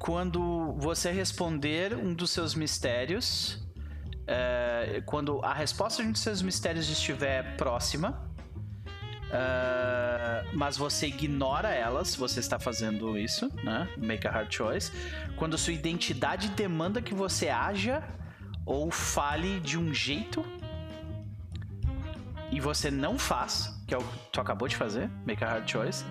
[0.01, 3.65] Quando você responder um dos seus mistérios,
[4.27, 8.30] é, quando a resposta de um dos seus mistérios estiver próxima,
[9.31, 13.89] Uh, mas você ignora elas, você está fazendo isso, né?
[13.97, 14.92] Make a hard choice.
[15.36, 18.02] Quando sua identidade demanda que você haja
[18.67, 20.44] ou fale de um jeito
[22.50, 25.70] e você não faz, que é o que tu acabou de fazer, make a hard
[25.70, 26.05] choice.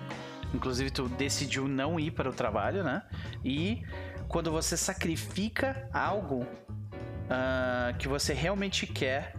[0.54, 3.02] Inclusive tu decidiu não ir para o trabalho, né?
[3.44, 3.82] E
[4.28, 9.34] quando você sacrifica algo uh, que você realmente quer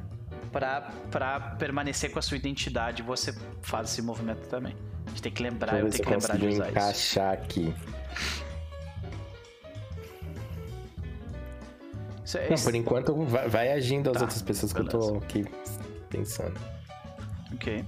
[0.52, 4.76] para permanecer com a sua identidade, você faz esse movimento também.
[5.06, 7.44] A gente tem que lembrar, eu tenho que lembrar de usar encaixar isso.
[7.44, 7.76] aqui.
[12.24, 14.90] Isso é, Não, por enquanto vai, vai agindo as tá, outras pessoas beleza.
[14.90, 15.46] que eu tô aqui
[16.10, 16.60] pensando.
[17.54, 17.86] Ok.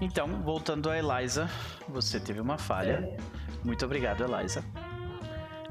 [0.00, 1.48] Então, voltando a Eliza,
[1.88, 3.16] você teve uma falha.
[3.62, 4.64] Muito obrigado, Eliza.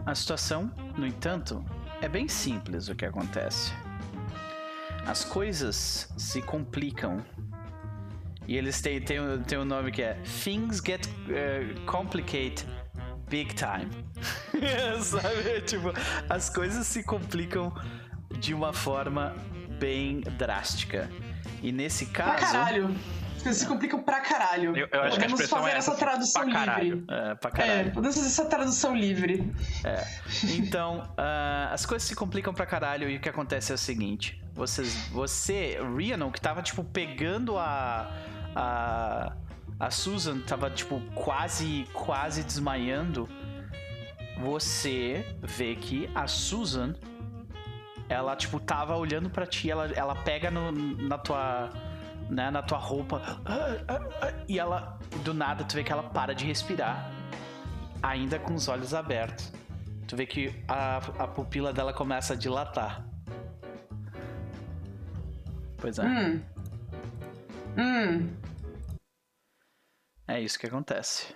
[0.05, 1.63] A situação, no entanto,
[2.01, 3.71] é bem simples o que acontece
[5.05, 7.23] as coisas se complicam.
[8.47, 12.65] E eles têm, têm, têm um nome que é Things Get uh, Complicate
[13.29, 13.89] Big Time.
[15.01, 15.61] Sabe?
[15.61, 15.93] Tipo,
[16.29, 17.73] as coisas se complicam
[18.39, 19.35] de uma forma
[19.79, 21.09] bem drástica.
[21.61, 22.37] E nesse caso.
[22.37, 22.95] Pra caralho!
[23.43, 24.75] Coisas se complicam pra caralho.
[24.75, 27.05] Eu, eu acho podemos que fazer é essa tradução livre.
[27.09, 27.87] É, pra caralho.
[27.89, 29.53] É, podemos fazer essa tradução livre.
[29.83, 30.03] É.
[30.55, 34.41] Então, uh, as coisas se complicam pra caralho e o que acontece é o seguinte.
[34.53, 38.09] Vocês, você, Rhiannon, que tava, tipo, pegando a...
[38.55, 39.33] a
[39.79, 43.27] a Susan tava, tipo, quase, quase desmaiando.
[44.37, 46.95] Você vê que a Susan,
[48.07, 51.69] ela, tipo, tava olhando para ti, ela, ela pega no, na tua
[52.33, 53.21] né, na tua roupa.
[54.47, 57.09] E ela, do nada, tu vê que ela para de respirar,
[58.01, 59.51] ainda com os olhos abertos.
[60.07, 63.05] Tu vê que a, a pupila dela começa a dilatar.
[65.77, 66.03] Pois é.
[66.03, 66.43] Hum.
[67.77, 68.37] Hum.
[70.27, 71.35] É isso que acontece.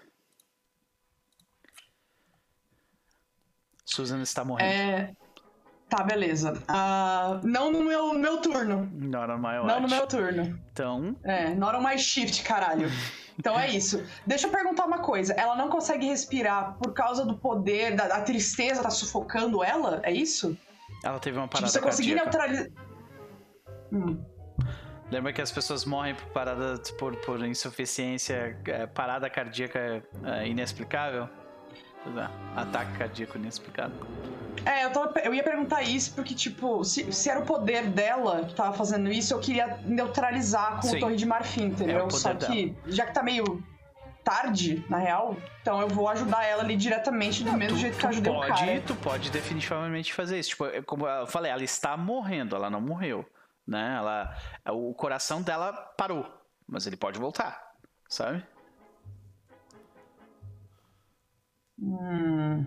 [3.85, 4.69] Susan está morrendo.
[4.69, 5.26] É.
[5.89, 6.53] Tá, beleza.
[6.69, 8.89] Uh, não no meu, meu turno.
[8.93, 9.67] Not on my watch.
[9.67, 10.59] Não no meu turno.
[10.71, 11.15] Então.
[11.23, 12.89] É, not on my shift, caralho.
[13.39, 14.03] Então é isso.
[14.25, 15.33] Deixa eu perguntar uma coisa.
[15.33, 20.01] Ela não consegue respirar por causa do poder, da, da tristeza tá sufocando ela?
[20.03, 20.57] É isso?
[21.03, 22.67] Ela teve uma parada tipo, você conseguir neutralizar.
[23.93, 24.21] Hum.
[25.09, 31.29] Lembra que as pessoas morrem por parada por, por insuficiência, é, parada cardíaca é, inexplicável?
[32.15, 33.97] É, ataque cardíaco inexplicável.
[34.65, 38.45] É, eu, tava, eu ia perguntar isso porque, tipo, se, se, era o poder dela
[38.45, 40.97] que tava fazendo isso, eu queria neutralizar com Sim.
[40.97, 42.07] o Torre de Marfim, entendeu?
[42.07, 42.75] É Só que, dela.
[42.87, 43.63] já que tá meio
[44.23, 47.97] tarde, na real, então eu vou ajudar ela ali diretamente do Não, mesmo tu, jeito
[47.97, 48.81] que eu ajudei pode, o cara.
[48.81, 50.49] Tu pode definitivamente fazer isso.
[50.49, 53.25] Tipo, é como eu falei, ela está morrendo, ela não morreu,
[53.65, 53.95] né?
[53.97, 54.35] Ela,
[54.73, 56.25] o coração dela parou,
[56.67, 57.71] mas ele pode voltar,
[58.09, 58.43] sabe?
[61.79, 62.65] Hum...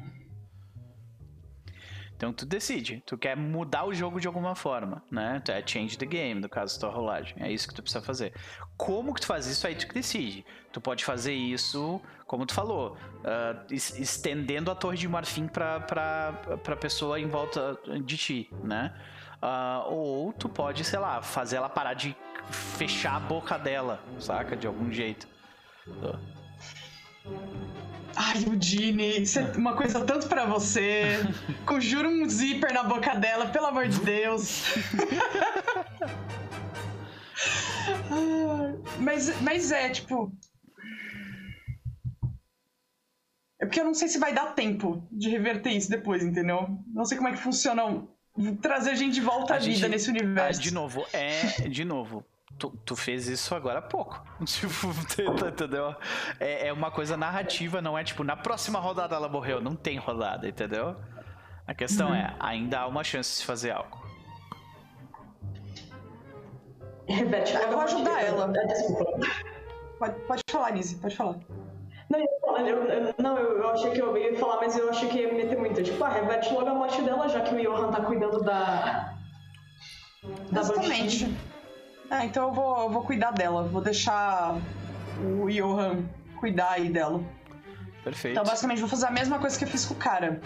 [2.20, 5.42] Então tu decide, tu quer mudar o jogo de alguma forma, né?
[5.48, 7.34] É change the game, no caso da tua rolagem.
[7.40, 8.34] É isso que tu precisa fazer.
[8.76, 10.44] Como que tu faz isso aí tu que decide.
[10.70, 16.32] Tu pode fazer isso, como tu falou, uh, estendendo a torre de marfim pra, pra,
[16.62, 18.94] pra pessoa em volta de ti, né?
[19.42, 22.14] Uh, ou tu pode, sei lá, fazer ela parar de
[22.50, 24.54] fechar a boca dela, saca?
[24.54, 25.26] De algum jeito.
[25.88, 27.89] Uh.
[28.16, 31.18] Ai, Eudine, isso é uma coisa tanto para você.
[31.66, 34.64] Conjura um zíper na boca dela, pelo amor de Deus.
[38.98, 40.32] mas, mas é, tipo.
[43.60, 46.78] É porque eu não sei se vai dar tempo de reverter isso depois, entendeu?
[46.86, 47.82] Não sei como é que funciona
[48.62, 50.60] trazer gente de volta à vida gente, nesse universo.
[50.60, 51.68] Ah, de novo, é.
[51.68, 52.24] De novo,
[52.60, 54.22] tu, tu fez isso agora há pouco.
[54.44, 54.88] Tipo,
[55.46, 55.94] entendeu?
[56.38, 59.60] É, é uma coisa narrativa, não é tipo, na próxima rodada ela morreu.
[59.60, 60.96] Não tem rodada, entendeu?
[61.66, 62.14] A questão uhum.
[62.14, 63.98] é, ainda há uma chance de fazer algo.
[67.08, 68.46] Revete, eu vou ajudar ela.
[68.48, 69.04] Desculpa.
[69.98, 71.36] Pode, pode falar, Nise, pode falar.
[72.08, 72.18] Não,
[72.66, 75.32] eu, eu, não eu, eu, achei que eu ia falar, mas eu achei que ia
[75.32, 75.82] meter muito.
[75.82, 79.14] Tipo, ah, reverte logo a morte dela, já que o Johan tá cuidando da.
[80.50, 81.49] da Exatamente.
[82.10, 83.62] Ah, então eu vou, eu vou cuidar dela.
[83.62, 84.60] Vou deixar
[85.22, 86.04] o Johan
[86.38, 87.22] cuidar aí dela.
[88.02, 88.32] Perfeito.
[88.32, 90.40] Então, basicamente, vou fazer a mesma coisa que eu fiz com o cara.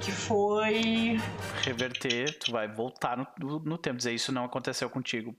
[0.00, 1.20] Que foi.
[1.62, 3.98] Reverter, tu vai voltar no, no tempo.
[3.98, 5.36] Dizer, isso não aconteceu contigo.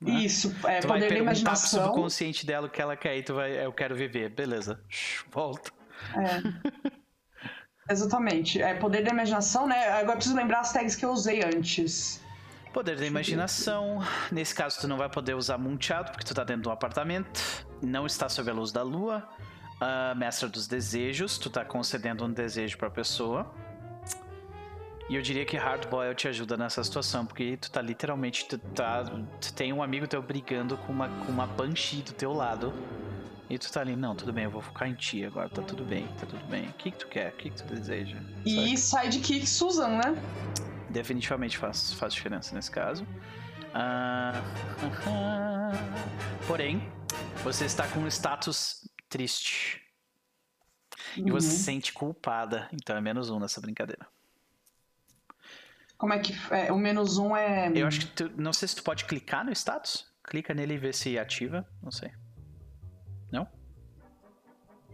[0.00, 0.12] Né?
[0.12, 1.80] Isso, é, tu poder vai da imaginação.
[1.80, 4.30] pro subconsciente dela o que ela quer e tu vai, eu quero viver.
[4.30, 4.80] Beleza,
[5.30, 5.72] volta.
[6.16, 6.92] É.
[7.92, 8.62] Exatamente.
[8.62, 9.88] É poder da imaginação, né?
[9.88, 12.20] Agora preciso lembrar as tags que eu usei antes.
[12.78, 14.00] Poder da imaginação.
[14.30, 17.66] Nesse caso, tu não vai poder usar Moonchild, porque tu tá dentro de um apartamento.
[17.82, 19.28] Não está sob a luz da lua.
[19.82, 21.38] Uh, mestra dos desejos.
[21.38, 23.52] Tu tá concedendo um desejo pra pessoa.
[25.10, 28.46] E eu diria que Hardboil te ajuda nessa situação, porque tu tá literalmente.
[28.46, 29.02] Tu, tá,
[29.40, 32.72] tu tem um amigo teu brigando com uma, com uma Banshee do teu lado.
[33.50, 35.82] E tu tá ali, não, tudo bem, eu vou focar em ti agora, tá tudo
[35.82, 36.68] bem, tá tudo bem.
[36.68, 37.32] O que, que tu quer?
[37.32, 38.18] O que, que tu deseja?
[38.46, 40.14] E sidekick Susan, né?
[40.90, 43.04] Definitivamente faz, faz diferença nesse caso.
[43.68, 44.42] Uh,
[46.46, 46.82] porém,
[47.42, 49.82] você está com um status triste.
[51.16, 51.28] Uhum.
[51.28, 52.68] E você se sente culpada.
[52.72, 54.06] Então é menos um nessa brincadeira.
[55.96, 56.32] Como é que.
[56.52, 57.70] É, o menos um é.
[57.74, 58.06] Eu acho que.
[58.06, 60.06] Tu, não sei se tu pode clicar no status.
[60.22, 61.66] Clica nele e vê se ativa.
[61.82, 62.12] Não sei.
[63.32, 63.48] Não?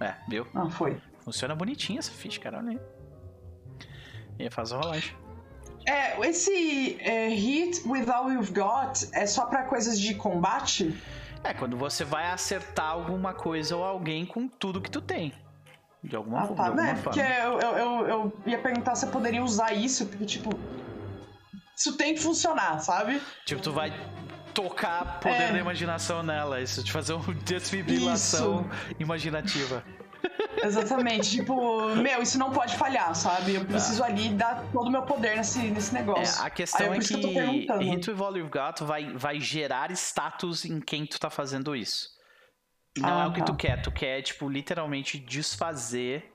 [0.00, 0.46] É, viu?
[0.54, 1.00] Ah, foi.
[1.20, 2.58] Funciona bonitinho essa ficha, cara.
[2.58, 2.80] Olha aí.
[4.38, 5.23] E faz a rolagem.
[5.86, 10.94] É, esse é, hit with all you've got é só para coisas de combate?
[11.42, 15.32] É, quando você vai acertar alguma coisa ou alguém com tudo que tu tem.
[16.02, 16.70] De alguma, ah, tá.
[16.70, 16.96] de né?
[16.96, 17.02] forma.
[17.02, 20.50] Porque eu, eu, eu, eu, ia perguntar se eu poderia usar isso, porque, tipo.
[21.76, 23.20] Isso tem que funcionar, sabe?
[23.44, 23.92] Tipo, tu vai
[24.54, 25.52] tocar poder é.
[25.52, 28.96] da imaginação nela, isso, de fazer uma desfibrilação isso.
[29.00, 29.84] imaginativa.
[30.62, 31.30] Exatamente.
[31.30, 33.54] tipo, meu, isso não pode falhar, sabe?
[33.54, 34.06] Eu preciso tá.
[34.06, 36.42] ali dar todo o meu poder nesse, nesse negócio.
[36.42, 40.80] É, a questão é que, que with All You've Got vai, vai gerar status em
[40.80, 42.14] quem tu tá fazendo isso.
[42.96, 43.46] Não ah, é o que tá.
[43.46, 43.82] tu quer.
[43.82, 46.32] Tu quer, tipo, literalmente desfazer.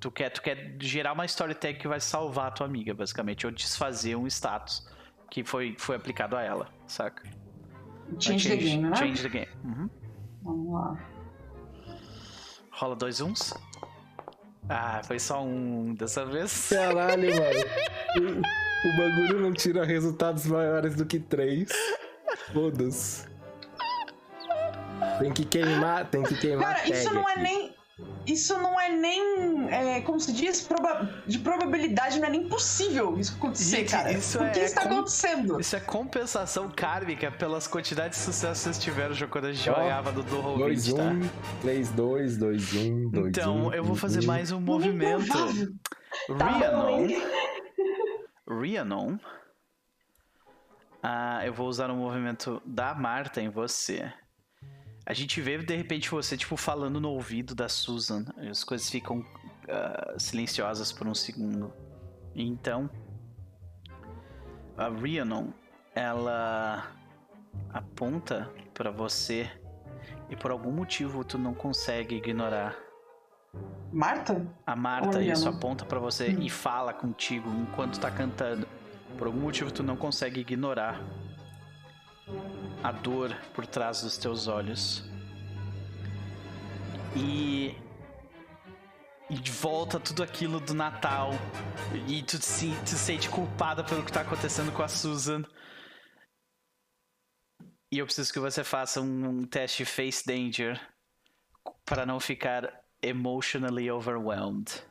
[0.00, 3.46] Tu quer, tu quer gerar uma story tag que vai salvar a tua amiga, basicamente.
[3.46, 4.88] Ou desfazer um status
[5.30, 7.22] que foi, foi aplicado a ela, saca?
[8.18, 8.96] Change, change the game, né?
[8.96, 9.48] Change the game.
[9.64, 9.90] Uhum.
[10.42, 11.11] Vamos lá.
[12.82, 13.54] Rola dois uns.
[14.68, 16.68] Ah, foi só um dessa vez.
[16.68, 18.42] Caralho, mano.
[18.84, 21.70] O, bagulho não tira resultados maiores do que três.
[22.52, 23.24] Foda-se.
[25.20, 26.74] Tem que queimar, tem que queimar.
[26.74, 27.71] Cara, isso não é nem.
[28.26, 29.68] Isso não é nem.
[29.70, 30.60] É, como se diz?
[30.60, 34.12] Proba de probabilidade não é nem possível isso acontecer, Gente, cara.
[34.12, 35.60] Isso que é, está acontecendo?
[35.60, 39.74] Isso é compensação kármica pelas quantidades de sucesso que vocês tiveram quando a gente oh,
[39.74, 40.96] jogava do Dual 2, 1,
[41.62, 44.26] 3, 2, 2, 1, 2, Então, 1, eu vou fazer 1.
[44.26, 45.26] mais um movimento.
[46.38, 47.08] Tá Rhiannon.
[48.48, 49.18] Rhiannon.
[51.02, 54.12] Ah, eu vou usar o um movimento da Marta em você.
[55.04, 59.18] A gente vê de repente você tipo falando no ouvido da Susan, as coisas ficam
[59.18, 61.72] uh, silenciosas por um segundo.
[62.34, 62.88] Então,
[64.76, 65.48] a Rhiannon,
[65.94, 66.92] ela
[67.70, 69.50] aponta para você
[70.30, 72.76] e por algum motivo tu não consegue ignorar.
[73.92, 74.46] Marta?
[74.64, 76.40] A Marta, isso, aponta para você hum.
[76.40, 78.66] e fala contigo enquanto tá cantando.
[79.18, 80.98] Por algum motivo tu não consegue ignorar
[82.82, 85.04] a dor por trás dos teus olhos.
[87.16, 87.74] E.
[89.30, 91.30] E de volta tudo aquilo do Natal.
[92.06, 95.42] E tu se, se sente culpada pelo que tá acontecendo com a Susan.
[97.90, 100.80] E eu preciso que você faça um, um teste Face Danger
[101.84, 104.82] para não ficar emotionally overwhelmed.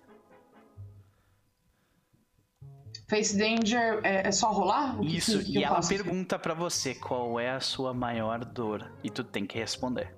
[3.12, 4.98] Face Danger é, é só rolar?
[4.98, 8.90] Que, Isso, que, que e ela pergunta para você qual é a sua maior dor.
[9.04, 10.16] E tu tem que responder.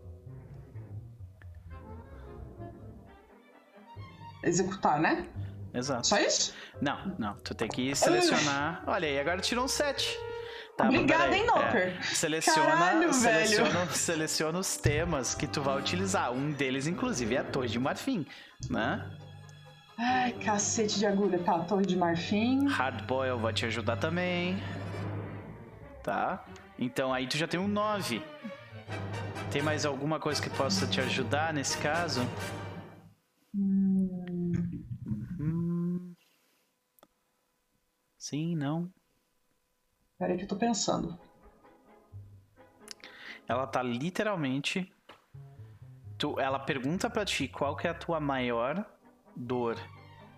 [4.44, 5.28] Executar, né?
[5.74, 6.06] Exato.
[6.06, 6.54] Só isso?
[6.80, 7.34] Não, não.
[7.38, 8.84] Tu tem que selecionar.
[8.86, 10.16] Olha aí, agora tirou um 7.
[10.78, 11.98] Tá, Obrigada, hein, Noper?
[11.98, 16.32] É, seleciona, Caralho, seleciona, seleciona os temas que tu vai utilizar.
[16.32, 18.24] Um deles, inclusive, é a Torre de Marfim,
[18.70, 19.04] né?
[19.98, 21.40] Ai, cacete de agulha.
[21.40, 22.68] Tá, Torre de Marfim.
[22.68, 24.58] Hardboil vai te ajudar também.
[26.02, 26.44] Tá?
[26.78, 28.22] Então aí tu já tem um 9.
[29.52, 32.22] Tem mais alguma coisa que possa te ajudar nesse caso?
[33.56, 34.52] Hum.
[35.06, 36.16] Uhum.
[38.18, 38.92] Sim, não.
[40.18, 41.20] Peraí que eu tô pensando.
[43.48, 44.92] Ela tá literalmente.
[46.18, 48.93] Tu, ela pergunta para ti qual que é a tua maior
[49.36, 49.78] dor.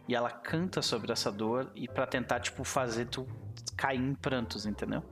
[0.07, 3.27] E ela canta sobre essa dor e para tentar, tipo, fazer tu
[3.75, 5.03] cair em prantos, entendeu?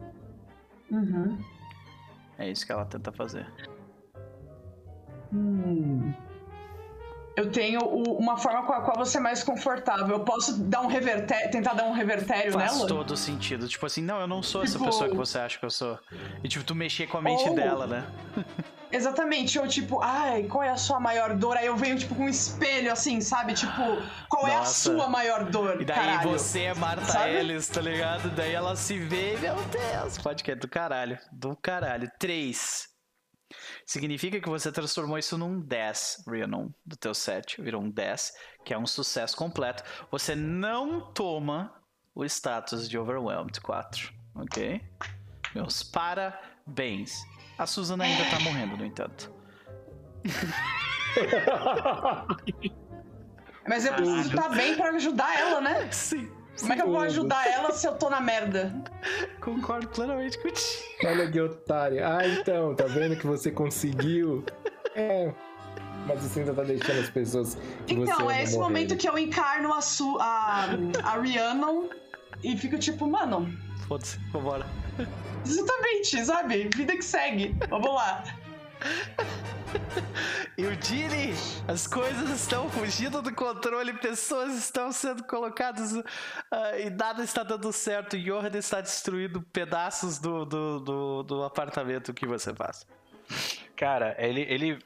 [0.92, 1.40] Uhum.
[2.38, 3.52] É isso que ela tenta fazer.
[5.32, 6.14] Hum
[7.36, 10.10] eu tenho o, uma forma com a qual você é mais confortável.
[10.10, 12.78] Eu posso dar um revertério, tentar dar um revertério Faz nela?
[12.80, 13.68] Faz todo sentido.
[13.68, 14.76] Tipo assim, não, eu não sou tipo...
[14.76, 15.98] essa pessoa que você acha que eu sou.
[16.44, 17.56] E tipo, tu mexer com a mente Ou...
[17.56, 18.06] dela, né?
[18.94, 21.58] Exatamente, ou tipo, ai, qual é a sua maior dor?
[21.58, 23.56] Aí eu venho, tipo, com um espelho, assim, sabe?
[23.56, 23.98] Tipo,
[24.30, 24.54] qual Nossa.
[24.54, 25.82] é a sua maior dor?
[25.82, 26.30] E daí caralho?
[26.30, 27.32] você é Marta sabe?
[27.32, 28.30] Ellis, tá ligado?
[28.36, 32.08] Daí ela se vê, meu Deus, pode que é do caralho, do caralho.
[32.20, 32.93] Três.
[33.86, 37.62] Significa que você transformou isso num 10, Rhiannon, do teu set.
[37.62, 39.84] Virou um 10, que é um sucesso completo.
[40.10, 41.74] Você não toma
[42.16, 44.82] o status de Overwhelmed 4, ok?
[45.54, 47.22] Meus parabéns.
[47.58, 49.30] A Susana ainda tá morrendo, no entanto.
[53.68, 55.92] Mas eu preciso estar tá bem para ajudar ela, né?
[55.92, 56.30] Sim.
[56.60, 58.74] Como é que eu vou ajudar ela se eu tô na merda?
[59.42, 60.84] Concordo plenamente contigo.
[61.06, 62.06] Olha que otário.
[62.06, 64.44] Ah, então, tá vendo que você conseguiu?
[64.96, 65.34] É.
[66.06, 67.58] Mas você ainda tá deixando as pessoas.
[67.88, 70.68] Que então, é esse momento que eu encarno a, Su, a,
[71.04, 71.88] a Rhiannon
[72.44, 73.52] e fico tipo, mano.
[73.88, 74.66] Foda-se, vambora.
[75.46, 76.70] Exatamente, sabe?
[76.76, 77.56] Vida que segue.
[77.70, 78.24] Vamos lá.
[80.58, 81.34] Eudine,
[81.68, 86.04] as coisas estão fugindo do controle, pessoas estão sendo colocadas uh,
[86.80, 88.18] e nada está dando certo.
[88.18, 92.86] Johan está destruindo pedaços do, do, do, do apartamento que você faz.
[93.76, 94.80] Cara, ele, ele.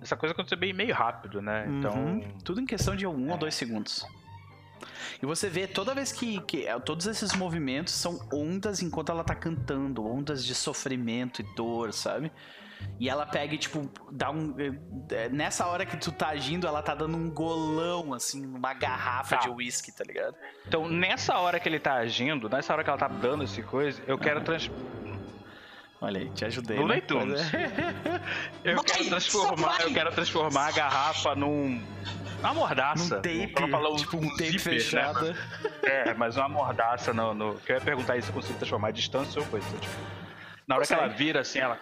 [0.00, 1.66] Essa coisa aconteceu bem meio rápido, né?
[1.68, 1.94] Então.
[1.94, 2.38] Uhum.
[2.44, 3.32] Tudo em questão de um é.
[3.32, 4.06] ou dois segundos.
[5.22, 9.24] E você vê toda vez que, que é, todos esses movimentos são ondas enquanto ela
[9.24, 12.30] tá cantando, ondas de sofrimento e dor, sabe?
[12.98, 14.54] E ela pega e, tipo, dá um.
[15.10, 19.36] Eh, nessa hora que tu tá agindo, ela tá dando um golão, assim, numa garrafa
[19.36, 19.42] tá.
[19.42, 20.34] de uísque, tá ligado?
[20.66, 24.02] Então, nessa hora que ele tá agindo, nessa hora que ela tá dando esse coisa,
[24.06, 24.70] eu quero trans...
[26.00, 26.76] Olha aí, te ajudei.
[26.78, 26.94] No né?
[26.94, 27.40] Leitunes.
[28.64, 31.82] eu quero transformar, eu quero transformar a garrafa num.
[32.40, 33.18] Uma mordaça.
[33.18, 33.54] Um tape,
[33.96, 35.32] tipo um, tape zíper, fechado.
[35.32, 35.36] Né?
[35.82, 37.60] É, mas uma mordaça no, no.
[37.66, 39.66] Eu ia perguntar isso se eu consigo transformar a distância ou coisa.
[39.78, 39.94] Tipo,
[40.68, 41.78] na hora que ela vira assim, ela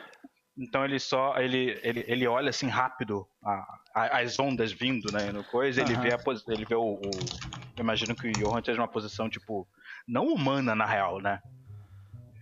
[0.56, 5.32] então ele só ele, ele, ele olha assim rápido a, a, as ondas vindo, né,
[5.32, 6.18] no coisa, ele vê a
[6.48, 7.10] ele vê o, o,
[7.76, 9.66] eu imagino que o Johan esteja numa posição tipo
[10.06, 11.40] não humana na real, né?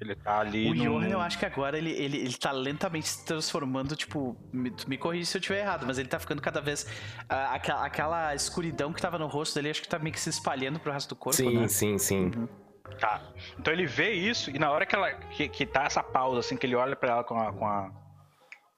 [0.02, 3.24] Ele tá ali O Johan, eu acho que agora ele, ele, ele tá lentamente se
[3.24, 6.82] transformando, tipo, me, me corrija se eu estiver errado, mas ele tá ficando cada vez.
[6.82, 10.28] Uh, aquela, aquela escuridão que tava no rosto dele, acho que tá meio que se
[10.28, 11.36] espalhando pro resto do corpo.
[11.36, 11.68] Sim, né?
[11.68, 12.32] sim, sim.
[12.34, 12.49] Uhum.
[12.99, 13.23] Tá.
[13.58, 16.57] Então ele vê isso e na hora que ela que, que tá essa pausa, assim,
[16.57, 17.91] que ele olha para ela com a, com a,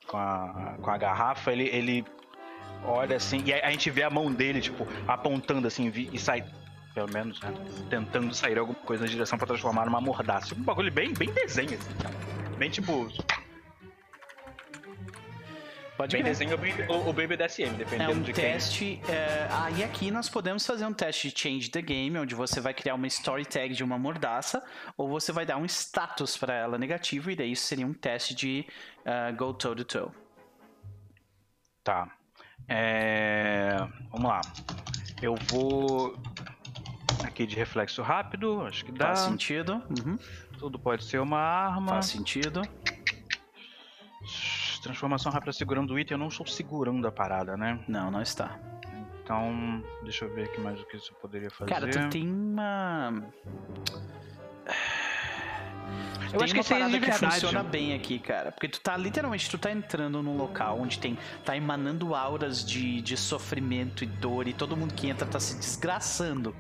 [0.07, 2.05] com a, com a garrafa, ele, ele
[2.85, 6.45] olha assim, e a, a gente vê a mão dele, tipo, apontando assim, e sai,
[6.95, 7.53] pelo menos, né?
[7.91, 10.55] Tentando sair alguma coisa na direção para transformar numa mordaça.
[10.55, 12.15] Um bagulho bem, bem desenho, assim, cara.
[12.57, 13.09] Bem tipo.
[15.97, 16.57] Pode bem desenho
[16.89, 19.15] o, o BBDSM, dependendo é um de teste, quem.
[19.15, 22.61] É, ah, e aqui nós podemos fazer um teste de Change the Game, onde você
[22.61, 24.61] vai criar uma story tag de uma mordaça,
[24.97, 28.35] ou você vai dar um status para ela negativo, e daí isso seria um teste
[28.35, 28.67] de
[29.07, 30.11] uh, Go Toe to Toe.
[31.83, 32.11] Tá.
[32.69, 33.77] É...
[34.11, 34.41] Vamos lá.
[35.21, 36.17] Eu vou.
[37.25, 39.07] Aqui de reflexo rápido, acho que dá.
[39.07, 39.83] Faz sentido.
[40.05, 40.19] Uhum.
[40.59, 41.89] Tudo pode ser uma arma.
[41.89, 42.63] Faz sentido.
[44.83, 47.83] Transformação rápida segurando o item, eu não estou segurando a parada, né?
[47.89, 48.59] Não, não está.
[49.23, 51.71] Então, deixa eu ver aqui mais o que isso poderia fazer.
[51.71, 53.25] Cara, tu tem uma.
[56.33, 58.51] Eu tem acho que uma parada que funciona bem aqui, cara.
[58.51, 61.17] Porque tu tá literalmente, tu tá entrando num local onde tem.
[61.45, 65.57] tá emanando auras de, de sofrimento e dor, e todo mundo que entra tá se
[65.57, 66.55] desgraçando.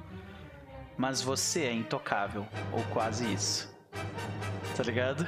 [0.96, 3.72] mas você é intocável, ou quase isso.
[4.76, 5.26] Tá ligado?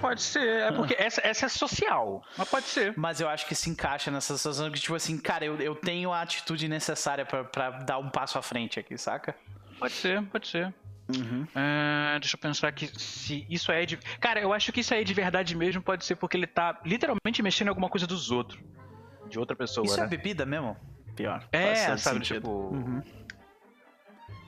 [0.00, 2.92] Pode ser, é porque essa, essa é social, mas pode ser.
[2.96, 6.12] Mas eu acho que se encaixa nessa situação que, tipo assim, cara, eu, eu tenho
[6.12, 9.34] a atitude necessária para dar um passo à frente aqui, saca?
[9.78, 10.74] Pode ser, pode ser.
[11.08, 11.42] Uhum.
[11.42, 13.96] Uh, deixa eu pensar aqui se isso é de.
[14.18, 16.80] Cara, eu acho que isso aí é de verdade mesmo pode ser porque ele tá
[16.84, 18.58] literalmente mexendo em alguma coisa dos outros.
[19.28, 19.84] De outra pessoa.
[19.84, 20.06] Isso é né?
[20.06, 20.76] é bebida mesmo?
[21.14, 21.46] Pior.
[21.52, 22.36] É, sabe, sentido.
[22.36, 22.50] tipo.
[22.50, 23.02] Uhum.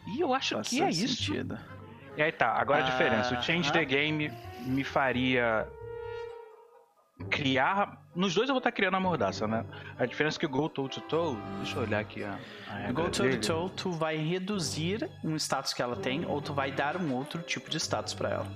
[0.06, 1.54] E eu acho Faz que é sentido.
[1.54, 1.76] isso.
[2.16, 3.38] E aí tá, agora a diferença.
[3.38, 5.66] O Change the Game me faria
[7.30, 8.00] criar.
[8.16, 9.64] Nos dois eu vou estar criando a mordaça, né?
[9.98, 11.36] A diferença é que o Go Toe to Toe.
[11.58, 12.38] Deixa eu olhar aqui a.
[12.70, 16.54] a Go Toe to Toe, tu vai reduzir um status que ela tem, ou tu
[16.54, 18.46] vai dar um outro tipo de status para ela.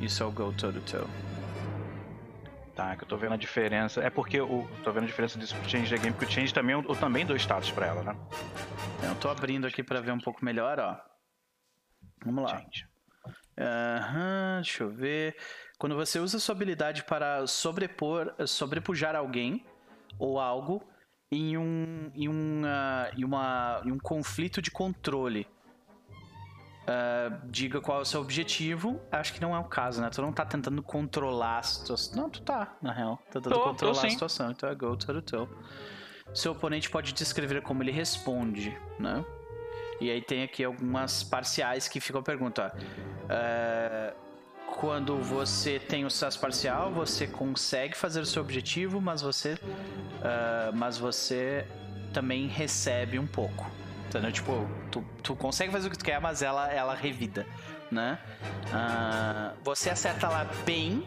[0.00, 1.08] Isso é o Go Toe to Toe.
[2.76, 4.00] Tá, é que eu tô vendo a diferença.
[4.00, 6.54] É porque eu tô vendo a diferença disso pro Change the Game, porque o Change
[6.54, 8.16] também eu, eu também dou status pra ela, né?
[9.02, 10.96] Eu tô abrindo aqui pra ver um pouco melhor, ó.
[12.24, 12.58] Vamos lá.
[12.58, 12.86] Change.
[13.58, 15.36] Uhum, deixa eu ver.
[15.78, 19.64] Quando você usa sua habilidade para sobrepor, sobrepujar alguém
[20.18, 20.82] ou algo
[21.30, 25.46] em um, em, um, uh, em, uma, em um conflito de controle.
[26.84, 29.00] Uh, diga qual é o seu objetivo.
[29.10, 30.10] Acho que não é o caso, né?
[30.10, 32.22] Tu não tá tentando controlar a situação.
[32.22, 33.16] Não, tu tá, na real.
[33.26, 34.50] Tá tentando tô, controlar tô, a situação.
[34.50, 35.48] Então é go to toe.
[36.34, 39.24] Seu oponente pode descrever como ele responde, né?
[40.00, 42.74] E aí tem aqui algumas parciais que ficam a pergunta.
[43.24, 44.23] Uh,
[44.74, 50.74] quando você tem o sucesso parcial, você consegue fazer o seu objetivo, mas você, uh,
[50.74, 51.66] mas você
[52.12, 53.70] também recebe um pouco.
[54.08, 54.32] Entendeu?
[54.32, 57.46] Tipo, tu, tu consegue fazer o que tu quer, mas ela, ela revida,
[57.90, 58.18] né?
[58.66, 61.06] Uh, você acerta ela bem,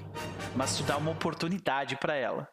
[0.55, 2.47] mas tu dá uma oportunidade para ela.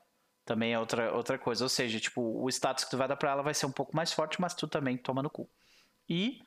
[0.45, 1.65] Também é outra, outra coisa.
[1.65, 3.97] Ou seja, tipo, o status que tu vai dar pra ela vai ser um pouco
[3.97, 5.49] mais forte, mas tu também toma no cu.
[6.09, 6.41] E.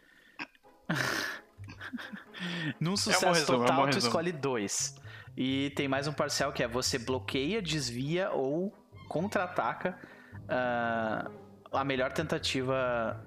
[2.80, 4.96] Num é sucesso é resumo, total, é tu escolhe dois.
[5.36, 8.74] E tem mais um parcial que é você bloqueia, desvia ou
[9.08, 9.98] contra-ataca
[10.44, 11.32] uh,
[11.72, 13.24] a melhor tentativa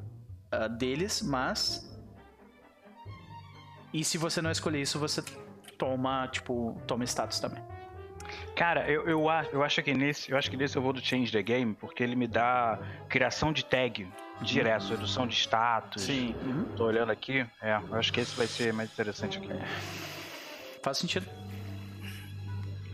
[0.53, 1.89] uh, deles, mas.
[3.93, 5.23] E se você não escolher isso, você
[5.79, 7.63] toma, tipo, toma status também.
[8.55, 10.31] Cara, eu, eu, eu acho que nesse.
[10.31, 13.53] Eu acho que nesse eu vou do Change the Game, porque ele me dá criação
[13.53, 14.07] de tag
[14.43, 16.03] direto, redução de status.
[16.03, 16.35] Sim.
[16.43, 16.65] Uhum.
[16.77, 17.47] Tô olhando aqui.
[17.61, 19.53] É, eu acho que esse vai ser mais interessante aqui.
[19.53, 19.65] É.
[20.83, 21.27] Faz sentido.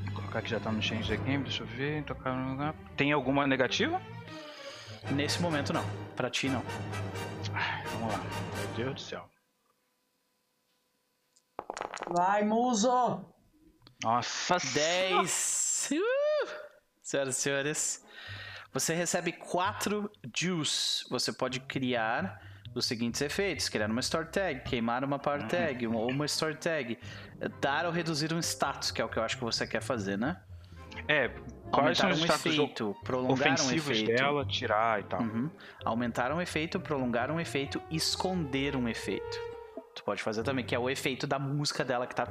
[0.06, 2.04] Vou colocar que já tá no Change the Game, deixa eu ver.
[2.04, 2.74] Tocar no lugar.
[2.96, 4.00] Tem alguma negativa?
[5.10, 5.84] Nesse momento não.
[6.16, 6.62] Pra ti não.
[7.54, 8.20] Ai, vamos lá.
[8.56, 9.28] Meu Deus do céu.
[12.08, 13.24] Vai, muso!
[14.02, 15.90] Nossa, 10!
[15.92, 16.48] Uh!
[17.02, 18.05] Senhoras e senhores.
[18.76, 21.02] Você recebe quatro juice.
[21.08, 22.42] Você pode criar
[22.74, 25.48] os seguintes efeitos: criar uma store tag, queimar uma power uhum.
[25.48, 26.98] tag, ou uma store tag,
[27.58, 30.18] dar ou reduzir um status, que é o que eu acho que você quer fazer,
[30.18, 30.36] né?
[31.08, 31.30] É,
[31.70, 35.22] quais são os um efeito, prolongar um efeito dela, tirar e tal.
[35.22, 35.50] Uhum.
[35.82, 39.40] Aumentar um efeito, prolongar um efeito, esconder um efeito.
[39.94, 42.28] Tu pode fazer também, que é o efeito da música dela que tá.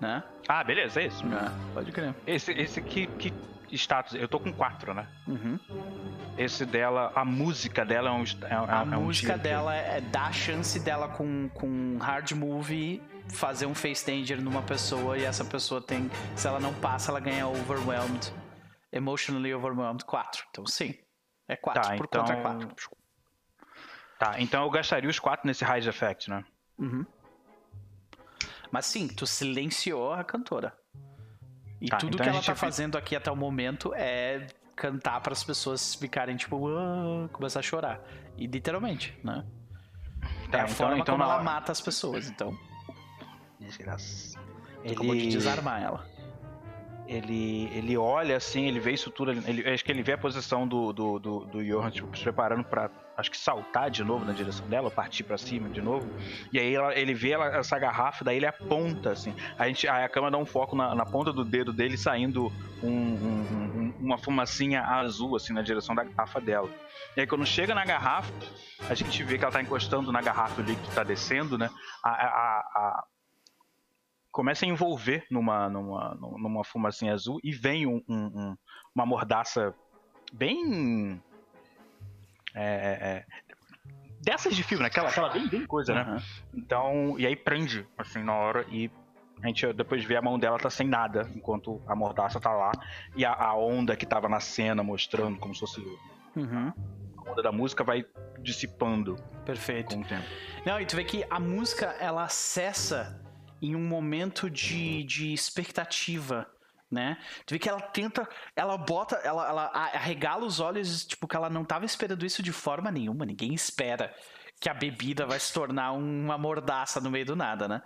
[0.00, 0.24] Né?
[0.48, 1.24] Ah, beleza, é isso.
[1.24, 2.14] É, pode crer.
[2.26, 3.32] Esse, esse que, que
[3.72, 4.14] status.
[4.14, 5.06] Eu tô com quatro, né?
[5.26, 5.58] Uhum.
[6.36, 8.22] Esse dela, a música dela é um.
[8.22, 13.02] É, a é música um dela é, dá a chance dela com, com hard move
[13.30, 16.10] fazer um face danger numa pessoa e essa pessoa tem.
[16.36, 18.32] Se ela não passa, ela ganha overwhelmed.
[18.92, 20.44] Emotionally overwhelmed 4.
[20.50, 20.94] Então sim.
[21.48, 22.20] É 4 tá, por então...
[22.20, 22.90] contra 4.
[24.18, 26.44] Tá, então eu gastaria os 4 nesse Rise Effect, né?
[26.78, 27.06] Uhum.
[28.70, 30.76] Mas sim, tu silenciou a cantora.
[31.80, 35.32] E tá, tudo então que ela tá fazendo aqui até o momento é cantar para
[35.32, 38.00] as pessoas ficarem tipo, ah", começar a chorar.
[38.36, 39.44] E literalmente, né?
[40.50, 42.56] Tá, é a então, forma então como ela mata as pessoas, então.
[43.58, 44.38] Desgraça.
[44.82, 44.94] Ele...
[44.94, 46.06] Acabou de desarmar ela.
[47.06, 49.32] Ele, ele olha assim, ele vê isso tudo.
[49.32, 52.64] Ele, acho que ele vê a posição do, do, do, do Johan tipo, se preparando
[52.64, 52.88] para
[53.20, 56.08] acho que saltar de novo na direção dela, partir para cima de novo.
[56.52, 59.34] E aí ela, ele vê ela, essa garrafa, daí ele aponta, assim.
[59.58, 62.88] A, gente, a câmera dá um foco na, na ponta do dedo dele saindo um,
[62.88, 66.68] um, um, uma fumacinha azul, assim, na direção da garrafa dela.
[67.16, 68.32] E aí quando chega na garrafa,
[68.88, 71.70] a gente vê que ela tá encostando na garrafa, o líquido tá descendo, né?
[72.02, 73.04] a, a, a
[74.30, 78.56] começa a envolver numa, numa, numa fumacinha azul e vem um, um,
[78.94, 79.74] uma mordaça
[80.32, 81.20] bem
[82.54, 83.24] é, é, é,
[84.22, 84.88] dessas de filme, né?
[84.88, 86.04] aquela, aquela bem, bem coisa, né?
[86.04, 86.22] Uhum.
[86.54, 88.90] Então, e aí prende, assim, na hora, e
[89.42, 92.72] a gente depois vê a mão dela tá sem nada, enquanto a mordaça tá lá,
[93.16, 95.80] e a, a onda que tava na cena mostrando como se fosse
[96.36, 96.72] uhum.
[97.16, 98.04] a onda da música vai
[98.40, 99.16] dissipando.
[99.44, 99.94] Perfeito.
[99.94, 100.26] Com o tempo.
[100.64, 103.20] Não, e tu vê que a música ela cessa
[103.62, 106.46] em um momento de, de expectativa
[106.90, 107.16] né?
[107.46, 111.48] Tu vê que ela tenta, ela bota, ela, ela arregala os olhos, tipo, que ela
[111.48, 114.14] não tava esperando isso de forma nenhuma, ninguém espera
[114.60, 117.82] que a bebida vai se tornar uma mordaça no meio do nada, né?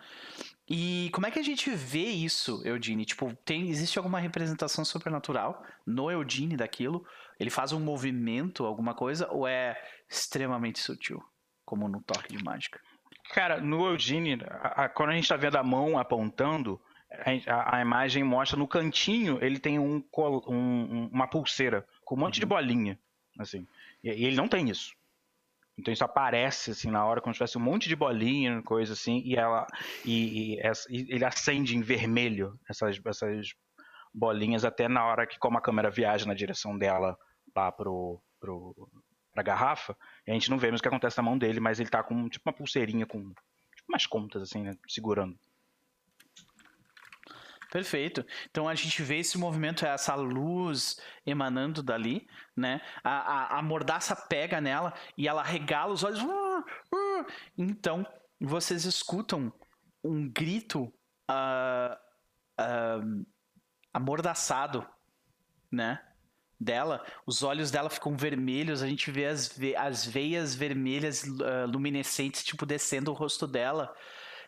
[0.68, 3.04] E como é que a gente vê isso, Eudine?
[3.04, 7.06] Tipo, tem, existe alguma representação sobrenatural no Eudine daquilo?
[7.38, 11.22] Ele faz um movimento, alguma coisa, ou é extremamente sutil,
[11.64, 12.80] como no toque de mágica?
[13.32, 16.80] Cara, no Eudine, a, a, quando a gente tá vendo a mão apontando,
[17.46, 20.02] a, a, imagem mostra no cantinho ele tem um,
[20.48, 22.40] um, uma pulseira com um monte uhum.
[22.40, 22.98] de bolinha,
[23.38, 23.66] assim.
[24.02, 24.94] E, e, ele não tem isso.
[25.76, 29.22] Então isso aparece assim na hora como se tivesse um monte de bolinha, coisa assim,
[29.24, 29.66] e ela
[30.04, 33.54] e, e, e ele acende em vermelho essas, essas
[34.12, 37.18] bolinhas até na hora que como a câmera viaja na direção dela
[37.54, 38.88] lá pro, pro
[39.32, 39.96] pra garrafa,
[40.28, 42.28] a gente não vê mais o que acontece na mão dele, mas ele tá com
[42.28, 45.36] tipo uma pulseirinha com tipo umas contas assim, né, segurando.
[47.74, 48.24] Perfeito.
[48.48, 50.96] Então a gente vê esse movimento, essa luz
[51.26, 52.24] emanando dali,
[52.56, 52.80] né?
[53.02, 56.20] A, a, a mordaça pega nela e ela regala os olhos.
[57.58, 58.06] Então
[58.40, 59.52] vocês escutam
[60.04, 60.84] um grito
[61.28, 61.96] uh,
[62.60, 63.26] uh,
[63.92, 64.86] amordaçado,
[65.68, 66.00] né?
[66.60, 71.66] Dela, os olhos dela ficam vermelhos, a gente vê as, ve as veias vermelhas uh,
[71.66, 73.92] luminescentes, tipo, descendo o rosto dela.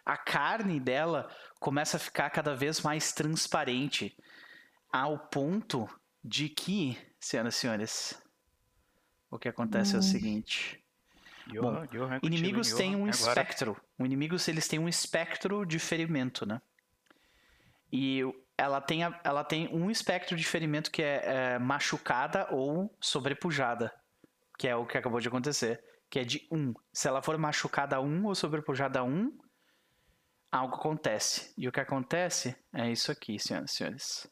[0.05, 4.17] A carne dela começa a ficar cada vez mais transparente,
[4.93, 5.89] ao ponto
[6.25, 8.23] de que, senhoras e senhores,
[9.31, 9.97] o que acontece hum.
[9.97, 10.83] é o seguinte.
[11.61, 11.85] Bom,
[12.23, 13.11] inimigos têm um agora...
[13.11, 13.77] espectro.
[13.99, 16.61] O inimigos eles têm um espectro de ferimento, né?
[17.93, 18.23] E
[18.59, 23.93] ela tem, ela tem um espectro de ferimento que é, é machucada ou sobrepujada,
[24.59, 26.59] que é o que acabou de acontecer, que é de 1.
[26.59, 26.75] Um.
[26.93, 29.39] Se ela for machucada 1 um, ou sobrepujada 1, um,
[30.57, 31.53] algo acontece.
[31.57, 34.31] E o que acontece é isso aqui, senhoras e senhores.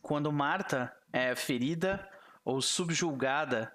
[0.00, 2.08] Quando Marta é ferida
[2.44, 3.72] ou subjulgada,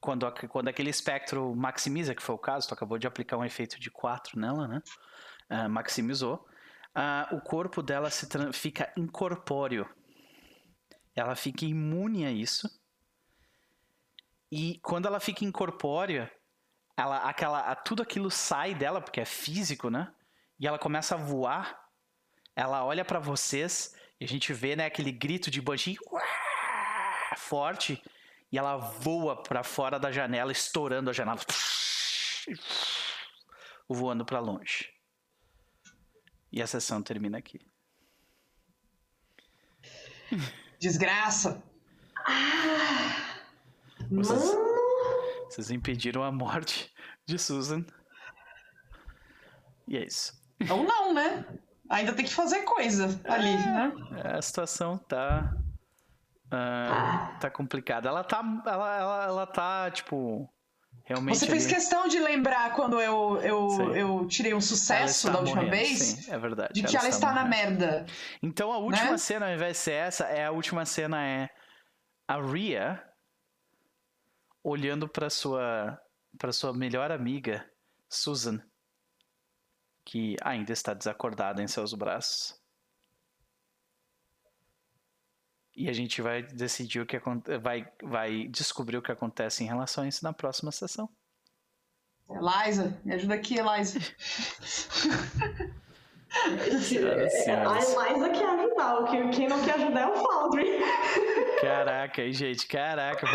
[0.00, 3.78] quando, quando aquele espectro maximiza, que foi o caso, tu acabou de aplicar um efeito
[3.78, 4.82] de 4 nela, né?
[5.50, 6.46] Uh, maximizou.
[6.94, 9.88] Uh, o corpo dela se fica incorpóreo.
[11.14, 12.68] Ela fica imune a isso.
[14.50, 16.32] E quando ela fica incorpórea,
[17.00, 20.12] ela, aquela, tudo aquilo sai dela, porque é físico, né?
[20.58, 21.88] E ela começa a voar.
[22.54, 25.96] Ela olha para vocês e a gente vê, né, aquele grito de Banshee
[27.38, 28.02] forte
[28.52, 31.40] e ela voa para fora da janela, estourando a janela,
[33.88, 34.92] voando para longe.
[36.52, 37.60] E a sessão termina aqui.
[40.78, 41.62] Desgraça.
[42.26, 43.46] Ah,
[44.10, 44.54] vocês,
[45.54, 46.92] vocês impediram a morte
[47.26, 47.84] de Susan.
[49.88, 50.32] E é isso.
[50.70, 51.44] Ou não, né?
[51.88, 53.92] Ainda tem que fazer coisa ali, é, né?
[54.36, 55.52] A situação tá.
[56.46, 58.08] Uh, tá complicada.
[58.08, 58.42] Ela tá.
[58.64, 60.48] Ela, ela, ela tá, tipo.
[61.04, 61.74] Realmente Você fez ali...
[61.74, 65.98] questão de lembrar quando eu, eu, eu tirei um sucesso da última morrendo, vez?
[65.98, 66.72] Sim, é verdade.
[66.72, 68.06] De que ela, ela está, está na merda.
[68.40, 69.18] Então a última né?
[69.18, 71.48] cena, ao invés de ser essa, é a última cena é
[72.28, 73.02] a Ria
[74.62, 76.00] olhando para sua
[76.38, 77.68] para sua melhor amiga,
[78.08, 78.62] Susan,
[80.04, 82.58] que ainda está desacordada em seus braços.
[85.74, 87.20] E a gente vai decidir o que
[87.60, 91.08] vai vai descobrir o que acontece em relação a isso na próxima sessão.
[92.28, 93.98] Eliza, me ajuda aqui, Eliza.
[96.32, 100.78] É, a Eliza quer ajudar, quem não quer ajudar é o Foundry.
[101.60, 103.26] Caraca, gente, caraca.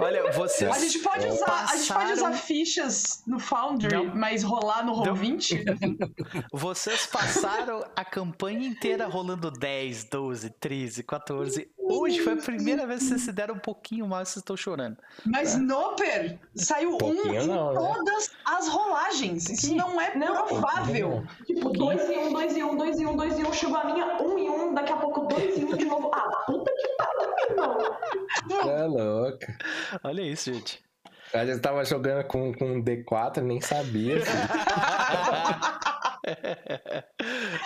[0.00, 0.70] Olha, vocês.
[0.70, 1.70] A gente pode usar, passaram...
[1.70, 4.14] a gente pode usar fichas no Foundry, não.
[4.14, 5.64] mas rolar no Roll20?
[6.52, 11.70] Vocês passaram a campanha inteira rolando 10, 12, 13, 14.
[11.88, 14.96] Hoje foi a primeira vez que vocês se deram um pouquinho mais, vocês estão chorando.
[15.24, 15.58] Mas é.
[15.58, 17.78] Noper saiu um em não, né?
[17.78, 18.34] todas né?
[18.44, 19.48] as rolagens.
[19.48, 21.24] Isso não é não, provável.
[21.46, 23.84] Tipo, 2 em 1, 2 em 1, 2 em 1, 2 em 1, chegou a
[23.84, 25.25] minha 1 em 1, daqui a pouco
[28.68, 29.46] É louco.
[30.04, 30.84] Olha isso, gente.
[31.32, 34.18] A gente tava jogando com, com um D4, nem sabia.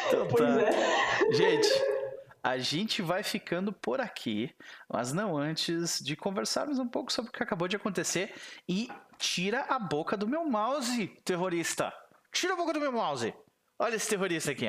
[0.09, 0.63] então, pois tá.
[0.63, 1.33] é.
[1.33, 1.69] Gente,
[2.43, 4.55] a gente vai ficando por aqui,
[4.89, 8.35] mas não antes de conversarmos um pouco sobre o que acabou de acontecer
[8.69, 8.89] e
[9.19, 11.93] tira a boca do meu mouse, terrorista.
[12.33, 13.35] Tira a boca do meu mouse.
[13.79, 14.67] Olha esse terrorista aqui.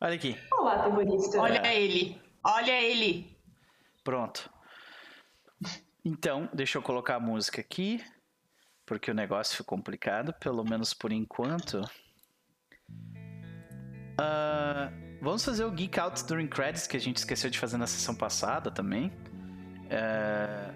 [0.00, 0.38] Olha aqui.
[0.52, 1.40] Olá, terrorista.
[1.40, 2.20] Olha ele.
[2.44, 3.37] Olha ele.
[4.08, 4.50] Pronto.
[6.02, 8.02] Então, deixa eu colocar a música aqui,
[8.86, 11.82] porque o negócio ficou complicado, pelo menos por enquanto.
[14.18, 14.88] Uh,
[15.20, 18.14] vamos fazer o Geek Out During Credits, que a gente esqueceu de fazer na sessão
[18.14, 19.08] passada também.
[19.88, 20.74] Uh,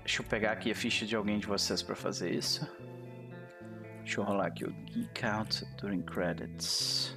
[0.00, 2.68] deixa eu pegar aqui a ficha de alguém de vocês para fazer isso.
[4.02, 7.16] Deixa eu rolar aqui o Geek Out During Credits.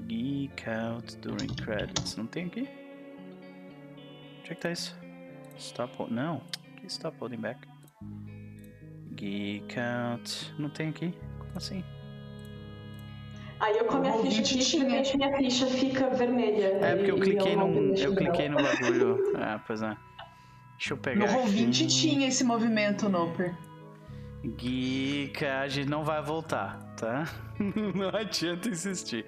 [0.00, 2.14] Geek Out During Credits.
[2.14, 2.77] Não tem aqui?
[4.48, 4.96] Onde é que tá isso?
[5.58, 6.10] Stop.
[6.10, 6.40] Não.
[6.76, 7.68] Que stop holding back?
[9.12, 10.54] Geek Out.
[10.58, 11.12] Não tem aqui?
[11.38, 11.84] Como assim?
[13.60, 16.78] Aí eu com a minha ficha aqui, repente minha ficha fica vermelha.
[16.80, 17.94] É porque eu cliquei num.
[17.94, 19.18] Eu cliquei no bagulho.
[19.36, 19.94] Ah, pois é.
[20.78, 21.30] Deixa eu pegar.
[21.30, 23.54] No Roll20 tinha esse movimento, Noper.
[24.56, 27.26] Geeka, a gente não vai voltar, tá?
[27.94, 29.26] não adianta insistir.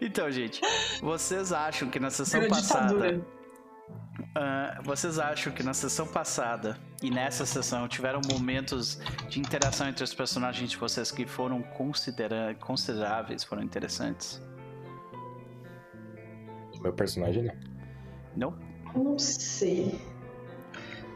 [0.00, 0.62] Então, gente,
[1.02, 3.20] vocês acham que na sessão passada.
[4.36, 8.98] Uh, vocês acham que na sessão passada e nessa sessão tiveram momentos
[9.28, 14.42] de interação entre os personagens de vocês que foram considera consideráveis, foram interessantes?
[16.80, 17.54] Meu personagem não.
[18.36, 18.58] Não?
[18.94, 19.98] Não sei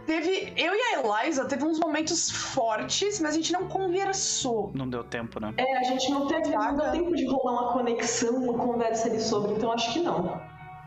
[0.08, 0.52] teve.
[0.56, 4.70] Eu e a Eliza teve uns momentos fortes, mas a gente não conversou.
[4.74, 5.52] Não deu tempo, né?
[5.58, 9.20] É, a gente não teve não deu tempo de rolar uma conexão, uma conversa ali
[9.20, 10.40] sobre, então acho que não.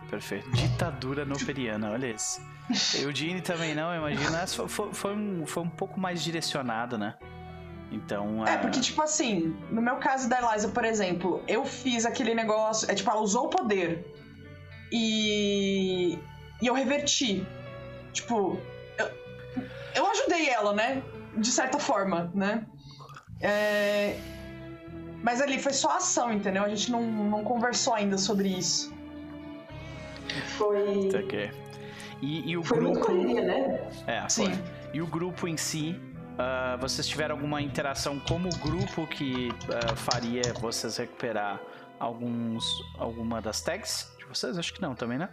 [0.09, 0.49] Perfeito.
[0.51, 2.41] Ditadura noperiana, olha isso.
[3.01, 4.41] Eugene também não, imagina.
[4.41, 7.15] Essa foi, foi, um, foi um pouco mais direcionado, né?
[7.91, 8.45] Então.
[8.45, 12.89] É, porque, tipo assim, no meu caso da Eliza, por exemplo, eu fiz aquele negócio.
[12.89, 14.05] É tipo, ela usou o poder.
[14.91, 16.17] E.
[16.61, 17.45] E eu reverti.
[18.13, 18.57] Tipo,
[19.95, 21.01] eu ajudei ela, né?
[21.35, 22.65] De certa forma, né?
[23.39, 24.17] É...
[25.23, 26.63] Mas ali foi só ação, entendeu?
[26.63, 28.93] A gente não, não conversou ainda sobre isso.
[30.57, 31.09] Foi.
[31.23, 31.51] Okay.
[32.21, 32.93] E, e o foi grupo.
[32.93, 33.91] Muito correria, né?
[34.07, 34.53] É, Sim.
[34.53, 34.63] Foi.
[34.93, 35.99] E o grupo em si,
[36.33, 41.59] uh, vocês tiveram alguma interação como grupo que uh, faria vocês recuperar
[41.99, 42.63] alguns,
[42.97, 44.57] alguma das tags de vocês?
[44.57, 45.29] Acho que não também, né?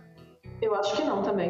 [0.62, 1.49] Eu acho que não também.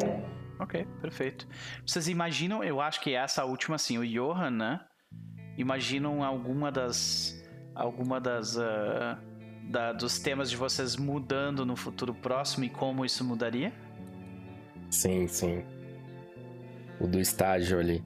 [0.59, 1.47] Ok, perfeito.
[1.85, 4.81] Vocês imaginam, eu acho que essa última, assim, o Johan, né?
[5.57, 7.41] Imaginam alguma das.
[7.73, 8.57] Alguma das.
[8.57, 9.28] Uh,
[9.69, 13.71] da, dos temas de vocês mudando no futuro próximo e como isso mudaria?
[14.89, 15.63] Sim, sim.
[16.99, 18.03] O do estágio ali.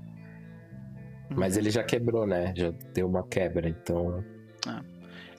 [1.32, 1.38] Uhum.
[1.38, 2.54] Mas ele já quebrou, né?
[2.56, 4.24] Já deu uma quebra, então.
[4.68, 4.84] Ah,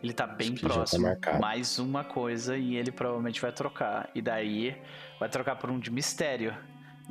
[0.02, 1.14] ele tá bem tá próximo.
[1.16, 4.10] Tá mais uma coisa e ele provavelmente vai trocar.
[4.14, 4.74] E daí
[5.20, 6.56] vai trocar por um de mistério.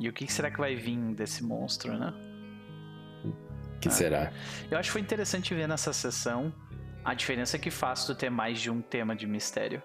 [0.00, 2.12] E o que será que vai vir desse monstro, né?
[3.80, 3.92] que ah.
[3.92, 4.32] será?
[4.70, 6.52] Eu acho que foi interessante ver nessa sessão
[7.04, 9.82] a diferença que faz tu ter mais de um tema de mistério.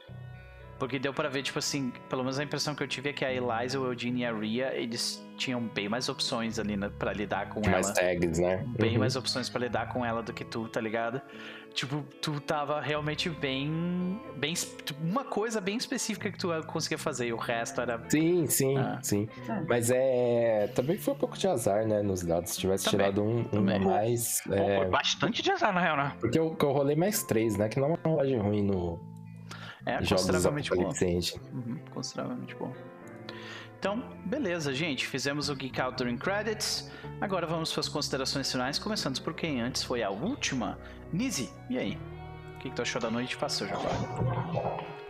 [0.80, 3.26] Porque deu para ver, tipo assim, pelo menos a impressão que eu tive é que
[3.26, 7.12] a Eliza, o Eugene e a Ria, eles tinham bem mais opções ali né, para
[7.12, 7.82] lidar com mais ela.
[7.82, 8.66] Mais tags, né?
[8.78, 9.00] Bem uhum.
[9.00, 11.22] mais opções para lidar com ela do que tu, tá ligado?
[11.74, 14.20] Tipo, tu tava realmente bem.
[14.38, 14.54] bem
[15.02, 18.02] uma coisa bem específica que tu conseguia fazer, e o resto era.
[18.10, 19.00] Sim, sim, ah.
[19.02, 19.30] sim.
[19.48, 19.62] É.
[19.68, 20.68] Mas é.
[20.76, 22.02] Também foi um pouco de azar, né?
[22.02, 22.52] Nos dados.
[22.52, 24.42] Se tivesse também, tirado um, um a mais.
[24.50, 24.78] É...
[24.78, 26.16] Foi bastante de azar, na real, né?
[26.20, 27.70] Porque eu, eu rolei mais três, né?
[27.70, 29.00] Que não é uma rolagem ruim no,
[29.90, 30.92] é, Jogos consideravelmente bom.
[31.54, 32.72] Uhum, consideravelmente bom.
[33.80, 35.08] Então, beleza, gente.
[35.08, 36.92] Fizemos o Geek Out During Credits.
[37.22, 40.78] Agora vamos para as considerações finais, começando por quem antes foi a última.
[41.14, 41.98] Nizzy, e aí?
[42.56, 43.38] O que, que tu achou da noite?
[43.48, 43.90] Seu jabá.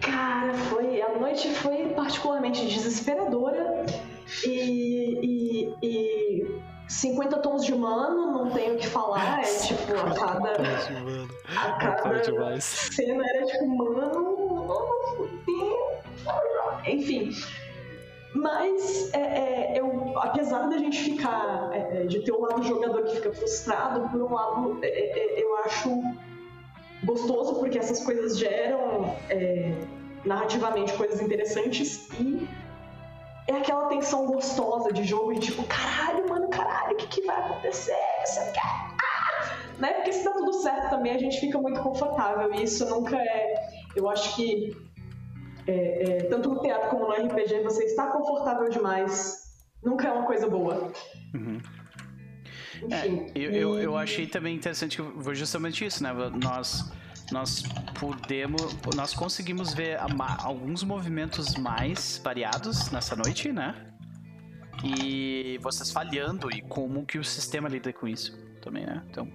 [0.01, 1.01] Cara, foi.
[1.01, 3.85] A noite foi particularmente desesperadora.
[4.45, 9.39] E, e, e 50 tons de mano, não tenho o que falar.
[9.39, 10.51] É tipo, a cada.
[11.57, 14.38] A cada cena era tipo, mano,
[16.87, 17.31] enfim.
[18.33, 23.03] Mas é, é, eu, apesar da gente ficar, é, é, de ter um lado jogador
[23.03, 26.01] que fica frustrado, por um lado é, é, eu acho
[27.03, 29.15] gostoso porque essas coisas geram
[30.25, 32.47] narrativamente coisas interessantes e
[33.47, 37.37] é aquela tensão gostosa de jogo de tipo, caralho, mano, caralho, o que, que vai
[37.37, 37.95] acontecer?
[38.25, 38.61] Você quer?
[38.61, 39.55] Ah!
[39.79, 39.93] Né?
[39.93, 43.78] Porque se tá tudo certo também, a gente fica muito confortável e isso nunca é.
[43.95, 44.75] Eu acho que
[45.67, 49.49] é, é, tanto no teatro como no RPG, você está confortável demais
[49.83, 50.91] nunca é uma coisa boa.
[51.33, 51.59] Uhum.
[52.83, 56.13] Enfim, é, eu, eu, eu, achei também interessante que justamente isso, né?
[56.41, 56.91] Nós
[57.31, 57.63] nós
[57.99, 59.99] pudemos, nós conseguimos ver
[60.39, 63.75] alguns movimentos mais variados nessa noite, né?
[64.83, 69.03] E vocês falhando e como que o sistema lida com isso também, né?
[69.09, 69.27] Então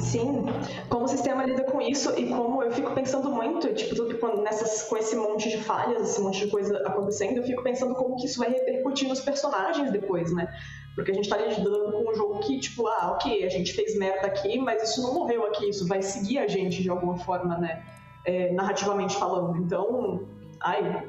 [0.00, 0.46] Sim,
[0.88, 4.82] como o sistema lida com isso e como eu fico pensando muito, tipo, tudo nessas,
[4.82, 8.26] com esse monte de falhas, esse monte de coisa acontecendo, eu fico pensando como que
[8.26, 10.48] isso vai repercutir nos personagens depois, né?
[10.94, 13.96] Porque a gente tá lidando com um jogo que, tipo, ah, ok, a gente fez
[13.96, 17.56] merda aqui, mas isso não morreu aqui, isso vai seguir a gente de alguma forma,
[17.58, 17.84] né?
[18.24, 19.56] É, narrativamente falando.
[19.58, 20.26] Então,
[20.60, 21.08] ai,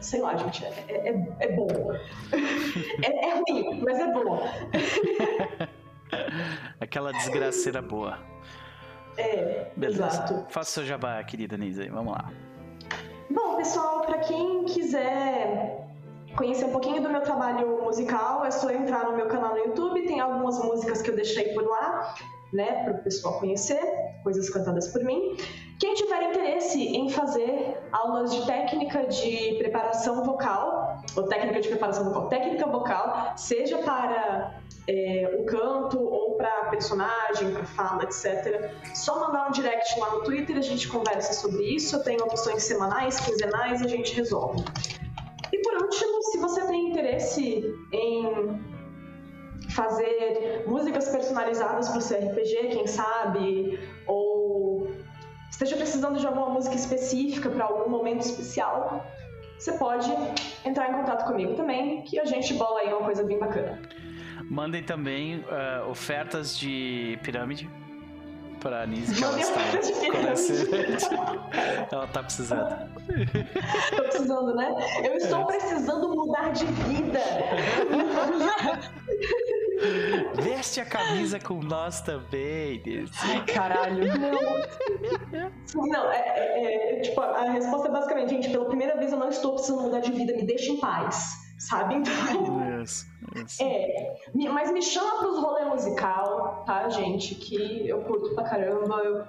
[0.00, 1.66] sei lá, gente, é, é, é bom.
[3.02, 4.40] é, é ruim, mas é bom.
[6.80, 8.18] Aquela desgraceira boa.
[9.16, 10.06] É, Beleza.
[10.06, 10.46] exato.
[10.48, 12.30] Faça seu jabá, querida Nisa, vamos lá.
[13.30, 15.86] Bom, pessoal, para quem quiser
[16.36, 20.06] conhecer um pouquinho do meu trabalho musical, é só entrar no meu canal no YouTube,
[20.06, 22.14] tem algumas músicas que eu deixei por lá,
[22.52, 23.80] né, para o pessoal conhecer,
[24.22, 25.36] coisas cantadas por mim.
[25.78, 32.04] Quem tiver interesse em fazer aulas de técnica de preparação vocal, ou técnica de preparação
[32.04, 38.72] vocal, técnica vocal, seja para é, o canto ou para personagem, para fala, etc.
[38.94, 41.96] Só mandar um direct lá no Twitter, a gente conversa sobre isso.
[41.96, 44.64] Eu tenho opções semanais, quinzenais, a gente resolve.
[45.52, 48.77] E por último, se você tem interesse em
[49.78, 54.90] fazer músicas personalizadas para o seu RPG, quem sabe, ou
[55.48, 59.06] esteja precisando de alguma música específica para algum momento especial,
[59.56, 60.10] você pode
[60.64, 63.80] entrar em contato comigo também, que a gente bola aí uma coisa bem bacana.
[64.50, 67.70] Mandem também uh, ofertas de pirâmide
[68.68, 69.60] pra Nise que ela está
[71.90, 72.68] ela tá precisando.
[73.96, 74.74] Tô precisando, né?
[75.04, 77.20] Eu estou precisando mudar de vida.
[80.42, 82.82] Veste a camisa com nós também.
[83.22, 84.04] Ai, caralho.
[84.18, 84.60] Não.
[85.86, 89.30] Não, é, é, é, tipo, a resposta é basicamente, gente, pela primeira vez eu não
[89.30, 91.96] estou precisando mudar de vida, me deixa em paz sabe?
[91.96, 92.82] Então.
[92.82, 93.62] Isso, isso.
[93.62, 94.16] É,
[94.52, 97.34] mas me chama pros rolê musical, tá, gente?
[97.34, 98.96] Que eu curto pra caramba.
[98.98, 99.24] Eu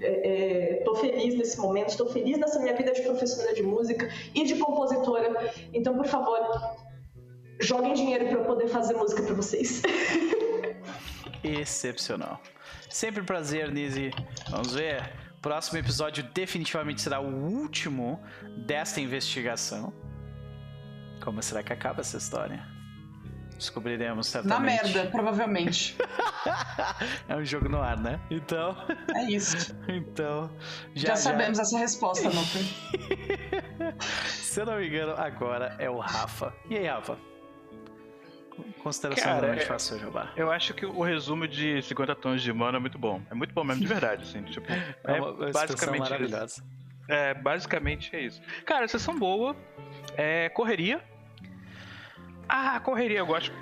[0.00, 4.08] é, é, tô feliz nesse momento, estou feliz nessa minha vida de professora de música
[4.34, 5.52] e de compositora.
[5.72, 6.38] Então, por favor,
[7.60, 9.82] joguem dinheiro para eu poder fazer música para vocês.
[11.42, 12.40] Excepcional.
[12.88, 14.10] Sempre um prazer, Nise.
[14.50, 15.12] Vamos ver.
[15.42, 18.18] Próximo episódio definitivamente será o último
[18.66, 19.92] desta investigação.
[21.24, 22.62] Como será que acaba essa história?
[23.56, 24.58] Descobriremos certamente.
[24.58, 25.96] Na merda, provavelmente.
[27.26, 28.20] é um jogo no ar, né?
[28.30, 28.76] Então.
[29.14, 29.74] É isso.
[29.88, 30.50] então.
[30.94, 31.62] Já, já sabemos já...
[31.62, 32.62] essa resposta, Nuper.
[34.28, 36.52] Se eu não me engano, agora é o Rafa.
[36.68, 37.16] E aí, Rafa?
[38.82, 40.30] Consideração Cara, é, fácil, Jabá.
[40.36, 43.22] Eu acho que o resumo de 50 tons de mana é muito bom.
[43.30, 44.42] É muito bom mesmo, de verdade, assim.
[44.42, 46.44] Tipo, é, é uma basicamente maravilhosa.
[46.44, 46.64] Isso.
[47.08, 48.42] É, basicamente é isso.
[48.66, 49.56] Cara, sessão boa.
[50.16, 51.02] É correria
[52.48, 53.52] ah, correria, eu gosto,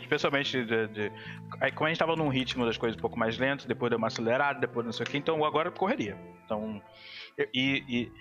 [0.00, 1.12] especialmente de, de,
[1.60, 3.98] Aí, como a gente tava num ritmo das coisas um pouco mais lento, depois deu
[3.98, 6.16] uma acelerada, depois não sei o que, então agora correria.
[6.44, 6.82] Então.
[7.54, 8.12] E, e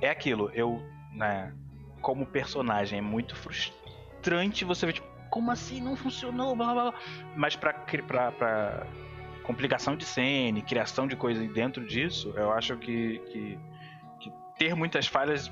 [0.00, 1.52] é aquilo, eu, né,
[2.00, 6.94] como personagem, é muito frustrante você ver, tipo, como assim não funcionou, blá blá blá.
[7.34, 8.86] Mas pra, pra, pra
[9.42, 13.58] complicação de cena, criação de coisa dentro disso, eu acho que, que,
[14.20, 15.50] que ter muitas falhas,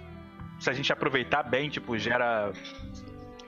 [0.58, 2.52] se a gente aproveitar bem, tipo, gera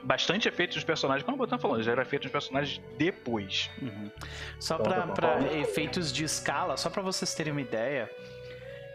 [0.07, 1.23] bastante efeitos nos personagens.
[1.23, 3.69] Como o Botan falou, já era feito nos personagens depois.
[3.81, 4.09] Uhum.
[4.57, 8.09] Só pra, pra efeitos de escala, só para vocês terem uma ideia,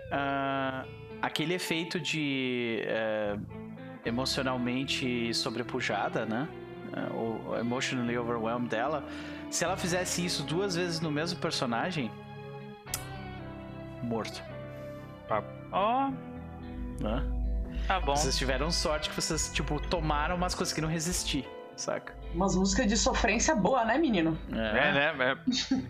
[0.08, 0.88] uh,
[1.20, 3.40] aquele efeito de uh,
[4.06, 6.48] emocionalmente sobrepujada, né?
[7.12, 9.04] Uh, o emotionally overwhelmed dela,
[9.50, 12.10] se ela fizesse isso duas vezes no mesmo personagem,
[14.02, 14.42] morto.
[15.70, 16.08] Ó.
[16.08, 17.02] Oh.
[17.02, 17.41] Né?
[17.86, 18.16] Tá bom.
[18.16, 21.44] Vocês tiveram sorte que vocês, tipo, tomaram, mas conseguiram resistir,
[21.76, 22.14] saca?
[22.34, 24.38] Umas músicas de sofrência boa, né, menino?
[24.52, 25.32] É, é né?
[25.32, 25.82] É.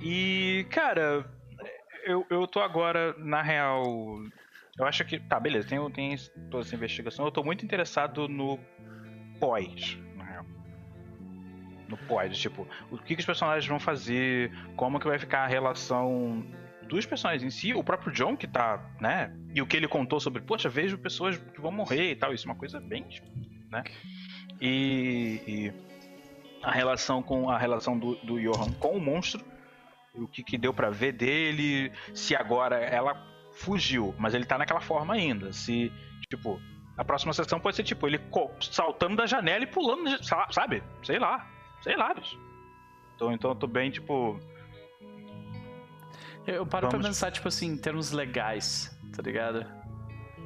[0.00, 1.24] e, cara,
[2.04, 3.84] eu, eu tô agora, na real.
[4.78, 5.18] Eu acho que.
[5.18, 6.16] Tá, beleza, tem, tem
[6.50, 7.24] toda essa investigação.
[7.24, 8.58] Eu tô muito interessado no
[9.40, 10.46] pós, na real.
[11.88, 15.46] No pós, tipo, o que, que os personagens vão fazer, como que vai ficar a
[15.46, 16.46] relação
[16.88, 19.34] dos personagens em si, o próprio John que tá, né?
[19.54, 22.48] E o que ele contou sobre, poxa, vejo pessoas que vão morrer e tal, isso
[22.48, 23.06] é uma coisa bem,
[23.70, 23.84] né?
[24.60, 25.72] E, e
[26.62, 29.44] a relação com a relação do, do Johan com o monstro,
[30.14, 33.14] o que, que deu para ver dele, se agora ela
[33.52, 35.92] fugiu, mas ele tá naquela forma ainda, se
[36.28, 36.60] tipo
[36.96, 38.20] a próxima sessão pode ser tipo ele
[38.60, 40.10] saltando da janela e pulando,
[40.50, 40.82] sabe?
[41.04, 41.48] Sei lá,
[41.80, 42.12] sei lá.
[43.14, 44.40] Então, então eu tô bem tipo
[46.54, 47.00] eu paro Vamos...
[47.00, 49.66] pra pensar, tipo assim, em termos legais, tá ligado?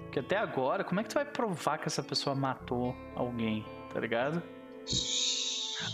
[0.04, 3.98] Porque até agora, como é que tu vai provar que essa pessoa matou alguém, tá
[3.98, 4.42] ligado?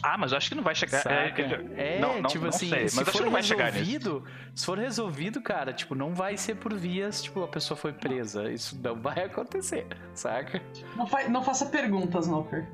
[0.03, 1.03] Ah, mas eu acho que não vai chegar.
[1.07, 5.73] É, é não, não, tipo não assim, sei, se for resolvido, se for resolvido, cara,
[5.73, 8.51] tipo, não vai ser por vias, tipo, a pessoa foi presa.
[8.51, 10.63] Isso não vai acontecer, saca?
[10.97, 12.69] Não, fa não faça perguntas, Noper.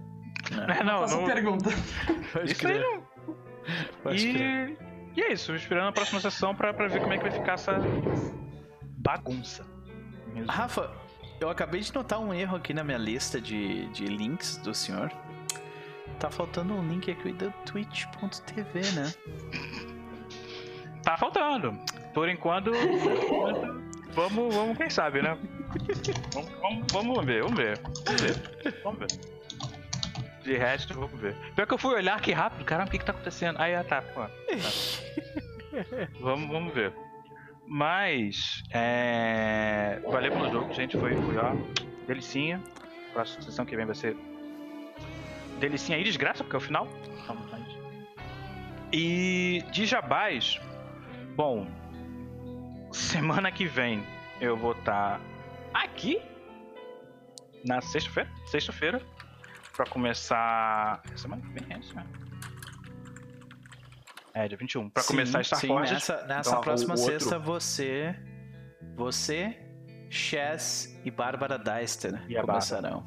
[0.52, 1.24] É, não, não.
[1.24, 1.70] pergunta.
[2.32, 2.76] Pode isso crer.
[2.76, 3.04] aí não.
[4.02, 4.76] Pode e...
[5.16, 7.54] E é isso, esperando a próxima sessão pra, pra ver como é que vai ficar
[7.54, 7.78] essa
[8.98, 9.64] bagunça.
[10.32, 10.50] Mesmo.
[10.50, 10.90] Rafa,
[11.40, 15.12] eu acabei de notar um erro aqui na minha lista de, de links do senhor.
[16.18, 19.14] Tá faltando um link aqui da twitch.tv, né?
[21.02, 21.78] Tá faltando.
[22.12, 22.70] Por enquanto,
[24.12, 25.36] vamos, vamos, quem sabe, né?
[26.32, 27.80] Vamos, vamos, vamos ver, vamos ver.
[28.04, 28.80] Vamos ver.
[28.82, 29.34] Vamos ver.
[30.44, 31.34] De resto, vamos ver.
[31.56, 33.58] Pior que eu fui olhar que rápido, caramba, o que que tá acontecendo?
[33.58, 34.20] Aí, ah, tá, pô.
[34.20, 34.30] Tá.
[36.20, 36.92] vamos, vamos ver.
[37.66, 40.00] Mas, é...
[40.04, 40.98] valeu pelo jogo, gente.
[40.98, 41.54] Foi, foi ó,
[42.06, 42.62] delicinha.
[43.14, 44.14] Próxima sessão que vem vai ser
[45.58, 46.86] delicinha e desgraça, porque é o final.
[48.92, 50.60] E de jabás,
[51.34, 51.66] bom,
[52.92, 54.04] semana que vem
[54.40, 55.20] eu vou estar tá
[55.72, 56.20] aqui
[57.64, 59.02] na sexta-feira, sexta-feira,
[59.76, 61.02] para começar.
[61.16, 62.06] Semana que vem é isso, né?
[64.32, 64.90] É, dia 21.
[64.90, 65.74] Pra sim, começar Star sim.
[65.74, 68.16] Nessa, nessa então, próxima sexta você.
[68.96, 69.56] Você,
[70.10, 73.04] Chess e Bárbara Deister e começarão.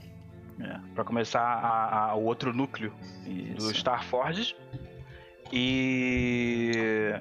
[0.60, 0.80] É.
[0.96, 2.94] Pra começar a, a, o outro núcleo
[3.26, 3.68] Isso.
[3.68, 4.56] do Star Forges.
[5.52, 7.14] E.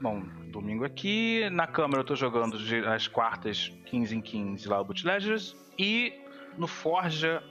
[0.00, 0.20] Bom,
[0.52, 1.48] domingo aqui.
[1.50, 5.56] Na câmera eu tô jogando as quartas 15 em 15 lá o Boot Ledgers.
[5.78, 6.14] E
[6.56, 7.42] no Forja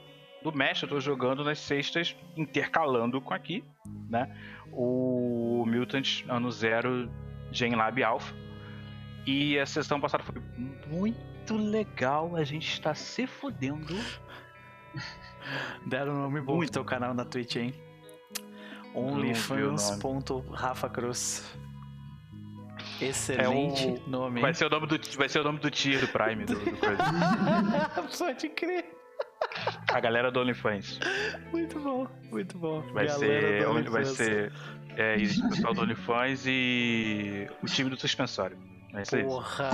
[0.50, 3.64] do Mestre eu tô jogando nas sextas, intercalando com aqui,
[4.08, 4.32] né?
[4.72, 7.10] O Mutant Ano Zero
[7.50, 8.32] Gen Lab Alpha.
[9.26, 10.40] E a sessão passada foi
[10.86, 12.36] muito legal.
[12.36, 13.94] A gente está se fudendo.
[15.84, 17.74] Deram um nome bom pro teu canal na Twitch, hein?
[18.94, 21.58] OnlyFans.Rafa Cruz.
[23.00, 24.40] Excelente é nome.
[24.40, 26.76] Vai ser, o nome do, vai ser o nome do tier do Prime do, do
[26.76, 27.02] coisa.
[28.16, 28.95] Pode crer.
[29.96, 31.00] A galera do OnlyFans.
[31.50, 32.82] Muito bom, muito bom.
[32.92, 33.88] Vai galera ser.
[33.88, 34.52] Vai ser.
[34.94, 38.58] É, o pessoal do OnlyFans e o time do suspensório.
[38.92, 39.70] É isso Porra!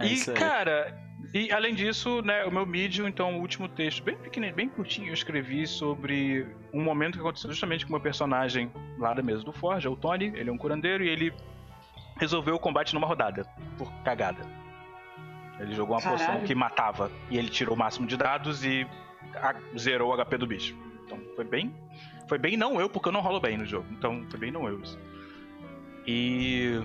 [0.00, 0.92] É e, cara,
[1.32, 5.08] e além disso, né, o meu Medium, então, o último texto, bem pequenininho, bem curtinho,
[5.08, 9.44] eu escrevi sobre um momento que aconteceu justamente com o meu personagem lá da mesa
[9.44, 11.32] do Forge, é o Tony, ele é um curandeiro e ele
[12.18, 13.46] resolveu o combate numa rodada,
[13.78, 14.65] por cagada.
[15.58, 16.18] Ele jogou uma Caralho.
[16.18, 18.86] poção que matava e ele tirou o máximo de dados e
[19.78, 20.76] zerou o HP do bicho.
[21.04, 21.74] Então foi bem.
[22.28, 23.86] Foi bem não eu, porque eu não rolo bem no jogo.
[23.92, 24.98] Então foi bem não eu isso.
[26.06, 26.80] E.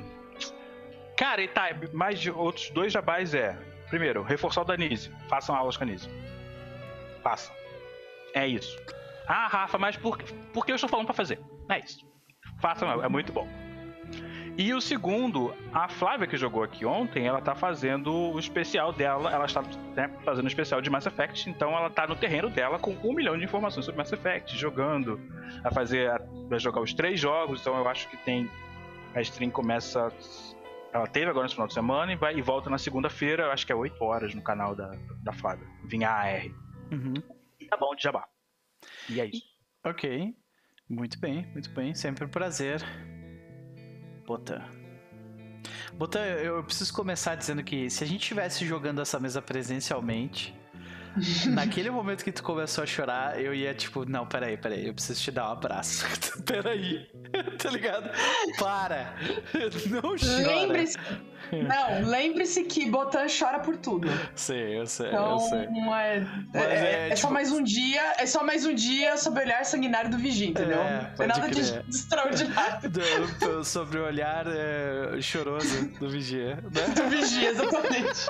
[1.18, 3.58] Cara, e tá, mais de outros dois jabás é.
[3.90, 5.12] Primeiro, reforçar o Danise.
[5.28, 6.10] Façam aulas com a Danise.
[7.22, 7.54] Façam.
[8.34, 8.80] É isso.
[9.28, 10.18] Ah, Rafa, mas por,
[10.54, 11.40] por que eu estou falando para fazer?
[11.70, 12.06] É isso.
[12.62, 13.48] Façam, é muito bom.
[14.58, 19.32] E o segundo, a Flávia que jogou aqui ontem, ela tá fazendo o especial dela,
[19.32, 19.62] ela está
[19.96, 23.14] né, fazendo o especial de Mass Effect, então ela tá no terreno dela com um
[23.14, 25.20] milhão de informações sobre Mass Effect, jogando,
[25.64, 26.12] a fazer,
[26.50, 28.50] vai jogar os três jogos, então eu acho que tem,
[29.16, 30.12] a stream começa,
[30.94, 33.72] ela teve agora no final de semana e, vai, e volta na segunda-feira, acho que
[33.72, 34.92] é 8 horas no canal da,
[35.24, 36.46] da Flávia, Vinha AR.
[36.92, 37.14] Uhum.
[37.70, 38.28] Tá bom, de jabá.
[39.10, 39.44] E é isso.
[39.84, 40.36] Ok,
[40.90, 42.84] muito bem, muito bem, sempre um prazer
[44.26, 44.62] Botan.
[45.94, 50.56] Botan, eu preciso começar dizendo que se a gente estivesse jogando essa mesa presencialmente,
[51.52, 55.22] Naquele momento que tu começou a chorar, eu ia tipo, não, peraí, peraí, eu preciso
[55.22, 56.06] te dar um abraço.
[56.46, 57.10] peraí,
[57.62, 58.10] tá ligado?
[58.58, 59.14] Para!
[59.90, 60.48] Não chora.
[60.48, 60.98] Lembre-se.
[61.52, 64.08] Não, lembre-se que Botan chora por tudo.
[64.36, 65.60] Sei, eu sei, então, eu sei.
[65.60, 67.22] É, é, é, é, é tipo...
[67.22, 70.48] só mais um dia, é só mais um dia sobre o olhar sanguinário do vigia,
[70.48, 70.80] entendeu?
[70.80, 72.90] É, Não tem nada de, de extraordinário.
[72.92, 76.88] Do, sobre o olhar é, choroso do vigia, né?
[76.96, 78.28] Do vigia, exatamente.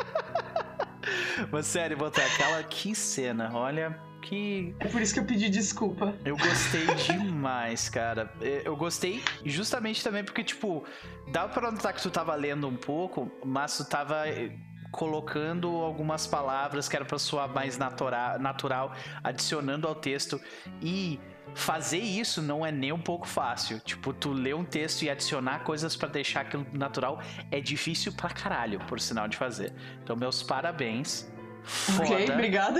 [1.51, 4.75] Mas sério, botar aquela que cena, olha que.
[4.79, 6.15] É por isso que eu pedi desculpa.
[6.23, 8.31] Eu gostei demais, cara.
[8.41, 10.85] É, eu gostei justamente também porque, tipo,
[11.31, 14.51] dá pra notar que tu tava lendo um pouco, mas tu tava eh,
[14.91, 18.93] colocando algumas palavras que era pra soar mais natural, natural
[19.23, 20.39] adicionando ao texto.
[20.81, 21.19] E
[21.53, 23.79] fazer isso não é nem um pouco fácil.
[23.79, 28.29] Tipo, tu ler um texto e adicionar coisas para deixar aquilo natural é difícil pra
[28.29, 29.73] caralho, por sinal de fazer.
[30.03, 31.30] Então, meus parabéns.
[31.63, 32.03] Foda.
[32.03, 32.79] Ok, obrigada.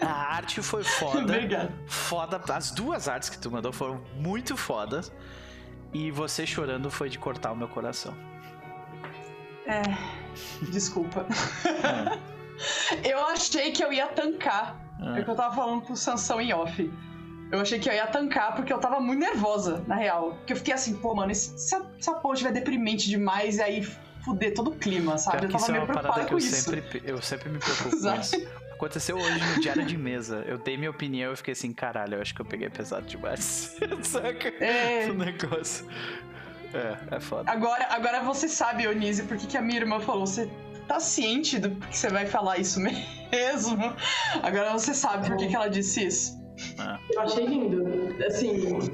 [0.00, 1.20] A arte foi foda.
[1.20, 1.72] Obrigado.
[1.86, 2.40] Foda.
[2.52, 5.12] As duas artes que tu mandou foram muito fodas.
[5.92, 8.16] E você chorando foi de cortar o meu coração.
[9.66, 9.82] É.
[10.70, 11.26] Desculpa.
[11.74, 12.34] É.
[13.02, 14.76] Eu achei que eu ia tancar.
[15.00, 15.20] É.
[15.20, 16.92] é que eu tava falando com o Sansão em off.
[17.50, 20.34] Eu achei que eu ia tancar porque eu tava muito nervosa, na real.
[20.38, 23.58] Porque eu fiquei assim, pô, mano, se, se, a, se a porra estiver deprimente demais
[23.58, 23.88] e aí
[24.24, 25.46] fuder todo o clima, sabe?
[25.46, 26.54] eu tava é meio preocupado com isso.
[26.54, 28.64] Sempre, eu sempre me preocupo com isso.
[28.72, 30.44] Aconteceu hoje no diário de mesa.
[30.46, 33.76] Eu dei minha opinião e fiquei assim, caralho, eu acho que eu peguei pesado demais.
[34.02, 34.48] Saca?
[34.62, 35.08] É.
[35.10, 35.86] O negócio.
[36.74, 37.50] É, é foda.
[37.50, 40.26] Agora, agora você sabe, Onise, por que, que a minha irmã falou.
[40.26, 40.50] Você
[40.88, 43.94] tá ciente do que você vai falar isso mesmo?
[44.42, 46.44] Agora você sabe por que, que ela disse isso.
[46.78, 47.14] É.
[47.14, 47.84] Eu achei lindo.
[48.26, 48.90] Assim,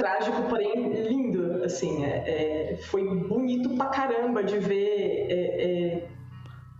[0.00, 1.62] trágico, porém lindo.
[1.62, 5.26] Assim, é, é, foi bonito pra caramba de ver.
[5.30, 6.08] É, é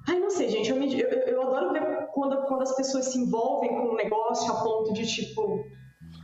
[0.08, 0.70] Ai, não sei, gente.
[0.70, 4.50] Eu, me, eu, eu, adoro ver quando, quando as pessoas se envolvem com um negócio
[4.50, 5.64] a ponto de, tipo,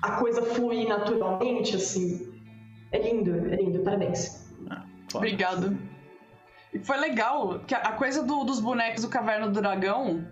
[0.02, 2.32] a coisa fluir naturalmente, assim.
[2.90, 3.82] É lindo, é lindo.
[3.84, 4.50] Parabéns.
[4.70, 4.84] Ah,
[5.14, 5.76] Obrigado.
[6.72, 10.26] E foi legal, que a coisa do, dos bonecos do Caverna do Dragão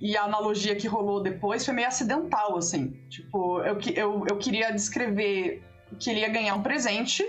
[0.00, 2.92] e a analogia que rolou depois foi meio acidental, assim.
[3.08, 5.62] Tipo, eu, eu, eu queria descrever
[5.98, 7.24] que ele ia ganhar um presente,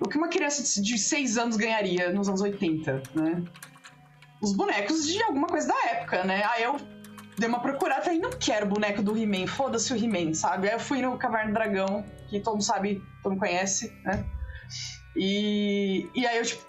[0.00, 3.42] o que uma criança de 6 anos ganharia nos anos 80, né?
[4.40, 6.44] Os bonecos de alguma coisa da época, né?
[6.44, 6.76] Aí eu
[7.38, 10.68] dei uma procurada e falei, não quero boneco do He-Man, foda-se o He-Man, sabe?
[10.68, 14.24] Aí eu fui no Caverna do Dragão, que todo mundo sabe, todo mundo conhece, né?
[15.16, 16.64] E, e aí eu, tipo.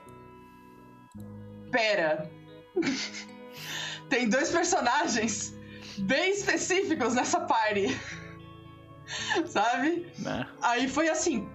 [1.71, 2.29] Pera.
[4.09, 5.53] Tem dois personagens
[5.97, 7.99] bem específicos nessa party.
[9.47, 10.07] Sabe?
[10.25, 10.45] É.
[10.61, 11.47] Aí foi assim.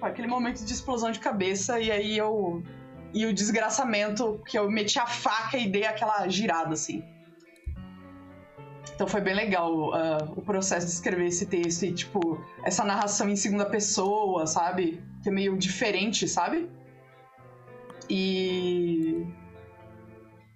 [0.00, 2.62] Aquele momento de explosão de cabeça, e aí eu.
[3.12, 7.02] E o desgraçamento que eu meti a faca e dei aquela girada, assim.
[8.94, 13.28] Então foi bem legal uh, o processo de escrever esse texto e, tipo, essa narração
[13.28, 15.02] em segunda pessoa, sabe?
[15.22, 16.70] Que é meio diferente, sabe?
[18.08, 19.26] E.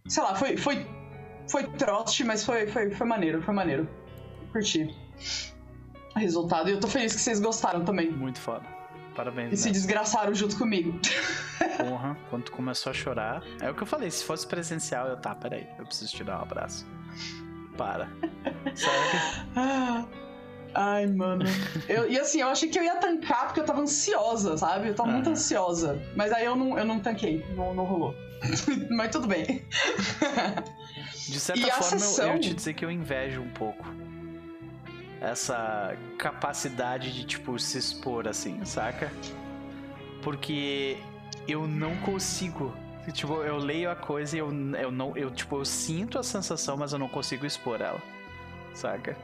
[0.06, 0.56] Sei lá, foi.
[0.56, 0.86] Foi,
[1.48, 3.88] foi troste, mas foi, foi, foi maneiro, foi maneiro.
[4.52, 4.94] Curti
[6.20, 6.68] resultado.
[6.68, 8.10] E eu tô feliz que vocês gostaram também.
[8.10, 8.64] Muito foda.
[9.14, 9.52] Parabéns.
[9.52, 10.98] E se desgraçaram junto comigo.
[11.78, 13.42] Porra, quando tu começou a chorar.
[13.60, 16.38] É o que eu falei, se fosse presencial, eu tá, peraí, eu preciso te dar
[16.38, 16.86] um abraço.
[17.76, 18.08] Para.
[18.74, 20.08] Sabe?
[20.74, 21.44] Ai, mano.
[21.88, 24.88] Eu, e assim, eu achei que eu ia tancar porque eu tava ansiosa, sabe?
[24.88, 26.02] Eu tava muito ansiosa.
[26.16, 28.12] Mas aí eu não, eu não tanquei, não, não rolou.
[28.90, 29.64] Mas tudo bem.
[31.28, 32.26] De certa e forma, sessão...
[32.26, 33.84] eu, eu te dizer que eu invejo um pouco
[35.30, 39.10] essa capacidade de, tipo, se expor assim, saca?
[40.22, 40.96] Porque
[41.46, 42.74] eu não consigo.
[43.12, 45.16] Tipo, eu leio a coisa e eu, eu não.
[45.16, 48.00] Eu, tipo, eu sinto a sensação, mas eu não consigo expor ela.
[48.74, 49.16] Saca?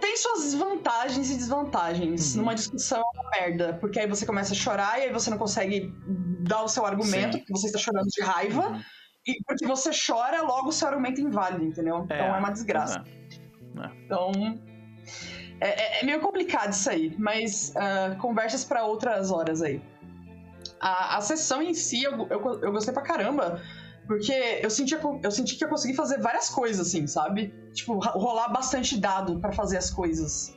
[0.00, 2.34] Tem suas vantagens e desvantagens.
[2.34, 2.42] Uhum.
[2.42, 3.78] Numa discussão é uma merda.
[3.80, 5.92] Porque aí você começa a chorar e aí você não consegue
[6.40, 7.38] dar o seu argumento, Sim.
[7.38, 8.68] porque você está chorando de raiva.
[8.68, 8.82] Uhum.
[9.26, 12.06] E porque você chora, logo o seu argumento é inválido, entendeu?
[12.08, 13.02] É, então é uma desgraça.
[13.82, 13.90] É.
[14.04, 14.32] Então,
[15.60, 19.80] é, é, é, meio complicado isso aí, mas uh, conversas para outras horas aí.
[20.80, 23.62] A, a sessão em si, eu, eu, eu, gostei pra caramba,
[24.06, 24.32] porque
[24.62, 27.54] eu senti, eu senti que eu consegui fazer várias coisas, assim, sabe?
[27.72, 30.54] Tipo, rolar bastante dado para fazer as coisas.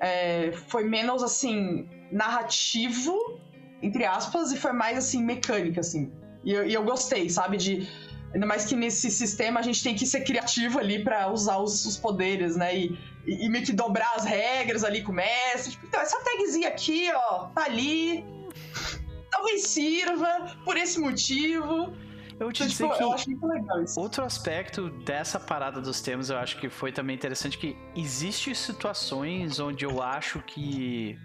[0.00, 3.40] É, foi menos, assim, narrativo,
[3.80, 6.12] entre aspas, e foi mais, assim, mecânica, assim.
[6.44, 7.56] E eu, e eu gostei, sabe?
[7.56, 7.88] De
[8.36, 11.86] Ainda mais que nesse sistema a gente tem que ser criativo ali para usar os,
[11.86, 12.76] os, poderes, né?
[12.76, 15.70] E, e, meio que dobrar as regras ali com o mestre.
[15.70, 18.22] Tipo, então, essa tagzinha aqui, ó, tá ali.
[19.30, 21.96] Talvez sirva por esse motivo.
[22.38, 26.68] Eu te então, dizer tipo, que outro aspecto dessa parada dos termos, eu acho que
[26.68, 31.18] foi também interessante que existe situações onde eu acho que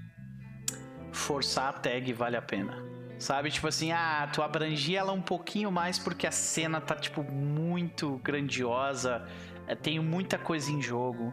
[1.11, 2.90] forçar a tag vale a pena.
[3.21, 3.51] Sabe?
[3.51, 8.19] Tipo assim, ah, tu abrangia ela um pouquinho mais porque a cena tá, tipo, muito
[8.23, 9.23] grandiosa,
[9.67, 11.31] é, tem muita coisa em jogo.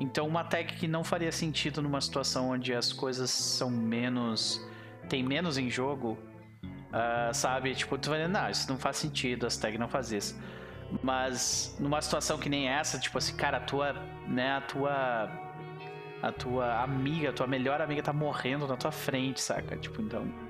[0.00, 4.66] Então, uma tag que não faria sentido numa situação onde as coisas são menos.
[5.10, 6.16] tem menos em jogo,
[6.64, 7.74] uh, sabe?
[7.74, 10.40] Tipo, tu vai não, isso não faz sentido, as tags não fazem isso.
[11.02, 13.92] Mas numa situação que nem essa, tipo assim, cara, a tua.
[14.26, 15.30] né, a tua.
[16.22, 19.74] A tua amiga, a tua melhor amiga tá morrendo na tua frente, saca?
[19.76, 20.49] Tipo, então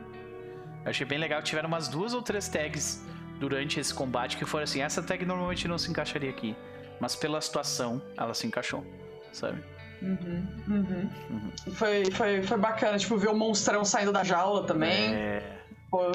[0.85, 1.43] eu achei bem legal.
[1.43, 3.05] Tiveram umas duas ou três tags
[3.39, 6.57] durante esse combate que foram assim: essa tag normalmente não se encaixaria aqui.
[7.01, 8.85] Mas pela situação, ela se encaixou,
[9.33, 9.63] sabe?
[10.03, 11.11] Uhum, uhum.
[11.31, 11.73] Uhum.
[11.75, 15.15] Foi, foi, foi bacana, tipo, ver o monstrão saindo da jaula também.
[15.15, 15.43] É...
[15.91, 16.13] Foi,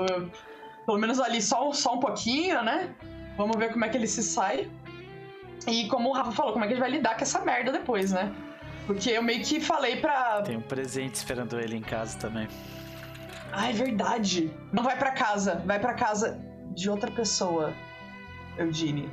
[0.85, 2.93] pelo menos ali só, só um pouquinho, né?
[3.37, 4.69] Vamos ver como é que ele se sai.
[5.67, 8.11] E como o Rafa falou, como é que ele vai lidar com essa merda depois,
[8.11, 8.31] né?
[8.85, 10.43] Porque eu meio que falei pra.
[10.43, 12.47] Tem um presente esperando ele em casa também.
[13.57, 14.53] Ah, é verdade.
[14.73, 16.37] Não vai para casa, vai para casa
[16.75, 17.73] de outra pessoa,
[18.57, 19.09] Eugene.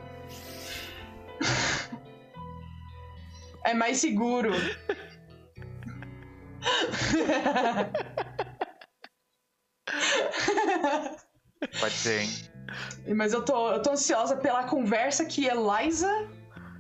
[3.65, 4.51] é mais seguro.
[11.79, 12.29] Pode ser, hein?
[13.15, 16.11] Mas eu tô, eu tô ansiosa pela conversa que Eliza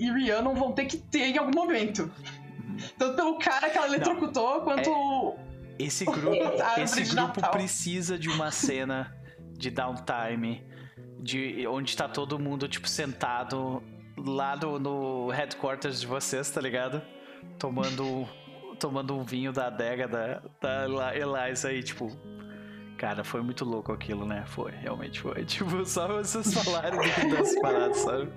[0.00, 2.10] e Rhiannon vão ter que ter em algum momento.
[2.98, 4.90] Tanto pelo cara que ela eletrocutou, Não, quanto.
[5.38, 5.51] É...
[5.78, 6.36] Esse grupo,
[6.78, 9.16] esse grupo precisa de uma cena
[9.56, 10.66] de downtime
[11.22, 13.82] de onde tá todo mundo, tipo, sentado
[14.16, 17.00] lá no, no headquarters de vocês, tá ligado?
[17.58, 18.26] Tomando,
[18.78, 22.08] tomando um vinho da adega da, da Eliza aí, tipo.
[22.98, 24.44] Cara, foi muito louco aquilo, né?
[24.46, 25.42] Foi, realmente foi.
[25.46, 28.32] Tipo, só vocês falarem do que das paradas, sabe?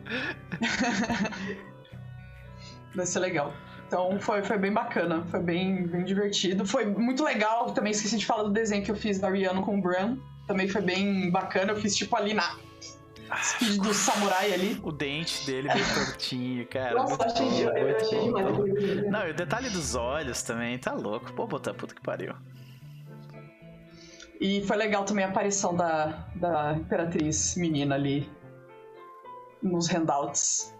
[2.96, 3.54] Vai ser legal.
[3.88, 6.66] Então foi, foi bem bacana, foi bem, bem divertido.
[6.66, 9.78] Foi muito legal, também esqueci de falar do desenho que eu fiz da Rihanna com
[9.78, 10.18] o Bran.
[10.48, 12.58] Também foi bem bacana, eu fiz tipo ali na
[13.44, 14.80] Speed do samurai ali.
[14.84, 16.94] O dente dele bem tortinho, cara.
[16.94, 19.12] Nossa, eu achei, bom, eu achei demais.
[19.12, 21.34] Não, e o detalhe dos olhos também, tá louco.
[21.34, 22.36] Pô, botar puta que pariu.
[24.40, 28.30] E foi legal também a aparição da, da Imperatriz menina ali
[29.62, 30.76] nos handouts.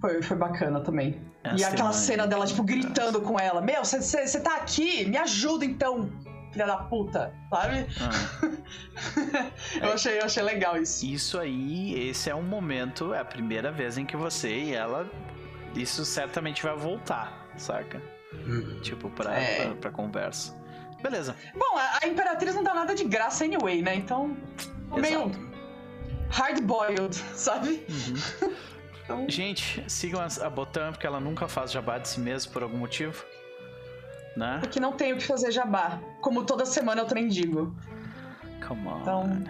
[0.00, 1.20] Foi, foi bacana também.
[1.44, 5.04] Essa e aquela cena dela, tipo, gritando com ela: Meu, você tá aqui?
[5.04, 6.10] Me ajuda então,
[6.50, 7.86] filha da puta, sabe?
[8.00, 9.50] Ah.
[9.82, 11.04] eu, achei, eu achei legal isso.
[11.04, 15.08] Isso aí, esse é um momento, é a primeira vez em que você e ela.
[15.74, 18.00] Isso certamente vai voltar, saca?
[18.32, 18.80] Hum.
[18.80, 19.64] Tipo, pra, é.
[19.64, 20.54] pra, pra conversa.
[21.02, 21.36] Beleza.
[21.54, 23.94] Bom, a, a, Imperatriz não dá nada de graça anyway, né?
[23.94, 24.36] Então.
[24.96, 25.00] Exato.
[25.00, 25.30] Meio.
[26.30, 27.84] Hard-boiled, sabe?
[27.88, 28.54] Uhum.
[29.04, 29.26] Então...
[29.28, 33.24] Gente, sigam a, Botan, porque ela nunca faz jabá de si mesmo por algum motivo.
[34.36, 34.58] Né?
[34.60, 36.00] Porque não tenho que fazer jabá.
[36.20, 37.74] Como toda semana eu também digo.
[38.66, 39.00] Come on.
[39.00, 39.44] Então.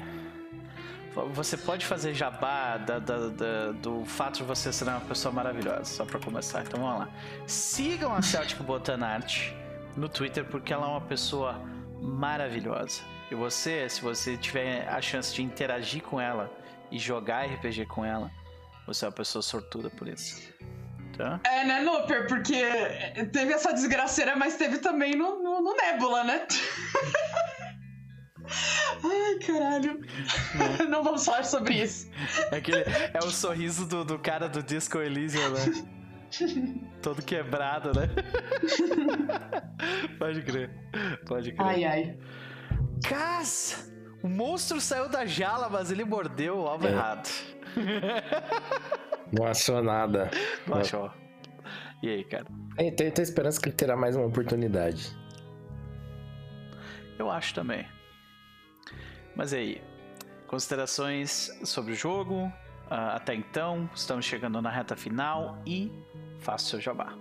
[1.32, 5.84] Você pode fazer jabá da, da, da, do fato de você ser uma pessoa maravilhosa,
[5.84, 6.62] só pra começar.
[6.62, 7.08] Então vamos lá.
[7.46, 9.52] Sigam a Celtic Botanart
[9.96, 11.60] no Twitter porque ela é uma pessoa
[12.02, 13.02] maravilhosa.
[13.30, 16.50] E você, se você tiver a chance de interagir com ela
[16.90, 18.28] e jogar RPG com ela,
[18.86, 20.52] você é uma pessoa sortuda por isso.
[21.16, 21.40] Tá?
[21.44, 22.26] É, né, Nooper?
[22.26, 22.60] Porque
[23.32, 26.46] teve essa desgraceira, mas teve também no, no, no Nebula, né?
[28.46, 30.00] Ai, caralho.
[30.80, 30.88] Não.
[30.90, 32.10] Não vamos falar sobre isso.
[32.50, 35.60] É, aquele, é o sorriso do, do cara do Disco Elysium, né?
[37.00, 38.08] Todo quebrado, né?
[40.18, 40.70] pode crer.
[41.26, 41.66] Pode crer.
[41.66, 42.18] Ai, ai.
[43.06, 43.93] Cas!
[44.24, 46.90] O monstro saiu da jala, mas ele mordeu o alvo é.
[46.92, 47.28] errado.
[49.30, 50.30] Não achou nada.
[50.66, 51.12] Não achou.
[52.02, 52.46] E aí, cara?
[52.78, 55.14] É, tem, tem esperança que ele terá mais uma oportunidade.
[57.18, 57.86] Eu acho também.
[59.36, 59.82] Mas aí?
[60.46, 62.46] Considerações sobre o jogo?
[62.86, 65.92] Uh, até então, estamos chegando na reta final e
[66.38, 67.12] faça seu jabá.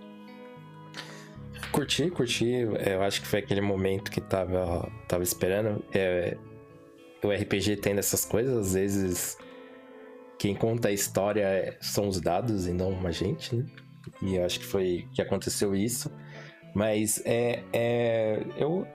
[1.70, 2.50] Curti, curti.
[2.86, 5.84] Eu acho que foi aquele momento que tava, tava esperando.
[5.92, 6.38] É,
[7.26, 9.38] o RPG tem dessas coisas, às vezes
[10.38, 13.64] quem conta a história são os dados e não a gente, né?
[14.20, 16.10] E eu acho que foi que aconteceu isso.
[16.74, 18.86] Mas é, é eu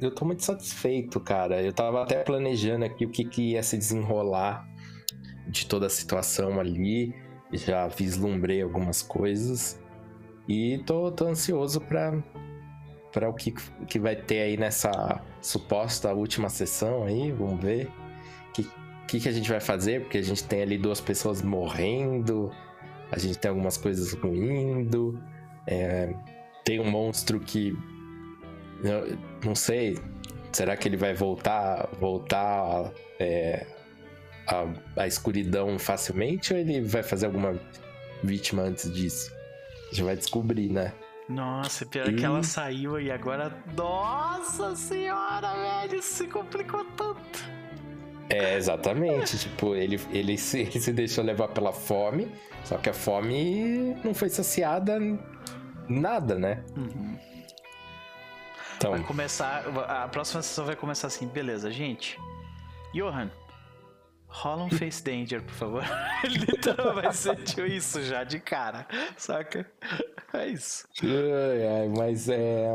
[0.00, 1.62] eu tô muito satisfeito, cara.
[1.62, 4.66] Eu tava até planejando aqui o que, que ia se desenrolar
[5.46, 7.14] de toda a situação ali.
[7.52, 9.78] Já vislumbrei algumas coisas.
[10.48, 12.22] E tô, tô ansioso para
[13.12, 13.52] para o que,
[13.86, 17.86] que vai ter aí nessa suposta última sessão aí, vamos ver.
[18.48, 18.70] O que,
[19.08, 20.02] que, que a gente vai fazer?
[20.02, 22.50] Porque a gente tem ali duas pessoas morrendo,
[23.10, 25.20] a gente tem algumas coisas ruindo,
[25.66, 26.14] é,
[26.64, 27.76] tem um monstro que.
[28.82, 29.98] Eu, não sei,
[30.52, 33.66] será que ele vai voltar voltar é,
[34.46, 37.58] a, a escuridão facilmente ou ele vai fazer alguma
[38.22, 39.32] vítima antes disso?
[39.86, 40.92] A gente vai descobrir, né?
[41.30, 42.16] Nossa, pior e...
[42.16, 43.56] que ela saiu e agora.
[43.76, 47.44] Nossa senhora, velho, se complicou tanto.
[48.28, 49.38] É, exatamente.
[49.38, 52.28] tipo, ele, ele, se, ele se deixou levar pela fome,
[52.64, 54.98] só que a fome não foi saciada
[55.88, 56.64] nada, né?
[56.76, 57.16] Uhum.
[58.76, 58.90] Então...
[58.92, 59.64] Vai começar.
[59.88, 62.18] A próxima sessão vai começar assim, beleza, gente.
[62.92, 63.30] Johan,
[64.32, 65.84] Rola um Face Danger, por favor.
[66.24, 68.86] Literal vai ser tipo isso já, de cara.
[69.16, 69.66] Saca?
[70.32, 70.86] É isso.
[71.02, 72.68] É, mas é.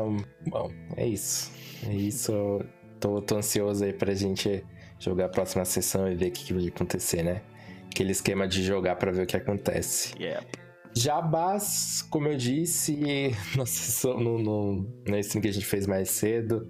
[0.46, 1.50] Bom, é isso.
[1.88, 2.60] É isso.
[3.00, 4.64] Tô, tô ansioso aí pra gente
[4.98, 7.42] jogar a próxima sessão e ver o que, que vai acontecer, né?
[7.86, 10.14] Aquele esquema de jogar para ver o que acontece.
[10.20, 10.46] Yeah.
[10.94, 16.10] Jabás, como eu disse na sessão, no, no, na stream que a gente fez mais
[16.10, 16.68] cedo,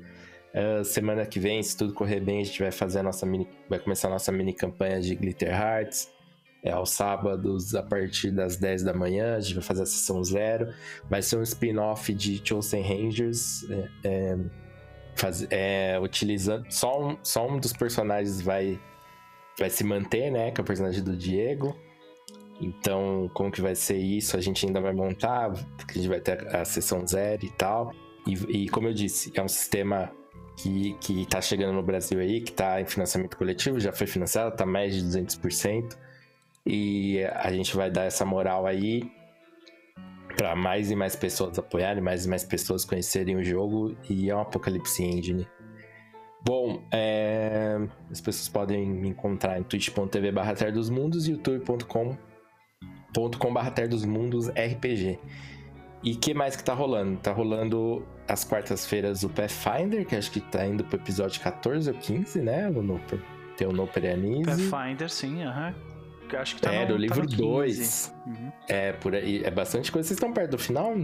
[0.56, 3.46] Uh, semana que vem, se tudo correr bem, a gente vai fazer a nossa mini,
[3.68, 6.10] vai começar a nossa mini campanha de Glitter Hearts.
[6.62, 10.24] É aos sábados, a partir das 10 da manhã, a gente vai fazer a sessão
[10.24, 10.72] zero.
[11.08, 13.64] Vai ser um spin-off de Chosen Rangers.
[13.70, 14.38] É, é,
[15.14, 16.66] faz, é, utilizando.
[16.70, 18.80] Só um, só um dos personagens vai,
[19.58, 20.50] vai se manter, né?
[20.50, 21.78] Que é o personagem do Diego.
[22.60, 24.36] Então, como que vai ser isso?
[24.36, 27.92] A gente ainda vai montar, porque a gente vai ter a sessão zero e tal.
[28.26, 30.10] E, e como eu disse, é um sistema
[30.56, 34.56] que, que tá chegando no Brasil aí, que tá em financiamento coletivo, já foi financiado,
[34.56, 35.96] tá mais de 200%.
[36.64, 39.10] E a gente vai dar essa moral aí
[40.36, 43.96] para mais e mais pessoas apoiarem, mais e mais pessoas conhecerem o jogo.
[44.08, 45.46] E é um Apocalipse Engine.
[46.44, 47.76] Bom, é...
[48.10, 52.16] as pessoas podem me encontrar em twitch.tv barra dos mundos e youtube.com
[53.52, 55.18] barra dos mundos RPG.
[56.06, 57.18] E que mais que tá rolando?
[57.18, 61.96] Tá rolando as quartas-feiras o Pathfinder, que acho que tá indo pro episódio 14 ou
[61.96, 63.20] 15, né, o Noper?
[63.56, 64.04] Tem o Noper.
[64.44, 65.74] Pathfinder, sim, aham.
[66.32, 66.38] Uhum.
[66.38, 68.06] Acho que tá é, no, do livro 2.
[68.06, 68.52] Tá uhum.
[68.68, 69.42] É, por aí.
[69.42, 70.06] É bastante coisa.
[70.06, 70.94] Vocês estão perto do final?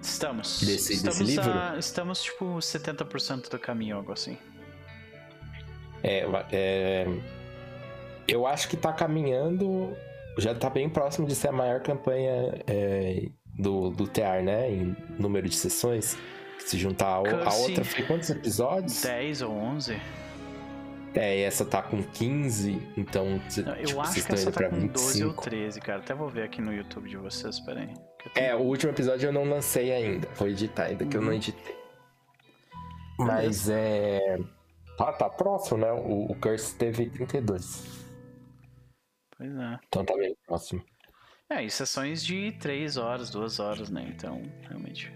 [0.00, 0.60] Estamos.
[0.60, 1.50] Desse, estamos desse livro?
[1.50, 4.38] A, estamos, tipo, 70% do caminho, algo assim.
[6.00, 7.06] É, é,
[8.28, 9.96] eu acho que tá caminhando.
[10.38, 14.70] Já tá bem próximo de ser a maior campanha é, do, do TEAR, né?
[14.70, 16.16] Em número de sessões.
[16.58, 19.02] Se juntar a, a outra, foi quantos episódios?
[19.02, 20.00] 10 ou 11.
[21.14, 23.40] É, e essa tá com 15, então.
[23.64, 24.92] Não, eu tipo, acho que essa tá com 25.
[24.92, 26.00] 12 ou 13, cara.
[26.00, 27.94] Até vou ver aqui no YouTube de vocês, peraí.
[28.34, 28.46] Tenho...
[28.46, 30.28] É, o último episódio eu não lancei ainda.
[30.34, 31.10] Vou editar ainda, uhum.
[31.10, 31.34] que eu não uhum.
[31.34, 31.76] editei.
[33.18, 34.38] Mas é.
[34.98, 35.92] Tá, tá próximo, né?
[35.92, 38.04] O, o Curse teve 32.
[39.36, 39.78] Pois é.
[39.86, 40.82] Então tá bem próximo.
[41.50, 44.06] É, e sessões de 3 horas, 2 horas, né?
[44.08, 45.12] Então, realmente.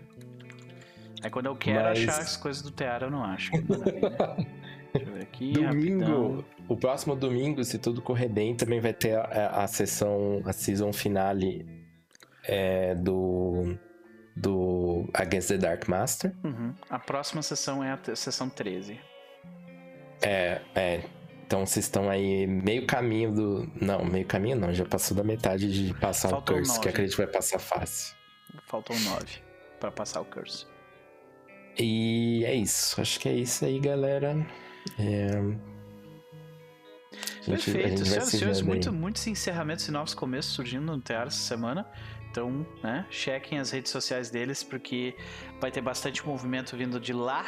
[1.23, 1.99] Aí quando eu quero Mas...
[1.99, 3.51] achar as coisas do Teara, eu não acho.
[4.93, 5.53] Deixa eu ver aqui.
[5.53, 6.45] Domingo, rapidão.
[6.69, 10.93] o próximo domingo, se tudo correr bem, também vai ter a, a sessão, a season
[10.93, 11.67] finale
[12.45, 13.77] é, do
[14.35, 16.33] do Against the Dark Master.
[16.45, 16.73] Uhum.
[16.89, 18.99] A próxima sessão é a sessão 13.
[20.23, 21.03] É, é.
[21.49, 23.73] Então vocês estão aí meio caminho do.
[23.81, 26.81] Não, meio caminho não, já passou da metade de passar o curse, nove.
[26.83, 28.15] que acredito que vai passar fácil.
[28.67, 29.25] Faltam 9
[29.81, 30.67] para passar o curse.
[31.79, 33.01] E é isso.
[33.01, 34.47] Acho que é isso aí, galera.
[34.99, 35.31] É...
[37.41, 38.05] Gente, Perfeito.
[38.05, 41.91] Senhoras e senhores, muito, muitos encerramentos e novos começos surgindo no Teatro essa semana.
[42.31, 45.17] Então, né, chequem as redes sociais deles, porque
[45.59, 47.47] vai ter bastante movimento vindo de lá.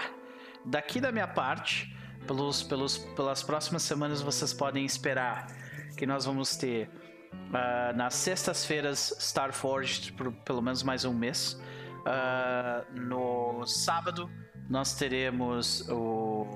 [0.64, 1.94] Daqui da minha parte,
[2.30, 5.48] pelos, pelos, pelas próximas semanas vocês podem esperar
[5.96, 6.88] que nós vamos ter
[7.32, 11.60] uh, nas sextas-feiras Starforged por pelo menos mais um mês.
[12.06, 14.30] Uh, no sábado
[14.68, 16.46] nós teremos o,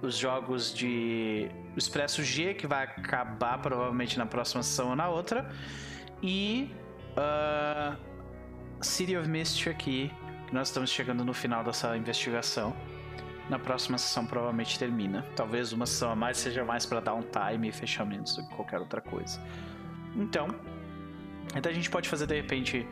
[0.00, 5.50] os jogos de Expresso G, que vai acabar provavelmente na próxima sessão ou na outra.
[6.22, 6.72] E
[7.18, 7.98] uh,
[8.80, 10.08] City of Mist aqui,
[10.46, 12.76] que nós estamos chegando no final dessa investigação.
[13.50, 15.26] Na próxima sessão provavelmente termina.
[15.34, 18.54] Talvez uma sessão a mais seja mais para dar um time e fechamentos do que
[18.54, 19.42] qualquer outra coisa.
[20.14, 20.46] Então,
[21.56, 22.86] então a gente pode fazer de repente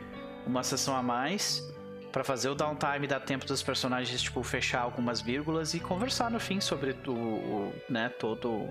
[0.45, 1.63] uma sessão a mais
[2.11, 6.41] para fazer o downtime dar tempo dos personagens tipo fechar algumas vírgulas e conversar no
[6.41, 8.67] fim sobre o, o né, todo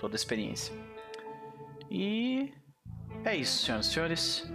[0.00, 0.74] toda a experiência.
[1.88, 2.52] E
[3.24, 4.52] é isso, senhoras e senhores.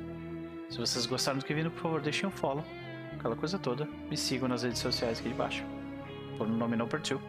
[0.69, 2.65] Se vocês gostaram do que viram, por favor, deixem um follow.
[3.17, 3.85] Aquela coisa toda.
[4.09, 5.63] Me sigam nas redes sociais aqui de baixo
[6.37, 7.19] por no nome No 2.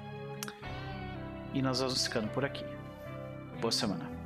[1.54, 2.64] E nós vamos ficando por aqui.
[3.60, 4.17] Boa semana.